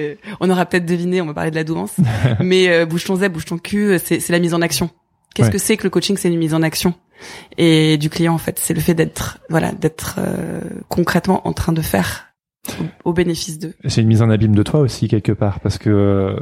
on 0.40 0.50
aura 0.50 0.66
peut-être 0.66 0.86
deviné, 0.86 1.20
on 1.20 1.26
va 1.26 1.34
parler 1.34 1.50
de 1.50 1.56
la 1.56 1.64
douance, 1.64 1.96
mais 2.40 2.68
euh, 2.68 2.86
bouge 2.86 3.04
ton 3.04 3.16
zèbre, 3.16 3.34
bouge 3.34 3.44
ton 3.46 3.58
cul, 3.58 3.98
c'est 4.02 4.26
la 4.30 4.38
mise 4.38 4.54
en 4.54 4.62
action. 4.62 4.90
Qu'est-ce 5.34 5.50
que 5.50 5.58
c'est 5.58 5.76
que 5.76 5.84
le 5.84 5.90
coaching 5.90 6.16
C'est 6.16 6.28
une 6.28 6.38
mise 6.38 6.54
en 6.54 6.62
action? 6.62 6.94
Et 7.58 7.98
du 7.98 8.10
client 8.10 8.34
en 8.34 8.38
fait, 8.38 8.58
c'est 8.58 8.74
le 8.74 8.80
fait 8.80 8.94
d'être 8.94 9.38
voilà 9.48 9.72
d'être 9.72 10.16
euh, 10.18 10.60
concrètement 10.88 11.46
en 11.46 11.52
train 11.52 11.72
de 11.72 11.82
faire 11.82 12.26
au, 13.04 13.12
bénéfice 13.12 13.58
d'eux. 13.58 13.74
C'est 13.86 14.02
une 14.02 14.08
mise 14.08 14.22
en 14.22 14.30
abîme 14.30 14.54
de 14.54 14.62
toi 14.62 14.80
aussi 14.80 15.08
quelque 15.08 15.32
part 15.32 15.60
parce 15.60 15.78
que 15.78 15.90
euh, 15.90 16.36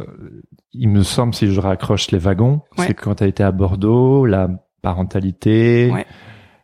il 0.73 0.89
me 0.89 1.03
semble 1.03 1.35
si 1.35 1.51
je 1.51 1.61
raccroche 1.61 2.11
les 2.11 2.19
wagons, 2.19 2.63
c'est 2.77 2.95
quand 2.95 3.17
tu 3.17 3.25
as 3.25 3.27
été 3.27 3.43
à 3.43 3.53
Bordeaux, 3.53 4.27
la 4.27 4.49
parentalité, 4.83 5.93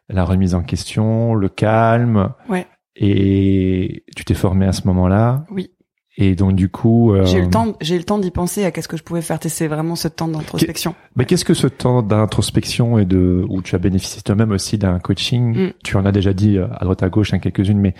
la 0.08 0.24
remise 0.24 0.54
en 0.54 0.62
question, 0.62 1.34
le 1.34 1.48
calme. 1.48 2.32
Ouais. 2.48 2.66
Et 2.96 4.04
tu 4.14 4.24
t'es 4.24 4.34
formé 4.34 4.66
à 4.66 4.72
ce 4.72 4.86
moment-là. 4.86 5.44
Oui. 5.50 5.70
Et 6.16 6.36
donc 6.36 6.54
du 6.54 6.68
coup, 6.68 7.12
euh... 7.12 7.26
j'ai 7.26 7.38
eu 7.38 7.42
le 7.42 7.50
temps, 7.50 7.74
j'ai 7.80 7.98
le 7.98 8.04
temps 8.04 8.18
d'y 8.18 8.30
penser 8.30 8.64
à 8.64 8.70
qu'est-ce 8.70 8.86
que 8.86 8.96
je 8.96 9.02
pouvais 9.02 9.22
faire. 9.22 9.38
C'est 9.42 9.66
vraiment 9.66 9.96
ce 9.96 10.06
temps 10.06 10.28
d'introspection. 10.28 10.94
Mais 11.16 11.24
qu'est-ce 11.24 11.44
que 11.44 11.54
ce 11.54 11.66
temps 11.66 12.02
d'introspection 12.02 12.98
et 12.98 13.04
de 13.04 13.44
où 13.48 13.62
tu 13.62 13.74
as 13.74 13.78
bénéficié 13.78 14.22
toi-même 14.22 14.52
aussi 14.52 14.78
d'un 14.78 15.00
coaching? 15.00 15.56
Mm. 15.56 15.72
Tu 15.82 15.96
en 15.96 16.06
as 16.06 16.12
déjà 16.12 16.32
dit 16.32 16.56
euh, 16.56 16.66
à 16.72 16.84
droite 16.84 17.02
à 17.02 17.08
gauche, 17.08 17.34
hein, 17.34 17.40
quelques-unes, 17.40 17.80
mais 17.80 17.94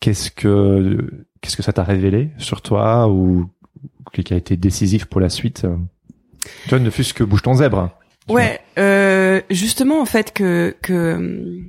qu'est-ce 0.00 0.32
que 0.32 1.24
qu'est-ce 1.40 1.56
que 1.56 1.62
ça 1.62 1.72
t'a 1.72 1.84
révélé 1.84 2.30
sur 2.38 2.60
toi 2.60 3.08
ou 3.08 3.46
qui 4.12 4.34
a 4.34 4.36
été 4.36 4.56
décisif 4.56 5.04
pour 5.04 5.20
la 5.20 5.28
suite? 5.28 5.64
Tu 6.64 6.70
vois, 6.70 6.80
ne 6.80 6.90
fût-ce 6.90 7.14
que 7.14 7.22
bouge 7.22 7.42
ton 7.42 7.54
zèbre. 7.54 7.90
Ouais, 8.28 8.60
euh, 8.78 9.40
justement 9.50 10.00
en 10.00 10.06
fait 10.06 10.32
que 10.32 10.74
que 10.82 11.62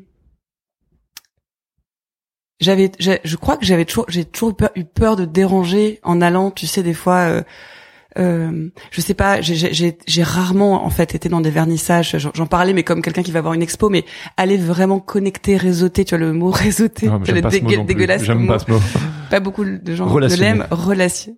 j'avais, 2.62 2.92
je 3.00 3.36
crois 3.36 3.58
que 3.58 3.66
j'avais 3.66 3.86
toujours, 3.86 4.06
j'ai 4.08 4.24
toujours 4.24 4.56
eu 4.76 4.86
peur, 4.86 5.16
de 5.16 5.26
déranger 5.26 6.00
en 6.04 6.22
allant, 6.22 6.52
tu 6.52 6.68
sais, 6.68 6.84
des 6.84 6.94
fois, 6.94 7.18
euh, 7.18 7.42
euh, 8.20 8.70
je 8.92 9.02
sais 9.02 9.14
pas, 9.14 9.42
j'ai 9.42 10.24
rarement 10.24 10.86
en 10.86 10.90
fait 10.90 11.16
été 11.16 11.28
dans 11.28 11.42
des 11.42 11.50
vernissages. 11.50 12.16
J'en 12.34 12.46
parlais, 12.46 12.74
mais 12.74 12.84
comme 12.84 13.02
quelqu'un 13.02 13.24
qui 13.24 13.32
va 13.32 13.42
voir 13.42 13.54
une 13.54 13.64
expo, 13.64 13.90
mais 13.90 14.06
aller 14.38 14.58
vraiment 14.58 15.00
connecter, 15.00 15.58
réseauter, 15.58 16.06
tu 16.06 16.16
vois 16.16 16.26
le 16.26 16.34
mot 16.34 16.52
réseauter, 16.52 17.08
non, 17.08 17.20
le 17.20 17.42
dégue 17.42 17.86
dégueulasse. 17.86 18.24
J'aime 18.24 18.48
pas 18.48 18.60
ce 18.60 18.72
mot. 18.72 18.80
Pas 19.32 19.40
beaucoup 19.40 19.64
de 19.64 19.96
gens 19.96 20.14
ne 20.14 20.28
l'aiment. 20.36 20.68
Relation. 20.72 21.38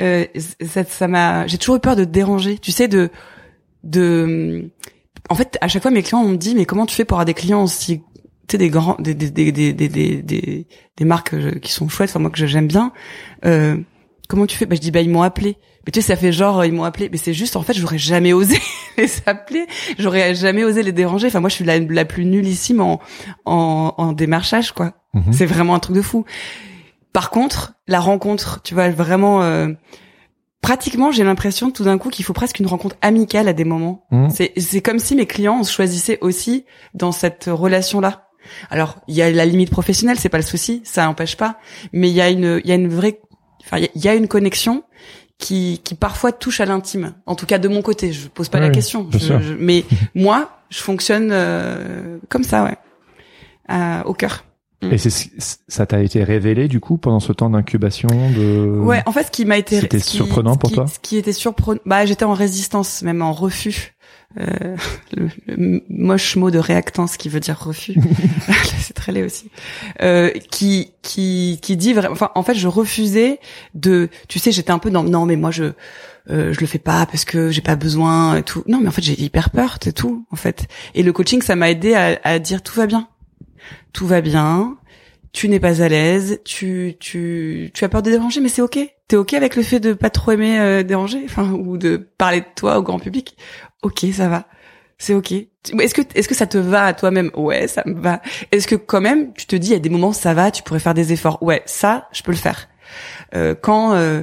Euh, 0.00 0.24
ça, 0.66 0.82
ça 0.84 1.08
m'a, 1.08 1.46
j'ai 1.46 1.58
toujours 1.58 1.76
eu 1.76 1.80
peur 1.80 1.94
de 1.94 2.04
déranger, 2.04 2.58
tu 2.58 2.72
sais, 2.72 2.88
de, 2.88 3.10
de. 3.84 4.70
En 5.28 5.34
fait, 5.34 5.58
à 5.60 5.68
chaque 5.68 5.82
fois, 5.82 5.90
mes 5.90 6.02
clients 6.02 6.22
on 6.22 6.28
me 6.28 6.36
dit, 6.36 6.54
mais 6.54 6.64
comment 6.64 6.86
tu 6.86 6.94
fais 6.94 7.04
pour 7.04 7.16
avoir 7.18 7.26
des 7.26 7.34
clients 7.34 7.62
aussi 7.62 8.00
sais 8.52 8.58
des 8.58 8.68
grands 8.70 8.96
des 8.98 9.14
des 9.14 9.30
des 9.30 9.52
des 9.52 9.72
des 9.72 10.22
des, 10.22 10.66
des 10.96 11.04
marques 11.04 11.60
qui 11.60 11.72
sont 11.72 11.88
chouettes 11.88 12.10
enfin 12.10 12.18
moi 12.20 12.30
que 12.30 12.46
j'aime 12.46 12.66
bien. 12.68 12.92
Euh, 13.44 13.76
comment 14.28 14.46
tu 14.46 14.56
fais? 14.56 14.66
Bah 14.66 14.74
je 14.76 14.80
dis 14.80 14.90
bah 14.90 15.00
ils 15.00 15.10
m'ont 15.10 15.22
appelé. 15.22 15.56
Mais 15.86 15.92
tu 15.92 16.00
sais 16.00 16.06
ça 16.08 16.16
fait 16.16 16.32
genre 16.32 16.64
ils 16.64 16.72
m'ont 16.72 16.84
appelé. 16.84 17.08
Mais 17.10 17.18
c'est 17.18 17.32
juste 17.34 17.56
en 17.56 17.62
fait 17.62 17.74
j'aurais 17.74 17.98
jamais 17.98 18.32
osé 18.32 18.58
les 18.98 19.08
appeler. 19.26 19.66
J'aurais 19.98 20.34
jamais 20.34 20.64
osé 20.64 20.82
les 20.82 20.92
déranger. 20.92 21.28
Enfin 21.28 21.40
moi 21.40 21.48
je 21.48 21.54
suis 21.54 21.64
la, 21.64 21.78
la 21.78 22.04
plus 22.04 22.24
nullissime 22.24 22.80
en 22.80 23.00
en, 23.44 23.94
en 23.96 24.12
démarchage 24.12 24.72
quoi. 24.72 24.92
Mhm. 25.14 25.32
c'est 25.32 25.46
vraiment 25.46 25.74
un 25.74 25.78
truc 25.78 25.96
de 25.96 26.02
fou. 26.02 26.24
Par 27.12 27.30
contre 27.30 27.74
la 27.86 28.00
rencontre 28.00 28.60
tu 28.62 28.74
vois 28.74 28.90
vraiment 28.90 29.42
euh, 29.42 29.68
pratiquement 30.60 31.12
j'ai 31.12 31.22
l'impression 31.24 31.70
tout 31.70 31.84
d'un 31.84 31.96
coup 31.98 32.10
qu'il 32.10 32.24
faut 32.24 32.32
presque 32.32 32.58
une 32.58 32.66
rencontre 32.66 32.96
amicale 33.00 33.46
à 33.48 33.52
des 33.52 33.64
moments. 33.64 34.06
Mhm. 34.10 34.30
c'est 34.30 34.52
c'est 34.56 34.82
comme 34.82 34.98
si 34.98 35.14
mes 35.14 35.26
clients 35.26 35.62
se 35.62 35.72
choisissaient 35.72 36.18
aussi 36.20 36.64
dans 36.94 37.12
cette 37.12 37.44
relation 37.46 38.00
là 38.00 38.25
alors 38.70 38.96
il 39.08 39.14
y 39.14 39.22
a 39.22 39.30
la 39.30 39.44
limite 39.46 39.70
professionnelle 39.70 40.18
c'est 40.18 40.28
pas 40.28 40.38
le 40.38 40.44
souci 40.44 40.80
ça 40.84 41.04
n'empêche 41.04 41.36
pas. 41.36 41.58
Mais 41.92 42.08
il 42.08 42.14
y 42.14 42.20
a 42.20 42.30
une 42.30 42.60
il 42.64 42.68
y 42.68 42.72
a 42.72 42.76
une 42.76 42.88
vraie 42.88 43.20
enfin 43.64 43.78
il 43.94 44.00
y 44.02 44.08
a- 44.08 44.14
une 44.14 44.28
connexion 44.28 44.84
qui 45.38 45.80
qui 45.84 45.94
parfois 45.94 46.32
touche 46.32 46.60
à 46.60 46.64
l'intime. 46.66 47.14
En 47.26 47.34
tout 47.34 47.46
cas 47.46 47.58
de 47.58 47.68
mon 47.68 47.82
côté 47.82 48.12
je 48.12 48.28
pose 48.28 48.48
pas 48.48 48.60
la 48.60 48.70
question. 48.70 49.08
Je- 49.12 49.18
je- 49.18 49.54
mais 49.58 49.84
moi 50.14 50.60
je 50.70 50.78
fonctionne 50.78 51.30
euh, 51.32 52.18
comme 52.28 52.44
ça 52.44 52.64
ouais 52.64 52.76
Euh, 53.70 54.02
au 54.04 54.14
cœur. 54.14 54.44
Et 54.92 54.98
c'est, 54.98 55.10
ça 55.66 55.86
t'a 55.86 56.00
été 56.00 56.22
révélé 56.22 56.68
du 56.68 56.78
coup 56.80 56.98
pendant 56.98 57.18
ce 57.18 57.32
temps 57.32 57.50
d'incubation 57.50 58.08
de. 58.30 58.78
Ouais, 58.78 59.02
en 59.06 59.10
fait, 59.10 59.24
ce 59.24 59.30
qui 59.32 59.44
m'a 59.46 59.56
été 59.58 59.80
C'était 59.80 59.98
ce 59.98 60.04
qui- 60.10 60.16
surprenant 60.18 60.52
ce 60.52 60.58
pour 60.58 60.68
qui- 60.68 60.76
toi 60.76 60.86
Ce 60.86 60.98
qui 61.00 61.16
était 61.16 61.32
surprenant, 61.32 61.80
bah 61.86 62.04
j'étais 62.06 62.24
en 62.26 62.34
résistance, 62.34 63.02
même 63.02 63.22
en 63.22 63.32
refus. 63.32 63.95
Euh, 64.38 64.76
le, 65.16 65.28
le 65.46 65.82
moche 65.88 66.36
mot 66.36 66.50
de 66.50 66.58
réactance 66.58 67.16
qui 67.16 67.28
veut 67.28 67.40
dire 67.40 67.58
refus. 67.58 67.94
c'est 68.78 68.92
très 68.92 69.12
laid 69.12 69.24
aussi. 69.24 69.50
Euh, 70.02 70.30
qui 70.50 70.92
qui 71.02 71.58
qui 71.62 71.76
dit 71.76 71.94
vraiment. 71.94 72.12
Enfin, 72.12 72.30
en 72.34 72.42
fait, 72.42 72.54
je 72.54 72.68
refusais 72.68 73.40
de. 73.74 74.08
Tu 74.28 74.38
sais, 74.38 74.52
j'étais 74.52 74.72
un 74.72 74.78
peu 74.78 74.90
dans. 74.90 75.04
Non, 75.04 75.26
mais 75.26 75.36
moi, 75.36 75.50
je 75.50 75.72
euh, 76.30 76.52
je 76.52 76.60
le 76.60 76.66
fais 76.66 76.78
pas 76.78 77.06
parce 77.06 77.24
que 77.24 77.50
j'ai 77.50 77.60
pas 77.60 77.76
besoin 77.76 78.36
et 78.36 78.42
tout. 78.42 78.62
Non, 78.66 78.80
mais 78.80 78.88
en 78.88 78.92
fait, 78.92 79.02
j'ai 79.02 79.20
hyper 79.20 79.50
peur, 79.50 79.78
c'est 79.82 79.92
tout, 79.92 80.26
en 80.30 80.36
fait. 80.36 80.66
Et 80.94 81.02
le 81.02 81.12
coaching, 81.12 81.40
ça 81.40 81.56
m'a 81.56 81.70
aidé 81.70 81.94
à, 81.94 82.18
à 82.24 82.38
dire 82.38 82.62
tout 82.62 82.74
va 82.74 82.86
bien, 82.86 83.08
tout 83.92 84.06
va 84.06 84.20
bien. 84.20 84.76
Tu 85.32 85.48
n'es 85.48 85.60
pas 85.60 85.82
à 85.82 85.88
l'aise, 85.88 86.40
tu 86.44 86.96
tu 86.98 87.70
tu 87.74 87.84
as 87.84 87.88
peur 87.90 88.02
de 88.02 88.10
déranger, 88.10 88.40
mais 88.40 88.48
c'est 88.48 88.62
ok. 88.62 88.78
T'es 89.06 89.16
ok 89.16 89.34
avec 89.34 89.54
le 89.54 89.62
fait 89.62 89.78
de 89.78 89.92
pas 89.92 90.08
trop 90.08 90.32
aimer 90.32 90.58
euh, 90.58 90.82
déranger, 90.82 91.20
enfin 91.26 91.52
ou 91.52 91.76
de 91.76 91.96
parler 91.96 92.40
de 92.40 92.46
toi 92.56 92.78
au 92.78 92.82
grand 92.82 92.98
public. 92.98 93.36
Ok, 93.82 94.06
ça 94.12 94.28
va, 94.28 94.46
c'est 94.98 95.14
ok. 95.14 95.32
Est-ce 95.32 95.94
que 95.94 96.02
est-ce 96.14 96.28
que 96.28 96.34
ça 96.34 96.46
te 96.46 96.58
va 96.58 96.84
à 96.84 96.94
toi-même? 96.94 97.30
Ouais, 97.34 97.68
ça 97.68 97.82
me 97.86 98.00
va. 98.00 98.22
Est-ce 98.52 98.66
que 98.66 98.76
quand 98.76 99.00
même 99.00 99.32
tu 99.34 99.46
te 99.46 99.56
dis 99.56 99.68
il 99.68 99.72
y 99.72 99.76
a 99.76 99.80
des 99.80 99.90
moments 99.90 100.12
ça 100.12 100.34
va, 100.34 100.50
tu 100.50 100.62
pourrais 100.62 100.80
faire 100.80 100.94
des 100.94 101.12
efforts? 101.12 101.42
Ouais, 101.42 101.62
ça 101.66 102.08
je 102.12 102.22
peux 102.22 102.32
le 102.32 102.38
faire. 102.38 102.68
Euh, 103.34 103.54
quand 103.60 103.94
euh, 103.94 104.22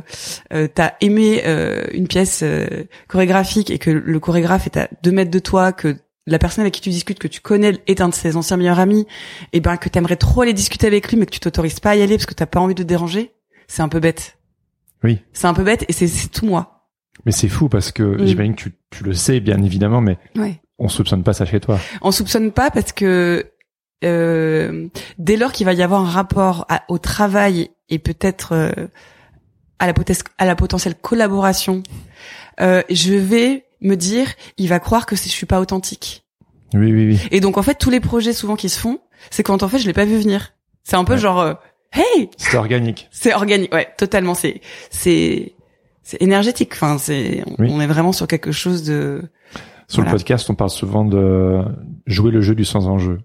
euh, 0.53 0.67
t'as 0.73 0.93
aimé 1.01 1.43
euh, 1.45 1.85
une 1.91 2.07
pièce 2.07 2.41
euh, 2.43 2.85
chorégraphique 3.09 3.69
et 3.69 3.77
que 3.77 3.91
le 3.91 4.19
chorégraphe 4.19 4.65
est 4.67 4.77
à 4.77 4.87
deux 5.03 5.11
mètres 5.11 5.31
de 5.31 5.39
toi, 5.39 5.73
que 5.73 5.97
la 6.25 6.39
personne 6.39 6.61
avec 6.61 6.73
qui 6.73 6.79
tu 6.81 6.89
discutes, 6.89 7.19
que 7.19 7.27
tu 7.27 7.41
connais, 7.41 7.77
est 7.87 7.99
un 7.99 8.07
de 8.07 8.13
ses 8.13 8.37
anciens 8.37 8.55
meilleurs 8.55 8.79
amis, 8.79 9.05
et 9.51 9.59
ben 9.59 9.75
que 9.75 9.89
t'aimerais 9.89 10.15
trop 10.15 10.41
aller 10.41 10.53
discuter 10.53 10.87
avec 10.87 11.09
lui, 11.09 11.17
mais 11.17 11.25
que 11.25 11.31
tu 11.31 11.41
t'autorises 11.41 11.81
pas 11.81 11.91
à 11.91 11.95
y 11.97 12.01
aller 12.01 12.15
parce 12.15 12.25
que 12.25 12.33
t'as 12.33 12.45
pas 12.45 12.61
envie 12.61 12.75
de 12.75 12.83
déranger, 12.83 13.33
c'est 13.67 13.81
un 13.81 13.89
peu 13.89 13.99
bête. 13.99 14.37
Oui. 15.03 15.21
C'est 15.33 15.47
un 15.47 15.53
peu 15.53 15.63
bête 15.63 15.83
et 15.89 15.93
c'est 15.93 16.07
c'est 16.07 16.29
tout 16.29 16.45
moi. 16.45 16.72
Mais 17.25 17.31
c'est 17.31 17.49
fou 17.49 17.69
parce 17.69 17.91
que 17.91 18.03
Mm. 18.03 18.25
j'imagine 18.25 18.55
que 18.55 18.61
tu, 18.63 18.73
tu 18.91 19.03
le 19.03 19.13
sais 19.13 19.39
bien 19.39 19.61
évidemment, 19.63 20.01
mais 20.01 20.17
Ouais. 20.35 20.59
on 20.79 20.87
soupçonne 20.89 21.23
pas 21.23 21.33
ça 21.33 21.45
chez 21.45 21.59
toi. 21.59 21.79
On 22.01 22.11
soupçonne 22.11 22.51
pas 22.51 22.71
parce 22.71 22.91
que 22.91 23.45
euh, 24.03 24.87
dès 25.17 25.37
lors 25.37 25.51
qu'il 25.51 25.65
va 25.65 25.73
y 25.73 25.81
avoir 25.81 26.01
un 26.01 26.09
rapport 26.09 26.65
à- 26.69 26.83
au 26.89 26.97
travail 26.97 27.69
et 27.89 27.99
peut-être 27.99 28.51
euh, 28.53 28.71
à 29.79 29.87
la 29.87 29.93
à 30.37 30.45
la 30.45 30.55
potentielle 30.55 30.95
collaboration, 30.95 31.83
euh, 32.59 32.81
je 32.89 33.13
vais 33.13 33.65
me 33.81 33.95
dire, 33.95 34.27
il 34.57 34.67
va 34.69 34.79
croire 34.79 35.05
que 35.05 35.15
je 35.15 35.21
suis 35.21 35.45
pas 35.45 35.59
authentique. 35.61 36.25
Oui, 36.73 36.91
oui, 36.91 37.07
oui. 37.11 37.19
Et 37.31 37.39
donc 37.39 37.57
en 37.57 37.63
fait 37.63 37.75
tous 37.75 37.89
les 37.91 37.99
projets 37.99 38.33
souvent 38.33 38.55
qui 38.55 38.67
se 38.69 38.79
font, 38.79 38.99
c'est 39.29 39.43
quand 39.43 39.61
en 39.63 39.67
fait 39.69 39.77
je 39.79 39.85
l'ai 39.87 39.93
pas 39.93 40.05
vu 40.05 40.17
venir. 40.17 40.53
C'est 40.83 40.95
un 40.95 41.03
peu 41.05 41.13
Ouais. 41.13 41.19
genre 41.19 41.39
euh, 41.39 41.53
hey, 41.93 42.29
C'est 42.37 42.57
organique. 42.57 43.07
c'est 43.11 43.33
organique. 43.33 43.73
Ouais, 43.73 43.87
totalement. 43.97 44.33
C'est 44.35 44.59
c'est 44.89 45.53
c'est 46.03 46.21
énergétique. 46.21 46.71
Enfin, 46.73 46.97
c'est 46.97 47.43
on, 47.47 47.55
Oui. 47.63 47.69
on 47.71 47.81
est 47.81 47.87
vraiment 47.87 48.11
sur 48.11 48.27
quelque 48.27 48.51
chose 48.51 48.83
de 48.83 49.21
Sur 49.87 49.97
Voilà. 50.01 50.11
le 50.11 50.17
podcast, 50.17 50.49
on 50.49 50.55
parle 50.55 50.69
souvent 50.69 51.05
de 51.05 51.63
jouer 52.05 52.31
le 52.31 52.41
jeu 52.41 52.55
du 52.55 52.65
sans 52.65 52.87
enjeu. 52.87 53.19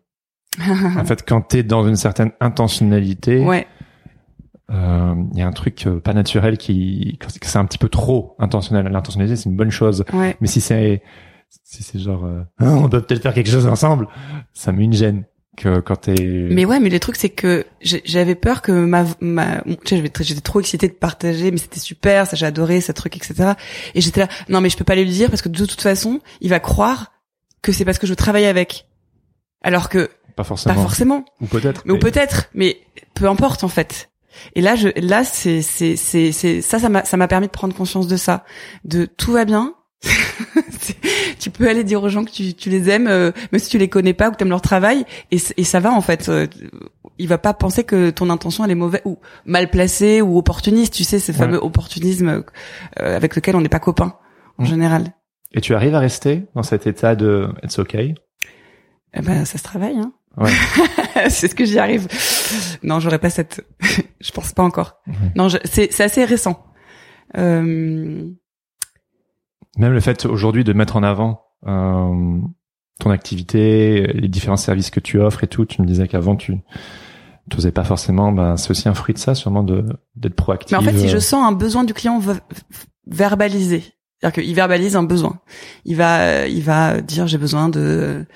en 0.99 1.05
fait, 1.05 1.25
quand 1.27 1.41
t'es 1.43 1.63
dans 1.63 1.87
une 1.87 1.95
certaine 1.97 2.33
intentionnalité, 2.41 3.45
ouais. 3.45 3.67
euh, 4.71 5.15
il 5.33 5.39
y 5.39 5.43
a 5.43 5.47
un 5.47 5.53
truc 5.53 5.87
euh, 5.87 6.01
pas 6.01 6.13
naturel 6.15 6.59
qui, 6.59 7.19
c'est- 7.43 7.57
un 7.59 7.65
petit 7.65 7.79
peu 7.79 7.89
trop 7.89 8.35
intentionnel. 8.39 8.87
L'intentionnalité, 8.93 9.37
c'est 9.37 9.49
une 9.49 9.57
bonne 9.57 9.71
chose. 9.71 10.05
Ouais. 10.13 10.37
Mais 10.41 10.47
si 10.49 10.61
c'est, 10.61 11.03
si 11.65 11.83
c'est 11.83 11.99
genre, 11.99 12.25
euh, 12.25 12.43
on 12.61 12.89
peut 12.89 13.01
peut-être 13.01 13.23
faire 13.23 13.35
quelque 13.35 13.51
chose 13.51 13.67
ensemble, 13.67 14.09
ça 14.53 14.73
met 14.73 14.85
une 14.85 14.93
gêne 14.93 15.25
que 15.59 15.81
quand 15.81 15.97
t'es. 15.97 16.15
Mais 16.51 16.65
ouais, 16.65 16.81
mais 16.81 16.89
le 16.89 17.01
truc 17.01 17.17
c'est 17.17 17.29
que 17.29 17.67
j'avais 17.81 18.35
peur 18.35 18.63
que 18.63 18.73
ma 18.73 19.05
ma 19.21 19.61
bon, 19.67 19.77
tu 19.85 19.97
sais, 19.97 20.13
j'étais 20.21 20.41
trop 20.41 20.61
excitée 20.61 20.89
de 20.89 20.95
partager, 20.95 21.51
mais 21.51 21.59
c'était 21.59 21.81
super, 21.81 22.27
ça 22.27 22.37
j'ai 22.37 22.47
adoré 22.47 22.81
ce 22.81 22.93
truc, 22.93 23.17
etc. 23.17 23.53
Et 23.95 24.01
j'étais 24.01 24.21
là, 24.21 24.29
non 24.49 24.61
mais 24.61 24.71
je 24.71 24.77
peux 24.77 24.85
pas 24.85 24.95
lui 24.95 25.05
le 25.05 25.11
dire 25.11 25.29
parce 25.31 25.43
que 25.43 25.49
de 25.49 25.67
toute 25.67 25.81
façon, 25.81 26.21
il 26.41 26.51
va 26.51 26.61
croire 26.61 27.13
que 27.63 27.73
c'est 27.73 27.85
parce 27.85 27.99
que 27.99 28.07
je 28.07 28.15
travaille 28.15 28.47
avec, 28.47 28.87
alors 29.63 29.89
que 29.89 30.11
pas 30.37 30.45
forcément. 30.45 30.75
pas 30.75 30.81
forcément. 30.81 31.25
Ou 31.41 31.47
peut-être. 31.47 31.83
Mais, 31.85 31.93
ou 31.93 31.99
peut-être, 31.99 32.49
mais 32.55 32.79
peu 33.15 33.29
importe 33.29 33.65
en 33.65 33.69
fait. 33.69 34.11
Et 34.55 34.61
là, 34.61 34.77
je, 34.77 34.89
là, 34.97 35.25
c'est, 35.25 35.63
c'est, 35.63 35.97
c'est, 35.97 36.33
c'est, 36.33 36.61
ça, 36.61 36.79
ça 36.79 36.89
m'a, 36.89 37.05
ça 37.05 37.17
m'a 37.17 37.29
permis 37.29 37.47
de 37.49 37.53
prendre 37.53 37.75
conscience 37.75 38.07
de 38.07 38.17
ça, 38.17 38.45
de 38.85 39.05
tout 39.05 39.33
va 39.33 39.45
bien. 39.45 39.75
Tu 41.39 41.51
peux 41.51 41.69
aller 41.69 41.85
dire 41.85 42.03
aux 42.03 42.09
gens 42.09 42.25
que 42.25 42.31
tu, 42.31 42.55
tu 42.55 42.69
les 42.71 42.89
aimes, 42.91 43.07
euh, 43.09 43.31
même 43.53 43.59
si 43.61 43.69
tu 43.71 43.79
les 43.79 43.89
connais 43.89 44.13
pas 44.15 44.29
ou 44.29 44.33
que 44.33 44.37
t'aimes 44.37 44.49
leur 44.49 44.61
travail, 44.61 45.05
et, 45.31 45.39
ça 45.39 45.81
va 45.81 45.93
en 45.93 46.01
fait. 46.01 46.29
Euh, 46.29 46.47
il 47.19 47.29
va 47.29 47.39
pas 47.39 47.55
penser 47.55 47.85
que 47.85 48.11
ton 48.11 48.31
intention 48.31 48.65
elle 48.65 48.71
est 48.71 48.77
mauvaise 48.77 49.03
ou 49.05 49.19
mal 49.45 49.71
placée 49.71 50.21
ou 50.23 50.39
opportuniste. 50.39 50.95
Tu 50.95 51.05
sais, 51.05 51.19
ce 51.19 51.33
Ouais. 51.33 51.39
fameux 51.39 51.59
opportunisme 51.63 52.43
euh, 53.01 53.17
avec 53.17 53.35
lequel 53.37 53.57
on 53.57 53.61
n'est 53.61 53.69
pas 53.69 53.79
copain 53.81 54.15
en 54.59 54.63
Mm. 54.65 54.67
général. 54.67 55.05
Et 55.53 55.61
tu 55.61 55.75
arrives 55.75 55.95
à 55.95 56.01
rester 56.01 56.45
dans 56.55 56.63
cet 56.63 56.87
état 56.87 57.15
de 57.15 57.49
it's 57.63 57.79
okay. 57.79 58.15
Eh 59.15 59.21
ben, 59.23 59.45
ça 59.45 59.59
se 59.59 59.63
travaille. 59.63 59.97
Hein. 59.99 60.13
Ouais. 60.37 60.51
c'est 61.31 61.49
ce 61.49 61.55
que 61.55 61.65
j'y 61.65 61.79
arrive. 61.79 62.07
Non, 62.83 63.01
j'aurais 63.01 63.19
pas 63.19 63.31
cette. 63.31 63.65
je 64.21 64.31
pense 64.33 64.53
pas 64.53 64.63
encore. 64.63 65.01
Non, 65.37 65.49
je... 65.49 65.59
c'est 65.65 65.89
c'est 65.93 66.05
assez 66.05 66.25
récent. 66.25 66.65
Euh... 67.37 68.29
Même 69.77 69.93
le 69.93 70.01
fait 70.01 70.27
aujourd'hui 70.27 70.65
de 70.65 70.73
mettre 70.73 70.97
en 70.97 71.03
avant 71.03 71.43
euh, 71.67 72.41
ton 73.01 73.11
activité, 73.11 74.07
les 74.15 74.29
différents 74.29 74.57
services 74.57 74.91
que 74.91 75.01
tu 75.01 75.21
offres 75.21 75.45
et 75.45 75.47
tout, 75.47 75.65
tu 75.65 75.83
me 75.83 75.87
disais 75.87 76.09
qu'avant 76.09 76.37
tu 76.37 76.59
n'osais 77.53 77.73
pas 77.73 77.85
forcément, 77.85 78.33
ben 78.33 78.57
c'est 78.57 78.71
aussi 78.71 78.89
un 78.89 78.95
fruit 78.95 79.15
de 79.15 79.19
ça, 79.19 79.35
sûrement 79.35 79.63
de 79.63 79.85
d'être 80.17 80.35
proactif. 80.35 80.73
Mais 80.73 80.79
en 80.79 80.91
fait, 80.91 80.99
si 80.99 81.09
je 81.09 81.17
euh, 81.17 81.21
sens 81.21 81.47
un 81.47 81.53
besoin 81.53 81.85
du 81.85 81.95
client 81.95 82.21
verbalisé, 83.07 83.85
c'est-à-dire 84.19 84.43
qu'il 84.43 84.55
verbalise 84.55 84.97
un 84.97 85.05
besoin, 85.05 85.41
il 85.85 85.97
va 85.97 86.47
il 86.47 86.63
va 86.63 87.01
dire 87.01 87.27
j'ai 87.27 87.39
besoin 87.39 87.69
de 87.69 88.27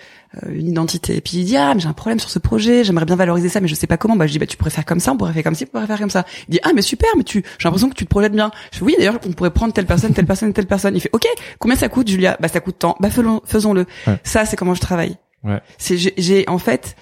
une 0.48 0.68
identité. 0.68 1.16
Et 1.16 1.20
puis 1.20 1.38
il 1.38 1.44
dit 1.44 1.56
ah 1.56 1.74
mais 1.74 1.80
j'ai 1.80 1.88
un 1.88 1.92
problème 1.92 2.18
sur 2.18 2.30
ce 2.30 2.38
projet, 2.38 2.84
j'aimerais 2.84 3.04
bien 3.04 3.16
valoriser 3.16 3.48
ça, 3.48 3.60
mais 3.60 3.68
je 3.68 3.74
sais 3.74 3.86
pas 3.86 3.96
comment. 3.96 4.16
Bah 4.16 4.26
je 4.26 4.32
dis 4.32 4.38
bah 4.38 4.46
tu 4.46 4.56
pourrais 4.56 4.70
faire 4.70 4.84
comme 4.84 5.00
ça, 5.00 5.12
on 5.12 5.16
pourrait 5.16 5.32
faire 5.32 5.42
comme 5.44 5.54
ci, 5.54 5.64
on 5.64 5.66
pourrait 5.72 5.86
faire 5.86 5.98
comme 5.98 6.10
ça. 6.10 6.24
Il 6.48 6.52
dit 6.52 6.60
ah 6.62 6.70
mais 6.74 6.82
super, 6.82 7.08
mais 7.16 7.24
tu 7.24 7.42
j'ai 7.58 7.64
l'impression 7.68 7.88
que 7.90 7.94
tu 7.94 8.04
te 8.04 8.10
projettes 8.10 8.32
bien. 8.32 8.50
Je 8.72 8.78
fais 8.78 8.84
oui 8.84 8.94
d'ailleurs 8.98 9.18
on 9.26 9.32
pourrait 9.32 9.50
prendre 9.52 9.72
telle 9.72 9.86
personne, 9.86 10.14
telle 10.14 10.26
personne, 10.26 10.52
telle 10.52 10.66
personne. 10.66 10.94
Il 10.96 11.00
fait 11.00 11.10
ok 11.12 11.26
combien 11.58 11.76
ça 11.76 11.88
coûte 11.88 12.08
Julia? 12.08 12.36
Bah 12.40 12.48
ça 12.48 12.60
coûte 12.60 12.78
tant. 12.78 12.96
Bah 13.00 13.10
faisons- 13.10 13.42
faisons-le. 13.44 13.86
Ouais. 14.06 14.18
Ça 14.24 14.44
c'est 14.46 14.56
comment 14.56 14.74
je 14.74 14.80
travaille. 14.80 15.16
Ouais. 15.44 15.60
C'est 15.78 15.96
j'ai- 15.98 16.14
j'ai 16.16 16.48
en 16.48 16.58
fait 16.58 16.96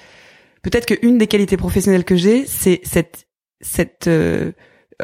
peut-être 0.63 0.87
qu'une 0.87 1.19
des 1.19 1.27
qualités 1.27 1.57
professionnelles 1.57 2.05
que 2.05 2.17
j'ai 2.17 2.47
c'est 2.47 2.81
cette 2.85 3.27
cette 3.61 4.07
euh, 4.09 4.53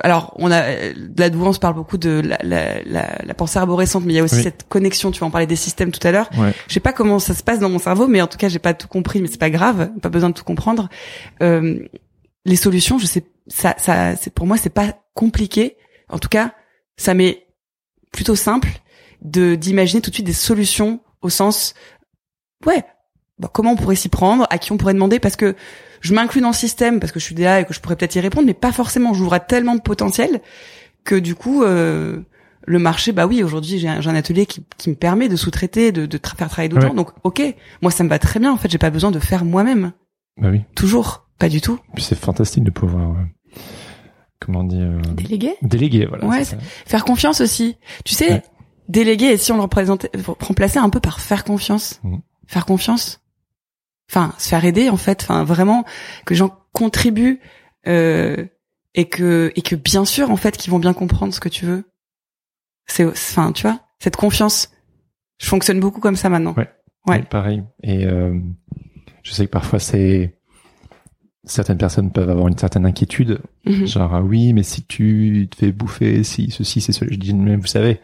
alors, 0.02 0.32
on 0.36 0.50
a 0.50 0.62
de 0.92 1.18
la 1.20 1.30
douance 1.30 1.58
parle 1.58 1.74
beaucoup 1.74 1.98
de 1.98 2.20
la, 2.24 2.38
la, 2.42 2.82
la, 2.84 3.18
la 3.24 3.34
pensée 3.34 3.58
arborescente, 3.58 4.04
mais 4.04 4.12
il 4.12 4.16
y 4.16 4.20
a 4.20 4.24
aussi 4.24 4.36
Oui. 4.36 4.42
cette 4.42 4.68
connexion. 4.68 5.10
Tu 5.10 5.20
vas 5.20 5.26
en 5.26 5.30
parler 5.30 5.46
des 5.46 5.56
systèmes 5.56 5.92
tout 5.92 6.06
à 6.06 6.10
l'heure. 6.12 6.28
Ouais. 6.38 6.52
Je 6.68 6.74
sais 6.74 6.80
pas 6.80 6.92
comment 6.92 7.18
ça 7.18 7.34
se 7.34 7.42
passe 7.42 7.58
dans 7.58 7.68
mon 7.68 7.78
cerveau, 7.78 8.06
mais 8.06 8.20
en 8.22 8.26
tout 8.26 8.38
cas, 8.38 8.48
j'ai 8.48 8.58
pas 8.58 8.74
tout 8.74 8.88
compris, 8.88 9.20
mais 9.20 9.28
c'est 9.28 9.38
pas 9.40 9.50
grave, 9.50 9.90
pas 10.00 10.08
besoin 10.08 10.30
de 10.30 10.34
tout 10.34 10.44
comprendre. 10.44 10.88
Euh, 11.42 11.78
les 12.44 12.56
solutions, 12.56 12.98
je 12.98 13.06
sais, 13.06 13.24
ça, 13.48 13.74
ça, 13.78 14.16
c'est 14.16 14.32
pour 14.32 14.46
moi, 14.46 14.56
c'est 14.56 14.70
pas 14.70 14.94
compliqué. 15.14 15.76
En 16.08 16.18
tout 16.18 16.28
cas, 16.28 16.52
ça 16.96 17.14
m'est 17.14 17.46
plutôt 18.12 18.36
simple 18.36 18.68
de 19.22 19.54
d'imaginer 19.54 20.00
tout 20.00 20.10
de 20.10 20.14
suite 20.14 20.26
des 20.26 20.32
solutions 20.32 21.00
au 21.22 21.28
sens, 21.28 21.74
ouais, 22.66 22.84
bah, 23.38 23.50
comment 23.52 23.72
on 23.72 23.76
pourrait 23.76 23.96
s'y 23.96 24.08
prendre, 24.08 24.46
à 24.50 24.58
qui 24.58 24.72
on 24.72 24.76
pourrait 24.76 24.94
demander, 24.94 25.18
parce 25.18 25.36
que 25.36 25.54
je 26.00 26.14
m'inclus 26.14 26.40
dans 26.40 26.48
le 26.48 26.54
système 26.54 27.00
parce 27.00 27.12
que 27.12 27.18
je 27.20 27.24
suis 27.24 27.34
DA 27.34 27.60
et 27.60 27.64
que 27.64 27.74
je 27.74 27.80
pourrais 27.80 27.96
peut-être 27.96 28.14
y 28.16 28.20
répondre, 28.20 28.46
mais 28.46 28.54
pas 28.54 28.72
forcément. 28.72 29.14
J'ouvre 29.14 29.34
à 29.34 29.40
tellement 29.40 29.74
de 29.74 29.80
potentiel 29.80 30.40
que 31.04 31.14
du 31.14 31.34
coup, 31.34 31.62
euh, 31.62 32.20
le 32.66 32.78
marché, 32.78 33.12
bah 33.12 33.26
oui, 33.26 33.42
aujourd'hui 33.42 33.78
j'ai 33.78 33.88
un, 33.88 34.14
atelier 34.14 34.44
qui, 34.46 34.64
qui 34.76 34.90
me 34.90 34.94
permet 34.96 35.28
de 35.28 35.36
sous-traiter, 35.36 35.92
de, 35.92 36.06
de 36.06 36.18
tra- 36.18 36.36
faire 36.36 36.48
travailler 36.48 36.68
d'autres 36.68 36.82
Ouais. 36.82 36.88
gens. 36.88 36.94
Donc, 36.94 37.10
ok, 37.22 37.42
moi 37.82 37.90
ça 37.90 38.02
me 38.04 38.08
va 38.08 38.18
très 38.18 38.40
bien. 38.40 38.52
En 38.52 38.56
fait, 38.56 38.70
j'ai 38.70 38.78
pas 38.78 38.90
besoin 38.90 39.10
de 39.10 39.18
faire 39.20 39.44
moi-même. 39.44 39.92
Bah 40.40 40.48
oui. 40.50 40.62
Toujours, 40.74 41.26
pas 41.38 41.48
du 41.48 41.60
tout. 41.60 41.78
Puis 41.94 42.02
c'est 42.04 42.18
fantastique 42.18 42.64
de 42.64 42.70
pouvoir. 42.70 43.10
ouais. 43.10 43.60
comment 44.40 44.60
on 44.60 44.64
dit 44.64 44.80
euh, 44.80 45.00
Déléguer 45.14 45.54
Déléguer, 45.62 46.06
voilà. 46.06 46.26
Ouais, 46.26 46.44
ça. 46.44 46.56
Faire 46.86 47.04
confiance 47.04 47.40
aussi. 47.40 47.76
Tu 48.04 48.14
sais, 48.14 48.30
Ouais. 48.32 48.42
déléguer, 48.88 49.26
et 49.26 49.36
si 49.38 49.52
on 49.52 49.56
le 49.56 49.62
représentait, 49.62 50.10
remplaçait 50.40 50.78
un 50.78 50.90
peu 50.90 51.00
par 51.00 51.20
faire 51.20 51.44
confiance. 51.44 52.00
Mhm. 52.04 52.20
Faire 52.48 52.66
confiance. 52.66 53.20
Enfin, 54.10 54.32
se 54.38 54.48
faire 54.48 54.64
aider, 54.64 54.88
en 54.88 54.96
fait. 54.96 55.22
Enfin, 55.22 55.44
vraiment, 55.44 55.84
que 56.24 56.34
les 56.34 56.38
gens 56.38 56.56
contribuent, 56.72 57.40
euh, 57.86 58.44
et 58.94 59.08
que, 59.08 59.52
et 59.56 59.62
que 59.62 59.76
bien 59.76 60.04
sûr, 60.04 60.30
en 60.30 60.36
fait, 60.36 60.56
qu'ils 60.56 60.70
vont 60.70 60.78
bien 60.78 60.92
comprendre 60.94 61.34
ce 61.34 61.40
que 61.40 61.48
tu 61.48 61.66
veux. 61.66 61.84
C'est, 62.86 63.04
enfin, 63.04 63.52
tu 63.52 63.62
vois, 63.62 63.80
cette 63.98 64.16
confiance. 64.16 64.70
Je 65.38 65.46
fonctionne 65.46 65.80
beaucoup 65.80 66.00
comme 66.00 66.16
ça 66.16 66.28
maintenant. 66.28 66.54
Ouais. 66.56 66.68
Ouais. 67.06 67.22
Pareil. 67.22 67.62
Et 67.82 68.06
euh, 68.06 68.38
je 69.22 69.32
sais 69.32 69.44
que 69.46 69.50
parfois 69.50 69.78
c'est 69.78 70.38
certaines 71.44 71.78
personnes 71.78 72.10
peuvent 72.10 72.30
avoir 72.30 72.48
une 72.48 72.58
certaine 72.58 72.86
inquiétude, 72.86 73.40
Mhm. 73.66 73.86
genre 73.86 74.14
ah 74.14 74.22
oui, 74.22 74.52
mais 74.52 74.62
si 74.64 74.84
tu 74.84 75.46
te 75.50 75.56
fais 75.56 75.72
bouffer, 75.72 76.24
si 76.24 76.50
ceci, 76.50 76.80
c'est 76.80 76.92
cela. 76.92 77.10
Je 77.12 77.18
dis 77.18 77.34
mais 77.34 77.54
vous 77.56 77.66
savez, 77.66 78.00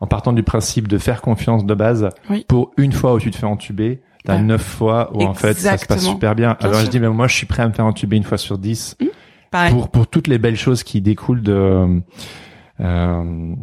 en 0.00 0.06
partant 0.06 0.32
du 0.32 0.42
principe 0.42 0.88
de 0.88 0.96
faire 0.96 1.20
confiance 1.20 1.66
de 1.66 1.74
base, 1.74 2.08
Oui. 2.30 2.44
pour 2.48 2.72
une 2.78 2.92
fois 2.92 3.14
où 3.14 3.18
tu 3.20 3.30
te 3.30 3.36
fais 3.36 3.46
entuber, 3.46 4.00
t'as 4.24 4.36
Ouais. 4.36 4.42
neuf 4.42 4.62
fois 4.62 5.10
où 5.14 5.22
en 5.22 5.34
fait 5.34 5.54
ça 5.54 5.76
se 5.78 5.86
passe 5.86 6.04
super 6.04 6.34
bien. 6.34 6.56
Bien 6.60 6.68
Alors 6.68 6.80
je 6.80 6.86
dis 6.88 7.00
mais 7.00 7.08
moi 7.08 7.26
je 7.26 7.34
suis 7.34 7.46
prêt 7.46 7.62
à 7.62 7.68
me 7.68 7.72
faire 7.72 7.86
entuber 7.86 8.16
une 8.16 8.24
fois 8.24 8.38
sur 8.38 8.58
dix 8.58 8.96
Pareil. 9.50 9.72
pour 9.72 9.88
pour 9.88 10.06
toutes 10.06 10.28
les 10.28 10.38
belles 10.38 10.56
choses 10.56 10.82
qui 10.82 11.00
découlent 11.00 11.42
de. 11.42 12.00
Euh, 12.80 13.54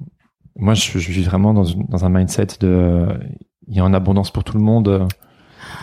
moi, 0.60 0.74
je, 0.74 0.98
je 0.98 1.12
vis 1.12 1.24
vraiment 1.24 1.54
dans, 1.54 1.64
une- 1.64 1.86
dans 1.88 2.04
un 2.06 2.10
mindset 2.10 2.48
de 2.60 3.08
il 3.68 3.76
y 3.76 3.80
a 3.80 3.86
en 3.86 3.94
abondance 3.94 4.32
pour 4.32 4.44
tout 4.44 4.58
le 4.58 4.64
monde 4.64 5.08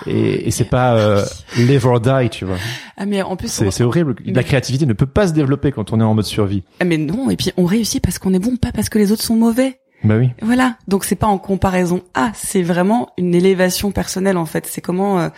et, 0.07 0.49
et 0.49 0.51
c'est 0.51 0.65
pas 0.65 0.95
euh, 0.97 1.25
live 1.57 1.87
or 1.87 2.01
die, 2.01 2.29
tu 2.31 2.45
vois. 2.45 2.57
Ah, 2.97 3.07
mais 3.07 3.23
en 3.23 3.37
plus, 3.37 3.49
C'est 3.49 3.83
on- 3.83 3.87
horrible. 3.87 4.17
La 4.25 4.43
créativité 4.43 4.87
ne 4.87 4.93
peut 4.95 5.07
pas 5.07 5.29
se 5.29 5.33
développer 5.33 5.71
quand 5.73 5.93
on 5.93 6.01
est 6.01 6.05
en 6.05 6.15
mode 6.15 6.25
survie. 6.25 6.63
Ah, 6.81 6.85
mais 6.85 6.97
non, 6.99 7.31
et 7.31 7.37
puis 7.37 7.53
on 7.57 7.65
réussit 7.65 8.03
parce 8.03 8.19
qu'on 8.19 8.33
est 8.35 8.39
bon, 8.39 8.57
pas 8.57 8.73
parce 8.73 8.89
que 8.89 8.99
les 8.99 9.13
autres 9.13 9.23
sont 9.23 9.37
mauvais. 9.37 9.79
Bah 10.05 10.17
oui. 10.19 10.31
Voilà. 10.43 10.77
Donc 10.87 11.05
c'est 11.05 11.17
pas 11.17 11.27
en 11.27 11.39
comparaison 11.39 12.03
à, 12.15 12.31
c'est 12.35 12.63
vraiment 12.63 13.11
une 13.19 13.35
élévation 13.35 13.91
personnelle 13.91 14.37
en 14.37 14.47
fait. 14.47 14.67
C'est 14.67 14.81
comment 14.81 15.19
euh, 15.19 15.29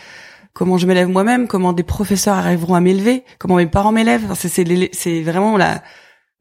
comment 0.53 0.79
je 0.79 0.87
m'élève 0.87 1.09
moi-même, 1.09 1.47
comment 1.47 1.73
des 1.73 1.83
professeurs 1.83 2.37
arriveront 2.37 2.75
à 2.75 2.81
m'élever, 2.81 3.25
comment 3.39 3.57
mes 3.57 3.67
parents 3.67 3.93
m'élèvent. 3.93 4.25
Enfin, 4.25 4.49
c'est 4.49 4.91
c'est 4.93 5.23
vraiment 5.23 5.57
la 5.57 5.83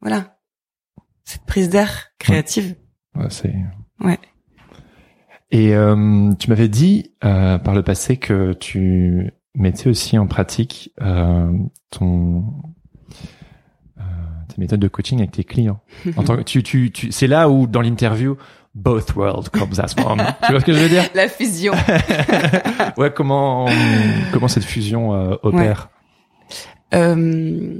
voilà 0.00 0.36
cette 1.24 1.44
prise 1.44 1.68
d'air 1.68 2.12
créative. 2.18 2.76
Ouais, 3.14 3.26
c'est. 3.30 3.54
Ouais. 4.00 4.18
Et 5.50 5.74
euh, 5.74 6.32
tu 6.38 6.50
m'avais 6.50 6.68
dit 6.68 7.12
euh, 7.24 7.58
par 7.58 7.74
le 7.74 7.82
passé 7.82 8.16
que 8.16 8.52
tu 8.54 9.32
mettais 9.54 9.88
aussi 9.88 10.18
en 10.18 10.26
pratique 10.26 10.92
euh, 11.00 11.52
ton 11.90 12.44
tes 14.56 14.60
méthodes 14.62 14.80
de 14.80 14.88
coaching 14.88 15.18
avec 15.18 15.30
tes 15.32 15.44
clients. 15.44 15.80
En 16.16 16.24
tant 16.24 16.36
que 16.36 16.42
tu 16.42 16.62
tu 16.62 16.90
tu 16.90 17.12
c'est 17.12 17.26
là 17.26 17.48
où 17.48 17.66
dans 17.66 17.80
l'interview 17.82 18.36
both 18.74 19.14
world 19.14 19.48
comes 19.50 19.78
as 19.78 19.94
one. 20.04 20.18
tu 20.46 20.50
vois 20.52 20.60
ce 20.60 20.64
que 20.66 20.72
je 20.72 20.78
veux 20.78 20.88
dire? 20.88 21.04
La 21.14 21.28
fusion. 21.28 21.72
Ouais, 22.96 23.12
comment 23.14 23.68
comment 24.32 24.48
cette 24.48 24.64
fusion 24.64 25.14
euh, 25.14 25.36
opère? 25.42 25.88
Euh, 26.94 27.78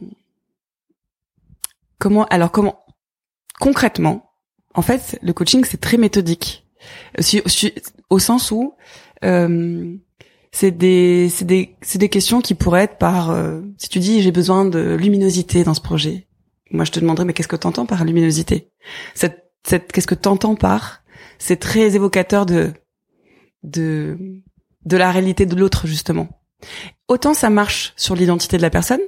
comment 1.99 2.25
alors 2.27 2.51
comment 2.51 2.85
concrètement 3.61 4.31
en 4.75 4.83
fait 4.83 5.19
le 5.23 5.33
coaching 5.33 5.65
c'est 5.65 5.81
très 5.81 5.97
méthodique 5.97 6.67
si- 7.21 7.43
au 8.11 8.19
sens 8.19 8.51
où 8.51 8.75
euh, 9.25 9.95
c'est 10.53 10.71
des 10.73 11.29
c'est 11.31 11.45
des 11.45 11.77
c'est 11.81 11.99
des 11.99 12.09
questions 12.11 12.41
qui 12.41 12.55
pourraient 12.55 12.83
être 12.85 12.99
par 12.99 13.31
euh, 13.31 13.63
si 13.79 13.89
tu 13.89 13.99
dis 13.99 14.21
j'ai 14.23 14.33
besoin 14.33 14.65
de 14.65 14.95
luminosité 14.95 15.65
dans 15.65 15.75
ce 15.75 15.81
projet 15.81 16.26
moi 16.71 16.85
je 16.85 16.93
te 16.93 17.01
demanderais 17.01 17.25
mais 17.25 17.33
qu'est-ce 17.33 17.49
que 17.49 17.57
t'entends 17.57 17.87
par 17.87 18.05
luminosité? 18.05 18.71
Cette 19.15 19.51
cette 19.67 19.93
qu'est-ce 19.93 20.07
que 20.07 20.15
t'entends 20.15 20.55
par 20.57 21.03
c'est 21.39 21.57
très 21.61 21.95
évocateur 21.95 22.47
de 22.47 22.73
de 23.63 24.19
de 24.85 24.97
la 24.97 25.11
réalité 25.11 25.47
de 25.47 25.57
l'autre 25.57 25.87
justement? 25.87 26.29
Autant 27.09 27.35
ça 27.35 27.51
marche 27.51 27.93
sur 27.97 28.15
l'identité 28.17 28.57
de 28.57 28.63
la 28.63 28.71
personne. 28.71 29.01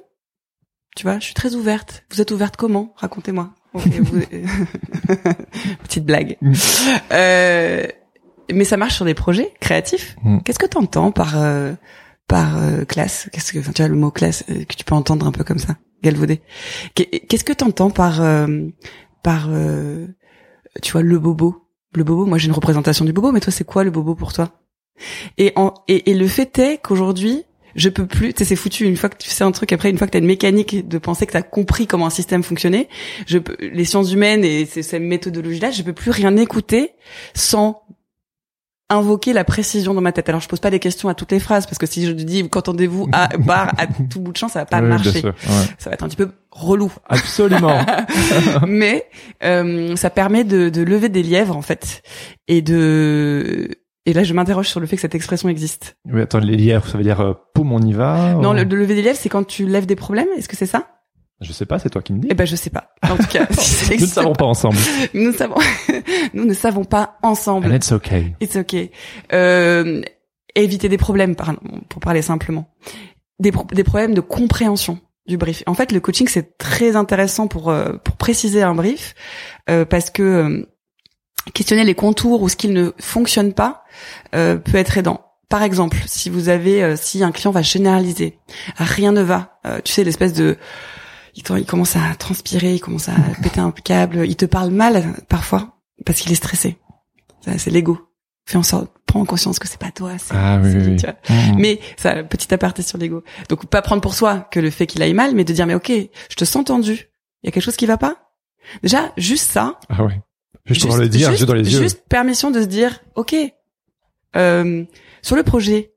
Tu 0.97 1.05
vois, 1.05 1.19
je 1.21 1.25
suis 1.27 1.35
très 1.35 1.55
ouverte. 1.55 2.05
Vous 2.11 2.21
êtes 2.21 2.31
ouverte 2.33 2.57
comment? 2.57 2.93
Racontez-moi. 2.97 3.51
Vous- 3.75 4.21
Petite 5.85 6.05
blague. 6.05 6.37
Mm. 6.41 6.53
Euh, 7.13 7.87
mais 8.53 8.65
ça 8.65 8.77
marche 8.77 8.95
sur 8.97 9.05
des 9.05 9.15
projets 9.15 9.53
créatifs. 9.61 10.17
Mm. 10.23 10.39
Qu'est-ce 10.41 10.59
que 10.59 10.67
tu 10.67 10.79
entends 10.79 11.13
par 11.13 11.41
euh, 11.41 11.75
par 12.27 12.59
euh, 12.59 12.85
classe? 12.85 13.29
Qu'est-ce 13.33 13.53
que 13.53 13.59
enfin, 13.59 13.73
tu 13.73 13.83
vois 13.83 13.89
le 13.89 13.95
mot 13.97 14.11
classe 14.11 14.45
euh, 14.51 14.65
que 14.65 14.75
tu 14.75 14.85
peux 14.85 14.95
entendre 14.95 15.27
un 15.27 15.33
peu 15.33 15.45
comme 15.45 15.59
ça, 15.59 15.77
galvaudé. 16.03 16.41
Qu'est- 16.95 17.27
Qu'est-ce 17.27 17.45
que 17.45 17.53
tu 17.53 17.65
entends 17.65 17.91
par 17.91 18.21
euh, 18.23 18.47
par 19.23 19.49
euh, 19.51 20.07
tu 20.83 20.93
vois 20.93 21.03
le 21.03 21.19
bobo? 21.19 21.65
Le 21.95 22.05
bobo, 22.05 22.27
moi 22.27 22.39
j'ai 22.39 22.47
une 22.49 22.53
représentation 22.55 23.05
du 23.05 23.13
bobo, 23.13 23.33
mais 23.33 23.41
toi 23.41 23.53
c'est 23.53 23.65
quoi 23.65 23.85
le 23.85 23.91
bobo 23.91 24.15
pour 24.15 24.33
toi? 24.33 24.51
Et, 25.39 25.53
en, 25.57 25.75
et, 25.87 26.11
et 26.11 26.15
le 26.15 26.27
fait 26.27 26.59
est 26.59 26.79
qu'aujourd'hui, 26.79 27.45
je 27.77 27.89
peux 27.89 28.07
plus, 28.07 28.33
tu 28.35 28.39
sais, 28.41 28.45
c'est 28.45 28.57
foutu. 28.57 28.85
Une 28.85 28.97
fois 28.97 29.09
que 29.09 29.17
tu 29.17 29.29
sais 29.31 29.45
un 29.45 29.53
truc, 29.53 29.73
après, 29.73 29.91
une 29.91 29.97
fois 29.97 30.09
que 30.09 30.13
t'as 30.13 30.19
une 30.19 30.27
mécanique 30.27 30.89
de 30.89 30.99
penser 30.99 31.27
que 31.27 31.33
t'as 31.33 31.43
compris 31.43 31.87
comment 31.87 32.07
un 32.07 32.11
système 32.11 32.43
fonctionnait, 32.43 32.89
je 33.27 33.39
peux, 33.39 33.57
les 33.61 33.85
sciences 33.85 34.13
humaines 34.13 34.45
et 34.45 34.67
ces, 34.67 34.83
ces 34.83 34.99
méthodologies-là, 34.99 35.71
je 35.71 35.83
peux 35.83 35.93
plus 35.93 36.11
rien 36.11 36.37
écouter 36.37 36.91
sans 37.35 37.83
invoquer 38.91 39.33
la 39.35 39.45
précision 39.45 39.93
dans 39.95 40.01
ma 40.01 40.13
tête. 40.13 40.29
Alors, 40.29 40.41
je 40.41 40.49
pose 40.49 40.61
pas 40.61 40.71
des 40.71 40.79
questions 40.79 41.09
à 41.11 41.15
toutes 41.15 41.33
les 41.33 41.41
phrases 41.41 41.67
parce 41.67 41.77
que 41.79 41.87
si 41.87 42.07
je 42.07 42.13
dis 42.13 42.49
qu'entendez-vous 42.49 43.09
à 43.13 43.29
bar 43.39 43.73
à 43.77 43.87
tout 43.87 44.21
bout 44.21 44.33
de 44.33 44.37
champ, 44.39 44.49
ça 44.49 44.61
va 44.61 44.67
pas 44.67 44.81
Oui, 44.81 44.89
marcher. 44.89 45.21
sûr. 45.21 45.29
Ouais. 45.29 45.65
Ça 45.79 45.91
va 45.91 45.95
être 45.95 46.05
un 46.05 46.09
petit 46.09 46.17
peu 46.17 46.31
relou. 46.51 46.91
Absolument. 47.09 47.79
mais 48.67 49.07
euh, 49.45 49.95
ça 49.97 50.11
permet 50.11 50.45
de, 50.45 50.69
de 50.71 50.83
lever 50.83 51.09
des 51.09 51.23
lièvres 51.23 51.57
en 51.57 51.63
fait 51.63 52.03
et 52.49 52.63
de 52.63 53.69
et 54.07 54.13
là 54.15 54.25
je 54.25 54.33
m'interroge 54.33 54.69
sur 54.69 54.81
le 54.81 54.87
fait 54.87 54.97
que 54.97 55.03
cette 55.03 55.15
expression 55.15 55.49
existe. 55.51 55.97
oui, 56.11 56.23
attends, 56.23 56.39
les 56.39 56.57
lièvres, 56.57 56.87
ça 56.89 56.97
veut 56.97 57.05
dire 57.05 57.21
euh, 57.21 57.35
poum, 57.55 57.73
on 57.73 57.81
y 57.83 57.93
va 57.93 58.35
Non, 58.35 58.51
ou- 58.51 58.55
le, 58.55 58.65
de 58.65 58.75
lever 58.77 58.95
des 58.95 59.03
lièvres, 59.03 59.19
c'est 59.21 59.29
quand 59.29 59.45
tu 59.47 59.67
lèves 59.67 59.85
des 59.87 59.97
problèmes. 59.97 60.29
Est-ce 60.39 60.49
que 60.49 60.57
c'est 60.57 60.67
ça? 60.67 60.87
Je 61.41 61.53
sais 61.53 61.67
pas, 61.67 61.79
c'est 61.79 61.91
toi 61.91 62.03
qui 62.03 62.13
me 62.13 62.21
dis. 62.21 62.29
Eh 62.31 62.35
ben, 62.35 62.47
je 62.47 62.57
sais 62.57 62.71
pas. 62.71 62.91
En 63.03 63.17
tout 63.17 63.27
cas, 63.29 63.47
si 63.59 63.75
ça 63.75 63.95
Nous 63.95 64.01
ne 64.01 64.07
savons 64.07 64.33
pas 64.35 64.45
ensemble. 64.47 64.77
Nous 65.15 65.27
ne 65.29 65.33
savons, 65.33 65.55
nous 66.35 66.45
ne 66.45 66.55
savons 66.55 66.85
pas 66.85 67.17
And 67.23 67.29
ensemble. 67.29 67.73
it's 67.75 67.93
okay. 67.93 68.35
It's 68.41 68.57
okay. 68.57 68.91
Euh, 69.33 70.03
éviter 70.55 70.89
des 70.89 70.99
problèmes, 70.99 71.37
pour 71.89 72.01
parler 72.01 72.23
simplement. 72.23 72.69
Des, 73.39 73.53
pro- 73.53 73.67
des 73.73 73.85
problèmes 73.85 74.15
de 74.15 74.21
compréhension 74.21 74.99
du 75.29 75.37
brief. 75.37 75.63
En 75.67 75.75
fait, 75.75 75.93
le 75.93 76.01
coaching 76.01 76.27
c'est 76.27 76.57
très 76.59 76.97
intéressant 76.97 77.47
pour 77.47 77.69
euh, 77.71 77.93
pour 78.03 78.17
préciser 78.17 78.63
un 78.63 78.75
brief 78.75 79.15
euh, 79.71 79.85
parce 79.85 80.11
que 80.11 80.23
euh, 80.23 80.67
questionner 81.55 81.85
les 81.85 81.95
contours 81.95 82.43
ou 82.43 82.49
ce 82.49 82.57
qui 82.57 82.69
ne 82.69 82.91
fonctionne 82.99 83.53
pas 83.53 83.85
euh, 84.35 84.57
peut 84.57 84.77
être 84.79 84.99
aidant. 84.99 85.25
Par 85.49 85.63
exemple, 85.63 85.99
si 86.07 86.29
vous 86.31 86.49
avez, 86.49 86.97
si 86.97 87.23
un 87.23 87.31
client 87.31 87.53
va 87.53 87.63
généraliser, 87.63 88.39
rien 88.77 89.13
ne 89.13 89.23
va, 89.23 89.61
euh, 89.67 89.81
tu 89.85 89.93
sais 89.93 90.03
l'espèce 90.05 90.33
de, 90.35 90.57
il, 91.39 91.59
il 91.59 91.67
commence 91.67 91.97
à 91.97 92.15
transpirer, 92.17 92.75
il 92.75 92.81
commence 92.81 93.09
à 93.09 93.15
péter 93.43 93.61
un 93.61 93.71
câble, 93.71 94.27
il 94.27 94.37
te 94.37 94.45
parle 94.45 94.71
mal 94.71 95.15
parfois 95.29 95.79
parce 96.05 96.21
qu'il 96.21 96.33
est 96.33 96.37
stressé. 96.37 96.77
C'est 97.57 97.71
l'ego. 97.71 97.99
Fais 98.45 98.59
en 98.59 98.63
sorte, 98.63 98.91
prends 99.07 99.25
conscience 99.25 99.59
que 99.59 99.69
c'est 99.69 99.79
pas 99.79 99.91
toi. 99.91 100.13
Ah 100.31 100.59
oui, 100.63 100.73
oui, 100.75 100.97
tu 100.97 101.07
vois. 101.07 101.17
Mhm. 101.29 101.57
Mais 101.59 101.81
ça, 101.97 102.23
petit 102.25 102.53
aparté 102.53 102.83
sur 102.83 102.99
l'ego. 102.99 103.23
Donc 103.49 103.67
pas 103.67 103.83
prendre 103.83 104.03
pour 104.03 104.15
soi 104.15 104.49
que 104.51 104.59
le 104.61 104.71
fait 104.71 104.87
qu'il 104.87 105.03
aille 105.03 105.15
mal, 105.15 105.35
mais 105.35 105.45
de 105.45 105.53
dire 105.53 105.67
mais 105.67 105.75
ok, 105.75 105.93
je 106.31 106.37
te 106.37 106.45
sens 106.45 106.65
tendu. 106.65 107.09
Il 107.43 107.47
y 107.47 107.49
a 107.49 107.53
quelque 107.53 107.63
chose 107.63 107.77
qui 107.77 107.87
va 107.87 107.99
pas? 107.99 108.17
Déjà, 108.83 109.13
juste 109.17 109.51
ça. 109.51 109.79
Ah 109.89 110.05
ouais. 110.05 110.21
Juste, 110.67 110.87
pour 110.87 110.97
le 110.97 111.09
dire, 111.09 111.31
juste, 111.31 111.45
dans 111.45 111.55
les 111.55 111.73
yeux. 111.73 111.81
Juste 111.81 112.03
permission 112.09 112.51
de 112.51 112.61
se 112.61 112.67
dire 112.67 113.01
ok. 113.15 113.35
Euh, 114.37 114.85
sur 115.23 115.37
le 115.37 115.43
projet, 115.43 115.93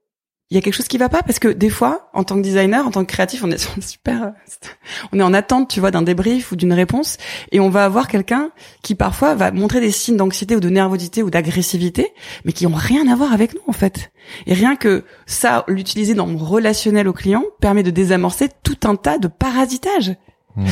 il 0.52 0.56
y 0.56 0.58
a 0.58 0.62
quelque 0.62 0.74
chose 0.74 0.90
qui 0.90 0.98
va 0.98 1.08
pas? 1.08 1.24
Parce 1.24 1.40
que 1.40 1.48
des 1.48 1.70
fois, 1.70 2.10
en 2.14 2.26
tant 2.26 2.36
que 2.36 2.42
designer, 2.42 2.86
en 2.86 2.92
tant 2.92 3.06
que 3.06 3.12
créatif, 3.12 3.42
on 3.44 3.50
est 3.50 3.58
super, 3.82 4.34
on 5.14 5.20
est 5.20 5.24
en 5.24 5.34
attente, 5.34 5.70
tu 5.70 5.80
vois, 5.80 5.92
d'un 5.92 6.02
débrief 6.02 6.52
ou 6.52 6.58
d'une 6.58 6.74
réponse, 6.74 7.18
et 7.54 7.62
on 7.62 7.70
va 7.70 7.86
avoir 7.86 8.10
quelqu'un 8.10 8.52
qui 8.84 8.94
parfois 8.94 9.34
va 9.34 9.52
montrer 9.52 9.80
des 9.80 9.92
signes 9.92 10.18
d'anxiété 10.18 10.58
ou 10.58 10.60
de 10.60 10.70
nervosité 10.70 11.24
ou 11.24 11.30
d'agressivité, 11.30 12.14
mais 12.44 12.52
qui 12.52 12.68
ont 12.68 12.76
rien 12.76 13.08
à 13.08 13.16
voir 13.16 13.32
avec 13.32 13.54
nous 13.54 13.62
en 13.68 13.72
fait. 13.72 14.12
Et 14.46 14.54
rien 14.54 14.76
que 14.76 15.06
ça, 15.26 15.64
l'utiliser 15.70 16.16
dans 16.16 16.28
mon 16.28 16.38
relationnel 16.38 17.08
au 17.08 17.14
client 17.14 17.44
permet 17.62 17.84
de 17.84 17.92
désamorcer 17.92 18.50
tout 18.62 18.78
un 18.84 18.96
tas 18.98 19.18
de 19.18 19.30
parasitage. 19.30 20.16
Mm. 20.58 20.66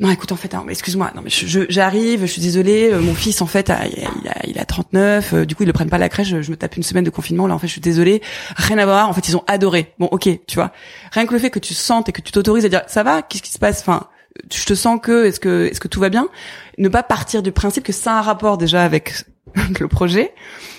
Non, 0.00 0.10
écoute, 0.10 0.32
en 0.32 0.36
fait, 0.36 0.54
hein, 0.54 0.64
excuse-moi, 0.68 1.12
non, 1.14 1.20
mais 1.22 1.28
je- 1.28 1.46
je- 1.46 1.66
j'arrive, 1.68 2.22
je, 2.22 2.26
suis 2.26 2.40
désolée, 2.40 2.90
euh, 2.90 3.00
mon 3.00 3.14
fils, 3.14 3.42
en 3.42 3.46
fait, 3.46 3.68
a- 3.68 3.86
il, 3.86 4.02
a, 4.02 4.08
il, 4.22 4.28
a, 4.28 4.46
il 4.48 4.58
a 4.58 4.64
39, 4.64 5.34
euh, 5.34 5.44
du 5.44 5.54
coup, 5.54 5.62
ils 5.64 5.66
le 5.66 5.74
prennent 5.74 5.90
pas 5.90 5.98
la 5.98 6.08
crèche, 6.08 6.28
je, 6.28 6.40
je 6.40 6.50
me 6.50 6.56
tape 6.56 6.76
une 6.78 6.82
semaine 6.82 7.04
de 7.04 7.10
confinement, 7.10 7.46
là, 7.46 7.54
en 7.54 7.58
fait, 7.58 7.66
je 7.66 7.72
suis 7.72 7.80
désolée, 7.82 8.22
rien 8.56 8.78
à 8.78 8.86
voir, 8.86 9.08
en 9.10 9.12
fait, 9.12 9.28
ils 9.28 9.36
ont 9.36 9.44
adoré. 9.46 9.92
Bon, 9.98 10.06
ok, 10.10 10.26
tu 10.46 10.54
vois. 10.54 10.72
Rien 11.12 11.26
que 11.26 11.34
le 11.34 11.38
fait 11.38 11.50
que 11.50 11.58
tu 11.58 11.74
sentes 11.74 12.08
et 12.08 12.12
que 12.12 12.22
tu 12.22 12.32
t'autorises 12.32 12.64
à 12.64 12.70
dire, 12.70 12.82
ça 12.86 13.02
va, 13.02 13.20
qu'est-ce 13.20 13.42
qui 13.42 13.52
se 13.52 13.58
passe, 13.58 13.80
enfin, 13.80 14.04
je 14.50 14.64
te 14.64 14.74
sens 14.74 14.98
que 15.02 15.26
est-ce 15.26 15.38
que 15.38 15.66
est-ce 15.70 15.80
que 15.80 15.88
tout 15.88 16.00
va 16.00 16.08
bien? 16.08 16.28
Ne 16.78 16.88
pas 16.88 17.02
partir 17.02 17.42
du 17.42 17.52
principe 17.52 17.84
que 17.84 17.92
ça 17.92 18.14
a 18.14 18.18
un 18.20 18.22
rapport 18.22 18.56
déjà 18.56 18.82
avec 18.84 19.12
le 19.80 19.88
projet. 19.88 20.32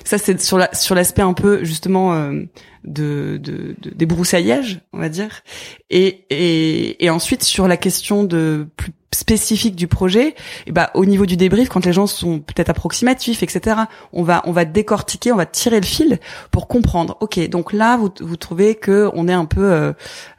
Ça 0.03 0.17
c'est 0.17 0.41
sur 0.41 0.57
la 0.57 0.73
sur 0.73 0.95
l'aspect 0.95 1.21
un 1.21 1.33
peu 1.33 1.63
justement 1.63 2.13
euh, 2.13 2.43
de, 2.83 3.39
de, 3.41 3.75
de 3.79 3.89
des 3.91 4.05
broussaillages 4.05 4.81
on 4.93 4.99
va 4.99 5.09
dire. 5.09 5.41
Et, 5.89 6.25
et 6.29 7.03
et 7.05 7.09
ensuite 7.09 7.43
sur 7.43 7.67
la 7.67 7.77
question 7.77 8.23
de 8.23 8.67
plus 8.77 8.91
spécifique 9.13 9.75
du 9.75 9.87
projet 9.87 10.35
et 10.67 10.71
bah 10.71 10.89
au 10.93 11.05
niveau 11.05 11.25
du 11.25 11.35
débrief 11.35 11.67
quand 11.67 11.85
les 11.85 11.91
gens 11.91 12.07
sont 12.07 12.39
peut-être 12.39 12.69
approximatifs 12.69 13.43
etc 13.43 13.81
on 14.13 14.23
va 14.23 14.41
on 14.45 14.53
va 14.53 14.63
décortiquer 14.63 15.33
on 15.33 15.35
va 15.35 15.45
tirer 15.45 15.79
le 15.79 15.85
fil 15.85 16.19
pour 16.49 16.67
comprendre. 16.67 17.17
Ok 17.19 17.39
donc 17.49 17.73
là 17.73 17.97
vous 17.97 18.09
vous 18.21 18.37
trouvez 18.37 18.75
que 18.75 19.09
on 19.13 19.27
est 19.27 19.33
un 19.33 19.45
peu 19.45 19.71
euh, 19.71 19.93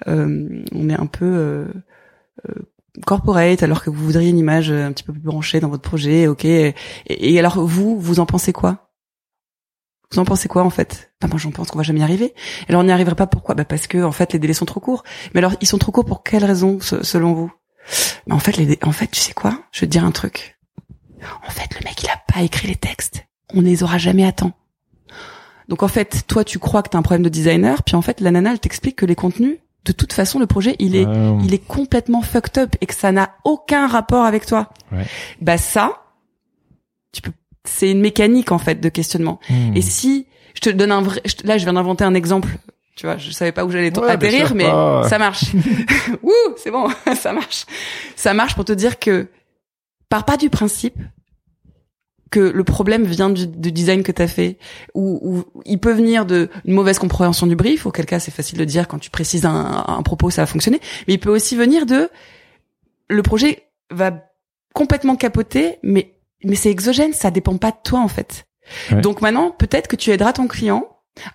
euh, 0.08 0.64
on 0.74 0.88
est 0.88 0.98
un 0.98 1.06
peu 1.06 1.26
euh, 1.26 1.66
euh 2.48 2.52
corporate 3.06 3.62
alors 3.62 3.82
que 3.82 3.90
vous 3.90 4.04
voudriez 4.04 4.30
une 4.30 4.38
image 4.38 4.70
un 4.70 4.92
petit 4.92 5.04
peu 5.04 5.12
plus 5.12 5.22
branchée 5.22 5.60
dans 5.60 5.68
votre 5.68 5.82
projet 5.82 6.26
ok 6.26 6.44
et, 6.44 7.38
alors 7.38 7.64
vous 7.64 7.98
vous 7.98 8.20
en 8.20 8.26
pensez 8.26 8.52
quoi? 8.52 8.90
Vous 10.10 10.18
en 10.18 10.26
pensez 10.26 10.46
quoi 10.46 10.62
en 10.62 10.70
fait? 10.70 11.12
Bah, 11.22 11.28
Moi 11.28 11.38
j'en 11.38 11.50
pense 11.50 11.70
qu'on 11.70 11.78
va 11.78 11.84
jamais 11.84 12.00
y 12.00 12.02
arriver. 12.02 12.34
Alors 12.68 12.82
on 12.82 12.84
n'y 12.84 12.92
arriverait 12.92 13.14
pas 13.14 13.26
pourquoi? 13.26 13.54
Bah 13.54 13.64
parce 13.64 13.86
que 13.86 14.02
en 14.02 14.12
fait 14.12 14.34
les 14.34 14.38
délais 14.38 14.52
sont 14.52 14.66
trop 14.66 14.80
courts. 14.80 15.04
Mais 15.32 15.38
alors 15.38 15.54
ils 15.62 15.66
sont 15.66 15.78
trop 15.78 15.90
courts 15.90 16.04
pour 16.04 16.22
quelles 16.22 16.44
raisons 16.44 16.78
selon 16.80 17.32
vous? 17.32 17.52
Mais 18.26 18.34
en 18.34 18.38
fait 18.38 18.56
les 18.58 18.78
en 18.82 18.92
fait 18.92 19.06
tu 19.06 19.20
sais 19.20 19.32
quoi? 19.32 19.58
Je 19.72 19.80
vais 19.80 19.86
te 19.86 19.92
dire 19.92 20.04
un 20.04 20.10
truc. 20.10 20.58
En 21.46 21.50
fait 21.50 21.74
le 21.78 21.84
mec 21.84 22.02
il 22.02 22.10
a 22.10 22.20
pas 22.32 22.42
écrit 22.42 22.68
les 22.68 22.76
textes. 22.76 23.24
On 23.54 23.62
les 23.62 23.82
aura 23.82 23.96
jamais 23.96 24.26
à 24.26 24.32
temps. 24.32 24.52
Donc 25.68 25.82
en 25.82 25.88
fait 25.88 26.26
toi 26.26 26.44
tu 26.44 26.58
crois 26.58 26.82
que 26.82 26.90
t'as 26.90 26.98
un 26.98 27.02
problème 27.02 27.22
de 27.22 27.30
designer, 27.30 27.82
puis 27.82 27.96
en 27.96 28.02
fait 28.02 28.20
la 28.20 28.30
nana 28.30 28.52
elle 28.52 28.60
t'explique 28.60 28.96
que 28.96 29.06
les 29.06 29.14
contenus 29.14 29.56
de 29.84 29.92
toute 29.92 30.12
façon, 30.12 30.38
le 30.38 30.46
projet, 30.46 30.76
il 30.78 30.94
est, 30.94 31.06
il 31.42 31.52
est 31.52 31.66
complètement 31.66 32.22
fucked 32.22 32.58
up 32.58 32.76
et 32.80 32.86
que 32.86 32.94
ça 32.94 33.10
n'a 33.12 33.34
aucun 33.44 33.86
rapport 33.86 34.24
avec 34.24 34.46
toi. 34.46 34.70
Ouais. 34.92 35.04
Bah 35.40 35.58
ça, 35.58 36.02
tu 37.12 37.20
peux 37.20 37.32
c'est 37.64 37.90
une 37.90 38.00
mécanique 38.00 38.52
en 38.52 38.58
fait 38.58 38.80
de 38.80 38.88
questionnement. 38.88 39.38
Hmm. 39.48 39.76
Et 39.76 39.82
si 39.82 40.26
je 40.54 40.60
te 40.60 40.70
donne 40.70 40.92
un 40.92 41.02
vrai, 41.02 41.22
là 41.44 41.58
je 41.58 41.64
viens 41.64 41.74
d'inventer 41.74 42.04
un 42.04 42.14
exemple. 42.14 42.48
Tu 42.96 43.06
vois, 43.06 43.16
je 43.16 43.30
savais 43.30 43.52
pas 43.52 43.64
où 43.64 43.70
j'allais 43.70 43.96
ouais, 43.96 44.10
atterrir, 44.10 44.54
mais 44.54 44.66
ça 45.08 45.18
marche. 45.18 45.54
Wouh, 46.22 46.32
c'est 46.56 46.70
bon, 46.70 46.88
ça 47.16 47.32
marche. 47.32 47.64
Ça 48.16 48.34
marche 48.34 48.54
pour 48.54 48.64
te 48.64 48.72
dire 48.72 48.98
que 48.98 49.28
par 50.08 50.24
pas 50.24 50.36
du 50.36 50.50
principe 50.50 50.98
que 52.32 52.40
le 52.40 52.64
problème 52.64 53.04
vient 53.04 53.30
du, 53.30 53.46
design 53.46 54.02
que 54.02 54.10
tu 54.10 54.22
as 54.22 54.26
fait 54.26 54.58
ou, 54.94 55.20
ou, 55.22 55.62
il 55.64 55.78
peut 55.78 55.92
venir 55.92 56.26
de 56.26 56.48
une 56.64 56.74
mauvaise 56.74 56.98
compréhension 56.98 57.46
du 57.46 57.54
brief 57.54 57.86
auquel 57.86 58.06
cas 58.06 58.18
c'est 58.18 58.32
facile 58.32 58.58
de 58.58 58.64
dire 58.64 58.88
quand 58.88 58.98
tu 58.98 59.10
précises 59.10 59.44
un, 59.46 59.84
un 59.86 60.02
propos 60.02 60.30
ça 60.30 60.42
va 60.42 60.46
fonctionner 60.46 60.80
mais 61.06 61.14
il 61.14 61.20
peut 61.20 61.30
aussi 61.30 61.54
venir 61.54 61.86
de 61.86 62.10
le 63.08 63.22
projet 63.22 63.68
va 63.90 64.24
complètement 64.74 65.14
capoter 65.14 65.78
mais 65.82 66.14
mais 66.44 66.56
c'est 66.56 66.70
exogène, 66.70 67.12
ça 67.12 67.30
dépend 67.30 67.56
pas 67.56 67.70
de 67.70 67.76
toi 67.82 68.00
en 68.00 68.08
fait. 68.08 68.46
Donc 69.02 69.20
maintenant, 69.20 69.50
peut-être 69.50 69.88
que 69.88 69.96
tu 69.96 70.10
aideras 70.10 70.32
ton 70.32 70.46
client 70.46 70.84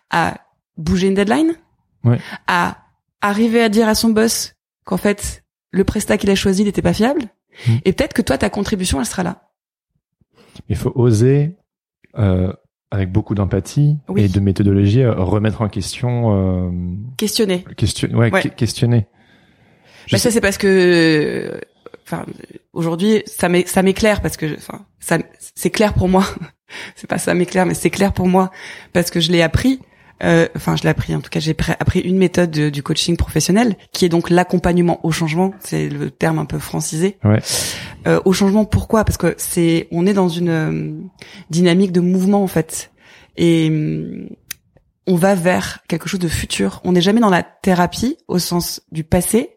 à 0.09 0.35
bouger 0.77 1.07
une 1.07 1.13
deadline, 1.13 1.55
ouais. 2.03 2.19
à 2.47 2.77
arriver 3.21 3.61
à 3.61 3.69
dire 3.69 3.87
à 3.87 3.95
son 3.95 4.09
boss 4.09 4.55
qu'en 4.85 4.97
fait 4.97 5.43
le 5.71 5.83
prestat 5.83 6.17
qu'il 6.17 6.29
a 6.29 6.35
choisi 6.35 6.63
n'était 6.63 6.81
pas 6.81 6.93
fiable, 6.93 7.23
hmm. 7.67 7.77
et 7.85 7.93
peut-être 7.93 8.13
que 8.13 8.21
toi 8.21 8.37
ta 8.37 8.49
contribution 8.49 8.99
elle 8.99 9.05
sera 9.05 9.23
là. 9.23 9.46
Il 10.69 10.75
faut 10.75 10.91
oser, 10.95 11.55
euh, 12.17 12.51
avec 12.91 13.11
beaucoup 13.11 13.35
d'empathie 13.35 13.97
et 14.15 14.27
de 14.27 14.39
méthodologie, 14.39 15.03
euh, 15.03 15.13
remettre 15.13 15.61
en 15.61 15.69
question. 15.69 16.67
Euh, 16.67 16.71
questionner. 17.17 17.65
Question, 17.75 18.09
ouais, 18.17 18.31
questionner. 18.31 19.07
Bah 20.11 20.17
ça 20.17 20.31
c'est 20.31 20.39
parce 20.39 20.57
que 20.57 21.59
enfin 22.05 22.25
aujourd'hui 22.71 23.23
ça 23.25 23.49
m'éclaire 23.49 24.21
parce 24.21 24.37
que 24.37 24.55
enfin 24.55 24.85
ça 24.99 25.17
c'est 25.53 25.69
clair 25.69 25.93
pour 25.93 26.07
moi 26.07 26.23
c'est 26.95 27.07
pas 27.09 27.17
ça 27.17 27.33
m'éclaire 27.33 27.65
mais 27.65 27.73
c'est 27.73 27.89
clair 27.89 28.13
pour 28.13 28.29
moi 28.29 28.49
parce 28.93 29.11
que 29.11 29.19
je 29.19 29.33
l'ai 29.33 29.41
appris 29.41 29.81
euh, 29.81 29.83
enfin 30.21 30.75
je 30.75 30.83
l'ai 30.83 30.89
appris 30.89 31.15
en 31.15 31.21
tout 31.21 31.29
cas 31.29 31.39
j'ai 31.39 31.55
appris 31.79 31.99
une 31.99 32.17
méthode 32.17 32.51
du 32.51 32.83
coaching 32.83 33.17
professionnel 33.17 33.75
qui 33.91 34.05
est 34.05 34.09
donc 34.09 34.29
l'accompagnement 34.29 34.99
au 35.05 35.11
changement. 35.11 35.53
C'est 35.59 35.89
le 35.89 36.11
terme 36.11 36.39
un 36.39 36.45
peu 36.45 36.59
francisé. 36.59 37.17
Ouais. 37.23 37.39
euh, 38.07 38.19
au 38.25 38.33
changement 38.33 38.65
pourquoi? 38.65 39.03
Parce 39.05 39.17
que 39.17 39.35
c'est 39.37 39.87
on 39.91 40.05
est 40.05 40.13
dans 40.13 40.29
une 40.29 40.49
euh, 40.49 40.91
dynamique 41.49 41.91
de 41.91 42.01
mouvement 42.01 42.43
en 42.43 42.47
fait. 42.47 42.91
Et 43.37 43.69
mm, 43.69 44.29
on 45.07 45.15
va 45.15 45.35
vers 45.35 45.79
quelque 45.87 46.09
chose 46.09 46.19
de 46.19 46.27
futur. 46.27 46.81
On 46.83 46.91
n'est 46.91 47.01
jamais 47.01 47.21
dans 47.21 47.29
la 47.29 47.43
thérapie 47.43 48.17
au 48.27 48.39
sens 48.39 48.81
du 48.91 49.03
passé. 49.03 49.51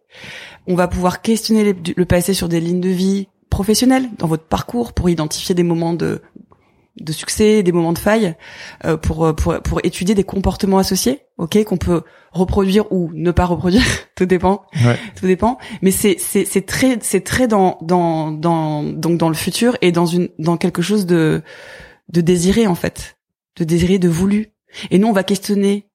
On 0.66 0.74
va 0.74 0.88
pouvoir 0.88 1.22
questionner 1.22 1.74
le 1.96 2.04
passé 2.04 2.34
sur 2.34 2.48
des 2.48 2.60
lignes 2.60 2.80
de 2.80 2.88
vie 2.88 3.28
professionnelles 3.50 4.08
dans 4.16 4.28
votre 4.28 4.44
parcours 4.44 4.92
pour 4.92 5.10
identifier 5.10 5.54
des 5.54 5.64
moments 5.64 5.92
de 5.92 6.22
de 7.00 7.12
succès, 7.12 7.62
des 7.62 7.72
moments 7.72 7.92
de 7.92 7.98
faille, 7.98 8.34
euh, 8.84 8.96
pour, 8.96 9.24
euh, 9.24 9.32
pour 9.32 9.60
pour 9.62 9.80
étudier 9.84 10.14
des 10.14 10.24
comportements 10.24 10.78
associés, 10.78 11.20
ok, 11.38 11.62
qu'on 11.64 11.76
peut 11.76 12.02
reproduire 12.32 12.90
ou 12.92 13.10
ne 13.14 13.30
pas 13.30 13.46
reproduire, 13.46 13.82
tout 14.14 14.26
dépend, 14.26 14.64
tout 15.16 15.26
dépend. 15.26 15.58
Mais 15.82 15.90
c'est 15.90 16.16
c'est 16.18 16.44
c'est 16.44 16.62
très 16.62 16.98
c'est 17.00 17.22
très 17.22 17.48
dans 17.48 17.78
dans 17.82 18.30
dans 18.30 18.82
donc 18.82 19.18
dans 19.18 19.28
le 19.28 19.34
futur 19.34 19.76
et 19.80 19.92
dans 19.92 20.06
une 20.06 20.28
dans 20.38 20.56
quelque 20.56 20.82
chose 20.82 21.06
de 21.06 21.42
de 22.08 22.20
désiré 22.20 22.66
en 22.66 22.74
fait, 22.74 23.16
de 23.56 23.64
désiré, 23.64 23.98
de 23.98 24.08
voulu. 24.08 24.52
Et 24.90 24.98
nous 24.98 25.08
on 25.08 25.12
va 25.12 25.24
questionner 25.24 25.86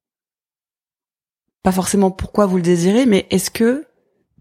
pas 1.64 1.72
forcément 1.72 2.11
pourquoi 2.11 2.45
vous 2.45 2.57
le 2.57 2.61
désirez, 2.64 3.06
mais 3.06 3.26
est-ce 3.32 3.49
que 3.49 3.86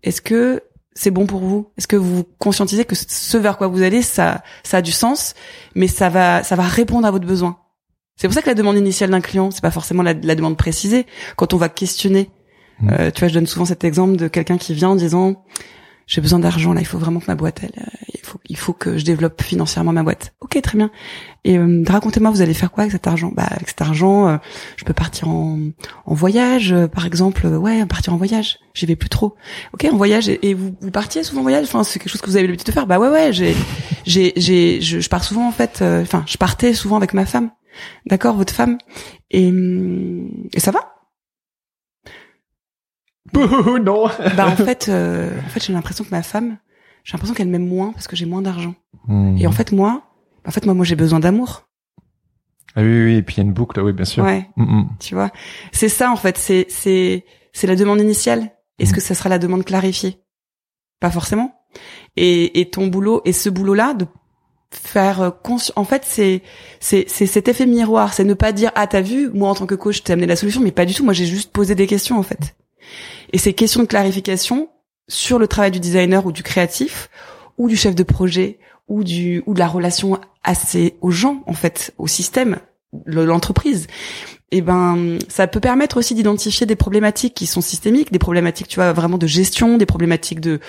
est-ce 0.03 0.21
que 0.21 0.63
c'est 0.95 1.11
bon 1.11 1.27
pour 1.27 1.41
vous? 1.41 1.71
Est-ce 1.77 1.89
que 1.89 1.97
vous 1.97 2.25
conscientisez 2.39 2.85
que 2.85 2.95
ce 2.95 3.37
vers 3.37 3.57
quoi 3.57 3.67
vous 3.67 3.83
allez, 3.83 4.03
ça, 4.03 4.43
ça 4.63 4.79
a 4.79 4.83
du 4.83 4.93
sens, 4.93 5.35
mais 5.75 5.89
ça 5.89 6.09
va, 6.09 6.43
ça 6.43 6.57
va 6.57 6.63
répondre 6.63 7.07
à 7.07 7.11
votre 7.11 7.27
besoin? 7.27 7.59
C'est 8.17 8.29
pour 8.29 8.35
ça 8.35 8.43
que 8.43 8.49
la 8.49 8.55
demande 8.55 8.77
initiale 8.77 9.11
d'un 9.11 9.21
client, 9.21 9.51
c'est 9.51 9.61
pas 9.61 9.73
forcément 9.73 10.03
la, 10.03 10.15
demande 10.15 10.57
précisée. 10.57 11.07
Quand 11.37 11.53
on 11.53 11.57
va 11.57 11.69
questionner, 11.69 12.31
mmh. 12.81 12.89
euh, 12.93 13.11
tu 13.11 13.21
vois, 13.21 13.29
je 13.29 13.35
donne 13.35 13.47
souvent 13.47 13.65
cet 13.65 13.83
exemple 13.83 14.17
de 14.17 14.29
quelqu'un 14.29 14.57
qui 14.57 14.73
vient 14.73 14.91
en 14.91 14.97
disant 14.97 15.45
j'ai 16.07 16.21
besoin 16.21 16.39
d'argent 16.39 16.73
là, 16.73 16.81
il 16.81 16.87
faut 16.87 16.99
vraiment 16.99 17.21
que 17.21 17.27
ma 17.29 17.35
boîte, 17.35 17.61
elle, 17.63 17.73
euh, 17.79 18.05
il 18.15 18.21
faut, 18.21 18.39
il 18.49 18.57
faut 18.57 18.73
que 18.73 18.99
je 18.99 19.05
développe 19.05 19.43
financièrement 19.43 19.93
ma 19.93 20.03
boîte. 20.03 20.35
Ok, 20.41 20.61
très 20.61 20.77
bien. 20.77 20.91
Et 21.45 21.59
euh, 21.59 21.83
racontez-moi, 21.87 22.31
vous 22.31 22.43
allez 22.43 22.55
faire 22.55 22.71
quoi 22.71 22.83
avec 22.83 22.93
cet 22.93 23.07
argent? 23.07 23.33
Bah, 23.35 23.45
avec 23.51 23.69
cet 23.69 23.81
argent, 23.81 24.29
euh, 24.29 24.37
je 24.77 24.85
peux 24.85 24.93
partir 24.93 25.29
en, 25.29 25.59
en 26.07 26.15
voyage, 26.15 26.75
par 26.95 27.07
exemple. 27.07 27.47
ouais, 27.47 27.85
partir 27.87 28.13
en 28.13 28.17
voyage. 28.17 28.59
J'y 28.75 28.87
vais 28.87 28.97
plus 28.97 29.09
trop. 29.09 29.35
Ok, 29.73 29.87
en 29.91 29.97
voyage. 29.97 30.29
Et, 30.29 30.55
vous, 30.55 30.75
vous 30.81 30.91
partiez 30.91 31.23
souvent 31.23 31.41
en 31.41 31.45
voyage? 31.45 31.65
Enfin, 31.65 31.85
c'est 31.85 31.99
quelque 31.99 32.11
chose 32.11 32.21
que 32.21 32.27
vous 32.31 32.37
avez 32.37 32.47
l'habitude 32.47 32.67
de 32.67 32.73
faire? 32.73 32.87
Bah 32.87 32.99
ouais, 32.99 33.09
ouais. 33.09 33.33
J'ai, 33.33 33.55
j'ai, 34.07 34.33
j'ai, 34.37 34.81
je, 34.81 35.01
je, 35.01 35.09
pars 35.09 35.25
souvent 35.25 35.49
en 35.49 35.53
fait. 35.53 35.83
Enfin, 35.83 36.25
je 36.27 36.37
partais 36.37 36.75
souvent 36.75 36.97
avec 36.97 37.15
ma 37.15 37.27
femme. 37.27 37.51
D'accord, 38.07 38.37
votre 38.37 38.53
femme? 38.53 38.79
Et, 39.31 39.53
et 40.53 40.61
ça 40.61 40.71
va? 40.71 40.94
Non. 43.35 44.09
bah 44.37 44.47
en 44.47 44.57
fait, 44.65 44.89
euh, 44.89 45.31
en 45.45 45.49
fait, 45.49 45.65
j'ai 45.65 45.73
l'impression 45.73 46.05
que 46.05 46.11
ma 46.11 46.23
femme, 46.23 46.59
j'ai 47.05 47.13
l'impression 47.13 47.35
qu'elle 47.35 47.49
m'aime 47.49 47.67
moins 47.67 47.93
parce 47.93 48.07
que 48.07 48.17
j'ai 48.17 48.27
moins 48.27 48.43
d'argent. 48.43 48.75
Hmm. 49.07 49.37
Et 49.39 49.47
en 49.47 49.53
fait, 49.53 49.73
moi, 49.73 50.03
en 50.47 50.51
fait, 50.51 50.65
moi, 50.65 50.75
moi, 50.75 50.85
j'ai 50.85 50.97
besoin 50.97 51.21
d'amour. 51.21 51.69
Ah 52.77 52.83
oui, 52.83 53.05
oui, 53.05 53.15
et 53.17 53.23
puis 53.23 53.37
il 53.37 53.39
y 53.39 53.41
a 53.41 53.45
une 53.45 53.53
boucle, 53.53 53.81
oui, 53.81 53.93
bien 53.93 54.05
sûr. 54.05 54.25
Ouais. 54.25 54.49
Hmm, 54.57 54.63
hmm. 54.65 54.89
Tu 54.99 55.15
vois, 55.15 55.31
c'est 55.73 55.89
ça 55.89 56.11
en 56.11 56.17
fait, 56.17 56.37
c'est 56.37 56.67
c'est 56.69 57.25
c'est 57.53 57.67
la 57.67 57.77
demande 57.77 58.01
initiale. 58.01 58.51
Est-ce 58.81 58.93
que 58.93 59.01
ça 59.01 59.15
sera 59.15 59.29
la 59.29 59.39
demande 59.39 59.65
clarifiée? 59.65 60.19
Pas 60.99 61.11
forcément. 61.11 61.55
Et 62.17 62.61
et 62.61 62.71
ton 62.71 62.89
boulot 62.89 63.23
et 63.25 63.33
ce 63.33 63.49
boulot-là 63.49 63.95
de 63.95 64.07
faire 64.75 65.23
euh, 65.23 65.31
en 65.77 65.85
fait 65.85 66.03
c'est 66.05 66.43
c'est 66.81 67.05
c'est 67.09 67.27
cet 67.27 67.49
effet 67.49 67.67
miroir 67.67 68.13
c'est 68.13 68.25
ne 68.25 68.35
pas 68.35 68.53
dire 68.53 68.73
ah 68.75 68.87
t'as 68.87 69.01
vu 69.01 69.31
moi 69.33 69.51
en 69.51 69.55
tant 69.55 69.67
que 69.67 69.75
coach 69.75 70.03
t'ai 70.03 70.13
amené 70.13 70.27
la 70.27 70.37
solution 70.37 70.61
mais 70.61 70.73
pas 70.73 70.85
du 70.85 70.95
tout 70.95 71.05
moi 71.05 71.13
j'ai 71.13 71.27
juste 71.27 71.53
posé 71.53 71.75
des 71.75 71.87
questions 71.87 72.19
en 72.19 72.23
fait 72.23 72.57
et 73.33 73.39
ces 73.39 73.53
questions 73.53 73.83
de 73.83 73.87
clarification 73.87 74.69
sur 75.09 75.39
le 75.39 75.47
travail 75.47 75.71
du 75.71 75.81
designer 75.81 76.25
ou 76.27 76.33
du 76.33 76.43
créatif 76.43 77.11
ou 77.59 77.69
du 77.69 77.77
chef 77.77 77.95
de 77.95 78.03
projet 78.03 78.59
ou 78.89 79.05
du 79.05 79.43
ou 79.47 79.55
de 79.55 79.59
la 79.59 79.69
relation 79.69 80.21
assez 80.43 80.97
aux 81.01 81.11
gens 81.11 81.43
en 81.47 81.53
fait, 81.55 81.95
au 81.99 82.07
système, 82.07 82.59
l'entreprise. 83.07 83.87
Et 84.51 84.59
eh 84.59 84.63
ben 84.63 85.19
ça 85.29 85.49
peut 85.49 85.59
permettre 85.59 85.97
aussi 85.97 86.15
d'identifier 86.15 86.65
des 86.65 86.77
problématiques 86.77 87.35
qui 87.35 87.47
sont 87.47 87.61
systémiques, 87.61 88.13
des 88.13 88.21
problématiques 88.21 88.69
tu 88.69 88.77
vois 88.77 88.93
vraiment 88.93 89.19
de 89.19 89.27
gestion, 89.27 89.79
des 89.79 89.87
problématiques 89.87 90.41
de 90.41 90.61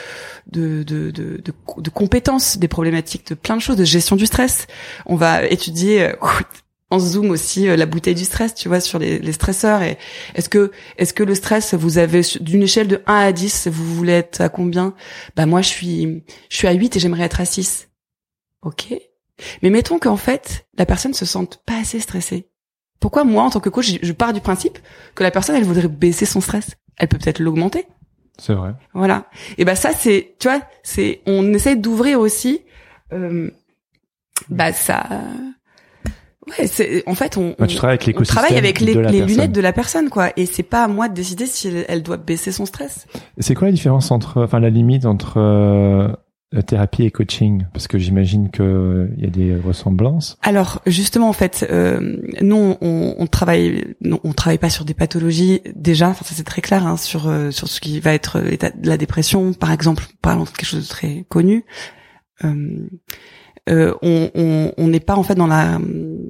de 0.47 0.81
de 0.81 1.11
de, 1.11 1.43
de, 1.77 1.89
compétences, 1.91 2.57
des 2.57 2.67
problématiques 2.67 3.27
de 3.27 3.35
plein 3.35 3.55
de 3.55 3.61
choses, 3.61 3.75
de 3.75 3.83
gestion 3.83 4.15
du 4.15 4.25
stress. 4.25 4.65
On 5.05 5.15
va 5.15 5.45
étudier 5.45 6.13
en 6.91 6.99
zoom 6.99 7.31
aussi 7.31 7.67
euh, 7.67 7.75
la 7.75 7.85
bouteille 7.85 8.15
du 8.15 8.25
stress, 8.25 8.53
tu 8.53 8.67
vois, 8.67 8.79
sur 8.79 8.99
les, 8.99 9.19
les 9.19 9.31
stresseurs. 9.31 9.81
Et 9.81 9.97
est-ce 10.35 10.49
que 10.49 10.71
est-ce 10.97 11.13
que 11.13 11.23
le 11.23 11.35
stress, 11.35 11.73
vous 11.73 11.97
avez 11.97 12.21
d'une 12.39 12.63
échelle 12.63 12.87
de 12.87 13.01
1 13.07 13.13
à 13.15 13.31
10, 13.31 13.67
vous 13.67 13.95
voulez 13.95 14.13
être 14.13 14.41
à 14.41 14.49
combien? 14.49 14.93
Bah 15.35 15.45
moi, 15.45 15.61
je 15.61 15.69
suis 15.69 16.23
je 16.49 16.55
suis 16.55 16.67
à 16.67 16.73
8 16.73 16.95
et 16.95 16.99
j'aimerais 16.99 17.23
être 17.23 17.41
à 17.41 17.45
6. 17.45 17.89
Ok. 18.61 18.93
Mais 19.61 19.69
mettons 19.69 19.99
qu'en 19.99 20.17
fait, 20.17 20.65
la 20.77 20.85
personne 20.85 21.13
se 21.13 21.25
sente 21.25 21.61
pas 21.65 21.79
assez 21.79 21.99
stressée. 21.99 22.49
Pourquoi 22.99 23.23
moi, 23.25 23.43
en 23.43 23.49
tant 23.49 23.59
que 23.59 23.69
coach, 23.69 23.97
je 24.01 24.11
pars 24.13 24.33
du 24.33 24.39
principe 24.39 24.79
que 25.13 25.23
la 25.23 25.31
personne, 25.31 25.55
elle 25.55 25.65
voudrait 25.65 25.89
baisser 25.89 26.25
son 26.25 26.41
stress? 26.41 26.71
Elle 26.97 27.09
peut 27.09 27.17
peut-être 27.17 27.39
l'augmenter. 27.39 27.85
C'est 28.37 28.53
vrai. 28.53 28.73
Voilà. 28.93 29.29
Et 29.57 29.65
ben 29.65 29.75
ça 29.75 29.91
c'est, 29.93 30.35
tu 30.39 30.47
vois, 30.47 30.61
c'est 30.83 31.21
on 31.25 31.53
essaie 31.53 31.75
d'ouvrir 31.75 32.19
aussi 32.19 32.61
euh, 33.13 33.49
bah 34.49 34.73
ça 34.73 35.07
ouais, 36.47 36.67
c'est 36.67 37.03
en 37.07 37.15
fait 37.15 37.37
on, 37.37 37.55
Bah, 37.57 37.67
tu 37.67 37.75
travailles 37.75 37.97
avec 38.01 38.19
on 38.19 38.23
travaille 38.23 38.57
avec 38.57 38.79
les, 38.79 38.93
de 38.95 39.23
lunettes 39.25 39.51
de 39.51 39.61
la 39.61 39.73
personne 39.73 40.09
quoi. 40.09 40.29
Et 40.37 40.45
c'est 40.45 40.63
pas 40.63 40.83
à 40.83 40.87
moi 40.87 41.09
de 41.09 41.13
décider 41.13 41.45
si 41.45 41.67
elle, 41.67 41.85
elle 41.87 42.03
doit 42.03 42.17
baisser 42.17 42.51
son 42.51 42.65
stress. 42.65 43.07
C'est 43.39 43.55
quoi 43.55 43.67
la 43.67 43.73
différence 43.73 44.11
entre, 44.11 44.43
enfin 44.43 44.59
la 44.59 44.69
limite 44.69 45.05
entre 45.05 45.37
euh, 45.39 46.07
la 46.51 46.61
thérapie 46.63 47.03
et 47.03 47.11
coaching? 47.11 47.65
Parce 47.73 47.87
que 47.87 47.97
j'imagine 47.97 48.49
que 48.51 49.09
il 49.17 49.23
y 49.23 49.27
a 49.27 49.29
des 49.29 49.55
ressemblances. 49.55 50.37
Alors 50.41 50.81
justement 50.85 51.27
en 51.29 51.33
fait 51.33 51.67
euh, 51.69 52.17
nous 52.41 52.75
on, 52.79 53.15
on 53.17 53.27
travaille 53.27 53.95
non, 54.01 54.19
on 54.23 54.31
travaille 54.33 54.59
pas 54.59 54.69
sur 54.69 54.85
des 54.85 54.93
pathologies 54.93 55.61
déjà. 55.75 56.09
Enfin 56.09 56.23
ça 56.23 56.33
c'est 56.35 56.43
très 56.45 56.61
clair 56.61 56.85
hein, 56.85 56.97
sur 56.97 57.27
euh, 57.27 57.51
sur 57.51 57.67
ce 57.67 57.81
qui 57.81 57.99
va 57.99 58.13
être 58.13 58.39
l'état 58.39 58.69
de 58.69 58.87
la 58.87 58.97
dépression. 58.97 59.53
Par 59.53 59.71
exemple 59.71 60.03
parlant 60.21 60.43
de 60.43 60.49
quelque 60.49 60.65
chose 60.67 60.83
de 60.83 60.89
très 60.89 61.25
connu 61.27 61.65
euh, 62.43 62.87
euh, 63.69 63.93
on 64.03 64.29
on- 64.35 64.71
on 64.77 64.87
n'est 64.87 64.99
pas 64.99 65.15
en 65.15 65.23
fait 65.23 65.35
dans 65.35 65.47
la 65.47 65.79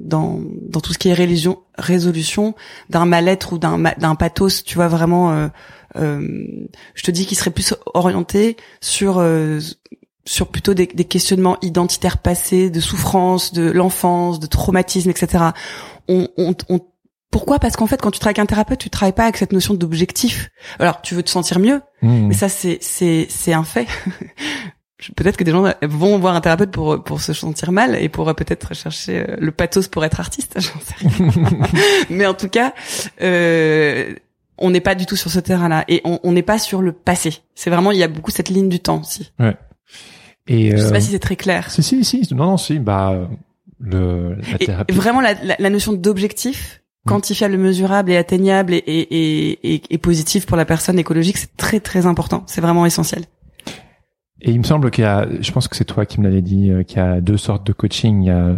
dans 0.06 0.40
dans 0.68 0.80
tout 0.80 0.92
ce 0.92 0.98
qui 0.98 1.08
est 1.08 1.14
religion 1.14 1.58
résolution 1.76 2.54
d'un 2.90 3.04
mal-être 3.06 3.52
ou 3.52 3.58
d'un 3.58 3.78
d'un 3.78 4.14
pathos 4.14 4.64
tu 4.64 4.74
vois 4.76 4.88
vraiment 4.88 5.32
euh, 5.32 5.48
euh, 5.96 6.46
je 6.94 7.02
te 7.02 7.10
dis 7.10 7.26
qu'il 7.26 7.36
serait 7.36 7.50
plus 7.50 7.74
orienté 7.94 8.56
sur 8.80 9.16
euh, 9.18 9.60
sur 10.24 10.48
plutôt 10.48 10.74
des, 10.74 10.86
des 10.86 11.04
questionnements 11.04 11.56
identitaires 11.62 12.18
passés, 12.18 12.68
de 12.68 12.80
souffrance, 12.80 13.52
de 13.52 13.70
l'enfance, 13.70 14.40
de 14.40 14.46
traumatisme, 14.48 15.08
etc. 15.10 15.44
On, 16.08 16.28
on, 16.36 16.54
on- 16.68 16.80
pourquoi? 17.30 17.58
Parce 17.60 17.76
qu'en 17.76 17.86
fait, 17.86 18.00
quand 18.00 18.10
tu 18.10 18.18
travailles 18.18 18.32
avec 18.32 18.38
un 18.40 18.46
thérapeute, 18.46 18.78
tu 18.80 18.90
travailles 18.90 19.12
pas 19.12 19.24
avec 19.24 19.36
cette 19.36 19.52
notion 19.52 19.74
d'objectif. 19.74 20.48
Alors, 20.80 21.00
tu 21.02 21.14
veux 21.14 21.22
te 21.22 21.30
sentir 21.30 21.58
mieux, 21.60 21.80
Mmh. 22.02 22.26
mais 22.28 22.34
ça, 22.34 22.48
c'est 22.48 22.78
c'est 22.80 23.26
c'est 23.30 23.52
un 23.52 23.62
fait. 23.64 23.86
Peut-être 25.14 25.36
que 25.36 25.44
des 25.44 25.50
gens 25.50 25.66
vont 25.82 26.18
voir 26.18 26.34
un 26.36 26.40
thérapeute 26.40 26.70
pour 26.70 27.04
pour 27.04 27.20
se 27.20 27.34
sentir 27.34 27.70
mal 27.70 27.96
et 27.96 28.08
pour 28.08 28.34
peut-être 28.34 28.74
chercher 28.74 29.24
euh, 29.28 29.36
le 29.38 29.52
pathos 29.52 29.88
pour 29.88 30.04
être 30.06 30.20
artiste. 30.20 30.54
J'en 30.58 30.80
sais 30.80 30.94
rien. 30.96 31.30
mais 32.10 32.24
en 32.26 32.32
tout 32.32 32.48
cas, 32.48 32.72
euh, 33.20 34.14
on 34.56 34.70
n'est 34.70 34.80
pas 34.80 34.94
du 34.94 35.04
tout 35.04 35.16
sur 35.16 35.30
ce 35.30 35.38
terrain-là 35.38 35.84
et 35.88 36.00
on 36.04 36.18
on 36.22 36.32
n'est 36.32 36.42
pas 36.42 36.58
sur 36.58 36.80
le 36.80 36.92
passé. 36.92 37.40
C'est 37.54 37.68
vraiment 37.68 37.90
il 37.92 37.98
y 37.98 38.02
a 38.02 38.08
beaucoup 38.08 38.30
cette 38.30 38.48
ligne 38.48 38.70
du 38.70 38.80
temps 38.80 39.00
aussi. 39.02 39.32
Et 40.48 40.70
Je 40.70 40.76
sais 40.78 40.84
euh, 40.86 40.90
pas 40.90 41.00
si 41.00 41.10
c'est 41.10 41.18
très 41.18 41.36
clair. 41.36 41.70
si 41.70 41.82
si 41.82 42.02
si 42.04 42.22
non 42.34 42.46
non 42.46 42.56
si 42.56 42.78
bah 42.78 43.28
le 43.78 44.36
la 44.36 44.54
Et 44.60 44.64
thérapie. 44.66 44.94
vraiment 44.94 45.20
la, 45.20 45.34
la, 45.42 45.56
la 45.58 45.70
notion 45.70 45.92
d'objectif 45.92 46.82
quantifiable, 47.06 47.56
mesurable 47.56 48.10
et 48.10 48.16
atteignable 48.16 48.74
et, 48.74 48.78
et, 48.86 49.74
et, 49.74 49.82
et 49.90 49.98
positif 49.98 50.44
pour 50.46 50.56
la 50.56 50.64
personne 50.64 50.98
écologique, 50.98 51.36
c'est 51.36 51.56
très 51.56 51.78
très 51.78 52.04
important. 52.06 52.42
C'est 52.46 52.60
vraiment 52.60 52.84
essentiel. 52.84 53.26
Et 54.40 54.50
il 54.50 54.58
me 54.58 54.64
semble 54.64 54.90
qu'il 54.90 55.02
y 55.02 55.06
a, 55.06 55.26
je 55.40 55.50
pense 55.50 55.66
que 55.66 55.76
c'est 55.76 55.84
toi 55.84 56.04
qui 56.04 56.20
me 56.20 56.24
l'avais 56.24 56.42
dit, 56.42 56.70
euh, 56.70 56.82
qu'il 56.82 56.98
y 56.98 57.00
a 57.00 57.20
deux 57.20 57.38
sortes 57.38 57.66
de 57.66 57.72
coaching. 57.72 58.22
Il 58.22 58.26
y 58.26 58.30
a 58.30 58.56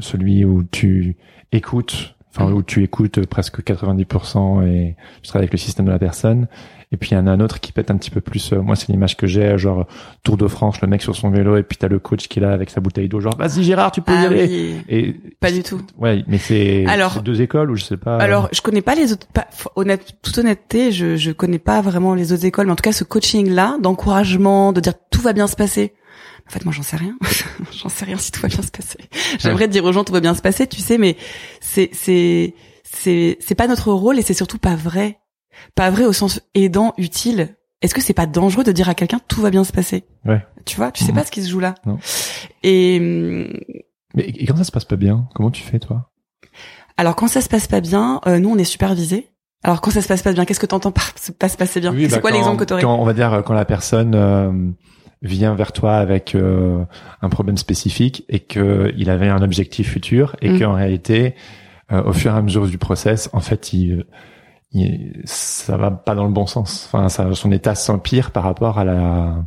celui 0.00 0.44
où 0.44 0.64
tu 0.64 1.16
écoutes, 1.52 2.16
enfin 2.38 2.52
où 2.52 2.62
tu 2.62 2.82
écoutes 2.84 3.24
presque 3.26 3.60
90% 3.62 4.66
et 4.66 4.96
tu 5.22 5.28
travailles 5.28 5.44
avec 5.44 5.52
le 5.52 5.58
système 5.58 5.86
de 5.86 5.90
la 5.90 5.98
personne. 5.98 6.46
Et 6.90 6.96
puis 6.96 7.10
il 7.10 7.14
y 7.14 7.16
en 7.18 7.26
a 7.26 7.30
un 7.30 7.40
autre 7.40 7.60
qui 7.60 7.70
pète 7.72 7.90
un 7.90 7.98
petit 7.98 8.10
peu 8.10 8.22
plus. 8.22 8.54
euh, 8.54 8.62
moi, 8.62 8.74
c'est 8.74 8.88
l'image 8.88 9.14
que 9.18 9.26
j'ai, 9.26 9.58
genre 9.58 9.86
Tour 10.22 10.38
de 10.38 10.48
France, 10.48 10.80
le 10.80 10.88
mec 10.88 11.02
sur 11.02 11.14
son 11.14 11.28
vélo 11.28 11.58
et 11.58 11.62
puis 11.62 11.76
t'as 11.76 11.88
le 11.88 11.98
coach 11.98 12.28
qui 12.28 12.38
est 12.38 12.42
là 12.42 12.50
avec 12.52 12.70
sa 12.70 12.80
bouteille 12.80 13.10
d'eau, 13.10 13.20
genre 13.20 13.36
vas-y 13.36 13.62
Gérard, 13.62 13.92
tu 13.92 14.00
peux 14.00 14.12
y 14.12 14.16
Ah 14.16 14.20
aller. 14.22 14.46
oui, 14.48 14.76
Et 14.88 15.12
pas 15.38 15.52
du 15.52 15.62
tout. 15.62 15.82
ouais, 15.98 16.24
mais 16.28 16.38
c'est 16.38 16.86
Alors- 16.86 17.20
deux 17.22 17.42
écoles 17.42 17.70
ou 17.70 17.76
je 17.76 17.84
sais 17.84 17.98
pas. 17.98 18.16
Alors, 18.16 18.48
je 18.52 18.62
connais 18.62 18.80
pas 18.80 18.94
les 18.94 19.12
autres. 19.12 19.26
Pas, 19.26 19.48
honnête, 19.76 20.14
toute 20.22 20.38
honnêteté, 20.38 20.90
je 20.90 21.16
je 21.16 21.30
connais 21.30 21.58
pas 21.58 21.82
vraiment 21.82 22.14
les 22.14 22.32
autres 22.32 22.46
écoles, 22.46 22.64
mais 22.66 22.72
en 22.72 22.76
tout 22.76 22.82
cas, 22.82 22.92
ce 22.92 23.04
coaching-là, 23.04 23.76
d'encouragement, 23.82 24.72
de 24.72 24.80
dire 24.80 24.94
tout 25.10 25.20
va 25.20 25.34
bien 25.34 25.46
se 25.46 25.56
passer. 25.56 25.92
En 26.48 26.50
fait, 26.50 26.64
moi, 26.64 26.72
j'en 26.72 26.82
sais 26.82 26.96
rien. 26.96 27.16
j'en 27.72 27.88
sais 27.90 28.04
rien 28.06 28.16
si 28.16 28.32
tout 28.32 28.40
va 28.40 28.48
bien 28.48 28.62
se 28.62 28.70
passer. 28.70 28.98
J'aimerais 29.38 29.68
dire 29.68 29.84
aux 29.84 29.92
gens 29.92 30.02
tout 30.04 30.12
va 30.12 30.20
bien 30.20 30.34
se 30.34 30.40
passer, 30.42 30.66
tu 30.66 30.80
sais, 30.80 30.96
mais 30.98 31.16
c'est 31.60 31.90
c'est 31.92 32.54
c'est 32.84 33.36
c'est 33.40 33.54
pas 33.54 33.66
notre 33.66 33.92
rôle 33.92 34.18
et 34.18 34.22
c'est 34.22 34.34
surtout 34.34 34.58
pas 34.58 34.74
vrai. 34.76 35.18
Pas 35.74 35.90
vrai 35.90 36.04
au 36.04 36.12
sens 36.12 36.40
aidant, 36.54 36.94
utile. 36.98 37.56
Est-ce 37.82 37.94
que 37.94 38.00
c'est 38.00 38.14
pas 38.14 38.26
dangereux 38.26 38.64
de 38.64 38.72
dire 38.72 38.88
à 38.88 38.94
quelqu'un 38.94 39.20
tout 39.28 39.40
va 39.42 39.50
bien 39.50 39.62
se 39.64 39.72
passer? 39.72 40.04
Ouais. 40.24 40.44
Tu 40.64 40.76
vois, 40.76 40.90
tu 40.90 41.04
sais 41.04 41.12
Mhm. 41.12 41.18
pas 41.18 41.24
ce 41.24 41.30
qui 41.30 41.42
se 41.42 41.48
joue 41.50 41.60
là. 41.60 41.74
Non. 41.86 41.98
Et 42.62 42.98
Mais 44.14 44.24
et 44.24 44.46
quand 44.46 44.56
ça 44.56 44.64
se 44.64 44.72
passe 44.72 44.84
pas 44.84 44.96
bien, 44.96 45.28
comment 45.34 45.50
tu 45.50 45.62
fais 45.62 45.78
toi? 45.78 46.10
Alors 46.96 47.14
quand 47.14 47.28
ça 47.28 47.40
se 47.40 47.48
passe 47.48 47.66
pas 47.66 47.80
bien, 47.80 48.20
euh, 48.26 48.38
nous 48.38 48.50
on 48.50 48.56
est 48.58 48.64
supervisés. 48.64 49.28
Alors 49.62 49.80
quand 49.80 49.90
ça 49.90 50.00
se 50.02 50.08
passe 50.08 50.22
pas 50.22 50.32
bien, 50.32 50.44
qu'est-ce 50.44 50.60
que 50.60 50.66
t'entends 50.66 50.92
par 50.92 51.12
se- 51.18 51.32
pas 51.32 51.48
se 51.48 51.56
passer 51.56 51.80
bien? 51.80 51.92
Oui, 51.92 52.04
C'est 52.08 52.16
bah, 52.16 52.20
quoi 52.20 52.30
l'exemple 52.30 52.58
que 52.58 52.64
t'aurais 52.64 52.82
Quand 52.82 52.98
on 52.98 53.04
va 53.04 53.12
dire 53.12 53.42
quand 53.44 53.54
la 53.54 53.64
personne 53.64 54.14
euh, 54.14 54.50
vient 55.22 55.54
vers 55.54 55.72
toi 55.72 55.96
avec 55.96 56.34
euh, 56.34 56.84
un 57.22 57.28
problème 57.28 57.56
spécifique 57.56 58.24
et 58.28 58.40
que 58.40 58.92
il 58.96 59.10
avait 59.10 59.28
un 59.28 59.42
objectif 59.42 59.90
futur 59.92 60.36
et 60.42 60.50
Mm. 60.50 60.58
qu'en 60.60 60.74
réalité, 60.74 61.34
euh, 61.92 62.02
au 62.04 62.12
fur 62.12 62.32
et 62.32 62.36
à 62.36 62.42
mesure 62.42 62.66
du 62.66 62.78
process, 62.78 63.28
en 63.32 63.40
fait, 63.40 63.72
il, 63.72 64.04
il 64.72 65.20
ça 65.24 65.76
va 65.76 65.90
pas 65.90 66.14
dans 66.14 66.24
le 66.24 66.32
bon 66.32 66.46
sens. 66.46 66.88
Enfin, 66.92 67.08
ça, 67.08 67.34
son 67.34 67.50
état 67.52 67.74
s'empire 67.74 68.30
par 68.30 68.44
rapport 68.44 68.78
à 68.78 68.84
la. 68.84 69.44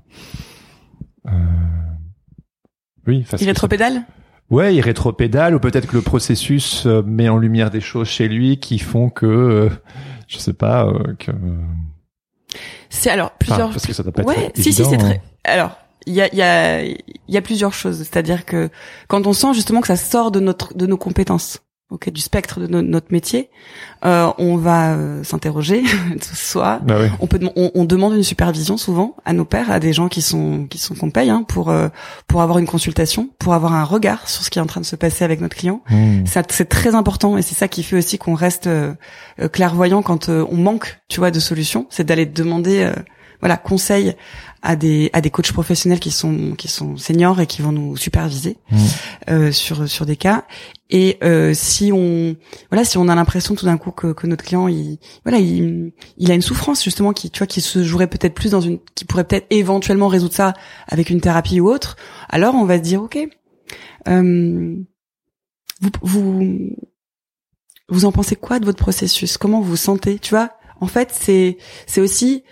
Euh, 1.28 1.32
oui, 3.08 3.26
Il 3.40 3.46
rétropédale 3.48 4.04
Ouais, 4.50 4.76
il 4.76 4.82
rétropédale 4.82 5.56
ou 5.56 5.60
peut-être 5.60 5.88
que 5.88 5.96
le 5.96 6.02
processus 6.02 6.86
euh, 6.86 7.02
met 7.04 7.30
en 7.30 7.38
lumière 7.38 7.70
des 7.70 7.80
choses 7.80 8.10
chez 8.10 8.28
lui 8.28 8.58
qui 8.60 8.80
font 8.80 9.10
que, 9.10 9.26
euh, 9.26 9.70
je 10.28 10.38
sais 10.40 10.54
pas, 10.54 10.86
euh, 10.88 11.16
que. 11.18 11.32
C'est 12.90 13.10
alors 13.10 13.28
Enfin, 13.28 13.36
plusieurs. 13.40 13.70
parce 13.70 13.88
que 13.88 13.94
ça 13.94 14.04
doit 14.04 14.12
pas 14.12 14.24
ouais, 14.24 14.48
être 14.48 14.58
si 14.58 14.74
si 14.74 14.84
c'est 14.84 14.96
hein. 14.96 14.98
très. 14.98 15.22
Alors 15.44 15.78
il 16.08 16.14
y 16.14 16.22
a 16.22 16.34
y 16.34 16.42
a 16.42 16.84
y 16.84 17.38
a 17.38 17.42
plusieurs 17.42 17.74
choses. 17.74 17.98
C'est-à-dire 18.00 18.46
que 18.46 18.70
quand 19.08 19.28
on 19.28 19.34
sent 19.34 19.54
justement 19.54 19.82
que 19.82 19.88
ça 19.88 19.96
sort 19.98 20.32
de 20.32 20.40
notre 20.40 20.76
de 20.76 20.86
nos 20.88 20.98
compétences, 20.98 21.60
ok, 21.92 22.10
du 22.10 22.22
spectre 22.22 22.60
de 22.60 22.68
no- 22.68 22.82
notre 22.82 23.12
métier, 23.12 23.50
euh, 24.06 24.32
on 24.40 24.56
va 24.58 24.94
euh, 24.94 25.24
s'interroger, 25.24 25.84
soit 26.22 26.80
Bah 26.84 26.98
ouais. 27.00 27.12
on 27.20 27.28
peut 27.28 27.40
on, 27.56 27.70
on 27.76 27.86
demande 27.86 28.14
une 28.16 28.24
supervision 28.24 28.78
souvent 28.78 29.16
à 29.26 29.34
nos 29.34 29.46
pairs, 29.46 29.70
à 29.72 29.80
des 29.80 29.94
gens 29.94 30.08
qui 30.08 30.22
sont 30.24 30.66
qui 30.70 30.78
sont 30.80 30.96
qu'on 30.96 31.12
paye 31.12 31.30
hein, 31.30 31.44
pour 31.48 31.70
euh, 31.70 31.90
pour 32.28 32.42
avoir 32.42 32.58
une 32.58 32.66
consultation, 32.68 33.30
pour 33.38 33.54
avoir 33.54 33.74
un 33.74 33.84
regard 33.84 34.28
sur 34.28 34.44
ce 34.44 34.50
qui 34.50 34.58
est 34.58 34.62
en 34.62 34.66
train 34.68 34.82
de 34.82 34.86
se 34.88 34.96
passer 34.96 35.24
avec 35.24 35.40
notre 35.42 35.56
client. 35.56 35.82
Mmh. 35.90 36.26
Ça, 36.26 36.42
c'est 36.50 36.70
très 36.70 36.96
important 36.96 37.38
et 37.38 37.42
c'est 37.44 37.56
ça 37.56 37.68
qui 37.68 37.84
fait 37.84 37.98
aussi 37.98 38.18
qu'on 38.18 38.34
reste 38.36 38.66
euh, 38.68 38.94
clairvoyant 39.52 40.02
quand 40.02 40.30
euh, 40.30 40.46
on 40.50 40.58
manque, 40.58 41.00
tu 41.10 41.20
vois, 41.20 41.30
de 41.30 41.40
solutions. 41.40 41.86
C'est 41.92 42.06
d'aller 42.06 42.26
demander, 42.26 42.84
euh, 42.84 42.94
voilà, 43.42 43.58
conseil 43.58 44.16
à 44.62 44.76
des 44.76 45.10
à 45.14 45.22
des 45.22 45.30
coachs 45.30 45.52
professionnels 45.52 46.00
qui 46.00 46.12
sont 46.12 46.54
qui 46.58 46.68
sont 46.68 46.96
seniors 46.96 47.42
et 47.42 47.48
qui 47.48 47.62
vont 47.62 47.72
nous 47.72 47.98
superviser 47.98 48.58
Mm. 48.72 48.78
euh, 49.30 49.52
sur 49.52 49.90
sur 49.90 50.06
des 50.06 50.16
cas. 50.16 50.46
Et 50.90 51.18
euh, 51.24 51.54
si 51.54 51.92
on 51.92 52.36
voilà, 52.70 52.86
si 52.86 52.98
on 52.98 53.08
a 53.08 53.16
l'impression 53.16 53.56
tout 53.56 53.66
d'un 53.66 53.78
coup 53.78 53.92
que, 53.92 54.14
que 54.14 54.28
notre 54.28 54.44
client, 54.44 54.68
il 54.68 55.00
voilà, 55.26 55.40
il 55.40 55.92
il 56.18 56.32
a 56.32 56.36
une 56.36 56.42
souffrance 56.42 56.84
justement 56.84 57.12
qui 57.14 57.30
tu 57.32 57.40
vois 57.40 57.48
qui 57.48 57.62
se 57.62 57.84
jouerait 57.84 58.08
peut-être 58.08 58.36
plus 58.36 58.52
dans 58.52 58.62
une 58.62 58.80
qui 58.96 59.06
pourrait 59.06 59.24
peut-être 59.26 59.48
éventuellement 59.50 60.08
résoudre 60.08 60.34
ça 60.36 60.54
avec 60.88 61.10
une 61.10 61.22
thérapie 61.22 61.60
ou 61.60 61.70
autre. 61.70 61.96
Alors 62.30 62.56
on 62.56 62.66
va 62.66 62.78
se 62.78 62.84
dire 62.84 63.02
ok. 63.02 63.18
Euh, 64.08 64.76
vous, 65.82 65.90
vous, 66.02 66.70
vous 67.90 68.06
en 68.06 68.12
pensez 68.12 68.36
quoi 68.36 68.60
de 68.60 68.66
votre 68.66 68.78
processus? 68.78 69.38
Comment 69.38 69.62
vous 69.62 69.70
vous 69.70 69.76
sentez? 69.76 70.20
Tu 70.20 70.30
vois, 70.32 70.52
en 70.80 70.88
fait, 70.88 71.10
c'est, 71.12 71.58
c'est 71.88 72.02
aussi 72.02 72.44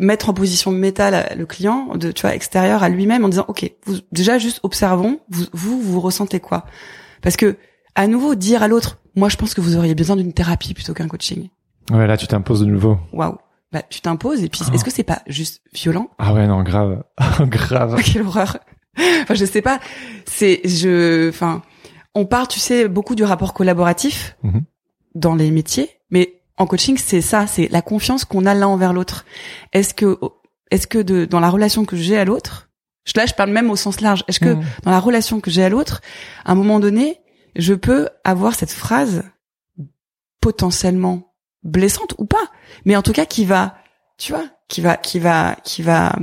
mettre 0.00 0.28
en 0.30 0.34
position 0.34 0.70
métal 0.70 1.34
le 1.36 1.46
client, 1.46 1.96
de, 1.96 2.10
tu 2.12 2.22
vois, 2.22 2.34
extérieur 2.34 2.82
à 2.82 2.88
lui-même 2.88 3.24
en 3.24 3.28
disant, 3.28 3.44
ok, 3.48 3.70
vous, 3.86 3.96
déjà 4.12 4.38
juste 4.38 4.60
observons, 4.62 5.20
vous, 5.30 5.44
vous, 5.52 5.80
vous 5.80 6.00
ressentez 6.00 6.40
quoi? 6.40 6.64
Parce 7.22 7.36
que, 7.36 7.56
à 7.94 8.06
nouveau, 8.06 8.34
dire 8.34 8.62
à 8.62 8.68
l'autre, 8.68 8.98
moi, 9.14 9.28
je 9.28 9.36
pense 9.36 9.54
que 9.54 9.60
vous 9.60 9.76
auriez 9.76 9.94
besoin 9.94 10.16
d'une 10.16 10.32
thérapie 10.32 10.74
plutôt 10.74 10.94
qu'un 10.94 11.08
coaching. 11.08 11.48
Ouais, 11.90 12.06
là, 12.06 12.16
tu 12.16 12.26
t'imposes 12.26 12.60
de 12.60 12.66
nouveau. 12.66 12.98
Waouh. 13.12 13.36
Bah, 13.72 13.82
tu 13.88 14.00
t'imposes 14.00 14.42
et 14.42 14.48
puis, 14.48 14.60
Oh. 14.68 14.74
est-ce 14.74 14.84
que 14.84 14.90
c'est 14.90 15.02
pas 15.02 15.22
juste 15.26 15.62
violent? 15.72 16.08
Ah 16.18 16.32
ouais, 16.34 16.46
non, 16.46 16.62
grave. 16.62 17.02
grave. 17.40 18.00
Quelle 18.04 18.22
horreur. 18.22 18.58
Enfin, 19.22 19.34
je 19.34 19.44
sais 19.44 19.62
pas. 19.62 19.80
C'est, 20.26 20.60
je, 20.64 21.28
enfin, 21.30 21.62
on 22.14 22.26
parle, 22.26 22.48
tu 22.48 22.60
sais, 22.60 22.88
beaucoup 22.88 23.14
du 23.14 23.24
rapport 23.24 23.54
collaboratif 23.54 24.36
Mhm. 24.42 24.62
dans 25.14 25.34
les 25.34 25.50
métiers, 25.50 25.88
mais 26.10 26.41
en 26.62 26.66
coaching, 26.66 26.96
c'est 26.96 27.20
ça, 27.20 27.46
c'est 27.46 27.68
la 27.68 27.82
confiance 27.82 28.24
qu'on 28.24 28.46
a 28.46 28.54
l'un 28.54 28.68
envers 28.68 28.92
l'autre. 28.92 29.24
Est-ce 29.72 29.92
que, 29.94 30.18
est-ce 30.70 30.86
que 30.86 30.98
de, 30.98 31.24
dans 31.26 31.40
la 31.40 31.50
relation 31.50 31.84
que 31.84 31.96
j'ai 31.96 32.16
à 32.18 32.24
l'autre, 32.24 32.70
je- 33.04 33.12
là, 33.16 33.26
je 33.26 33.34
parle 33.34 33.50
même 33.50 33.70
au 33.70 33.76
sens 33.76 34.00
large. 34.00 34.24
Est-ce 34.28 34.40
que 34.40 34.54
Mmh. 34.54 34.62
dans 34.84 34.90
la 34.90 35.00
relation 35.00 35.40
que 35.40 35.50
j'ai 35.50 35.64
à 35.64 35.68
l'autre, 35.68 36.00
à 36.44 36.52
un 36.52 36.54
moment 36.54 36.80
donné, 36.80 37.18
je 37.56 37.74
peux 37.74 38.08
avoir 38.24 38.54
cette 38.54 38.70
phrase 38.72 39.22
potentiellement 40.40 41.34
blessante 41.62 42.14
ou 42.18 42.24
pas, 42.24 42.50
mais 42.84 42.96
en 42.96 43.02
tout 43.02 43.12
cas 43.12 43.26
qui 43.26 43.44
va, 43.44 43.76
tu 44.18 44.32
vois, 44.32 44.44
qui 44.68 44.80
va, 44.80 44.96
qui 44.96 45.18
va, 45.18 45.56
qui 45.64 45.82
va, 45.82 46.16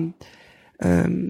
euh, 0.83 1.29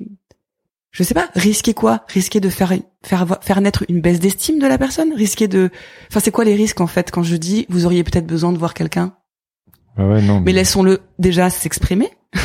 je 0.92 1.04
sais 1.04 1.14
pas, 1.14 1.30
risquer 1.36 1.74
quoi? 1.74 2.04
Risquer 2.08 2.40
de 2.40 2.50
faire 2.50 2.74
faire 3.04 3.26
faire 3.42 3.62
naître 3.62 3.84
une 3.90 4.02
baisse 4.02 4.20
d'estime 4.20 4.60
de 4.60 4.68
la 4.68 4.78
personne? 4.78 5.14
Risquer 5.14 5.48
de, 5.48 5.70
enfin, 6.10 6.20
c'est 6.20 6.32
quoi 6.32 6.46
les 6.46 6.56
risques 6.56 6.82
en 6.82 6.88
fait 6.88 7.12
quand 7.12 7.24
je 7.24 7.36
dis 7.36 7.66
vous 7.70 7.86
auriez 7.86 8.04
peut-être 8.04 8.28
besoin 8.28 8.52
de 8.52 8.58
voir 8.58 8.74
quelqu'un? 8.74 9.14
Ouais, 9.98 10.22
non, 10.22 10.40
mais 10.42 10.54
laissons-le 10.54 11.00
déjà 11.18 11.50
s'exprimer. 11.50 12.10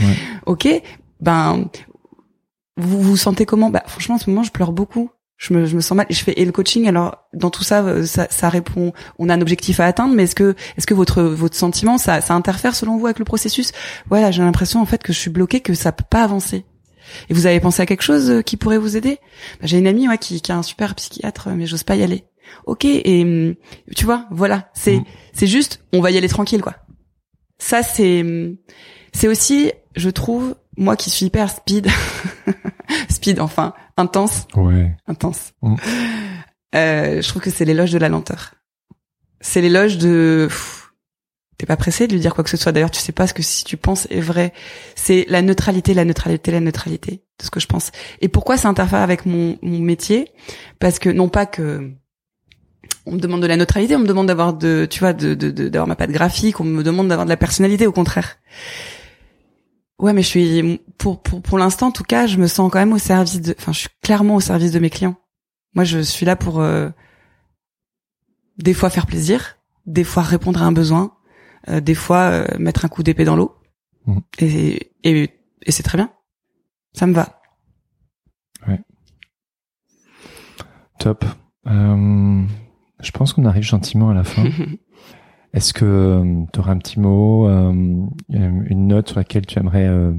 Ouais. 0.00 0.14
ok, 0.46 0.68
ben 1.20 1.68
vous 2.76 3.02
vous 3.02 3.16
sentez 3.16 3.44
comment? 3.44 3.70
Bah 3.70 3.82
franchement 3.88 4.14
en 4.14 4.18
ce 4.18 4.30
moment 4.30 4.44
je 4.44 4.52
pleure 4.52 4.70
beaucoup. 4.70 5.10
Je 5.36 5.52
me, 5.52 5.66
je 5.66 5.74
me 5.74 5.80
sens 5.80 5.96
mal. 5.96 6.06
Je 6.10 6.22
fais 6.22 6.32
et 6.36 6.44
le 6.44 6.52
coaching. 6.52 6.86
Alors 6.86 7.16
dans 7.32 7.50
tout 7.50 7.64
ça, 7.64 7.82
euh, 7.82 8.06
ça, 8.06 8.28
ça 8.30 8.48
répond. 8.50 8.92
On 9.18 9.28
a 9.28 9.34
un 9.34 9.40
objectif 9.40 9.80
à 9.80 9.86
atteindre, 9.86 10.14
mais 10.14 10.24
est-ce 10.24 10.36
que 10.36 10.54
est-ce 10.76 10.86
que 10.86 10.94
votre 10.94 11.22
votre 11.22 11.56
sentiment 11.56 11.98
ça, 11.98 12.20
ça 12.20 12.34
interfère 12.34 12.76
selon 12.76 12.98
vous 12.98 13.06
avec 13.06 13.18
le 13.18 13.24
processus? 13.24 13.72
Voilà, 14.08 14.30
j'ai 14.30 14.42
l'impression 14.42 14.80
en 14.80 14.86
fait 14.86 15.02
que 15.02 15.12
je 15.12 15.18
suis 15.18 15.30
bloquée, 15.30 15.60
que 15.60 15.74
ça 15.74 15.92
peut 15.92 16.04
pas 16.08 16.22
avancer. 16.22 16.64
Et 17.28 17.34
vous 17.34 17.46
avez 17.46 17.60
pensé 17.60 17.82
à 17.82 17.86
quelque 17.86 18.02
chose 18.02 18.30
euh, 18.30 18.42
qui 18.42 18.56
pourrait 18.56 18.78
vous 18.78 18.96
aider? 18.96 19.18
Bah, 19.60 19.66
J'ai 19.66 19.78
une 19.78 19.86
amie 19.86 20.08
ouais, 20.08 20.18
qui, 20.18 20.40
qui 20.40 20.52
a 20.52 20.56
un 20.56 20.62
super 20.62 20.94
psychiatre, 20.94 21.48
mais 21.50 21.66
j'ose 21.66 21.82
pas 21.82 21.96
y 21.96 22.02
aller. 22.02 22.24
Ok, 22.66 22.84
et 22.84 23.22
hum, 23.22 23.54
tu 23.96 24.04
vois, 24.04 24.26
voilà, 24.30 24.70
c'est 24.74 24.96
Mm. 24.96 25.04
c'est 25.32 25.46
juste, 25.46 25.84
on 25.92 26.00
va 26.00 26.10
y 26.10 26.16
aller 26.18 26.28
tranquille 26.28 26.60
quoi. 26.62 26.74
Ça 27.58 27.82
c'est 27.82 28.22
hum, 28.22 28.56
c'est 29.12 29.28
aussi, 29.28 29.70
je 29.96 30.10
trouve, 30.10 30.56
moi 30.76 30.96
qui 30.96 31.10
suis 31.10 31.26
hyper 31.26 31.48
speed, 31.50 31.86
speed 33.08 33.38
enfin 33.40 33.72
intense, 33.96 34.46
Ouais. 34.56 34.96
intense. 35.06 35.52
Mm. 35.62 35.74
Euh, 36.74 37.22
je 37.22 37.28
trouve 37.28 37.42
que 37.42 37.50
c'est 37.50 37.64
l'éloge 37.64 37.90
de 37.92 37.98
la 37.98 38.08
lenteur. 38.08 38.54
C'est 39.40 39.60
l'éloge 39.60 39.98
de 39.98 40.46
pff, 40.48 40.79
t'es 41.60 41.66
pas 41.66 41.76
pressé 41.76 42.06
de 42.06 42.14
lui 42.14 42.20
dire 42.20 42.34
quoi 42.34 42.42
que 42.42 42.48
ce 42.48 42.56
soit. 42.56 42.72
D'ailleurs, 42.72 42.90
tu 42.90 43.00
sais 43.00 43.12
pas 43.12 43.26
ce 43.26 43.34
que 43.34 43.42
si 43.42 43.64
tu 43.64 43.76
penses 43.76 44.06
est 44.10 44.20
vrai. 44.20 44.54
C'est 44.94 45.26
la 45.28 45.42
neutralité, 45.42 45.92
la 45.92 46.06
neutralité, 46.06 46.50
la 46.50 46.60
neutralité 46.60 47.22
de 47.38 47.44
ce 47.44 47.50
que 47.50 47.60
je 47.60 47.66
pense. 47.66 47.90
Et 48.22 48.28
pourquoi 48.28 48.56
ça 48.56 48.70
interfère 48.70 49.00
avec 49.00 49.26
mon, 49.26 49.58
mon 49.60 49.78
métier? 49.78 50.28
Parce 50.78 50.98
que 50.98 51.10
non 51.10 51.28
pas 51.28 51.44
que 51.44 51.92
on 53.04 53.12
me 53.12 53.18
demande 53.18 53.42
de 53.42 53.46
la 53.46 53.58
neutralité, 53.58 53.94
on 53.94 53.98
me 53.98 54.06
demande 54.06 54.28
d'avoir 54.28 54.54
de, 54.54 54.86
tu 54.88 55.00
vois, 55.00 55.12
de, 55.12 55.34
de, 55.34 55.50
d'avoir 55.50 55.86
ma 55.86 55.96
patte 55.96 56.12
graphique, 56.12 56.60
on 56.60 56.64
me 56.64 56.82
demande 56.82 57.08
d'avoir 57.08 57.26
de 57.26 57.30
la 57.30 57.36
personnalité, 57.36 57.86
au 57.86 57.92
contraire. 57.92 58.38
Ouais, 59.98 60.14
mais 60.14 60.22
je 60.22 60.28
suis 60.28 60.80
pour 60.96 61.22
pour 61.22 61.42
pour 61.42 61.58
l'instant, 61.58 61.88
en 61.88 61.92
tout 61.92 62.04
cas, 62.04 62.26
je 62.26 62.38
me 62.38 62.46
sens 62.46 62.70
quand 62.72 62.78
même 62.78 62.94
au 62.94 62.98
service 62.98 63.42
de, 63.42 63.54
enfin, 63.58 63.72
je 63.72 63.80
suis 63.80 63.88
clairement 64.02 64.36
au 64.36 64.40
service 64.40 64.72
de 64.72 64.78
mes 64.78 64.88
clients. 64.88 65.16
Moi, 65.74 65.84
je 65.84 65.98
suis 65.98 66.24
là 66.24 66.36
pour 66.36 66.60
euh, 66.60 66.88
des 68.56 68.72
fois 68.72 68.88
faire 68.88 69.06
plaisir, 69.06 69.58
des 69.84 70.04
fois 70.04 70.22
répondre 70.22 70.62
à 70.62 70.64
un 70.64 70.72
besoin, 70.72 71.12
des 71.68 71.94
fois 71.94 72.30
euh, 72.30 72.46
mettre 72.58 72.84
un 72.84 72.88
coup 72.88 73.02
d'épée 73.02 73.24
dans 73.24 73.36
l'eau. 73.36 73.54
Mhm. 74.06 74.20
Et 74.38 74.92
et 75.04 75.30
et 75.62 75.72
c'est 75.72 75.82
très 75.82 75.98
bien. 75.98 76.10
Ça 76.92 77.06
me 77.06 77.12
va. 77.12 77.40
Top. 81.00 81.24
Euh, 81.66 82.42
je 83.00 83.10
pense 83.10 83.32
qu'on 83.32 83.46
arrive 83.46 83.62
gentiment 83.62 84.10
à 84.10 84.14
la 84.14 84.22
fin. 84.22 84.44
Est-ce 85.54 85.72
que 85.72 86.44
tu 86.52 86.60
auras 86.60 86.72
un 86.72 86.78
petit 86.78 87.00
mot, 87.00 87.48
euh, 87.48 87.72
une 88.28 88.86
note 88.86 89.08
sur 89.08 89.18
laquelle 89.18 89.46
tu 89.46 89.58
aimerais 89.58 89.88
euh, 89.88 90.12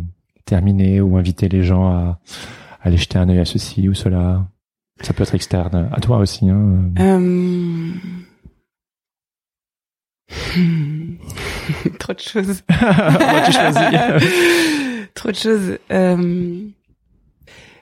terminer 0.44 1.00
ou 1.00 1.18
inviter 1.18 1.48
les 1.48 1.64
gens 1.64 1.88
à, 1.88 2.20
à 2.82 2.88
aller 2.88 2.98
jeter 2.98 3.20
un 3.20 3.30
œil 3.30 3.40
à 3.40 3.46
ceci 3.46 3.88
ou 3.88 3.94
cela? 3.94 4.50
Ça 5.02 5.14
peut 5.14 5.24
être 5.24 5.36
externe, 5.36 5.88
à 5.92 6.00
toi 6.00 6.18
aussi. 6.18 6.50
Hein. 6.50 6.92
Trop 12.00 12.14
de 12.14 12.20
choses. 12.20 12.62
Trop 15.14 15.32
de 15.32 15.36
choses. 15.36 15.78
Euh... 15.92 16.62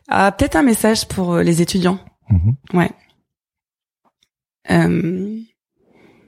Ah, 0.08 0.32
peut-être 0.32 0.56
un 0.56 0.64
message 0.64 1.08
pour 1.08 1.36
euh, 1.36 1.44
les 1.44 1.62
étudiants. 1.62 2.00
Mhm. 2.30 2.56
Ouais. 2.74 2.92
Euh... 4.72 5.40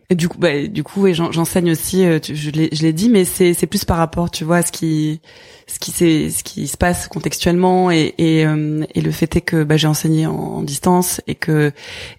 Et 0.10 0.16
du 0.16 0.28
coup, 0.28 0.38
bah, 0.38 0.68
du 0.68 0.84
coup, 0.84 1.08
et 1.08 1.14
j'en- 1.14 1.32
j'enseigne 1.32 1.72
aussi. 1.72 2.04
euh, 2.06 2.20
tu- 2.20 2.36
je 2.36 2.50
l'ai, 2.52 2.70
je 2.74 2.82
l'ai 2.82 2.92
dit, 2.94 3.10
mais 3.10 3.24
c'est, 3.24 3.54
c'est 3.54 3.68
plus 3.68 3.86
par 3.86 3.98
rapport, 3.98 4.30
tu 4.30 4.44
vois, 4.44 4.58
à 4.58 4.62
ce 4.62 4.72
qui, 4.72 5.22
ce 5.74 5.80
qui 5.80 5.92
ce 6.32 6.44
qui 6.44 6.68
se 6.68 6.78
passe 6.78 7.08
contextuellement 7.08 7.92
et 7.92 8.14
et, 8.18 8.46
euh, 8.46 8.84
et 8.96 9.02
le 9.02 9.12
fait 9.12 9.36
est 9.36 9.42
que 9.42 9.64
bah, 9.64 9.78
j'ai 9.78 9.88
enseigné 9.88 10.28
en, 10.28 10.34
en 10.34 10.62
distance 10.64 11.22
et 11.28 11.36
que 11.36 11.72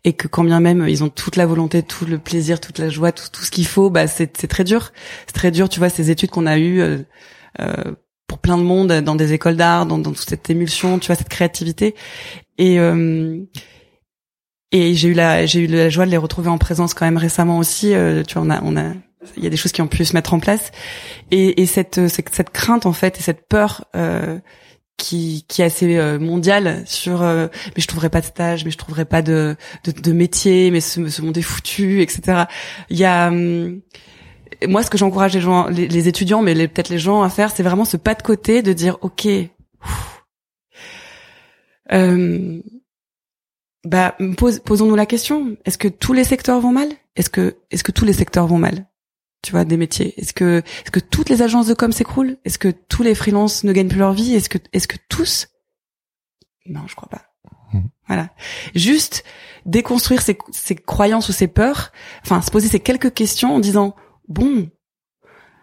et 0.04 0.12
que 0.14 0.28
quand 0.28 0.44
bien 0.44 0.60
même 0.60 0.86
ils 0.88 1.04
ont 1.04 1.08
toute 1.10 1.36
la 1.36 1.46
volonté, 1.46 1.82
tout 1.82 2.06
le 2.06 2.18
plaisir, 2.18 2.60
toute 2.60 2.78
la 2.78 2.88
joie, 2.90 3.12
tout 3.12 3.26
tout 3.32 3.42
ce 3.42 3.50
qu'il 3.50 3.66
faut, 3.66 3.90
bah 3.90 4.06
c'est 4.06 4.36
c'est 4.36 4.48
très 4.48 4.64
dur. 4.64 4.92
C'est 5.26 5.34
très 5.34 5.50
dur, 5.50 5.68
tu 5.68 5.78
vois, 5.80 5.88
ces 5.90 6.10
études 6.10 6.30
qu'on 6.30 6.46
a 6.46 6.58
eues. 6.58 6.80
euh, 6.80 6.98
euh, 7.60 7.94
pour 8.28 8.38
plein 8.38 8.56
de 8.56 8.62
monde 8.62 8.92
dans 9.02 9.14
des 9.14 9.34
écoles 9.34 9.56
d'art, 9.56 9.84
dans, 9.86 9.98
dans 9.98 10.12
toute 10.12 10.28
cette 10.28 10.48
émulsion, 10.48 10.98
tu 10.98 11.08
vois, 11.08 11.16
cette 11.16 11.28
créativité. 11.28 11.94
Et 12.58 12.78
euh, 12.80 13.38
et 14.70 14.94
j'ai 14.94 15.08
eu 15.08 15.12
la 15.14 15.44
j'ai 15.46 15.60
eu 15.60 15.66
la 15.66 15.90
joie 15.90 16.06
de 16.06 16.10
les 16.10 16.16
retrouver 16.16 16.48
en 16.48 16.58
présence 16.58 16.94
quand 16.94 17.04
même 17.04 17.18
récemment 17.18 17.58
aussi. 17.58 17.94
euh, 17.94 18.22
tu 18.24 18.34
vois, 18.38 18.42
on 18.46 18.50
a 18.50 18.62
on 18.62 18.76
a 18.76 18.92
il 19.36 19.44
y 19.44 19.46
a 19.46 19.50
des 19.50 19.56
choses 19.56 19.72
qui 19.72 19.82
ont 19.82 19.88
pu 19.88 20.04
se 20.04 20.14
mettre 20.14 20.34
en 20.34 20.40
place. 20.40 20.70
Et, 21.30 21.62
et 21.62 21.66
cette, 21.66 21.98
euh, 21.98 22.08
cette 22.08 22.34
cette 22.34 22.50
crainte 22.50 22.86
en 22.86 22.92
fait 22.92 23.18
et 23.18 23.22
cette 23.22 23.46
peur 23.48 23.84
euh, 23.96 24.38
qui 24.96 25.44
qui 25.48 25.62
est 25.62 25.64
assez 25.64 25.96
euh, 25.96 26.18
mondiale 26.18 26.82
sur 26.86 27.22
euh, 27.22 27.48
mais 27.76 27.82
je 27.82 27.86
trouverai 27.88 28.10
pas 28.10 28.20
de 28.20 28.26
stage 28.26 28.64
mais 28.64 28.70
je 28.70 28.78
trouverai 28.78 29.04
pas 29.04 29.22
de 29.22 29.56
de, 29.84 29.90
de 29.92 30.12
métier 30.12 30.70
mais 30.70 30.80
ce, 30.80 31.08
ce 31.08 31.22
monde 31.22 31.36
est 31.38 31.42
foutu 31.42 32.02
etc 32.02 32.44
il 32.90 32.98
y 32.98 33.04
a 33.04 33.28
hum, 33.28 33.80
moi 34.68 34.82
ce 34.82 34.90
que 34.90 34.98
j'encourage 34.98 35.32
les 35.34 35.40
gens 35.40 35.66
les, 35.68 35.88
les 35.88 36.08
étudiants 36.08 36.42
mais 36.42 36.54
peut-être 36.68 36.90
les 36.90 36.98
gens 36.98 37.22
à 37.22 37.30
faire 37.30 37.50
c'est 37.50 37.62
vraiment 37.62 37.84
ce 37.86 37.96
pas 37.96 38.14
de 38.14 38.22
côté 38.22 38.62
de 38.62 38.72
dire 38.74 38.98
ok 39.00 39.26
euh, 41.92 42.60
bah 43.84 44.16
pose- 44.36 44.60
posons-nous 44.60 44.94
la 44.94 45.06
question. 45.06 45.56
Est-ce 45.64 45.78
que 45.78 45.88
tous 45.88 46.12
les 46.12 46.24
secteurs 46.24 46.60
vont 46.60 46.72
mal? 46.72 46.88
Est-ce 47.16 47.30
que 47.30 47.56
est-ce 47.70 47.82
que 47.82 47.92
tous 47.92 48.04
les 48.04 48.12
secteurs 48.12 48.46
vont 48.46 48.58
mal? 48.58 48.86
Tu 49.42 49.52
vois 49.52 49.64
des 49.64 49.76
métiers. 49.76 50.14
Est-ce 50.18 50.32
que 50.32 50.62
est-ce 50.82 50.90
que 50.90 51.00
toutes 51.00 51.28
les 51.28 51.42
agences 51.42 51.66
de 51.66 51.74
com 51.74 51.92
s'écroulent? 51.92 52.38
Est-ce 52.44 52.58
que 52.58 52.68
tous 52.68 53.02
les 53.02 53.14
freelances 53.14 53.64
ne 53.64 53.72
gagnent 53.72 53.88
plus 53.88 53.98
leur 53.98 54.12
vie? 54.12 54.34
Est-ce 54.34 54.48
que 54.48 54.58
est-ce 54.72 54.88
que 54.88 54.96
tous? 55.08 55.48
Non 56.66 56.82
je 56.86 56.94
crois 56.94 57.08
pas. 57.08 57.22
Mhm. 57.72 57.90
voilà. 58.06 58.30
Juste 58.74 59.24
déconstruire 59.66 60.22
ses, 60.22 60.38
ses 60.52 60.76
croyances 60.76 61.28
ou 61.28 61.32
ses 61.32 61.48
peurs. 61.48 61.92
Enfin 62.22 62.40
se 62.40 62.50
poser 62.50 62.68
ces 62.68 62.80
quelques 62.80 63.12
questions 63.12 63.54
en 63.54 63.60
disant 63.60 63.96
bon 64.28 64.70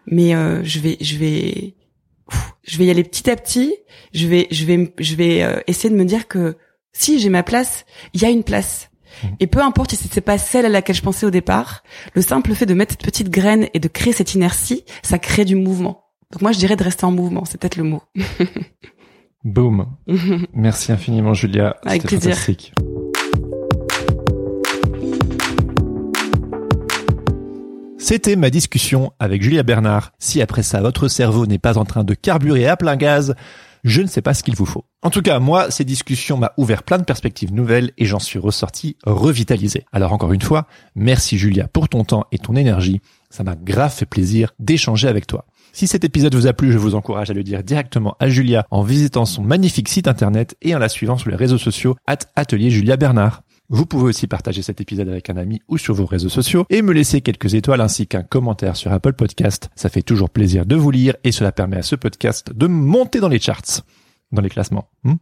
mais 0.06 0.34
euh, 0.34 0.62
je 0.62 0.80
vais 0.80 0.98
je 1.00 1.16
vais 1.16 1.76
je 2.62 2.78
vais 2.78 2.84
y 2.84 2.90
aller 2.90 3.04
petit 3.04 3.30
à 3.30 3.36
petit. 3.36 3.74
Je 4.12 4.26
vais 4.26 4.46
je 4.50 4.66
vais 4.66 4.94
je 4.98 5.14
vais 5.14 5.42
euh, 5.42 5.60
essayer 5.66 5.88
de 5.88 5.98
me 5.98 6.04
dire 6.04 6.28
que 6.28 6.58
si 6.92 7.18
j'ai 7.18 7.30
ma 7.30 7.42
place 7.42 7.86
il 8.12 8.20
y 8.20 8.26
a 8.26 8.30
une 8.30 8.44
place. 8.44 8.89
Et 9.40 9.46
peu 9.46 9.60
importe 9.62 9.94
si 9.94 10.08
c'est 10.10 10.20
pas 10.20 10.38
celle 10.38 10.66
à 10.66 10.68
laquelle 10.68 10.96
je 10.96 11.02
pensais 11.02 11.26
au 11.26 11.30
départ 11.30 11.82
le 12.14 12.22
simple 12.22 12.54
fait 12.54 12.66
de 12.66 12.74
mettre 12.74 12.92
cette 12.92 13.02
petite 13.02 13.30
graine 13.30 13.68
et 13.74 13.80
de 13.80 13.88
créer 13.88 14.12
cette 14.12 14.34
inertie 14.34 14.84
ça 15.02 15.18
crée 15.18 15.44
du 15.44 15.56
mouvement 15.56 16.04
donc 16.32 16.42
moi 16.42 16.52
je 16.52 16.58
dirais 16.58 16.76
de 16.76 16.84
rester 16.84 17.04
en 17.04 17.10
mouvement 17.10 17.44
c'est 17.44 17.60
peut-être 17.60 17.76
le 17.76 17.84
mot 17.84 18.02
Boom. 19.42 19.86
Merci 20.52 20.92
infiniment, 20.92 21.32
Julia. 21.32 21.76
Avec 21.86 22.02
C'était 22.02 22.16
plaisir. 22.18 22.36
fantastique. 22.36 22.74
C'était 27.98 28.34
ma 28.36 28.50
discussion 28.50 29.12
avec 29.18 29.42
Julia 29.42 29.62
Bernard. 29.62 30.12
Si 30.18 30.42
après 30.42 30.62
ça, 30.62 30.80
votre 30.80 31.08
cerveau 31.08 31.46
n'est 31.46 31.58
pas 31.58 31.78
en 31.78 31.84
train 31.84 32.02
de 32.02 32.14
carburer 32.14 32.66
à 32.66 32.76
plein 32.76 32.96
gaz, 32.96 33.34
je 33.84 34.02
ne 34.02 34.06
sais 34.06 34.22
pas 34.22 34.34
ce 34.34 34.42
qu'il 34.42 34.54
vous 34.54 34.66
faut. 34.66 34.84
En 35.02 35.10
tout 35.10 35.22
cas, 35.22 35.38
moi, 35.38 35.70
ces 35.70 35.84
discussions 35.84 36.36
m'a 36.36 36.52
ouvert 36.56 36.82
plein 36.82 36.98
de 36.98 37.04
perspectives 37.04 37.52
nouvelles 37.52 37.92
et 37.98 38.04
j'en 38.04 38.18
suis 38.18 38.38
ressorti 38.38 38.96
revitalisé. 39.04 39.84
Alors 39.92 40.12
encore 40.12 40.32
une 40.32 40.42
fois, 40.42 40.66
merci 40.94 41.38
Julia 41.38 41.68
pour 41.68 41.88
ton 41.88 42.04
temps 42.04 42.26
et 42.32 42.38
ton 42.38 42.56
énergie. 42.56 43.00
Ça 43.30 43.44
m'a 43.44 43.54
grave 43.54 43.92
fait 43.92 44.06
plaisir 44.06 44.52
d'échanger 44.58 45.08
avec 45.08 45.26
toi. 45.26 45.46
Si 45.72 45.86
cet 45.86 46.04
épisode 46.04 46.34
vous 46.34 46.46
a 46.46 46.52
plu, 46.52 46.72
je 46.72 46.78
vous 46.78 46.94
encourage 46.94 47.30
à 47.30 47.34
le 47.34 47.44
dire 47.44 47.62
directement 47.62 48.16
à 48.18 48.28
Julia 48.28 48.66
en 48.70 48.82
visitant 48.82 49.24
son 49.24 49.42
magnifique 49.42 49.88
site 49.88 50.08
internet 50.08 50.56
et 50.62 50.74
en 50.74 50.78
la 50.78 50.88
suivant 50.88 51.16
sur 51.16 51.30
les 51.30 51.36
réseaux 51.36 51.58
sociaux 51.58 51.96
at 52.06 52.18
atelier 52.34 52.70
Julia 52.70 52.96
Bernard. 52.96 53.42
Vous 53.72 53.86
pouvez 53.86 54.06
aussi 54.06 54.26
partager 54.26 54.62
cet 54.62 54.80
épisode 54.80 55.08
avec 55.08 55.30
un 55.30 55.36
ami 55.36 55.60
ou 55.68 55.78
sur 55.78 55.94
vos 55.94 56.04
réseaux 56.04 56.28
sociaux 56.28 56.66
et 56.70 56.82
me 56.82 56.92
laisser 56.92 57.20
quelques 57.20 57.54
étoiles 57.54 57.80
ainsi 57.80 58.08
qu'un 58.08 58.24
commentaire 58.24 58.74
sur 58.74 58.92
Apple 58.92 59.12
Podcast. 59.12 59.70
Ça 59.76 59.88
fait 59.88 60.02
toujours 60.02 60.28
plaisir 60.28 60.66
de 60.66 60.74
vous 60.74 60.90
lire 60.90 61.14
et 61.22 61.30
cela 61.30 61.52
permet 61.52 61.76
à 61.76 61.82
ce 61.82 61.94
podcast 61.94 62.52
de 62.52 62.66
monter 62.66 63.20
dans 63.20 63.28
les 63.28 63.38
charts, 63.38 63.82
dans 64.32 64.42
les 64.42 64.48
classements. 64.48 64.88
hmm. 65.04 65.14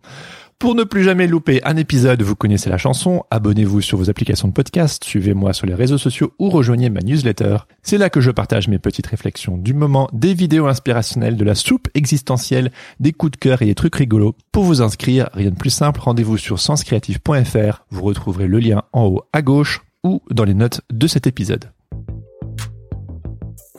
Pour 0.59 0.74
ne 0.74 0.82
plus 0.82 1.05
jamais 1.05 1.28
louper 1.28 1.60
un 1.62 1.76
épisode, 1.76 2.20
vous 2.20 2.35
connaissez 2.35 2.68
la 2.68 2.78
chanson, 2.78 3.22
abonnez-vous 3.30 3.80
sur 3.80 3.97
vos 3.97 4.10
applications 4.10 4.48
de 4.48 4.52
podcast, 4.52 5.05
suivez-moi 5.05 5.52
sur 5.52 5.68
les 5.68 5.74
réseaux 5.74 5.98
sociaux 5.98 6.32
ou 6.40 6.51
rejoignez 6.51 6.90
ma 6.90 6.98
newsletter. 6.98 7.59
C'est 7.85 7.97
là 7.97 8.10
que 8.10 8.20
je 8.20 8.32
partage 8.32 8.66
mes 8.66 8.80
petites 8.80 9.06
réflexions 9.06 9.56
du 9.56 9.72
moment, 9.72 10.09
des 10.12 10.35
vidéos 10.35 10.66
inspirationnelles, 10.66 11.36
de 11.36 11.44
la 11.44 11.55
soupe 11.55 11.86
existentielle, 11.94 12.72
des 12.98 13.12
coups 13.12 13.30
de 13.30 13.36
cœur 13.36 13.62
et 13.62 13.66
des 13.66 13.76
trucs 13.76 13.94
rigolos. 13.94 14.35
Pour 14.51 14.64
vous 14.64 14.82
inscrire, 14.82 15.30
rien 15.32 15.51
de 15.51 15.55
plus 15.55 15.70
simple, 15.70 16.01
rendez-vous 16.01 16.39
sur 16.39 16.59
senscreative.fr. 16.59 17.85
Vous 17.90 18.02
retrouverez 18.02 18.48
le 18.48 18.59
lien 18.59 18.82
en 18.93 19.06
haut 19.06 19.22
à 19.32 19.43
gauche 19.43 19.82
ou 20.02 20.22
dans 20.32 20.44
les 20.44 20.55
notes 20.55 20.80
de 20.90 21.06
cet 21.06 21.28
épisode. 21.28 21.66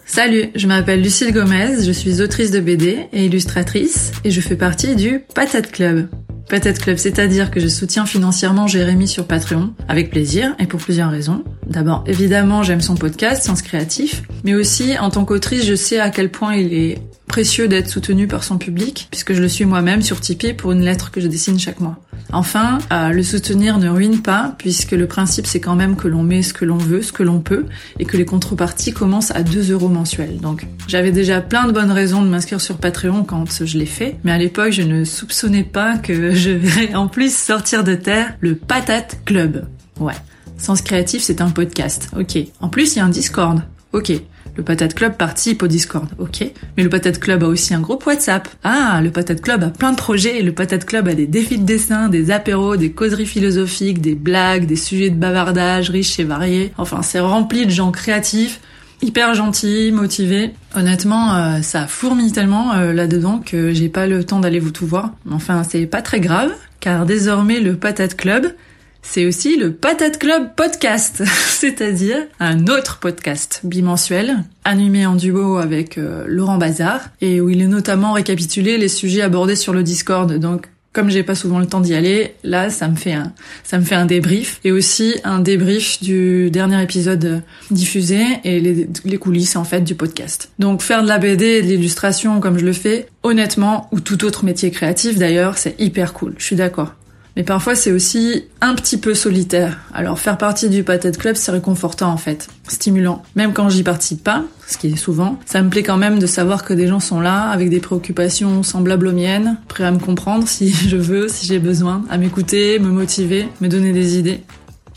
Salut, 0.06 0.46
je 0.56 0.66
m'appelle 0.66 1.02
Lucille 1.02 1.34
Gomez, 1.34 1.84
je 1.84 1.92
suis 1.92 2.22
autrice 2.22 2.52
de 2.52 2.62
BD 2.62 3.08
et 3.12 3.26
illustratrice 3.26 4.14
et 4.24 4.32
je 4.32 4.40
fais 4.40 4.56
partie 4.56 4.96
du 4.96 5.20
Patate 5.36 5.74
Club. 5.74 6.08
Patate 6.50 6.80
Club, 6.80 6.98
c'est-à-dire 6.98 7.52
que 7.52 7.60
je 7.60 7.68
soutiens 7.68 8.08
financièrement 8.08 8.66
Jérémy 8.66 9.08
sur 9.08 9.26
Patreon, 9.26 9.72
avec 9.88 10.10
plaisir 10.10 10.56
et 10.58 10.66
pour 10.66 10.80
plusieurs 10.80 11.12
raisons. 11.12 11.44
d'abord, 11.68 12.04
évidemment, 12.08 12.64
j'aime 12.64 12.82
son 12.82 12.96
podcast, 12.96 13.44
Sens 13.44 13.62
Créatif, 13.62 14.24
mais 14.44 14.56
aussi, 14.56 14.98
en 14.98 15.12
tant 15.12 15.26
qu'autrice, 15.26 15.64
je 15.66 15.76
sais 15.76 16.00
à 16.00 16.10
quel 16.10 16.32
point 16.32 16.56
il 16.56 16.74
est 16.74 16.98
précieux 17.30 17.70
d'être 17.70 17.88
soutenu 17.88 18.28
par 18.28 18.44
son 18.44 18.58
public, 18.58 19.08
puisque 19.12 19.34
je 19.34 19.42
le 19.42 19.48
suis 19.48 19.64
moi-même 19.64 20.02
sur 20.02 20.20
Tipeee 20.20 20.54
pour 20.54 20.74
une 20.74 20.82
lettre 20.82 21.12
que 21.12 21.22
je 21.22 21.28
dessine 21.28 21.58
chaque 21.58 21.80
mois. 21.80 21.98
Enfin, 22.34 22.80
euh, 22.92 23.10
le 23.10 23.24
soutenir 23.24 23.78
ne 23.78 23.88
ruine 23.88 24.22
pas, 24.22 24.56
puisque 24.58 24.92
le 24.92 25.08
principe 25.08 25.48
c'est 25.48 25.60
quand 25.60 25.76
même 25.76 25.96
que 25.96 26.08
l'on 26.08 26.24
met 26.24 26.42
ce 26.42 26.54
que 26.54 26.66
l'on 26.66 26.78
veut, 26.78 27.02
ce 27.02 27.14
que 27.14 27.24
l'on 27.24 27.40
peut, 27.40 27.66
et 28.00 28.06
que 28.06 28.18
les 28.18 28.26
contreparties 28.26 28.92
commencent 28.92 29.32
à 29.32 29.44
2 29.44 29.72
euros 29.72 29.88
mensuels. 29.88 30.38
Donc, 30.40 30.66
j'avais 30.88 31.12
déjà 31.12 31.40
plein 31.40 31.68
de 31.68 31.72
bonnes 31.72 31.92
raisons 31.92 32.24
de 32.24 32.28
m'inscrire 32.28 32.60
sur 32.60 32.78
Patreon 32.78 33.24
quand 33.24 33.64
je 33.64 33.78
l'ai 33.78 33.86
fait, 33.86 34.18
mais 34.24 34.32
à 34.32 34.38
l'époque, 34.38 34.72
je 34.72 34.82
ne 34.82 35.06
soupçonnais 35.06 35.64
pas 35.64 35.98
que 35.98 36.32
je 36.36 36.50
verrais 36.50 36.96
en 36.96 37.08
plus 37.08 37.34
sortir 37.34 37.84
de 37.84 37.96
terre 37.96 38.36
le 38.42 38.56
Patate 38.56 39.20
Club. 39.26 39.68
Ouais. 40.00 40.16
Sens 40.58 40.82
Créatif, 40.82 41.22
c'est 41.22 41.42
un 41.42 41.52
podcast. 41.52 42.10
Ok. 42.18 42.38
En 42.60 42.70
plus, 42.70 42.96
il 42.96 42.98
y 42.98 43.02
a 43.02 43.06
un 43.06 43.10
Discord. 43.10 43.62
Ok. 43.94 44.12
Le 44.60 44.66
Patate 44.66 44.94
Club 44.94 45.16
participe 45.16 45.64
au 45.64 45.68
Discord, 45.68 46.10
ok. 46.18 46.44
Mais 46.76 46.84
le 46.84 46.90
Patate 46.90 47.18
Club 47.18 47.46
a 47.46 47.48
aussi 47.48 47.74
un 47.74 47.80
groupe 47.80 48.06
WhatsApp. 48.06 48.50
Ah, 48.66 49.00
le 49.02 49.10
Patate 49.10 49.40
Club 49.40 49.64
a 49.64 49.70
plein 49.70 49.92
de 49.92 49.96
projets. 49.96 50.42
Le 50.42 50.52
Patate 50.52 50.84
Club 50.84 51.08
a 51.08 51.14
des 51.14 51.28
défis 51.28 51.60
de 51.60 51.64
dessin, 51.64 52.10
des 52.10 52.30
apéros, 52.30 52.76
des 52.76 52.92
causeries 52.92 53.26
philosophiques, 53.26 54.02
des 54.02 54.16
blagues, 54.16 54.66
des 54.66 54.76
sujets 54.76 55.12
de 55.12 55.16
bavardage 55.16 55.90
riches 55.92 56.20
et 56.20 56.26
variés. 56.26 56.74
Enfin, 56.78 57.04
c'est 57.04 57.22
rempli 57.22 57.66
de 57.66 57.72
gens 57.72 57.92
créatifs, 57.92 58.60
hyper 59.02 59.34
gentils, 59.34 59.94
motivés. 59.94 60.52
Honnêtement, 60.76 61.36
euh, 61.36 61.62
ça 61.62 61.88
fourmille 61.88 62.34
tellement 62.34 62.74
euh, 62.74 62.92
là-dedans 62.92 63.42
que 63.46 63.72
j'ai 63.72 63.88
pas 63.88 64.08
le 64.08 64.26
temps 64.26 64.42
d'aller 64.42 64.60
vous 64.60 64.72
tout 64.72 64.86
voir. 64.86 65.12
Enfin, 65.32 65.64
c'est 65.64 65.86
pas 65.86 66.02
très 66.02 66.20
grave, 66.20 66.52
car 66.82 67.06
désormais 67.06 67.62
le 67.62 67.78
Patate 67.78 68.18
Club, 68.18 68.54
c'est 69.02 69.26
aussi 69.26 69.58
le 69.58 69.72
Patate 69.72 70.20
Club 70.20 70.50
Podcast, 70.56 71.24
c'est-à-dire 71.48 72.18
un 72.40 72.68
autre 72.68 73.00
podcast 73.00 73.62
bimensuel, 73.64 74.44
animé 74.64 75.06
en 75.06 75.16
duo 75.16 75.58
avec 75.58 75.98
euh, 75.98 76.26
Laurent 76.28 76.58
Bazar, 76.58 77.10
et 77.22 77.42
où 77.42 77.50
il 77.50 77.62
est 77.62 77.68
notamment 77.68 78.14
récapitulé 78.14 78.78
les 78.78 78.88
sujets 78.88 79.22
abordés 79.22 79.56
sur 79.56 79.74
le 79.74 79.84
Discord. 79.84 80.32
Donc, 80.38 80.68
comme 80.92 81.10
j'ai 81.10 81.24
pas 81.24 81.36
souvent 81.36 81.60
le 81.60 81.66
temps 81.66 81.82
d'y 81.82 81.94
aller, 81.94 82.36
là, 82.44 82.70
ça 82.70 82.88
me 82.88 82.96
fait 82.96 83.14
un, 83.14 83.32
ça 83.64 83.78
me 83.78 83.84
fait 83.84 83.96
un 83.96 84.06
débrief, 84.06 84.60
et 84.64 84.72
aussi 84.72 85.16
un 85.24 85.40
débrief 85.40 86.02
du 86.02 86.50
dernier 86.52 86.82
épisode 86.82 87.42
diffusé 87.72 88.22
et 88.44 88.60
les, 88.60 88.88
les 89.06 89.18
coulisses 89.18 89.56
en 89.56 89.64
fait 89.64 89.82
du 89.82 89.96
podcast. 89.96 90.52
Donc, 90.60 90.82
faire 90.82 91.04
de 91.04 91.08
la 91.08 91.20
BD 91.20 91.46
et 91.46 91.62
de 91.62 91.68
l'illustration 91.68 92.40
comme 92.40 92.58
je 92.58 92.66
le 92.66 92.74
fais, 92.74 93.08
honnêtement, 93.24 93.88
ou 93.92 94.00
tout 94.00 94.26
autre 94.26 94.46
métier 94.46 94.72
créatif 94.72 95.18
d'ailleurs, 95.18 95.58
c'est 95.58 95.80
hyper 95.80 96.14
cool. 96.14 96.34
Je 96.38 96.44
suis 96.44 96.56
d'accord. 96.56 96.96
Mais 97.40 97.46
parfois 97.46 97.74
c'est 97.74 97.94
aussi 97.94 98.44
un 98.60 98.76
petit 98.76 98.98
peu 98.98 99.14
solitaire. 99.14 99.80
Alors 99.94 100.20
faire 100.20 100.38
partie 100.38 100.68
du 100.68 100.84
Patate 100.84 101.18
Club 101.18 101.38
c'est 101.38 101.54
réconfortant 101.54 102.12
en 102.12 102.18
fait, 102.18 102.50
stimulant. 102.68 103.24
Même 103.38 103.54
quand 103.54 103.70
j'y 103.70 103.82
participe 103.82 104.26
pas, 104.26 104.44
ce 104.68 104.78
qui 104.78 104.88
est 104.88 104.98
souvent, 104.98 105.40
ça 105.46 105.62
me 105.62 105.70
plaît 105.70 105.82
quand 105.82 105.96
même 105.96 106.20
de 106.20 106.28
savoir 106.28 106.66
que 106.66 106.74
des 106.74 106.86
gens 106.88 107.00
sont 107.00 107.22
là 107.22 107.44
avec 107.44 107.70
des 107.70 107.80
préoccupations 107.80 108.62
semblables 108.62 109.08
aux 109.08 109.14
miennes, 109.14 109.56
prêts 109.70 109.86
à 109.86 109.92
me 109.92 110.00
comprendre 110.00 110.50
si 110.50 110.70
je 110.70 110.98
veux, 110.98 111.30
si 111.30 111.46
j'ai 111.46 111.60
besoin, 111.60 112.04
à 112.10 112.18
m'écouter, 112.18 112.78
me 112.78 112.90
motiver, 112.90 113.48
me 113.62 113.70
donner 113.70 113.94
des 113.94 114.18
idées. 114.18 114.42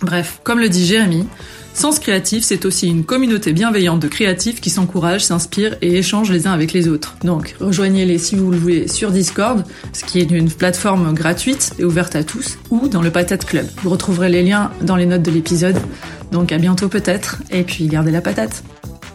Bref, 0.01 0.41
comme 0.43 0.59
le 0.59 0.69
dit 0.69 0.85
Jérémy, 0.85 1.29
Sens 1.75 1.99
Créatif, 1.99 2.45
c'est 2.45 2.65
aussi 2.65 2.89
une 2.89 3.05
communauté 3.05 3.53
bienveillante 3.53 4.01
de 4.01 4.09
créatifs 4.09 4.61
qui 4.61 4.71
s'encouragent, 4.71 5.25
s'inspirent 5.25 5.77
et 5.81 5.97
échangent 5.97 6.31
les 6.31 6.47
uns 6.47 6.53
avec 6.53 6.73
les 6.73 6.89
autres. 6.89 7.17
Donc, 7.25 7.57
rejoignez-les 7.61 8.19
si 8.19 8.37
vous 8.37 8.51
le 8.51 8.59
voulez 8.59 8.89
sur 8.89 9.11
Discord, 9.11 9.65
ce 9.93 10.05
qui 10.05 10.21
est 10.21 10.31
une 10.31 10.51
plateforme 10.51 11.15
gratuite 11.15 11.73
et 11.79 11.85
ouverte 11.85 12.15
à 12.15 12.25
tous, 12.25 12.59
ou 12.71 12.89
dans 12.89 13.03
le 13.03 13.11
Patate 13.11 13.47
Club. 13.47 13.67
Vous 13.83 13.91
retrouverez 13.91 14.29
les 14.29 14.43
liens 14.43 14.71
dans 14.83 14.97
les 14.97 15.07
notes 15.07 15.23
de 15.23 15.31
l'épisode. 15.31 15.77
Donc 16.31 16.53
à 16.53 16.59
bientôt 16.59 16.89
peut-être, 16.89 17.43
et 17.51 17.63
puis 17.63 17.87
gardez 17.87 18.11
la 18.11 18.21
patate. 18.21 18.63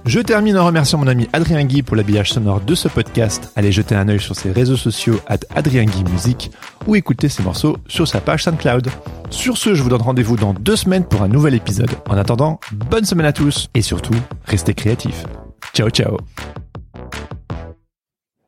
Je 0.08 0.22
termine 0.22 0.58
en 0.58 0.66
remerciant 0.66 1.00
mon 1.00 1.08
ami 1.08 1.28
Adrien 1.34 1.66
Guy 1.66 1.84
pour 1.84 1.98
l'habillage 1.98 2.32
sonore 2.32 2.62
de 2.62 2.76
ce 2.76 2.88
podcast. 2.88 3.52
Allez 3.58 3.74
jeter 3.74 3.94
un 3.94 4.08
œil 4.08 4.22
sur 4.22 4.36
ses 4.36 4.54
réseaux 4.54 4.78
sociaux 4.78 5.20
at 5.28 5.40
Adrien 5.54 5.84
Guy 5.84 6.06
Musique 6.06 6.50
ou 6.88 6.96
écouter 6.96 7.28
ses 7.28 7.44
morceaux 7.44 7.76
sur 7.90 8.08
sa 8.08 8.22
page 8.22 8.46
SoundCloud. 8.46 8.88
Sur 9.32 9.58
ce, 9.58 9.76
je 9.76 9.84
vous 9.84 9.90
donne 9.90 10.02
rendez-vous 10.02 10.38
dans 10.38 10.54
deux 10.54 10.78
semaines 10.78 11.04
pour 11.04 11.24
un 11.24 11.28
nouvel 11.28 11.56
épisode. 11.56 11.92
En 12.08 12.16
attendant, 12.16 12.62
bonne 12.72 13.04
semaine 13.04 13.26
à 13.26 13.34
tous 13.34 13.68
et 13.74 13.82
surtout, 13.82 14.16
restez 14.46 14.74
créatifs. 14.74 15.26
Ciao 15.74 15.90
ciao 15.90 16.16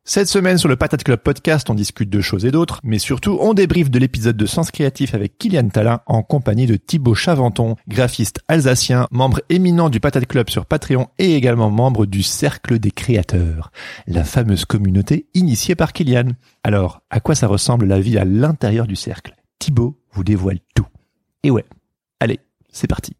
cette 0.09 0.27
semaine 0.27 0.57
sur 0.57 0.67
le 0.67 0.75
Patate 0.75 1.03
Club 1.03 1.19
Podcast, 1.19 1.69
on 1.69 1.75
discute 1.75 2.09
de 2.09 2.19
choses 2.19 2.43
et 2.43 2.49
d'autres, 2.49 2.79
mais 2.83 2.97
surtout 2.97 3.37
on 3.41 3.53
débriefe 3.53 3.91
de 3.91 3.99
l'épisode 3.99 4.35
de 4.35 4.47
Sens 4.47 4.71
Créatif 4.71 5.13
avec 5.13 5.37
Kylian 5.37 5.69
Talin 5.69 6.01
en 6.07 6.23
compagnie 6.23 6.65
de 6.65 6.77
Thibaut 6.77 7.13
Chaventon, 7.13 7.75
graphiste 7.87 8.39
alsacien, 8.47 9.07
membre 9.11 9.41
éminent 9.49 9.87
du 9.87 9.99
Patate 9.99 10.25
Club 10.25 10.49
sur 10.49 10.65
Patreon 10.65 11.09
et 11.19 11.35
également 11.35 11.69
membre 11.69 12.07
du 12.07 12.23
Cercle 12.23 12.79
des 12.79 12.89
Créateurs, 12.89 13.71
la 14.07 14.23
fameuse 14.23 14.65
communauté 14.65 15.27
initiée 15.35 15.75
par 15.75 15.93
Kylian. 15.93 16.29
Alors, 16.63 17.03
à 17.11 17.19
quoi 17.19 17.35
ça 17.35 17.45
ressemble 17.45 17.85
la 17.85 17.99
vie 17.99 18.17
à 18.17 18.25
l'intérieur 18.25 18.87
du 18.87 18.95
cercle? 18.95 19.35
Thibaut 19.59 19.99
vous 20.13 20.23
dévoile 20.23 20.57
tout. 20.73 20.87
Et 21.43 21.51
ouais, 21.51 21.65
allez, 22.19 22.39
c'est 22.71 22.87
parti. 22.87 23.15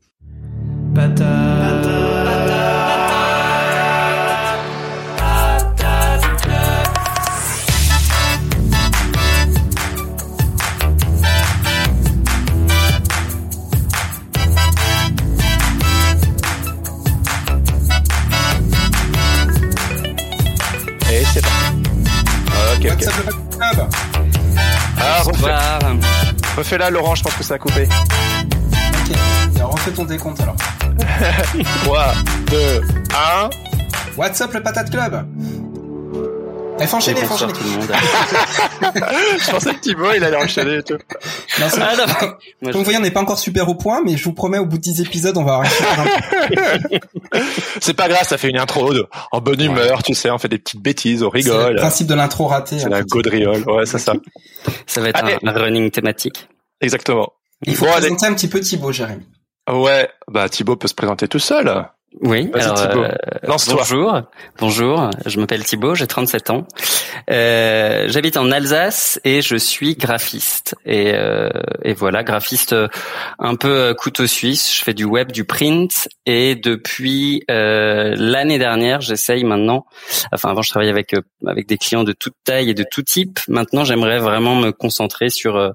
Ah, 25.12 25.22
refais, 25.24 25.32
Bonsoir. 25.32 25.80
refais 26.58 26.78
là, 26.78 26.90
Laurent, 26.90 27.16
je 27.16 27.24
pense 27.24 27.34
que 27.34 27.44
ça 27.44 27.56
a 27.56 27.58
coupé. 27.58 27.88
Ok. 27.88 29.18
Alors, 29.56 29.72
refais 29.72 29.92
ton 29.92 30.06
décompte 30.06 30.40
alors. 30.42 30.56
3, 31.84 32.14
2, 32.52 32.82
1. 33.44 33.50
WhatsApp 34.18 34.54
le 34.54 34.62
Patate 34.62 34.90
Club? 34.92 35.26
Eh, 36.82 36.88
faut 36.88 36.98
enchaîner, 36.98 37.22
faut 37.22 37.28
Bonsoir 37.30 37.50
enchaîner. 37.52 37.54
tout 37.54 37.70
le 37.70 37.80
monde. 37.80 37.92
Je 39.46 39.52
pensais 39.52 39.74
que 39.76 39.80
Thibaut, 39.80 40.12
il 40.16 40.24
allait 40.24 40.38
enchaîner 40.38 40.78
et 40.78 40.84
tout. 40.84 40.94
Non, 41.60 41.68
c'est- 41.70 41.82
Ah, 41.82 41.96
non. 41.98 42.06
Moi, 42.08 42.72
Comme 42.72 42.72
vous 42.72 42.84
voyez, 42.84 42.98
on 43.00 43.02
n'est 43.02 43.12
pas 43.12 43.22
encore 43.22 43.40
super 43.40 43.68
au 43.70 43.76
point, 43.76 44.02
mais 44.06 44.18
je 44.18 44.24
vous 44.24 44.34
promets, 44.34 44.58
au 44.58 44.66
bout 44.66 44.78
de 44.78 44.82
10 44.84 45.02
épisodes, 45.02 45.38
on 45.38 45.44
va 45.44 45.64
C'est 47.82 47.94
pas 47.94 48.08
grave, 48.10 48.24
ça 48.24 48.38
fait 48.38 48.50
une 48.50 48.58
intro 48.60 48.94
de, 48.94 49.06
en 49.32 49.42
bonne 49.42 49.62
humeur, 49.62 50.04
tu 50.04 50.14
sais, 50.14 50.30
on 50.30 50.38
fait 50.38 50.48
des 50.48 50.60
petites 50.60 50.82
bêtises, 50.82 51.24
on 51.24 51.32
C'est 51.32 51.44
le 51.44 51.52
rigole. 51.54 51.76
principe 51.78 52.08
de 52.08 52.14
l'intro 52.16 52.48
ratée. 52.48 52.80
C'est 52.80 52.86
en 52.88 52.90
la 52.90 53.04
gaudriole, 53.04 53.64
ouais, 53.70 53.86
c'est 53.86 54.00
ça. 54.00 54.14
ça 54.88 55.02
va 55.02 55.10
être 55.10 55.24
Allez. 55.24 55.38
un, 55.44 55.48
un 55.48 55.52
running 55.60 55.90
thématique. 55.92 56.48
Exactement. 56.82 57.34
Il 57.66 57.76
faut 57.76 57.86
Bon, 57.86 57.92
allez. 57.92 58.08
présenter 58.08 58.26
un 58.28 58.34
petit 58.34 58.48
peu 58.48 58.60
Thibaut, 58.60 58.92
Jérémy. 58.92 59.26
Ouais, 59.70 60.10
bah 60.32 60.50
Thibaut 60.50 60.76
peut 60.76 60.88
se 60.88 60.94
présenter 60.96 61.28
tout 61.28 61.40
seul. 61.40 61.86
Oui, 62.22 62.50
alors 62.56 62.74
Thibaut. 62.74 63.04
euh, 63.04 63.12
bonjour, 63.46 64.22
bonjour, 64.58 65.10
je 65.28 65.40
m'appelle 65.40 65.64
Thibaut, 65.64 65.94
j'ai 65.94 66.08
37 66.08 66.50
ans. 66.50 66.68
Euh, 67.30 68.06
J'habite 68.08 68.36
en 68.36 68.50
Alsace 68.52 69.20
et 69.24 69.44
je 69.44 69.56
suis 69.56 69.96
graphiste. 69.96 70.76
Et, 70.86 71.14
euh, 71.14 71.50
et 71.84 71.94
voilà, 71.94 72.24
graphiste 72.24 72.74
euh, 72.74 72.88
un 73.38 73.56
peu 73.56 73.70
euh, 73.70 73.94
couteau 73.94 74.26
suisse, 74.26 74.76
je 74.76 74.84
fais 74.84 74.96
du 74.96 75.04
web, 75.06 75.32
du 75.32 75.44
print 75.46 76.10
et 76.26 76.56
depuis 76.56 77.44
euh, 77.52 78.16
l'année 78.18 78.58
dernière, 78.58 79.02
j'essaye 79.02 79.44
maintenant, 79.44 79.86
enfin 80.34 80.50
avant 80.50 80.64
je 80.64 80.72
travaillais 80.72 80.92
avec 80.92 81.14
euh, 81.14 81.22
avec 81.46 81.68
des 81.68 81.78
clients 81.78 82.04
de 82.04 82.12
toute 82.14 82.34
taille 82.44 82.72
et 82.72 82.74
de 82.74 82.86
tout 82.90 83.04
type. 83.04 83.40
Maintenant, 83.48 83.84
j'aimerais 83.84 84.18
vraiment 84.20 84.56
me 84.56 84.72
concentrer 84.72 85.30
sur 85.30 85.58
euh, 85.58 85.70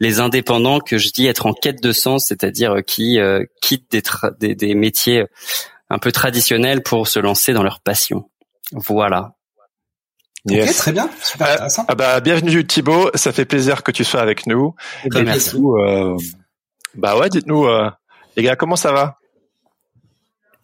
les 0.00 0.18
indépendants 0.18 0.80
que 0.80 0.96
je 0.96 1.10
dis 1.10 1.26
être 1.26 1.44
en 1.44 1.52
quête 1.52 1.82
de 1.82 1.92
sens, 1.92 2.26
c'est-à-dire 2.28 2.76
qui 2.86 3.20
euh, 3.20 3.44
quittent 3.60 3.92
des, 3.92 4.02
des, 4.40 4.54
des 4.54 4.74
métiers 4.74 5.26
un 5.94 5.98
peu 5.98 6.12
traditionnels 6.12 6.82
pour 6.82 7.06
se 7.08 7.18
lancer 7.20 7.52
dans 7.52 7.62
leur 7.62 7.80
passion. 7.80 8.28
Voilà. 8.72 9.32
Ok, 10.50 10.74
très 10.76 10.92
bien. 10.92 11.08
Super 11.22 11.46
Euh, 11.48 11.52
intéressant. 11.54 11.84
Ah 11.88 11.94
bah 11.94 12.20
bienvenue 12.20 12.66
Thibaut, 12.66 13.10
ça 13.14 13.32
fait 13.32 13.44
plaisir 13.46 13.82
que 13.82 13.90
tu 13.92 14.04
sois 14.04 14.20
avec 14.20 14.46
nous. 14.46 14.74
Eh 15.04 15.08
ben, 15.08 15.20
Et 15.20 15.22
merci. 15.24 15.56
euh, 15.56 16.16
bah 16.94 17.16
ouais, 17.16 17.28
dites-nous, 17.30 17.64
euh, 17.66 17.90
les 18.36 18.42
gars, 18.42 18.56
comment 18.56 18.76
ça 18.76 18.92
va? 18.92 19.18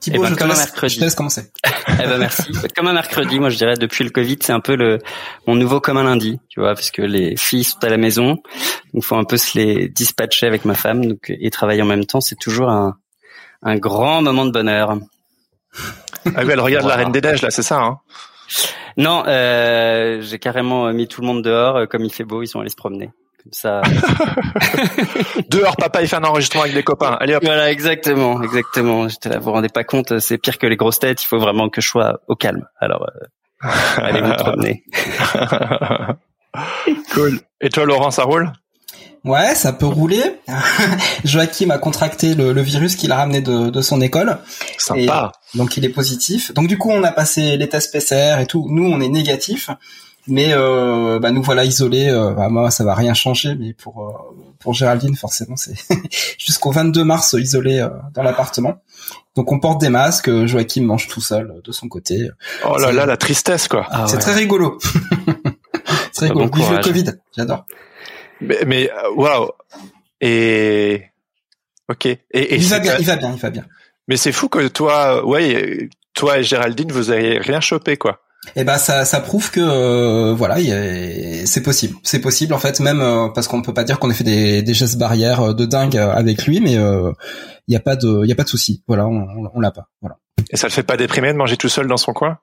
Thibaut, 0.01 0.17
eh 0.19 0.21
ben, 0.23 0.29
je, 0.31 0.35
te 0.35 0.39
comme 0.41 0.51
un 0.51 0.55
laisse, 0.55 0.65
mercredi. 0.65 0.95
je 0.95 0.99
te 0.99 1.05
laisse 1.05 1.15
commencer. 1.15 1.51
Eh 1.89 2.07
ben 2.07 2.19
merci. 2.19 2.43
Comme 2.77 2.87
un 2.89 2.93
mercredi, 2.93 3.39
moi 3.39 3.51
je 3.51 3.57
dirais 3.57 3.75
depuis 3.77 4.03
le 4.05 4.11
Covid, 4.11 4.39
c'est 4.41 4.53
un 4.53 4.61
peu 4.61 4.75
le 4.77 4.99
mon 5.47 5.55
nouveau 5.57 5.81
comme 5.81 5.97
un 5.99 6.05
lundi, 6.05 6.41
tu 6.49 6.61
vois, 6.61 6.75
parce 6.75 6.91
que 6.91 7.03
les 7.03 7.37
filles 7.37 7.65
sont 7.65 7.83
à 7.85 7.89
la 7.89 7.97
maison, 7.99 8.39
donc 8.95 9.05
faut 9.05 9.17
un 9.17 9.25
peu 9.25 9.37
se 9.37 9.59
les 9.59 9.89
dispatcher 9.89 10.47
avec 10.47 10.65
ma 10.65 10.75
femme, 10.75 11.05
donc 11.05 11.27
et 11.29 11.51
travailler 11.51 11.83
en 11.83 11.87
même 11.87 12.07
temps, 12.07 12.21
c'est 12.21 12.39
toujours 12.39 12.71
un 12.71 12.97
un 13.63 13.77
grand 13.77 14.23
moment 14.23 14.47
de 14.47 14.53
bonheur. 14.53 14.99
Ah 16.37 16.43
oui, 16.45 16.51
elle 16.53 16.61
regarde 16.61 16.85
Voilà. 16.85 16.97
la 16.99 17.05
Reine 17.05 17.13
des 17.13 17.21
Neiges 17.21 17.43
là, 17.43 17.51
c'est 17.51 17.63
ça 17.63 17.79
hein 17.81 17.99
Non, 18.97 19.25
euh, 19.27 20.21
j'ai 20.23 20.39
carrément 20.39 20.93
mis 20.93 21.09
tout 21.09 21.21
le 21.21 21.27
monde 21.27 21.43
dehors, 21.43 21.77
euh, 21.77 21.87
comme 21.87 22.05
il 22.05 22.13
fait 22.13 22.25
beau, 22.25 22.43
ils 22.43 22.49
sont 22.49 22.61
allés 22.61 22.69
se 22.71 22.77
promener. 22.77 23.11
Comme 23.43 23.53
ça. 23.53 23.81
Dehors, 25.49 25.77
papa, 25.77 26.03
il 26.03 26.09
fait 26.09 26.17
un 26.17 26.25
enregistrement 26.25 26.65
avec 26.65 26.75
des 26.75 26.83
copains. 26.83 27.17
Allez 27.21 27.35
hop. 27.35 27.43
Voilà, 27.45 27.71
exactement, 27.71 28.43
exactement. 28.43 29.05
Là, 29.25 29.39
vous 29.39 29.45
vous 29.45 29.53
rendez 29.53 29.71
pas 29.71 29.83
compte, 29.85 30.19
c'est 30.19 30.37
pire 30.37 30.59
que 30.59 30.67
les 30.67 30.77
grosses 30.77 30.99
têtes. 30.99 31.23
Il 31.23 31.27
faut 31.27 31.39
vraiment 31.39 31.71
que 31.71 31.81
je 31.81 31.89
sois 31.89 32.21
au 32.29 32.37
calme. 32.37 32.67
Alors, 32.81 33.07
euh, 33.09 33.69
allez 33.97 34.21
vous 34.21 34.35
promener. 34.39 34.85
cool. 37.15 37.41
Et 37.63 37.71
toi, 37.71 37.85
Laurent, 37.87 38.11
ça 38.11 38.25
roule? 38.25 38.53
Ouais, 39.25 39.55
ça 39.55 39.73
peut 39.73 39.87
rouler. 39.87 40.23
Joachim 41.25 41.71
a 41.71 41.79
contracté 41.79 42.35
le, 42.35 42.53
le 42.53 42.63
virus 42.63 42.97
qu'il 42.97 43.13
a 43.13 43.17
ramené 43.17 43.41
de, 43.41 43.69
de 43.69 43.81
son 43.83 44.01
école. 44.01 44.39
Sympa. 44.79 45.33
Et 45.55 45.59
donc 45.59 45.77
il 45.77 45.85
est 45.85 45.91
positif. 45.91 46.55
Donc 46.55 46.69
du 46.69 46.79
coup, 46.79 46.91
on 46.91 47.03
a 47.05 47.13
passé 47.13 47.57
les 47.57 47.69
tests 47.69 47.93
PCR 47.93 48.41
et 48.41 48.47
tout. 48.47 48.67
Nous, 48.71 48.85
on 48.85 49.01
est 49.01 49.09
négatif. 49.09 49.71
Mais 50.27 50.53
euh, 50.53 51.19
bah 51.19 51.31
nous 51.31 51.43
voilà 51.43 51.65
isolés. 51.65 52.09
Euh, 52.09 52.33
bah 52.33 52.49
moi, 52.49 52.71
ça 52.71 52.85
va 52.85 52.95
rien 52.95 53.15
changer. 53.15 53.55
Mais 53.57 53.73
pour 53.73 54.07
euh, 54.07 54.13
pour 54.59 54.75
Géraldine, 54.75 55.17
forcément, 55.17 55.57
c'est 55.57 55.75
jusqu'au 56.39 56.71
22 56.71 57.05
mars 57.05 57.35
isolé 57.39 57.79
euh, 57.81 57.89
dans 58.15 58.23
l'appartement. 58.23 58.83
Donc 59.37 59.51
on 59.51 59.61
porte 59.61 59.81
des 59.81 59.89
masques. 59.89 60.31
Joachim 60.47 60.83
mange 60.83 61.09
tout 61.09 61.21
seul 61.21 61.61
de 61.65 61.73
son 61.73 61.89
côté. 61.89 62.31
Oh 62.67 62.77
là 62.79 62.93
là, 62.93 63.07
la 63.07 63.17
tristesse 63.17 63.67
quoi. 63.69 63.87
Ah, 63.91 64.05
c'est 64.07 64.17
ouais. 64.17 64.23
très 64.23 64.35
rigolo. 64.35 64.79
très 66.15 66.27
rigolo. 66.29 66.49
Bon 66.49 66.57
Vive 66.57 66.73
le 66.73 66.83
Covid. 66.83 67.05
J'adore. 67.37 67.65
Mais, 68.41 68.59
mais 68.67 68.91
waouh. 69.17 69.51
Et 70.21 71.03
ok. 71.89 72.07
Et, 72.07 72.19
et 72.33 72.57
il 72.57 72.67
va 72.67 72.79
bien, 72.79 72.97
il 72.99 73.07
va 73.07 73.17
bien, 73.17 73.33
il 73.35 73.41
va 73.41 73.51
bien. 73.51 73.65
Mais 74.09 74.17
c'est 74.17 74.33
fou 74.33 74.49
que 74.49 74.69
toi, 74.69 75.25
ouais, 75.27 75.89
toi 76.15 76.39
et 76.39 76.43
Géraldine, 76.43 76.93
vous 76.93 77.11
avez 77.11 77.39
rien 77.39 77.61
chopé 77.61 77.97
quoi. 77.97 78.21
Et 78.57 78.61
eh 78.61 78.65
ben 78.65 78.79
ça, 78.79 79.05
ça 79.05 79.21
prouve 79.21 79.51
que 79.51 79.61
euh, 79.61 80.33
voilà, 80.35 80.57
c'est 81.45 81.63
possible, 81.63 81.97
c'est 82.03 82.23
possible 82.23 82.55
en 82.55 82.59
fait 82.59 82.81
même 82.81 83.03
euh, 83.03 83.29
parce 83.29 83.47
qu'on 83.49 83.59
ne 83.59 83.63
peut 83.63 83.75
pas 83.75 83.85
dire 83.85 83.99
qu'on 83.99 84.11
ait 84.11 84.15
fait 84.15 84.25
des, 84.25 84.63
des 84.63 84.73
gestes 84.73 84.97
barrières 84.97 85.55
de 85.55 85.67
dingue 85.67 85.99
avec 85.99 86.47
lui, 86.47 86.61
mais 86.61 86.73
il 86.73 86.79
euh, 86.79 87.13
y 87.69 87.77
a 87.77 87.81
pas 87.81 87.97
de, 87.97 88.23
il 88.25 88.29
y 88.31 88.33
a 88.33 88.35
pas 88.35 88.45
de 88.45 88.49
souci. 88.49 88.83
Voilà, 88.89 89.07
on, 89.07 89.29
on, 89.29 89.51
on 89.53 89.61
l'a 89.61 89.71
pas. 89.71 89.91
Voilà. 90.01 90.17
Et 90.51 90.57
ça 90.57 90.67
le 90.67 90.73
fait 90.73 90.83
pas 90.83 90.97
déprimer 90.97 91.33
de 91.33 91.39
manger 91.39 91.57
tout 91.57 91.69
seul 91.69 91.87
dans 91.87 91.97
son 91.97 92.13
coin? 92.13 92.39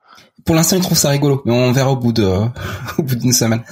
Pour 0.45 0.55
l'instant, 0.55 0.75
il 0.75 0.81
trouve 0.81 0.97
ça 0.97 1.09
rigolo, 1.09 1.41
mais 1.45 1.53
on 1.53 1.71
verra 1.71 1.91
au 1.91 1.95
bout 1.95 2.13
de 2.13 2.23
au 2.97 3.03
bout 3.03 3.15
d'une 3.15 3.33
semaine. 3.33 3.63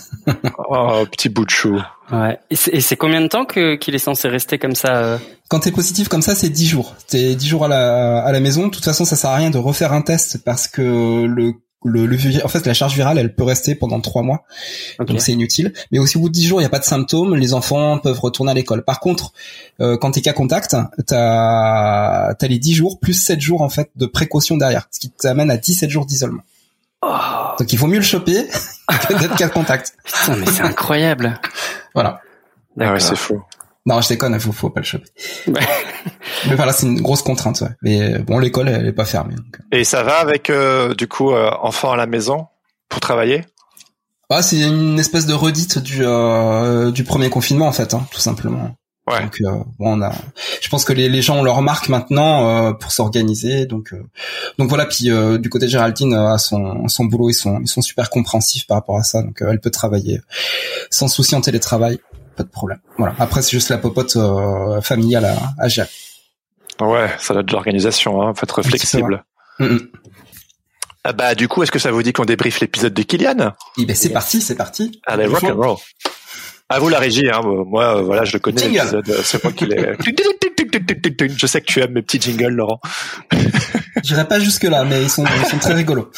oh, 0.57 1.05
petit 1.11 1.29
bout 1.29 1.45
de 1.45 1.49
chou. 1.49 1.81
Ouais. 2.11 2.39
Et 2.49 2.81
c'est 2.81 2.95
combien 2.97 3.21
de 3.21 3.27
temps 3.27 3.45
que 3.45 3.75
qu'il 3.75 3.95
est 3.95 3.99
censé 3.99 4.27
rester 4.27 4.57
comme 4.57 4.75
ça 4.75 4.97
euh... 4.97 5.17
Quand 5.47 5.59
t'es 5.59 5.71
positif 5.71 6.07
comme 6.07 6.21
ça, 6.21 6.35
c'est 6.35 6.49
10 6.49 6.67
jours. 6.67 6.95
T'es 7.07 7.35
10 7.35 7.47
jours 7.47 7.65
à 7.65 7.67
la 7.67 8.19
à 8.19 8.31
la 8.31 8.39
maison. 8.39 8.67
De 8.67 8.71
toute 8.71 8.83
façon, 8.83 9.05
ça 9.05 9.15
sert 9.15 9.29
à 9.29 9.35
rien 9.35 9.49
de 9.51 9.57
refaire 9.57 9.93
un 9.93 10.01
test 10.01 10.43
parce 10.43 10.67
que 10.67 11.25
le 11.25 11.53
le, 11.85 12.07
le, 12.07 12.17
en 12.43 12.47
fait 12.47 12.65
la 12.65 12.73
charge 12.73 12.95
virale 12.95 13.17
elle 13.19 13.33
peut 13.33 13.43
rester 13.43 13.75
pendant 13.75 14.01
trois 14.01 14.23
mois. 14.23 14.43
Okay. 14.99 15.13
donc 15.13 15.21
c'est 15.21 15.31
inutile. 15.31 15.71
Mais 15.91 15.99
aussi 15.99 16.17
au 16.17 16.21
bout 16.21 16.29
de 16.29 16.33
dix 16.33 16.47
jours 16.47 16.59
il 16.59 16.63
y 16.63 16.67
a 16.67 16.69
pas 16.69 16.79
de 16.79 16.83
symptômes. 16.83 17.35
Les 17.35 17.53
enfants 17.53 17.99
peuvent 17.99 18.19
retourner 18.19 18.51
à 18.51 18.53
l'école. 18.53 18.83
Par 18.83 18.99
contre 18.99 19.31
euh, 19.79 19.97
quand 19.97 20.11
t'es 20.11 20.21
cas 20.21 20.33
contact 20.33 20.75
t'as 21.05 22.33
as 22.39 22.47
les 22.47 22.59
dix 22.59 22.73
jours 22.73 22.99
plus 22.99 23.13
sept 23.13 23.39
jours 23.39 23.61
en 23.61 23.69
fait 23.69 23.91
de 23.95 24.05
précaution 24.05 24.57
derrière. 24.57 24.87
Ce 24.91 24.99
qui 24.99 25.11
t'amène 25.11 25.51
à 25.51 25.57
17 25.57 25.89
jours 25.89 26.05
d'isolement. 26.05 26.41
Oh. 27.01 27.13
donc 27.59 27.71
il 27.71 27.77
vaut 27.77 27.87
mieux 27.87 27.97
le 27.97 28.03
choper 28.03 28.47
que 29.07 29.19
d'être 29.19 29.35
cas 29.35 29.49
contact. 29.49 29.95
Putain, 30.03 30.37
mais 30.37 30.47
c'est 30.47 30.63
incroyable. 30.63 31.39
Voilà. 31.93 32.19
Ah 32.79 32.93
ouais 32.93 32.99
c'est 32.99 33.15
fou 33.15 33.43
non, 33.85 34.01
je 34.01 34.09
déconne, 34.09 34.39
faut, 34.39 34.51
faut 34.51 34.69
pas 34.69 34.79
le 34.79 34.85
choper. 34.85 35.05
mais 35.47 36.55
voilà, 36.55 36.73
c'est 36.73 36.87
une 36.87 37.01
grosse 37.01 37.21
contrainte, 37.21 37.61
ouais. 37.61 37.69
Mais 37.83 38.19
bon, 38.19 38.39
l'école, 38.39 38.69
elle 38.69 38.87
est 38.87 38.93
pas 38.93 39.05
fermée. 39.05 39.35
Donc. 39.35 39.59
Et 39.71 39.83
ça 39.83 40.03
va 40.03 40.17
avec, 40.17 40.49
euh, 40.49 40.95
du 40.95 41.07
coup, 41.07 41.31
euh, 41.31 41.51
enfant 41.61 41.91
à 41.91 41.95
la 41.95 42.07
maison 42.07 42.47
pour 42.89 42.99
travailler? 42.99 43.45
Ah, 44.29 44.41
c'est 44.41 44.59
une 44.59 44.97
espèce 44.97 45.27
de 45.27 45.33
redite 45.33 45.77
du 45.77 45.99
euh, 46.01 46.91
du 46.91 47.03
premier 47.03 47.29
confinement, 47.29 47.67
en 47.67 47.71
fait, 47.71 47.93
hein, 47.93 48.07
tout 48.11 48.19
simplement. 48.19 48.75
Ouais. 49.07 49.21
Donc 49.21 49.39
euh, 49.41 49.51
bon, 49.77 49.99
on 49.99 50.01
a. 50.01 50.11
Je 50.61 50.69
pense 50.69 50.83
que 50.83 50.91
les, 50.91 51.09
les 51.09 51.21
gens 51.21 51.37
on 51.37 51.43
leur 51.43 51.61
marque 51.61 51.89
maintenant 51.89 52.69
euh, 52.69 52.73
pour 52.73 52.91
s'organiser. 52.91 53.67
Donc 53.67 53.93
euh, 53.93 54.03
donc 54.57 54.67
voilà. 54.67 54.87
Puis 54.87 55.11
du 55.39 55.49
côté 55.49 55.65
de 55.65 55.71
Géraldine, 55.71 56.15
à 56.15 56.39
son 56.39 56.87
son 56.87 57.05
boulot, 57.05 57.29
ils 57.29 57.35
sont 57.35 57.59
ils 57.61 57.67
sont 57.67 57.81
super 57.81 58.09
compréhensifs 58.09 58.65
par 58.65 58.77
rapport 58.77 58.97
à 58.97 59.03
ça. 59.03 59.21
Donc 59.21 59.43
elle 59.47 59.59
peut 59.59 59.69
travailler 59.69 60.21
sans 60.89 61.07
souci 61.07 61.35
en 61.35 61.41
télétravail 61.41 61.99
pas 62.35 62.43
de 62.43 62.49
problème. 62.49 62.79
Voilà. 62.97 63.15
Après, 63.19 63.41
c'est 63.41 63.51
juste 63.51 63.69
la 63.69 63.77
popote 63.77 64.15
euh, 64.15 64.81
familiale 64.81 65.25
à, 65.25 65.37
à 65.59 65.67
gérer. 65.67 65.89
Ouais, 66.81 67.09
ça 67.19 67.33
doit 67.33 67.41
être 67.41 67.47
de 67.47 67.53
l'organisation, 67.53 68.21
hein. 68.21 68.33
Faut 68.35 68.43
être 68.43 68.61
flexible. 68.61 69.23
Mm 69.59 69.65
-hmm. 69.65 69.87
ah 71.05 71.13
bah, 71.13 71.35
du 71.35 71.47
coup, 71.47 71.63
est-ce 71.63 71.71
que 71.71 71.79
ça 71.79 71.91
vous 71.91 72.03
dit 72.03 72.11
qu'on 72.11 72.25
débriefe 72.25 72.59
l'épisode 72.59 72.93
de 72.93 73.03
Kylian? 73.03 73.53
Eh 73.77 73.85
ben, 73.85 73.95
c'est 73.95 74.09
yes. 74.09 74.13
parti, 74.13 74.41
c'est 74.41 74.55
parti. 74.55 75.01
Allez, 75.07 75.27
rock 75.27 75.43
and 75.43 75.55
roll. 75.55 75.77
À 76.67 76.79
vous 76.79 76.89
la 76.89 76.99
régie, 76.99 77.29
hein. 77.31 77.41
Moi, 77.43 78.01
voilà, 78.01 78.25
je 78.25 78.33
le 78.33 78.39
connais 78.39 78.67
l'épisode. 78.67 79.09
C'est 79.23 79.43
moi 79.43 79.53
qui 79.53 79.65
l'ai. 79.65 79.95
je 81.37 81.47
sais 81.47 81.61
que 81.61 81.65
tu 81.65 81.79
aimes 81.81 81.93
mes 81.93 82.01
petits 82.01 82.19
jingles, 82.19 82.55
Laurent. 82.55 82.81
J'irai 84.03 84.27
pas 84.27 84.39
jusque 84.39 84.63
là, 84.63 84.83
mais 84.83 85.03
ils 85.03 85.09
sont, 85.09 85.23
ils 85.25 85.45
sont 85.45 85.59
très 85.59 85.73
rigolos. 85.73 86.11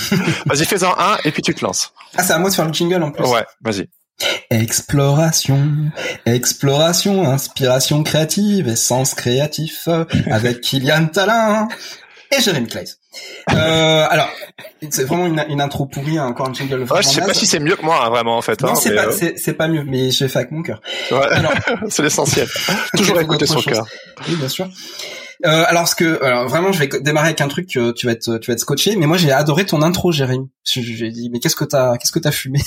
vas-y, 0.46 0.66
fais-en 0.66 0.94
un 0.98 1.18
et 1.26 1.32
puis 1.32 1.42
tu 1.42 1.54
te 1.54 1.64
lances. 1.64 1.94
Ah, 2.16 2.24
c'est 2.24 2.34
à 2.34 2.40
moi 2.40 2.50
de 2.50 2.56
faire 2.56 2.66
le 2.66 2.74
jingle 2.74 3.04
en 3.04 3.12
plus. 3.12 3.26
Ouais, 3.26 3.46
vas-y. 3.62 3.88
Exploration, 4.50 5.92
exploration, 6.26 7.30
inspiration 7.30 8.04
créative, 8.04 8.68
essence 8.68 9.14
créatif, 9.14 9.88
avec 10.32 10.62
Kylian 10.62 11.08
Talin 11.08 11.68
et 12.32 12.42
Jérémy 12.42 12.68
Claes. 12.68 12.98
Euh, 13.52 14.06
alors, 14.10 14.30
c'est 14.90 15.04
vraiment 15.04 15.26
une, 15.26 15.44
une, 15.50 15.62
intro 15.62 15.86
pourrie, 15.86 16.18
hein, 16.18 16.26
encore 16.26 16.50
un 16.50 16.54
jingle. 16.54 16.84
Ouais, 16.84 17.02
je 17.02 17.08
sais 17.08 17.22
pas 17.22 17.34
si 17.34 17.46
c'est 17.46 17.60
mieux 17.60 17.76
que 17.76 17.84
moi, 17.84 18.06
hein, 18.06 18.10
vraiment, 18.10 18.38
en 18.38 18.42
fait. 18.42 18.62
Non, 18.62 18.70
hein, 18.70 18.76
c'est 18.76 18.94
pas, 18.94 19.08
euh... 19.08 19.32
c'est 19.36 19.54
pas 19.54 19.68
mieux, 19.68 19.84
mais 19.84 20.12
j'ai 20.12 20.28
fait 20.28 20.40
avec 20.40 20.52
mon 20.52 20.62
cœur. 20.62 20.82
Ouais. 21.12 21.20
c'est 21.90 22.04
l'essentiel. 22.04 22.48
Toujours 22.96 23.20
écouter 23.20 23.46
son 23.46 23.62
cœur. 23.62 23.86
Oui, 24.28 24.36
bien 24.36 24.50
sûr. 24.50 24.68
Euh, 25.46 25.66
alors 25.68 25.88
ce 25.88 25.94
que 25.94 26.24
alors 26.24 26.48
vraiment 26.48 26.72
je 26.72 26.80
vais 26.80 26.88
démarrer 27.00 27.28
avec 27.28 27.42
un 27.42 27.48
truc 27.48 27.70
que 27.72 27.92
tu 27.92 28.08
vas 28.08 28.14
être 28.14 28.40
tu 28.40 28.48
vas 28.48 28.54
être 28.54 28.60
scotché 28.60 28.96
mais 28.96 29.06
moi 29.06 29.18
j'ai 29.18 29.32
adoré 29.32 29.68
ton 29.68 29.84
intro 29.84 30.12
Jérémy 30.12 30.50
j'ai 30.64 31.12
dit 31.12 31.30
mais 31.32 31.40
qu'est-ce 31.40 31.56
que 31.56 31.64
t'as 31.64 31.96
qu'est-ce 31.98 32.12
que 32.12 32.18
t'as 32.18 32.32
fumé? 32.32 32.60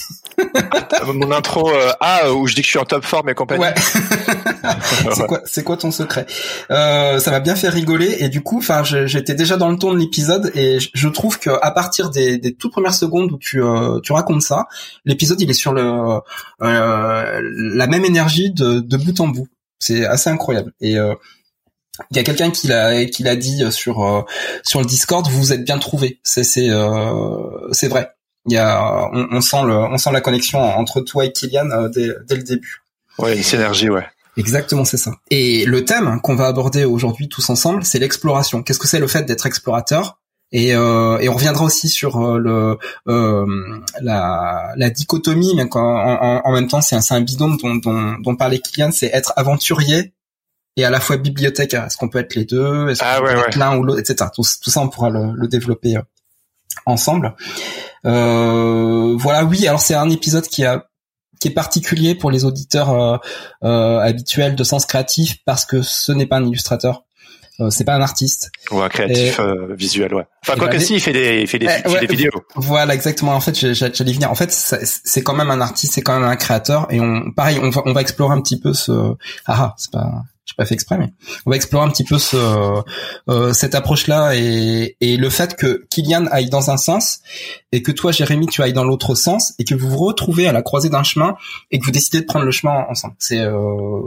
Mon 1.07 1.31
intro 1.33 1.71
euh, 1.71 1.93
ah 2.01 2.33
où 2.33 2.47
je 2.47 2.55
dis 2.55 2.61
que 2.63 2.67
je 2.67 2.71
suis 2.71 2.79
en 2.79 2.85
top 2.85 3.05
forme 3.05 3.29
et 3.29 3.35
compagnie. 3.35 3.63
Ouais. 3.63 3.75
C'est 5.15 5.27
quoi 5.27 5.41
c'est 5.45 5.65
quoi 5.65 5.77
ton 5.77 5.91
secret? 5.91 6.27
Euh, 6.71 7.19
ça 7.19 7.31
m'a 7.31 7.41
bien 7.41 7.57
fait 7.57 7.69
rigoler 7.69 8.17
et 8.21 8.29
du 8.29 8.43
coup 8.43 8.59
enfin 8.59 8.83
j'étais 8.85 9.35
déjà 9.35 9.57
dans 9.57 9.69
le 9.69 9.77
ton 9.77 9.93
de 9.93 9.99
l'épisode 9.99 10.51
et 10.55 10.79
je 10.95 11.09
trouve 11.09 11.39
que 11.39 11.51
à 11.63 11.71
partir 11.71 12.11
des, 12.11 12.39
des 12.39 12.55
toutes 12.55 12.73
premières 12.73 12.95
secondes 12.95 13.33
où 13.33 13.39
tu 13.39 13.63
euh, 13.63 14.01
tu 14.01 14.13
racontes 14.13 14.43
ça 14.43 14.67
l'épisode 15.05 15.41
il 15.41 15.51
est 15.51 15.55
sur 15.55 15.73
le 15.73 16.21
euh, 16.63 17.41
la 17.55 17.87
même 17.87 18.05
énergie 18.05 18.51
de, 18.51 18.81
de 18.81 18.97
bout 18.97 19.19
en 19.21 19.29
bout. 19.29 19.49
C'est 19.79 20.05
assez 20.05 20.29
incroyable. 20.31 20.73
Et 20.81 20.97
il 22.11 22.17
y 22.17 22.21
a 22.21 22.23
quelqu'un 22.23 22.51
qui 22.51 22.69
l'a 22.69 23.05
qui 23.07 23.23
l'a 23.23 23.37
dit 23.37 23.71
sur 23.71 24.03
euh, 24.05 24.23
sur 24.63 24.81
le 24.81 24.87
Discord 24.87 25.27
vous 25.29 25.53
êtes 25.53 25.65
bien 25.65 25.79
trouvé 25.79 26.21
c'est 26.23 26.45
c'est 26.45 26.71
euh, 26.71 27.69
c'est 27.73 27.89
vrai 27.89 28.11
il 28.47 28.55
y 28.55 28.59
a 28.59 29.09
on, 29.13 29.29
on, 29.31 29.41
sent 29.41 29.63
le 29.65 29.75
on 29.75 29.99
sent 29.99 30.11
la 30.13 30.21
connexion 30.21 30.61
entre 30.61 31.01
toi 31.01 31.25
et 31.25 31.33
Kylian 31.33 31.71
euh, 31.71 31.89
dès, 31.89 32.09
dès 32.27 32.37
le 32.37 32.43
début 32.43 32.83
ouais 33.19 33.37
une 33.37 33.43
synergie 33.43 33.91
ouais 33.91 34.07
exactement 34.37 34.85
c'est 34.85 34.97
ça 34.97 35.13
et 35.31 35.67
le 35.67 35.85
thème 35.85 36.21
qu'on 36.23 36.37
va 36.37 36.47
aborder 36.47 36.85
aujourd'hui 36.85 37.29
tous 37.29 37.51
ensemble 37.51 37.85
c'est 37.85 37.99
l'exploration 37.99 38.63
qu'est-ce 38.63 38.79
que 38.79 38.89
c'est 38.89 39.01
le 39.01 39.09
fait 39.09 39.25
d'être 39.25 39.47
explorateur? 39.47 40.17
Et, 40.53 40.75
euh, 40.75 41.17
et 41.21 41.29
on 41.29 41.35
reviendra 41.35 41.65
aussi 41.65 41.89
sur 41.89 42.19
le 42.37 42.77
euh, 43.07 43.47
la, 44.01 44.73
la 44.75 44.91
dichotomie 44.91 45.55
mais 45.55 45.65
en, 45.77 45.79
en, 45.79 46.41
en 46.45 46.53
même 46.53 46.67
temps 46.67 46.81
c'est 46.81 46.97
un, 46.97 47.17
un 47.17 47.21
bidon 47.21 47.51
dont, 47.51 47.77
dont, 47.77 48.17
dont 48.19 48.35
parlait 48.35 48.59
Kylian 48.59 48.91
c'est 48.91 49.11
être 49.13 49.33
aventurier 49.37 50.13
et 50.77 50.85
à 50.85 50.91
la 50.91 51.01
fois 51.01 51.17
bibliothécaire. 51.17 51.85
Est-ce 51.85 51.97
qu'on 51.97 52.09
peut 52.09 52.19
être 52.19 52.35
les 52.35 52.45
deux? 52.45 52.89
Est-ce 52.89 53.01
qu'on 53.01 53.07
ah, 53.09 53.19
peut 53.19 53.25
ouais, 53.27 53.33
être 53.33 53.55
ouais. 53.55 53.59
l'un 53.59 53.77
ou 53.77 53.83
l'autre, 53.83 54.01
etc. 54.01 54.31
Tout, 54.35 54.43
tout, 54.63 54.71
ça, 54.71 54.81
on 54.81 54.89
pourra 54.89 55.11
le, 55.11 55.33
le 55.35 55.49
développer 55.49 55.97
euh, 55.97 56.03
ensemble. 56.87 57.35
Euh, 58.07 59.15
voilà, 59.17 59.45
oui. 59.45 59.67
Alors 59.67 59.81
c'est 59.81 59.95
un 59.95 60.11
épisode 60.11 60.47
qui 60.47 60.65
a 60.65 60.87
qui 61.41 61.49
est 61.49 61.53
particulier 61.53 62.15
pour 62.15 62.31
les 62.31 62.45
auditeurs 62.45 62.91
euh, 62.91 63.17
euh, 63.65 63.99
habituels 63.99 64.55
de 64.55 64.63
sens 64.63 64.85
créatif 64.85 65.39
parce 65.47 65.65
que 65.65 65.81
ce 65.81 66.13
n'est 66.13 66.27
pas 66.27 66.37
un 66.37 66.45
illustrateur. 66.45 67.05
Euh, 67.61 67.69
c'est 67.69 67.85
pas 67.85 67.95
un 67.95 68.01
artiste. 68.01 68.51
Ouais, 68.71 68.89
créatif 68.89 69.39
et, 69.39 69.43
euh, 69.43 69.75
visuel, 69.75 70.15
ouais. 70.15 70.25
Enfin, 70.43 70.59
quoi 70.59 70.69
que 70.69 70.79
si, 70.79 70.95
il 70.95 71.01
fait 71.01 71.13
des, 71.13 71.43
il 71.43 71.47
fait 71.47 71.59
des, 71.59 71.67
eh, 71.67 71.83
il 71.85 71.91
fait 71.91 72.07
des 72.07 72.07
vidéos. 72.07 72.43
Voilà, 72.55 72.95
exactement. 72.95 73.35
En 73.35 73.41
fait, 73.41 73.55
j'allais 73.75 74.13
venir. 74.13 74.31
En 74.31 74.35
fait, 74.35 74.51
c'est 74.51 75.23
quand 75.23 75.35
même 75.35 75.51
un 75.51 75.61
artiste, 75.61 75.95
c'est 75.95 76.01
quand 76.01 76.19
même 76.19 76.29
un 76.29 76.37
créateur, 76.37 76.87
et 76.91 77.01
on, 77.01 77.33
pareil, 77.33 77.59
on 77.63 77.69
va, 77.69 77.83
on 77.85 77.93
va 77.93 78.01
explorer 78.01 78.35
un 78.35 78.41
petit 78.41 78.59
peu 78.59 78.73
ce. 78.73 78.93
Ah, 79.47 79.57
ah 79.59 79.75
c'est 79.77 79.91
pas, 79.91 80.23
j'ai 80.51 80.57
pas 80.57 80.67
fait 80.67 80.75
exprès, 80.75 80.99
mais 80.99 81.13
on 81.47 81.51
va 81.51 81.57
explorer 81.57 81.87
un 81.87 81.91
petit 81.91 82.03
peu 82.03 82.17
euh, 82.35 83.53
cette 83.53 83.77
approche-là 83.77 84.35
et, 84.35 84.97
et 85.01 85.17
le 85.17 85.31
fait 85.31 85.55
que 85.55 85.87
Kylian 85.91 86.27
aille 86.27 86.51
dans 86.51 86.71
un 86.71 86.77
sens 86.77 87.21
et 87.71 87.83
que 87.83 87.93
toi, 87.93 88.11
Jérémy, 88.11 88.47
tu 88.47 88.61
ailles 88.61 88.73
dans 88.73 88.83
l'autre 88.83 89.15
sens 89.15 89.55
et 89.61 89.65
que 89.65 89.77
vous 89.77 89.89
vous 89.89 90.05
retrouvez 90.05 90.49
à 90.49 90.53
la 90.53 90.63
croisée 90.63 90.89
d'un 90.89 91.05
chemin 91.05 91.37
et 91.71 91.79
que 91.79 91.85
vous 91.85 91.93
décidez 91.93 92.21
de 92.21 92.27
prendre 92.27 92.45
le 92.45 92.51
chemin 92.51 92.85
ensemble. 92.89 93.15
C'est 93.21 93.39
euh, 93.39 94.01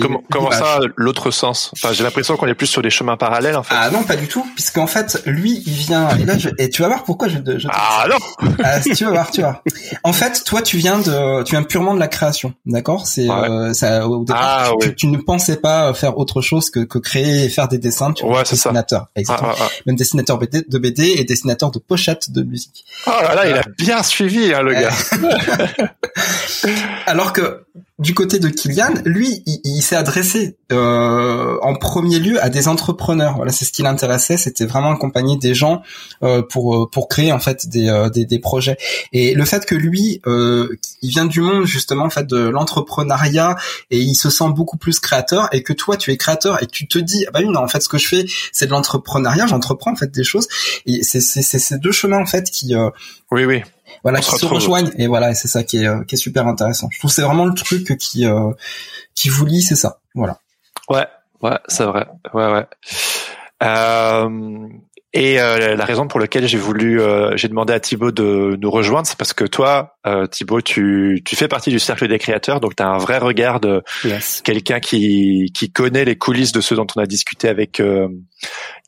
comment, 0.00 0.22
comment 0.30 0.50
ça, 0.50 0.80
l'autre 0.96 1.30
sens? 1.30 1.70
Enfin, 1.74 1.92
j'ai 1.92 2.02
l'impression 2.02 2.36
qu'on 2.36 2.48
est 2.48 2.54
plus 2.54 2.66
sur 2.66 2.82
des 2.82 2.90
chemins 2.90 3.16
parallèles, 3.16 3.56
en 3.56 3.62
fait. 3.62 3.74
Ah 3.76 3.90
non, 3.90 4.02
pas 4.02 4.16
du 4.16 4.26
tout, 4.26 4.44
puisqu'en 4.54 4.88
fait, 4.88 5.22
lui, 5.26 5.62
il 5.64 5.72
vient. 5.72 6.08
Et 6.16 6.24
là, 6.24 6.36
je, 6.36 6.48
et 6.58 6.70
tu 6.70 6.82
vas 6.82 6.88
voir 6.88 7.04
pourquoi 7.04 7.28
je. 7.28 7.38
je 7.56 7.68
ah 7.70 8.06
non. 8.08 8.16
Ah, 8.64 8.80
tu 8.80 9.04
vas 9.04 9.10
voir, 9.10 9.30
tu 9.30 9.42
vois. 9.42 9.62
En 10.02 10.12
fait, 10.12 10.42
toi, 10.44 10.62
tu 10.62 10.76
viens 10.76 10.98
de, 10.98 11.44
tu 11.44 11.52
viens 11.52 11.62
purement 11.62 11.94
de 11.94 12.00
la 12.00 12.08
création, 12.08 12.52
d'accord? 12.66 13.06
C'est 13.06 13.30
euh, 13.30 13.72
ça. 13.72 14.08
Au 14.08 14.24
départ, 14.24 14.74
ah, 14.82 14.86
tu, 14.96 15.06
ne 15.06 15.18
pensais 15.18 15.56
pas 15.56 15.94
faire 15.94 16.18
autre 16.18 16.40
chose 16.40 16.70
que, 16.70 16.80
que 16.80 16.98
créer 16.98 17.44
et 17.44 17.48
faire 17.48 17.68
des 17.68 17.78
dessins. 17.78 18.12
Tu 18.12 18.24
ouais, 18.24 18.42
c'est 18.44 18.56
dessinateur, 18.56 19.06
exactement. 19.14 19.54
Ah, 19.60 19.68
Même 19.86 19.96
dessinateur 19.96 20.38
de 20.38 20.78
BD 20.78 21.14
et 21.16 21.24
dessinateur 21.24 21.70
de 21.70 21.78
pochettes 21.78 22.30
de 22.30 22.42
musique. 22.42 22.84
Oh 23.06 23.10
là 23.22 23.34
là, 23.34 23.48
il 23.48 23.56
a 23.56 23.62
bien 23.78 24.02
suivi, 24.02 24.52
hein, 24.52 24.62
le 24.62 24.74
gars. 24.74 24.90
Alors 27.06 27.32
que 27.32 27.64
du 28.00 28.14
côté 28.14 28.38
de 28.38 28.48
Kylian, 28.48 28.94
lui, 29.04 29.42
il, 29.46 29.59
s'est 29.64 29.96
adressé 29.96 30.56
euh, 30.72 31.58
en 31.62 31.74
premier 31.74 32.18
lieu 32.18 32.42
à 32.42 32.48
des 32.48 32.68
entrepreneurs. 32.68 33.36
Voilà, 33.36 33.52
c'est 33.52 33.64
ce 33.64 33.72
qui 33.72 33.82
l'intéressait. 33.82 34.36
C'était 34.36 34.66
vraiment 34.66 34.90
accompagner 34.92 35.36
des 35.36 35.54
gens 35.54 35.82
euh, 36.22 36.42
pour 36.42 36.76
euh, 36.76 36.86
pour 36.90 37.08
créer 37.08 37.32
en 37.32 37.38
fait 37.38 37.68
des, 37.68 38.08
des, 38.12 38.24
des 38.24 38.38
projets. 38.38 38.76
Et 39.12 39.34
le 39.34 39.44
fait 39.44 39.66
que 39.66 39.74
lui, 39.74 40.20
il 40.26 41.10
vient 41.10 41.26
du 41.26 41.40
monde 41.40 41.64
justement 41.64 42.04
en 42.04 42.10
fait 42.10 42.26
de 42.26 42.48
l'entrepreneuriat 42.48 43.56
et 43.90 43.98
il 43.98 44.14
se 44.14 44.30
sent 44.30 44.50
beaucoup 44.54 44.76
plus 44.76 45.00
créateur 45.00 45.48
et 45.52 45.62
que 45.62 45.72
toi 45.72 45.96
tu 45.96 46.10
es 46.12 46.16
créateur 46.16 46.62
et 46.62 46.66
tu 46.66 46.86
te 46.86 46.98
dis 46.98 47.24
ah 47.28 47.30
bah 47.32 47.40
oui 47.42 47.48
non 47.48 47.60
en 47.60 47.68
fait 47.68 47.80
ce 47.80 47.88
que 47.88 47.98
je 47.98 48.06
fais 48.06 48.26
c'est 48.52 48.66
de 48.66 48.70
l'entrepreneuriat, 48.70 49.46
j'entreprends 49.46 49.92
en 49.92 49.96
fait 49.96 50.10
des 50.10 50.24
choses 50.24 50.48
et 50.86 51.02
c'est 51.02 51.20
c'est 51.20 51.42
ces 51.42 51.78
deux 51.78 51.92
chemins 51.92 52.20
en 52.20 52.26
fait 52.26 52.50
qui 52.50 52.74
oui 53.30 53.44
oui 53.44 53.62
voilà 54.02 54.20
qui 54.20 54.30
se, 54.30 54.46
rejoignent. 54.46 54.90
Et 54.96 55.06
voilà 55.06 55.34
c'est 55.34 55.48
ça 55.48 55.62
qui 55.62 55.78
est 55.78 55.86
euh, 55.86 56.04
qui 56.04 56.14
est 56.14 56.18
super 56.18 56.46
intéressant. 56.46 56.88
Je 56.90 56.98
trouve 56.98 57.10
c'est 57.10 57.22
vraiment 57.22 57.46
le 57.46 57.54
truc 57.54 57.96
qui 57.98 58.26
euh, 58.26 58.50
qui 59.14 59.28
vous 59.28 59.46
lie 59.46 59.62
c'est 59.62 59.76
ça. 59.76 60.00
Voilà. 60.14 60.38
Ouais 60.88 61.06
ouais 61.42 61.58
c'est 61.68 61.84
vrai. 61.84 62.06
Ouais 62.34 62.50
ouais. 62.52 62.66
Euh, 63.62 64.68
et 65.12 65.40
euh, 65.40 65.74
la 65.74 65.84
raison 65.84 66.06
pour 66.06 66.20
laquelle 66.20 66.46
j'ai 66.46 66.58
voulu, 66.58 67.00
euh, 67.00 67.36
j'ai 67.36 67.48
demandé 67.48 67.72
à 67.72 67.80
Thibaut 67.80 68.12
de 68.12 68.56
nous 68.60 68.70
rejoindre, 68.70 69.08
c'est 69.08 69.18
parce 69.18 69.32
que 69.32 69.44
toi, 69.44 69.96
euh, 70.06 70.28
Thibaut, 70.28 70.60
tu, 70.60 71.20
tu 71.24 71.34
fais 71.34 71.48
partie 71.48 71.70
du 71.70 71.80
cercle 71.80 72.06
des 72.06 72.20
créateurs, 72.20 72.60
donc 72.60 72.76
tu 72.76 72.82
as 72.84 72.88
un 72.88 72.98
vrai 72.98 73.18
regard 73.18 73.58
de 73.58 73.82
quelqu'un 74.44 74.78
qui, 74.78 75.50
qui 75.52 75.72
connaît 75.72 76.04
les 76.04 76.16
coulisses 76.16 76.52
de 76.52 76.60
ce 76.60 76.74
dont 76.74 76.86
on 76.94 77.00
a 77.00 77.06
discuté 77.06 77.48
avec 77.48 77.80
euh, 77.80 78.06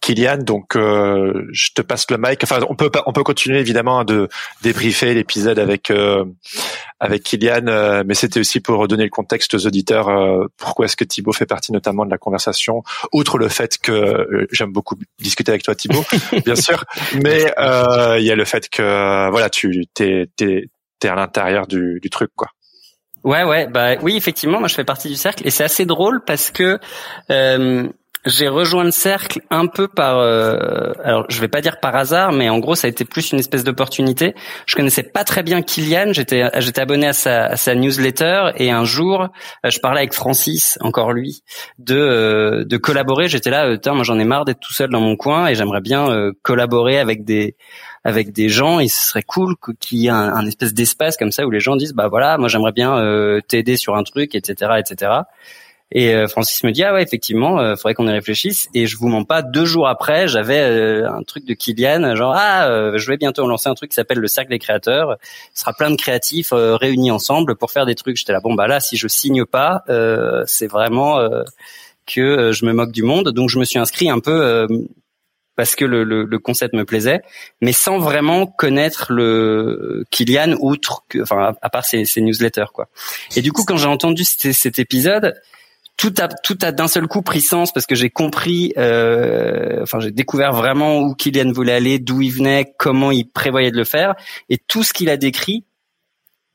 Kylian. 0.00 0.38
Donc 0.38 0.76
euh, 0.76 1.48
je 1.52 1.70
te 1.74 1.82
passe 1.82 2.08
le 2.08 2.18
mic. 2.18 2.38
Enfin, 2.44 2.60
on 2.68 2.76
peut 2.76 2.90
on 3.06 3.12
peut 3.12 3.24
continuer 3.24 3.58
évidemment 3.58 4.04
de 4.04 4.28
débriefer 4.62 5.14
l'épisode 5.14 5.58
avec 5.58 5.92
avec 7.02 7.24
Kylian, 7.24 7.66
euh, 7.66 8.04
mais 8.06 8.14
c'était 8.14 8.38
aussi 8.38 8.60
pour 8.60 8.78
redonner 8.78 9.02
le 9.02 9.10
contexte 9.10 9.54
aux 9.54 9.66
auditeurs. 9.66 10.08
Euh, 10.08 10.46
pourquoi 10.56 10.84
est-ce 10.86 10.96
que 10.96 11.02
Thibaut 11.04 11.32
fait 11.32 11.46
partie 11.46 11.72
notamment 11.72 12.06
de 12.06 12.10
la 12.10 12.18
conversation, 12.18 12.84
outre 13.12 13.38
le 13.38 13.48
fait 13.48 13.76
que 13.78 13.90
euh, 13.90 14.46
j'aime 14.52 14.72
beaucoup 14.72 14.94
discuter 15.18 15.50
avec 15.50 15.64
toi, 15.64 15.74
Thibaut, 15.74 16.04
bien 16.44 16.54
sûr, 16.54 16.84
mais 17.22 17.52
il 18.18 18.24
y 18.24 18.30
a 18.30 18.36
le 18.36 18.44
fait 18.44 18.68
que 18.68 19.30
voilà, 19.30 19.50
tu 19.50 19.84
t'es 19.92 20.28
t'es 20.36 20.68
t'es 21.00 21.08
à 21.08 21.16
l'intérieur 21.16 21.66
du, 21.66 21.98
du 22.00 22.08
truc, 22.08 22.30
quoi. 22.36 22.48
Ouais, 23.24 23.44
ouais, 23.44 23.66
bah 23.68 23.96
oui, 24.02 24.16
effectivement, 24.16 24.58
moi 24.58 24.68
je 24.68 24.74
fais 24.74 24.84
partie 24.84 25.08
du 25.08 25.14
cercle 25.14 25.46
et 25.46 25.50
c'est 25.50 25.62
assez 25.62 25.86
drôle 25.86 26.24
parce 26.24 26.50
que 26.50 26.78
euh, 27.30 27.88
j'ai 28.24 28.46
rejoint 28.46 28.84
le 28.84 28.92
cercle 28.92 29.40
un 29.50 29.66
peu 29.66 29.88
par, 29.88 30.18
euh, 30.18 30.92
alors 31.02 31.24
je 31.28 31.40
vais 31.40 31.48
pas 31.48 31.60
dire 31.60 31.80
par 31.80 31.96
hasard, 31.96 32.32
mais 32.32 32.48
en 32.48 32.58
gros 32.58 32.76
ça 32.76 32.86
a 32.86 32.90
été 32.90 33.04
plus 33.04 33.32
une 33.32 33.40
espèce 33.40 33.64
d'opportunité. 33.64 34.34
Je 34.66 34.76
connaissais 34.76 35.02
pas 35.02 35.24
très 35.24 35.42
bien 35.42 35.60
Kylian, 35.62 36.12
j'étais 36.12 36.48
j'étais 36.58 36.80
abonné 36.80 37.08
à 37.08 37.12
sa, 37.12 37.46
à 37.46 37.56
sa 37.56 37.74
newsletter 37.74 38.52
et 38.56 38.70
un 38.70 38.84
jour 38.84 39.22
euh, 39.22 39.70
je 39.70 39.80
parlais 39.80 40.00
avec 40.00 40.14
Francis, 40.14 40.78
encore 40.82 41.12
lui, 41.12 41.42
de 41.78 41.96
euh, 41.96 42.64
de 42.64 42.76
collaborer. 42.76 43.28
J'étais 43.28 43.50
là, 43.50 43.66
euh, 43.66 43.78
moi 43.86 44.04
j'en 44.04 44.18
ai 44.18 44.24
marre 44.24 44.44
d'être 44.44 44.60
tout 44.60 44.72
seul 44.72 44.90
dans 44.90 45.00
mon 45.00 45.16
coin 45.16 45.48
et 45.48 45.54
j'aimerais 45.54 45.80
bien 45.80 46.32
collaborer 46.42 46.98
avec 47.00 47.24
des 47.24 47.56
avec 48.04 48.32
des 48.32 48.48
gens 48.48 48.80
et 48.80 48.88
ce 48.88 49.08
serait 49.08 49.22
cool 49.22 49.54
qu'il 49.80 49.98
y 49.98 50.06
ait 50.06 50.10
un, 50.10 50.34
un 50.34 50.46
espèce 50.46 50.74
d'espace 50.74 51.16
comme 51.16 51.32
ça 51.32 51.46
où 51.46 51.50
les 51.50 51.60
gens 51.60 51.76
disent 51.76 51.92
bah 51.92 52.08
voilà 52.08 52.38
moi 52.38 52.48
j'aimerais 52.48 52.72
bien 52.72 53.00
t'aider 53.48 53.76
sur 53.76 53.94
un 53.96 54.02
truc 54.02 54.34
etc 54.34 54.72
etc 54.78 55.12
et 55.94 56.14
euh, 56.14 56.26
Francis 56.26 56.64
me 56.64 56.72
dit 56.72 56.82
ah 56.82 56.94
ouais 56.94 57.02
effectivement, 57.02 57.60
euh, 57.60 57.76
faudrait 57.76 57.94
qu'on 57.94 58.08
y 58.08 58.12
réfléchisse. 58.12 58.68
Et 58.74 58.86
je 58.86 58.96
vous 58.96 59.08
mens 59.08 59.24
pas, 59.24 59.42
deux 59.42 59.66
jours 59.66 59.88
après, 59.88 60.26
j'avais 60.26 60.60
euh, 60.60 61.10
un 61.10 61.22
truc 61.22 61.44
de 61.44 61.52
Kylian, 61.54 62.16
genre 62.16 62.34
ah 62.36 62.68
euh, 62.68 62.96
je 62.98 63.06
vais 63.08 63.18
bientôt 63.18 63.46
lancer 63.46 63.68
un 63.68 63.74
truc 63.74 63.90
qui 63.90 63.94
s'appelle 63.94 64.18
le 64.18 64.28
cercle 64.28 64.50
des 64.50 64.58
créateurs. 64.58 65.16
Ce 65.54 65.60
sera 65.60 65.74
plein 65.74 65.90
de 65.90 65.96
créatifs 65.96 66.52
réunis 66.52 67.10
ensemble 67.10 67.56
pour 67.56 67.70
faire 67.70 67.86
des 67.86 67.94
trucs. 67.94 68.16
J'étais 68.16 68.32
là 68.32 68.40
bon 68.40 68.54
bah 68.54 68.66
là 68.66 68.80
si 68.80 68.96
je 68.96 69.06
signe 69.06 69.44
pas, 69.44 69.84
c'est 70.46 70.66
vraiment 70.66 71.18
que 72.06 72.52
je 72.52 72.64
me 72.64 72.72
moque 72.72 72.92
du 72.92 73.02
monde. 73.02 73.28
Donc 73.30 73.50
je 73.50 73.58
me 73.58 73.64
suis 73.64 73.78
inscrit 73.78 74.08
un 74.08 74.20
peu 74.20 74.66
parce 75.56 75.76
que 75.76 75.84
le, 75.84 76.04
le, 76.04 76.24
le, 76.24 76.38
concept 76.38 76.74
me 76.74 76.84
plaisait, 76.84 77.20
mais 77.60 77.72
sans 77.72 77.98
vraiment 77.98 78.46
connaître 78.46 79.12
le 79.12 80.04
Kylian 80.10 80.56
outre 80.60 81.04
que, 81.08 81.20
enfin 81.22 81.54
à 81.60 81.68
part 81.68 81.84
ses, 81.84 82.04
newsletters 82.16 82.72
quoi. 82.72 82.88
Et 83.36 83.42
du 83.42 83.52
coup 83.52 83.64
quand 83.64 83.76
j'ai 83.76 83.86
entendu 83.86 84.24
cet 84.24 84.78
épisode, 84.78 85.34
tout 85.96 86.14
a 86.18 86.28
tout 86.28 86.58
a 86.62 86.72
d'un 86.72 86.88
seul 86.88 87.06
coup 87.06 87.22
pris 87.22 87.40
sens 87.40 87.72
parce 87.72 87.86
que 87.86 87.94
j'ai 87.94 88.10
compris, 88.10 88.72
euh, 88.76 89.82
enfin 89.82 90.00
j'ai 90.00 90.10
découvert 90.10 90.52
vraiment 90.52 90.98
où 90.98 91.14
Kylian 91.14 91.52
voulait 91.52 91.74
aller, 91.74 91.98
d'où 91.98 92.22
il 92.22 92.32
venait, 92.32 92.74
comment 92.78 93.10
il 93.10 93.28
prévoyait 93.28 93.70
de 93.70 93.76
le 93.76 93.84
faire, 93.84 94.14
et 94.48 94.58
tout 94.58 94.82
ce 94.82 94.92
qu'il 94.92 95.10
a 95.10 95.16
décrit 95.16 95.64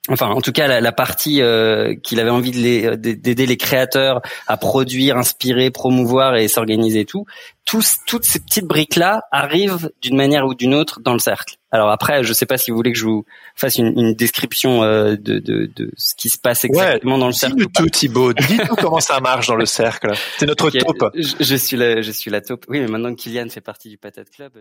enfin 0.09 0.27
en 0.27 0.41
tout 0.41 0.51
cas 0.51 0.79
la, 0.79 0.91
partie 0.91 1.41
euh, 1.41 1.95
qu'il 1.95 2.19
avait 2.19 2.29
envie 2.29 2.51
de 2.51 2.95
d'aider 2.95 3.45
les 3.45 3.57
créateurs 3.57 4.21
à 4.47 4.57
produire, 4.57 5.17
inspirer, 5.17 5.69
promouvoir 5.69 6.35
et 6.35 6.47
s'organiser 6.47 7.05
tout, 7.05 7.25
toutes 7.65 8.23
ces 8.23 8.39
petites 8.39 8.65
briques 8.65 8.95
là 8.95 9.21
arrivent 9.31 9.91
d'une 10.01 10.15
manière 10.15 10.45
ou 10.45 10.55
d'une 10.55 10.73
autre 10.73 10.99
dans 11.01 11.13
le 11.13 11.19
cercle. 11.19 11.56
Alors 11.71 11.89
après, 11.89 12.23
je 12.23 12.31
sais 12.31 12.45
pas 12.45 12.57
si 12.57 12.71
vous 12.71 12.77
voulez 12.77 12.93
que 12.93 12.97
je 12.97 13.05
vous 13.05 13.25
fasse 13.55 13.77
une, 13.77 13.87
une 13.99 14.13
description 14.13 14.83
euh, 14.83 15.17
de, 15.17 15.39
de, 15.39 15.69
de, 15.75 15.91
ce 15.97 16.15
qui 16.15 16.29
se 16.29 16.37
passe 16.37 16.63
exactement 16.63 17.17
dans 17.17 17.27
le 17.27 17.33
cercle. 17.33 17.57
Dis-nous 17.57 17.69
tout 17.73 17.89
Thibaut, 17.89 18.33
dis-nous 18.33 18.75
comment 18.81 19.01
ça 19.01 19.19
marche 19.19 19.47
dans 19.47 19.55
le 19.55 19.65
cercle. 19.65 20.13
C'est 20.37 20.45
notre 20.45 20.67
okay. 20.67 20.79
taupe. 20.79 21.11
Je, 21.13 21.35
je, 21.39 21.55
suis 21.55 21.75
la, 21.75 22.01
je 22.01 22.11
suis 22.11 22.31
la 22.31 22.41
taupe. 22.41 22.65
Oui, 22.69 22.79
mais 22.79 22.87
maintenant 22.87 23.13
que 23.13 23.19
Kylian 23.21 23.49
fait 23.49 23.61
partie 23.61 23.89
du 23.89 23.97
Patate 23.97 24.29
Club. 24.29 24.53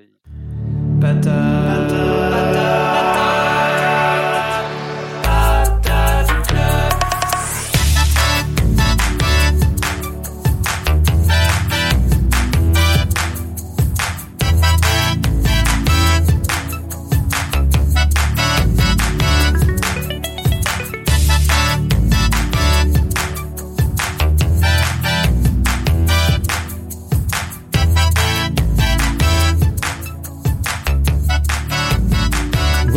Patate. 1.01 1.89
Patate. 2.31 3.26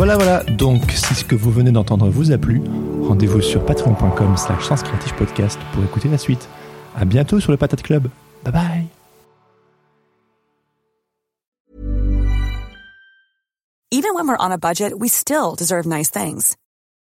Voilà, 0.00 0.16
voilà. 0.16 0.42
Donc, 0.44 0.90
si 0.92 1.14
ce 1.14 1.26
que 1.26 1.34
vous 1.34 1.50
venez 1.50 1.72
d'entendre 1.72 2.08
vous 2.08 2.32
a 2.32 2.38
plu, 2.38 2.62
rendez-vous 3.02 3.42
sur 3.42 3.62
patreon.com 3.66 4.34
slash 4.38 4.66
podcast 5.18 5.60
pour 5.74 5.84
écouter 5.84 6.08
la 6.08 6.16
suite. 6.16 6.48
À 6.98 7.04
bientôt 7.04 7.38
sur 7.38 7.52
le 7.52 7.58
Patate 7.58 7.82
Club. 7.82 8.08
Bye 8.42 8.50
bye. 8.50 8.88
Even 13.90 14.14
when 14.14 14.26
we're 14.26 14.38
on 14.38 14.50
a 14.50 14.56
budget, 14.56 14.98
we 14.98 15.10
still 15.10 15.54
deserve 15.54 15.84
nice 15.84 16.08
things. 16.08 16.56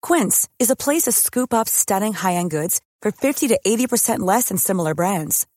Quince 0.02 0.50
is 0.60 0.70
a 0.70 0.76
place 0.76 1.04
to 1.04 1.14
scoop 1.14 1.54
up 1.54 1.70
stunning 1.70 2.12
high-end 2.12 2.52
goods 2.52 2.82
for 3.02 3.14
50 3.14 3.48
to 3.48 3.60
80% 3.66 4.20
less 4.20 4.50
than 4.50 4.58
similar 4.58 4.94
brands. 4.94 5.48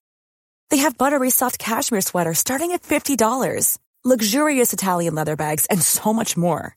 They 0.71 0.77
have 0.77 0.97
buttery 0.97 1.31
soft 1.31 1.59
cashmere 1.59 2.03
sweaters 2.03 2.39
starting 2.39 2.71
at 2.71 2.85
$50, 2.85 3.79
luxurious 4.05 4.73
Italian 4.73 5.17
leather 5.17 5.35
bags, 5.35 5.67
and 5.67 5.83
so 5.83 6.13
much 6.13 6.37
more. 6.37 6.77